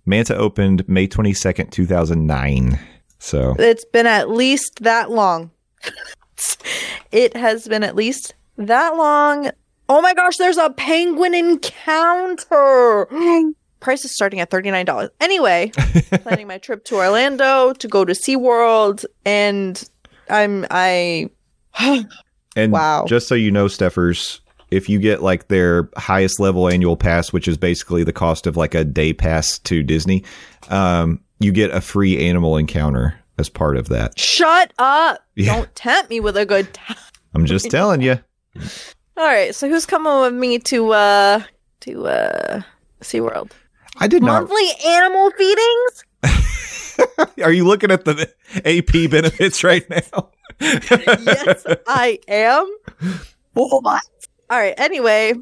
Manta 0.07 0.37
opened 0.37 0.89
May 0.89 1.07
twenty 1.07 1.33
second, 1.35 1.71
two 1.71 1.87
thousand 1.87 2.27
nine. 2.27 2.79
So 3.19 3.55
It's 3.59 3.85
been 3.85 4.07
at 4.07 4.31
least 4.31 4.81
that 4.83 5.11
long. 5.11 5.51
it 7.13 7.37
has 7.37 7.69
been 7.69 7.83
at 7.85 7.95
least 7.97 8.35
that 8.57 8.97
long. 8.97 9.51
Oh 9.89 10.01
my 10.01 10.15
gosh, 10.15 10.37
there's 10.37 10.57
a 10.57 10.71
penguin 10.71 11.35
encounter. 11.35 13.07
Price 13.81 14.05
is 14.05 14.15
starting 14.15 14.41
at 14.41 14.51
$39. 14.51 15.09
Anyway, 15.21 15.71
planning 16.23 16.47
my 16.47 16.59
trip 16.59 16.85
to 16.85 16.97
Orlando 16.97 17.73
to 17.73 17.89
go 17.89 18.05
to 18.05 18.13
SeaWorld 18.13 19.05
and 19.25 19.83
I'm 20.29 20.67
I 20.71 21.31
And 22.57 22.73
Wow. 22.73 23.05
just 23.09 23.27
so 23.29 23.35
you 23.35 23.51
know, 23.51 23.69
Stephers, 23.69 24.41
if 24.71 24.89
you 24.89 24.99
get 24.99 25.23
like 25.23 25.49
their 25.49 25.89
highest 25.97 26.39
level 26.41 26.69
annual 26.69 26.97
pass, 26.97 27.33
which 27.33 27.49
is 27.49 27.57
basically 27.57 28.05
the 28.05 28.13
cost 28.13 28.47
of 28.47 28.57
like 28.57 28.75
a 28.75 28.85
day 28.85 29.13
pass 29.13 29.59
to 29.61 29.83
Disney, 29.83 30.25
um, 30.69 31.21
you 31.39 31.53
get 31.53 31.71
a 31.71 31.81
free 31.81 32.27
animal 32.29 32.57
encounter 32.57 33.15
as 33.39 33.49
part 33.49 33.77
of 33.77 33.89
that. 33.89 34.19
shut 34.19 34.73
up. 34.79 35.25
Yeah. 35.37 35.55
Don't 35.57 35.75
tempt 35.75 36.11
me 36.11 36.21
with 36.21 36.37
a 36.37 36.45
good 36.45 36.73
time. 36.75 36.97
I'm 37.35 37.47
just 37.47 37.71
telling 37.71 38.03
you. 38.03 38.19
All 39.17 39.25
right, 39.27 39.55
so 39.55 39.69
who's 39.69 39.87
coming 39.87 40.21
with 40.21 40.35
me 40.35 40.59
to 40.59 40.91
uh 40.93 41.43
to 41.81 42.07
uh 42.09 42.63
SeaWorld? 43.01 43.53
I 44.01 44.09
did 44.09 44.23
not. 44.23 44.49
Monthly 44.49 44.71
animal 44.87 45.31
feedings? 45.33 46.05
Are 47.43 47.53
you 47.53 47.65
looking 47.67 47.91
at 47.91 48.05
the 48.05 48.31
AP 48.65 49.11
benefits 49.11 49.63
right 49.63 49.89
now? 49.89 50.31
yes, 50.61 51.67
I 51.87 52.19
am. 52.29 52.77
What? 53.55 54.03
All 54.51 54.59
right. 54.59 54.75
Anyway, 54.79 55.35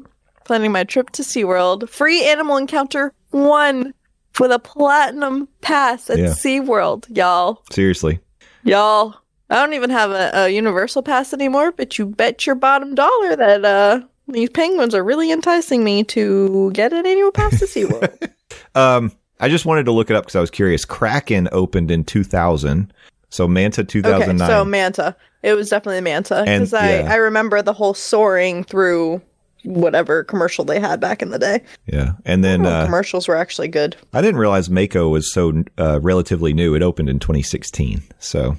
planning 0.45 0.71
my 0.71 0.83
trip 0.83 1.09
to 1.11 1.21
SeaWorld. 1.23 1.89
Free 1.89 2.25
animal 2.25 2.57
encounter 2.57 3.13
one 3.31 3.93
with 4.39 4.51
a 4.51 4.59
platinum 4.59 5.47
pass 5.61 6.09
at 6.09 6.17
Yeah. 6.19 6.27
SeaWorld, 6.27 7.05
y'all. 7.15 7.63
Seriously. 7.71 8.19
Y'all. 8.63 9.15
I 9.49 9.55
don't 9.55 9.73
even 9.73 9.89
have 9.89 10.11
a, 10.11 10.31
a 10.33 10.49
universal 10.49 11.01
pass 11.01 11.33
anymore, 11.33 11.71
but 11.71 11.97
you 11.97 12.05
bet 12.05 12.45
your 12.45 12.55
bottom 12.55 12.93
dollar 12.93 13.35
that 13.35 13.65
uh 13.65 14.01
these 14.27 14.49
penguins 14.51 14.93
are 14.93 15.03
really 15.03 15.31
enticing 15.31 15.83
me 15.83 16.03
to 16.03 16.69
get 16.73 16.93
an 16.93 17.05
annual 17.07 17.31
pass 17.31 17.57
to 17.59 17.65
SeaWorld. 17.65 18.31
Um, 18.75 19.11
I 19.39 19.49
just 19.49 19.65
wanted 19.65 19.85
to 19.85 19.91
look 19.91 20.09
it 20.09 20.15
up 20.15 20.23
because 20.25 20.35
I 20.35 20.41
was 20.41 20.51
curious. 20.51 20.85
Kraken 20.85 21.47
opened 21.51 21.91
in 21.91 22.03
2000. 22.03 22.91
So 23.29 23.47
Manta 23.47 23.81
okay, 23.81 23.87
2009. 23.87 24.47
so 24.47 24.65
Manta. 24.65 25.15
It 25.43 25.53
was 25.53 25.69
definitely 25.69 26.01
Manta 26.01 26.41
because 26.45 26.73
I, 26.73 27.01
yeah. 27.01 27.11
I 27.13 27.15
remember 27.15 27.61
the 27.61 27.73
whole 27.73 27.93
soaring 27.93 28.63
through 28.63 29.21
whatever 29.63 30.23
commercial 30.23 30.65
they 30.65 30.79
had 30.79 30.99
back 30.99 31.21
in 31.21 31.29
the 31.29 31.39
day. 31.39 31.61
yeah. 31.85 32.13
And 32.25 32.43
then 32.43 32.65
Oh, 32.65 32.69
uh, 32.69 32.85
commercials 32.85 33.27
were 33.27 33.35
actually 33.35 33.67
good. 33.67 33.95
I 34.13 34.21
didn't 34.21 34.39
realize 34.39 34.69
Mako 34.69 35.09
was 35.09 35.31
so 35.31 35.63
uh, 35.77 35.99
relatively 36.01 36.53
new. 36.53 36.75
It 36.75 36.81
opened 36.81 37.09
in 37.09 37.19
2016. 37.19 38.01
So, 38.19 38.57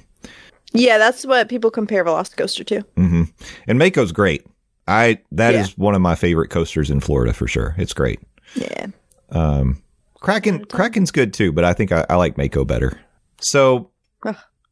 Yeah, 0.73 0.97
that's 0.97 1.25
what 1.25 1.49
people 1.49 1.69
compare 1.71 2.05
Velocicoaster 2.05 2.65
to. 2.67 2.81
hmm 2.95 3.23
and 3.67 3.77
Mako's 3.77 4.11
great. 4.11 4.45
I 4.87 5.19
that 5.33 5.53
is 5.53 5.69
Yeah. 5.69 5.73
one 5.77 5.95
of 5.95 6.01
my 6.01 6.15
favorite 6.15 6.49
coasters 6.49 6.89
in 6.89 6.99
Florida 7.01 7.33
for 7.33 7.47
sure. 7.47 7.75
It's 7.77 7.93
great. 7.93 8.19
Yeah. 8.55 8.87
Um, 9.31 9.81
Kraken 10.15 10.65
Kraken's 10.65 11.11
good 11.11 11.33
too, 11.33 11.51
but 11.51 11.63
I 11.63 11.73
think 11.73 11.91
I, 11.91 12.05
I 12.09 12.15
like 12.15 12.37
Mako 12.37 12.65
better. 12.65 12.99
So, 13.39 13.89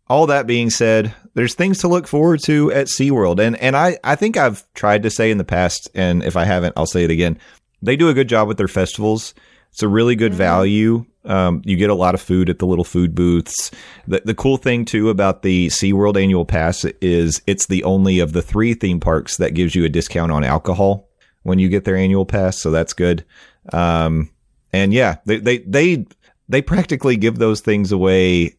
all 0.08 0.28
that 0.28 0.48
being 0.48 0.70
said, 0.70 1.14
there's 1.34 1.56
things 1.56 1.80
to 1.80 1.88
look 1.88 2.08
forward 2.08 2.42
to 2.44 2.72
at 2.72 2.88
SeaWorld. 2.88 3.40
And 3.40 3.56
and 3.58 3.76
I, 3.76 3.98
I 4.04 4.16
think 4.16 4.38
I've 4.38 4.64
tried 4.74 5.04
to 5.04 5.10
say 5.10 5.32
in 5.32 5.38
the 5.38 5.44
past, 5.44 5.90
and 5.96 6.24
if 6.24 6.36
I 6.36 6.46
haven't, 6.46 6.74
I'll 6.78 6.86
say 6.86 7.04
it 7.04 7.12
again. 7.12 7.38
They 7.82 7.96
do 7.96 8.10
a 8.10 8.14
good 8.14 8.30
job 8.30 8.48
with 8.48 8.58
their 8.58 8.68
festivals. 8.68 9.34
It's 9.72 9.84
a 9.84 9.88
really 9.88 10.16
good 10.16 10.34
value. 10.34 11.06
Um, 11.26 11.62
you 11.64 11.78
get 11.78 11.90
a 11.90 11.96
lot 11.96 12.16
of 12.16 12.22
food 12.22 12.50
at 12.50 12.60
the 12.60 12.66
little 12.66 12.84
food 12.84 13.14
booths. 13.14 13.72
The, 14.08 14.22
the 14.26 14.34
cool 14.34 14.58
thing 14.58 14.84
too 14.84 15.10
about 15.10 15.44
the 15.44 15.68
SeaWorld 15.68 16.22
annual 16.22 16.46
pass 16.46 16.86
is 17.02 17.42
it's 17.46 17.68
the 17.68 17.84
only 17.84 18.20
of 18.20 18.34
the 18.34 18.42
three 18.42 18.74
theme 18.74 19.00
parks 19.00 19.38
that 19.38 19.54
gives 19.54 19.76
you 19.76 19.86
a 19.86 19.90
discount 19.90 20.32
on 20.32 20.44
alcohol 20.44 21.08
when 21.44 21.60
you 21.60 21.70
get 21.70 21.86
their 21.86 21.96
annual 21.96 22.26
pass. 22.26 22.60
So 22.60 22.72
that's 22.72 22.94
good. 22.94 23.26
Um, 23.72 24.32
and 24.74 24.94
yeah, 24.94 25.18
they, 25.26 25.38
they, 25.40 25.58
they, 25.60 26.06
they 26.48 26.62
practically 26.62 27.18
give 27.18 27.38
those 27.38 27.62
things 27.62 27.92
away 27.92 28.56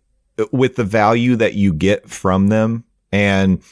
with 0.53 0.77
the 0.77 0.85
value 0.85 1.37
that 1.37 1.55
you 1.55 1.73
get 1.73 2.09
from 2.09 2.49
them. 2.49 2.85
And 3.12 3.62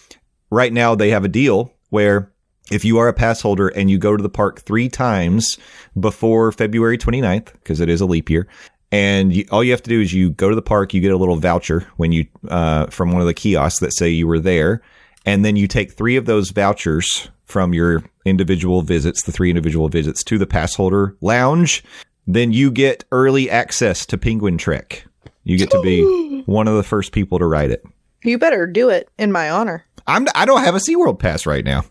right 0.51 0.73
now 0.73 0.95
they 0.95 1.11
have 1.11 1.25
a 1.25 1.29
deal 1.29 1.73
where 1.91 2.33
if 2.71 2.85
you 2.85 2.99
are 2.99 3.09
a 3.09 3.15
pass 3.15 3.41
holder 3.41 3.69
and 3.69 3.91
you 3.91 3.99
go 3.99 4.17
to 4.17 4.23
the 4.23 4.29
park 4.29 4.61
three 4.61 4.89
times 4.89 5.59
before 5.99 6.53
February 6.53 6.99
29th, 6.99 7.53
because 7.55 7.81
it 7.81 7.89
is 7.89 8.01
a 8.01 8.07
leap 8.07 8.29
year, 8.29 8.47
and 8.91 9.35
you, 9.35 9.45
all 9.51 9.63
you 9.63 9.71
have 9.71 9.83
to 9.83 9.91
do 9.91 10.01
is 10.01 10.13
you 10.13 10.31
go 10.31 10.49
to 10.49 10.55
the 10.55 10.63
park, 10.63 10.95
you 10.95 11.01
get 11.01 11.13
a 11.13 11.17
little 11.17 11.37
voucher 11.37 11.87
when 11.97 12.13
you, 12.13 12.27
uh, 12.49 12.87
from 12.87 13.13
one 13.13 13.21
of 13.21 13.27
the 13.27 13.35
kiosks 13.35 13.81
that 13.81 13.93
say 13.93 14.09
you 14.09 14.27
were 14.27 14.41
there. 14.41 14.83
And 15.27 15.45
then 15.45 15.57
you 15.57 15.69
take 15.69 15.93
three 15.93 16.17
of 16.17 16.25
those 16.25 16.51
vouchers 16.51 17.29
from 17.45 17.75
your 17.75 18.03
individual 18.25 18.83
visits, 18.83 19.23
the 19.23 19.33
three 19.33 19.51
individual 19.51 19.89
visits 19.89 20.23
to 20.25 20.39
the 20.39 20.47
pass 20.47 20.75
holder 20.75 21.17
lounge. 21.21 21.83
Then 22.29 22.53
you 22.53 22.71
get 22.71 23.05
early 23.11 23.49
access 23.49 24.05
to 24.07 24.19
Penguin 24.19 24.59
Trek. 24.59 25.05
You 25.45 25.57
get 25.57 25.71
to 25.71 25.81
be 25.81 26.43
one 26.47 26.69
of 26.69 26.77
the 26.77 26.83
first 26.83 27.13
people 27.13 27.39
to 27.39 27.47
ride 27.47 27.71
it. 27.71 27.83
You 28.23 28.37
better 28.39 28.67
do 28.67 28.91
it 28.91 29.09
in 29.19 29.33
my 29.33 29.49
honor. 29.49 29.85
I'm 30.07 30.27
I 30.35 30.45
don't 30.45 30.63
have 30.63 30.75
a 30.75 30.79
SeaWorld 30.79 31.19
pass 31.19 31.47
right 31.47 31.65
now. 31.65 31.85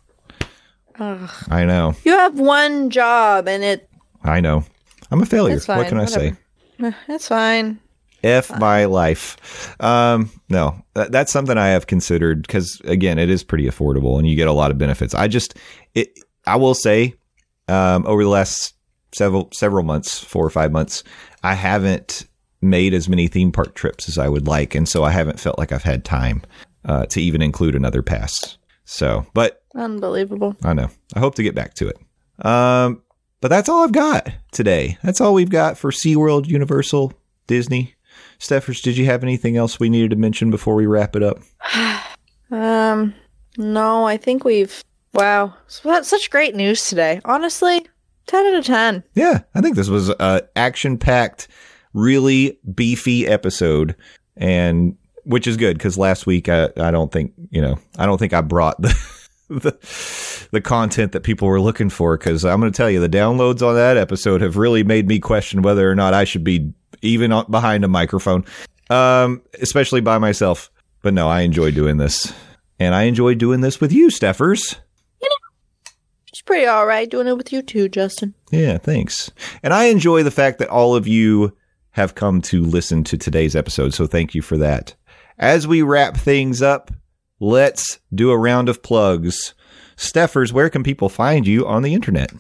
Ugh. 1.00 1.30
I 1.50 1.66
know. 1.66 1.96
You 2.04 2.12
have 2.12 2.40
one 2.40 2.92
job 2.92 3.48
and 3.48 3.64
it. 3.64 3.90
I 4.24 4.40
know. 4.40 4.64
I'm 5.10 5.22
a 5.22 5.26
failure. 5.26 5.60
Fine. 5.60 5.78
What 5.78 5.88
can 5.88 6.00
I 6.00 6.06
say? 6.06 6.36
whatever. 6.78 6.96
Eh, 6.96 7.00
That's 7.08 7.28
fine. 7.28 7.80
F 8.24 8.60
my 8.60 8.86
life. 8.86 9.76
Um, 9.82 10.30
no, 10.50 10.84
that, 10.94 11.12
that's 11.12 11.32
something 11.32 11.58
I 11.58 11.68
have 11.70 11.88
considered 11.88 12.42
because 12.44 12.80
again, 12.84 13.18
it 13.18 13.30
is 13.30 13.44
pretty 13.44 13.66
affordable 13.66 14.18
and 14.20 14.28
you 14.28 14.36
get 14.36 14.48
a 14.48 14.54
lot 14.54 14.70
of 14.70 14.78
benefits. 14.78 15.14
I 15.16 15.28
just, 15.28 15.56
it, 15.96 16.10
I 16.46 16.58
will 16.58 16.74
say, 16.74 17.16
um, 17.68 18.06
over 18.06 18.24
the 18.24 18.30
last 18.30 18.74
several 19.14 19.50
several 19.54 19.84
months, 19.84 20.20
four 20.20 20.46
or 20.46 20.50
five 20.50 20.72
months, 20.72 21.04
I 21.44 21.54
haven't 21.54 22.28
made 22.62 22.94
as 22.94 23.08
many 23.08 23.28
theme 23.28 23.52
park 23.52 23.76
trips 23.76 24.10
as 24.10 24.18
I 24.18 24.28
would 24.30 24.48
like, 24.48 24.76
and 24.76 24.88
so 24.88 25.04
I 25.04 25.12
haven't 25.12 25.40
felt 25.40 25.60
like 25.60 25.72
I've 25.72 25.84
had 25.84 26.04
time 26.04 26.42
uh, 26.86 27.06
to 27.08 27.22
even 27.22 27.42
include 27.42 27.76
another 27.76 28.02
pass. 28.02 28.58
So, 28.86 29.26
but 29.34 29.62
Unbelievable. 29.76 30.56
I 30.64 30.74
know. 30.74 30.90
I 31.16 31.20
hope 31.20 31.36
to 31.36 31.44
get 31.44 31.54
back 31.56 31.74
to 31.76 31.90
it. 31.90 31.98
Um, 32.46 33.04
but 33.42 33.50
that's 33.50 33.70
all 33.70 33.84
I've 33.84 33.92
got 33.92 34.32
today. 34.52 34.98
That's 35.04 35.22
all 35.22 35.34
we've 35.34 35.50
got 35.50 35.78
for 35.78 35.92
SeaWorld, 35.92 36.48
Universal, 36.48 37.14
Disney. 37.46 37.96
Stephers, 38.40 38.82
did 38.82 38.98
you 38.98 39.06
have 39.06 39.24
anything 39.24 39.58
else 39.58 39.80
we 39.80 39.90
needed 39.90 40.12
to 40.12 40.16
mention 40.16 40.50
before 40.50 40.76
we 40.76 40.86
wrap 40.88 41.16
it 41.16 41.24
up? 41.24 41.40
Um, 42.50 43.14
no, 43.58 44.06
I 44.06 44.16
think 44.16 44.46
we've. 44.46 44.82
Wow, 45.14 45.54
so 45.68 45.90
that's 45.90 46.08
such 46.08 46.30
great 46.30 46.56
news 46.56 46.88
today. 46.88 47.20
Honestly, 47.26 47.86
ten 48.28 48.46
out 48.46 48.56
of 48.56 48.66
ten. 48.66 49.04
Yeah, 49.16 49.40
I 49.56 49.62
think 49.62 49.76
this 49.76 49.90
was 49.90 50.10
a 50.10 50.48
action 50.56 50.98
packed, 50.98 51.48
really 51.94 52.60
beefy 52.74 53.28
episode, 53.28 53.96
and 54.36 54.96
which 55.24 55.48
is 55.48 55.58
good 55.58 55.78
because 55.78 55.98
last 55.98 56.26
week 56.26 56.48
I, 56.48 56.70
I 56.78 56.92
don't 56.92 57.12
think 57.12 57.34
you 57.50 57.62
know 57.62 57.78
I 57.98 58.06
don't 58.06 58.18
think 58.18 58.34
I 58.34 58.42
brought 58.42 58.82
the 58.82 58.96
the, 59.50 60.48
the 60.52 60.62
content 60.62 61.14
that 61.14 61.22
people 61.22 61.48
were 61.48 61.62
looking 61.62 61.90
for 61.90 62.18
because 62.18 62.44
I'm 62.46 62.60
going 62.60 62.72
to 62.72 62.76
tell 62.76 62.90
you 62.90 63.00
the 63.00 63.10
downloads 63.10 63.66
on 63.66 63.76
that 63.76 63.98
episode 63.98 64.42
have 64.42 64.58
really 64.58 64.84
made 64.84 65.08
me 65.08 65.20
question 65.20 65.62
whether 65.62 65.90
or 65.90 65.96
not 65.96 66.14
I 66.14 66.26
should 66.26 66.44
be 66.44 66.74
even 67.02 67.32
behind 67.50 67.86
a 67.86 67.88
microphone, 67.88 68.46
um, 68.90 69.42
especially 69.62 70.02
by 70.02 70.18
myself. 70.18 70.70
But 71.02 71.14
no, 71.14 71.28
I 71.28 71.42
enjoy 71.42 71.72
doing 71.72 71.98
this, 71.98 72.34
and 72.80 72.94
I 72.94 73.04
enjoy 73.04 73.36
doing 73.36 73.62
this 73.62 73.80
with 73.80 73.94
you, 73.94 74.10
Stephers. 74.10 74.76
Pretty 76.48 76.66
all 76.66 76.86
right 76.86 77.10
doing 77.10 77.28
it 77.28 77.36
with 77.36 77.52
you 77.52 77.62
too, 77.62 77.90
Justin. 77.90 78.34
Yeah, 78.52 78.78
thanks. 78.78 79.30
And 79.62 79.74
I 79.74 79.86
enjoy 79.86 80.24
the 80.24 80.32
fact 80.32 80.60
that 80.60 80.70
all 80.70 80.96
of 80.96 81.06
you 81.06 81.56
have 81.92 82.16
come 82.16 82.42
to 82.44 82.62
listen 82.64 83.04
to 83.04 83.18
today's 83.18 83.54
episode. 83.54 83.94
So 83.94 84.08
thank 84.08 84.34
you 84.34 84.42
for 84.42 84.58
that. 84.58 84.96
As 85.38 85.68
we 85.68 85.82
wrap 85.82 86.16
things 86.16 86.62
up, 86.62 86.90
let's 87.42 88.00
do 88.16 88.32
a 88.32 88.38
round 88.38 88.70
of 88.70 88.82
plugs. 88.82 89.54
Stephers, 89.98 90.54
where 90.54 90.70
can 90.70 90.84
people 90.84 91.10
find 91.10 91.46
you 91.46 91.68
on 91.68 91.82
the 91.84 91.94
internet? 91.94 92.32
Um, 92.32 92.40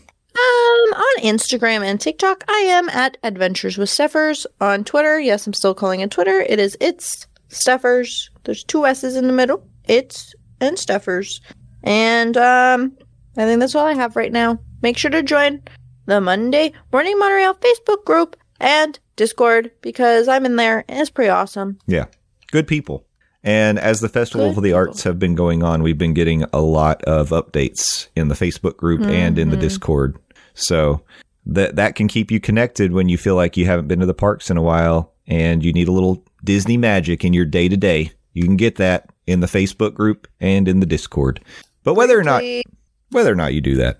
on 0.93 1.23
Instagram 1.23 1.83
and 1.83 1.99
TikTok, 1.99 2.45
I 2.47 2.59
am 2.59 2.87
at 2.89 3.17
Adventures 3.23 3.77
with 3.77 3.89
Stephers. 3.89 4.47
On 4.61 4.85
Twitter, 4.85 5.19
yes, 5.19 5.45
I'm 5.45 5.53
still 5.53 5.75
calling 5.75 5.99
it 5.99 6.11
Twitter. 6.11 6.45
It 6.47 6.59
is 6.59 6.77
it's 6.79 7.27
Steffers. 7.49 8.29
There's 8.45 8.63
two 8.63 8.85
S's 8.85 9.17
in 9.17 9.27
the 9.27 9.33
middle. 9.33 9.67
It's 9.83 10.33
and 10.61 10.77
Steffers. 10.77 11.41
And 11.83 12.37
um, 12.37 12.97
I 13.37 13.45
think 13.45 13.59
that's 13.59 13.75
all 13.75 13.85
I 13.85 13.93
have 13.93 14.15
right 14.15 14.31
now. 14.31 14.59
Make 14.81 14.97
sure 14.97 15.11
to 15.11 15.21
join 15.21 15.61
the 16.07 16.19
Monday 16.19 16.73
Morning 16.91 17.19
Monorail 17.19 17.53
Facebook 17.53 18.03
group 18.03 18.35
and 18.59 18.97
Discord 19.15 19.71
because 19.81 20.27
I'm 20.27 20.45
in 20.45 20.55
there 20.55 20.83
and 20.87 20.99
it's 20.99 21.11
pretty 21.11 21.29
awesome. 21.29 21.77
Yeah, 21.85 22.05
good 22.51 22.67
people. 22.67 23.05
And 23.43 23.77
as 23.77 24.01
the 24.01 24.09
Festival 24.09 24.47
Good 24.47 24.57
of 24.57 24.63
the 24.63 24.69
people. 24.69 24.77
Arts 24.77 25.03
have 25.03 25.19
been 25.19 25.35
going 25.35 25.61
on, 25.61 25.83
we've 25.83 25.97
been 25.97 26.15
getting 26.15 26.43
a 26.51 26.61
lot 26.61 27.03
of 27.03 27.29
updates 27.29 28.07
in 28.15 28.27
the 28.27 28.35
Facebook 28.35 28.75
group 28.75 29.01
and 29.01 29.37
in 29.37 29.49
the 29.49 29.55
mm-hmm. 29.55 29.61
Discord. 29.61 30.17
So 30.55 31.03
that 31.45 31.75
that 31.75 31.95
can 31.95 32.07
keep 32.07 32.31
you 32.31 32.39
connected 32.39 32.91
when 32.91 33.07
you 33.07 33.17
feel 33.19 33.35
like 33.35 33.55
you 33.55 33.67
haven't 33.67 33.87
been 33.87 33.99
to 33.99 34.07
the 34.07 34.13
parks 34.15 34.49
in 34.49 34.57
a 34.57 34.61
while 34.63 35.13
and 35.27 35.63
you 35.63 35.71
need 35.71 35.87
a 35.87 35.93
little 35.93 36.25
Disney 36.43 36.77
magic 36.77 37.23
in 37.23 37.33
your 37.33 37.45
day 37.45 37.69
to 37.69 37.77
day. 37.77 38.11
You 38.33 38.45
can 38.45 38.57
get 38.57 38.77
that 38.77 39.11
in 39.27 39.41
the 39.41 39.47
Facebook 39.47 39.93
group 39.93 40.27
and 40.39 40.67
in 40.67 40.79
the 40.79 40.85
Discord. 40.85 41.39
But 41.83 41.93
whether 41.93 42.19
or 42.19 42.23
not 42.23 42.43
whether 43.11 43.31
or 43.31 43.35
not 43.35 43.53
you 43.53 43.61
do 43.61 43.75
that, 43.75 43.97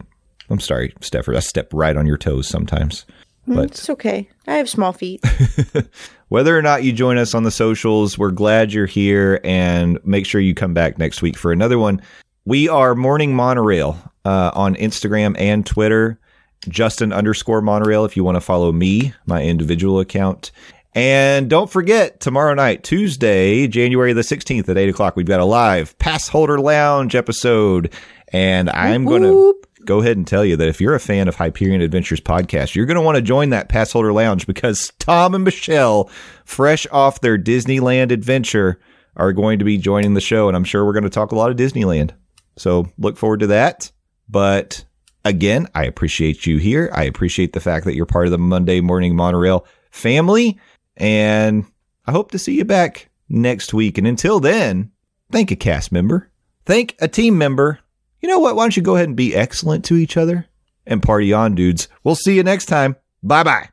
I'm 0.49 0.59
sorry, 0.59 0.93
Stefford, 1.01 1.35
I 1.35 1.39
step 1.39 1.69
right 1.73 1.95
on 1.95 2.05
your 2.05 2.17
toes 2.17 2.47
sometimes. 2.47 3.05
But 3.47 3.71
It's 3.71 3.89
okay. 3.89 4.29
I 4.45 4.55
have 4.55 4.69
small 4.69 4.91
feet. 4.91 5.23
whether 6.27 6.57
or 6.57 6.61
not 6.61 6.83
you 6.83 6.91
join 6.91 7.17
us 7.17 7.33
on 7.33 7.43
the 7.43 7.51
socials, 7.51 8.17
we're 8.17 8.31
glad 8.31 8.73
you're 8.73 8.85
here 8.85 9.39
and 9.43 9.99
make 10.05 10.25
sure 10.25 10.41
you 10.41 10.53
come 10.53 10.73
back 10.73 10.97
next 10.97 11.21
week 11.21 11.37
for 11.37 11.51
another 11.51 11.79
one. 11.79 12.01
We 12.45 12.67
are 12.67 12.95
Morning 12.95 13.33
Monorail 13.33 13.97
uh, 14.25 14.51
on 14.53 14.75
Instagram 14.75 15.35
and 15.39 15.65
Twitter. 15.65 16.19
Justin 16.67 17.13
underscore 17.13 17.61
Monorail 17.61 18.03
if 18.03 18.17
you 18.17 18.23
want 18.23 18.35
to 18.35 18.41
follow 18.41 18.71
me, 18.71 19.13
my 19.25 19.43
individual 19.43 19.99
account. 19.99 20.51
And 20.93 21.49
don't 21.49 21.69
forget, 21.69 22.19
tomorrow 22.19 22.53
night, 22.55 22.83
Tuesday, 22.83 23.67
January 23.67 24.13
the 24.13 24.21
16th 24.21 24.67
at 24.67 24.77
8 24.77 24.89
o'clock, 24.89 25.15
we've 25.15 25.27
got 25.27 25.39
a 25.39 25.45
live 25.45 25.97
Pass 25.99 26.27
Holder 26.27 26.59
Lounge 26.59 27.15
episode. 27.15 27.93
And 28.37 28.69
I'm 28.69 29.05
going 29.05 29.23
to 29.23 29.55
go 29.83 29.99
ahead 29.99 30.15
and 30.15 30.27
tell 30.27 30.45
you 30.45 30.55
that 30.57 30.67
if 30.67 30.79
you're 30.79 30.93
a 30.93 30.99
fan 30.99 31.27
of 31.27 31.35
Hyperion 31.35 31.81
Adventures 31.81 32.21
podcast, 32.21 32.75
you're 32.75 32.85
going 32.85 32.95
to 32.95 33.01
want 33.01 33.15
to 33.15 33.21
join 33.23 33.49
that 33.49 33.67
Pass 33.67 33.91
Holder 33.91 34.13
Lounge 34.13 34.45
because 34.45 34.93
Tom 34.99 35.33
and 35.33 35.43
Michelle, 35.43 36.11
fresh 36.45 36.85
off 36.91 37.19
their 37.19 37.39
Disneyland 37.39 38.11
adventure, 38.11 38.79
are 39.15 39.33
going 39.33 39.57
to 39.57 39.65
be 39.65 39.79
joining 39.79 40.13
the 40.13 40.21
show. 40.21 40.47
And 40.47 40.55
I'm 40.55 40.63
sure 40.63 40.85
we're 40.85 40.93
going 40.93 41.03
to 41.03 41.09
talk 41.09 41.31
a 41.31 41.35
lot 41.35 41.49
of 41.49 41.57
Disneyland. 41.57 42.11
So 42.57 42.87
look 42.99 43.17
forward 43.17 43.39
to 43.39 43.47
that. 43.47 43.91
But 44.29 44.85
again, 45.25 45.67
I 45.73 45.85
appreciate 45.85 46.45
you 46.45 46.57
here. 46.57 46.91
I 46.93 47.05
appreciate 47.05 47.53
the 47.53 47.59
fact 47.59 47.85
that 47.85 47.95
you're 47.95 48.05
part 48.05 48.27
of 48.27 48.31
the 48.31 48.37
Monday 48.37 48.81
Morning 48.81 49.15
Monorail 49.15 49.65
family. 49.89 50.59
And 50.95 51.65
I 52.05 52.11
hope 52.11 52.29
to 52.31 52.39
see 52.39 52.55
you 52.55 52.65
back 52.65 53.09
next 53.29 53.73
week. 53.73 53.97
And 53.97 54.05
until 54.05 54.39
then, 54.39 54.91
thank 55.31 55.49
a 55.49 55.55
cast 55.55 55.91
member, 55.91 56.29
thank 56.65 56.95
a 56.99 57.07
team 57.07 57.35
member. 57.39 57.79
You 58.21 58.29
know 58.29 58.39
what? 58.39 58.55
Why 58.55 58.63
don't 58.63 58.75
you 58.75 58.83
go 58.83 58.95
ahead 58.95 59.07
and 59.07 59.15
be 59.15 59.35
excellent 59.35 59.85
to 59.85 59.95
each 59.95 60.17
other 60.17 60.47
and 60.85 61.03
party 61.03 61.33
on, 61.33 61.55
dudes? 61.55 61.87
We'll 62.03 62.15
see 62.15 62.35
you 62.35 62.43
next 62.43 62.65
time. 62.65 62.95
Bye 63.21 63.43
bye. 63.43 63.69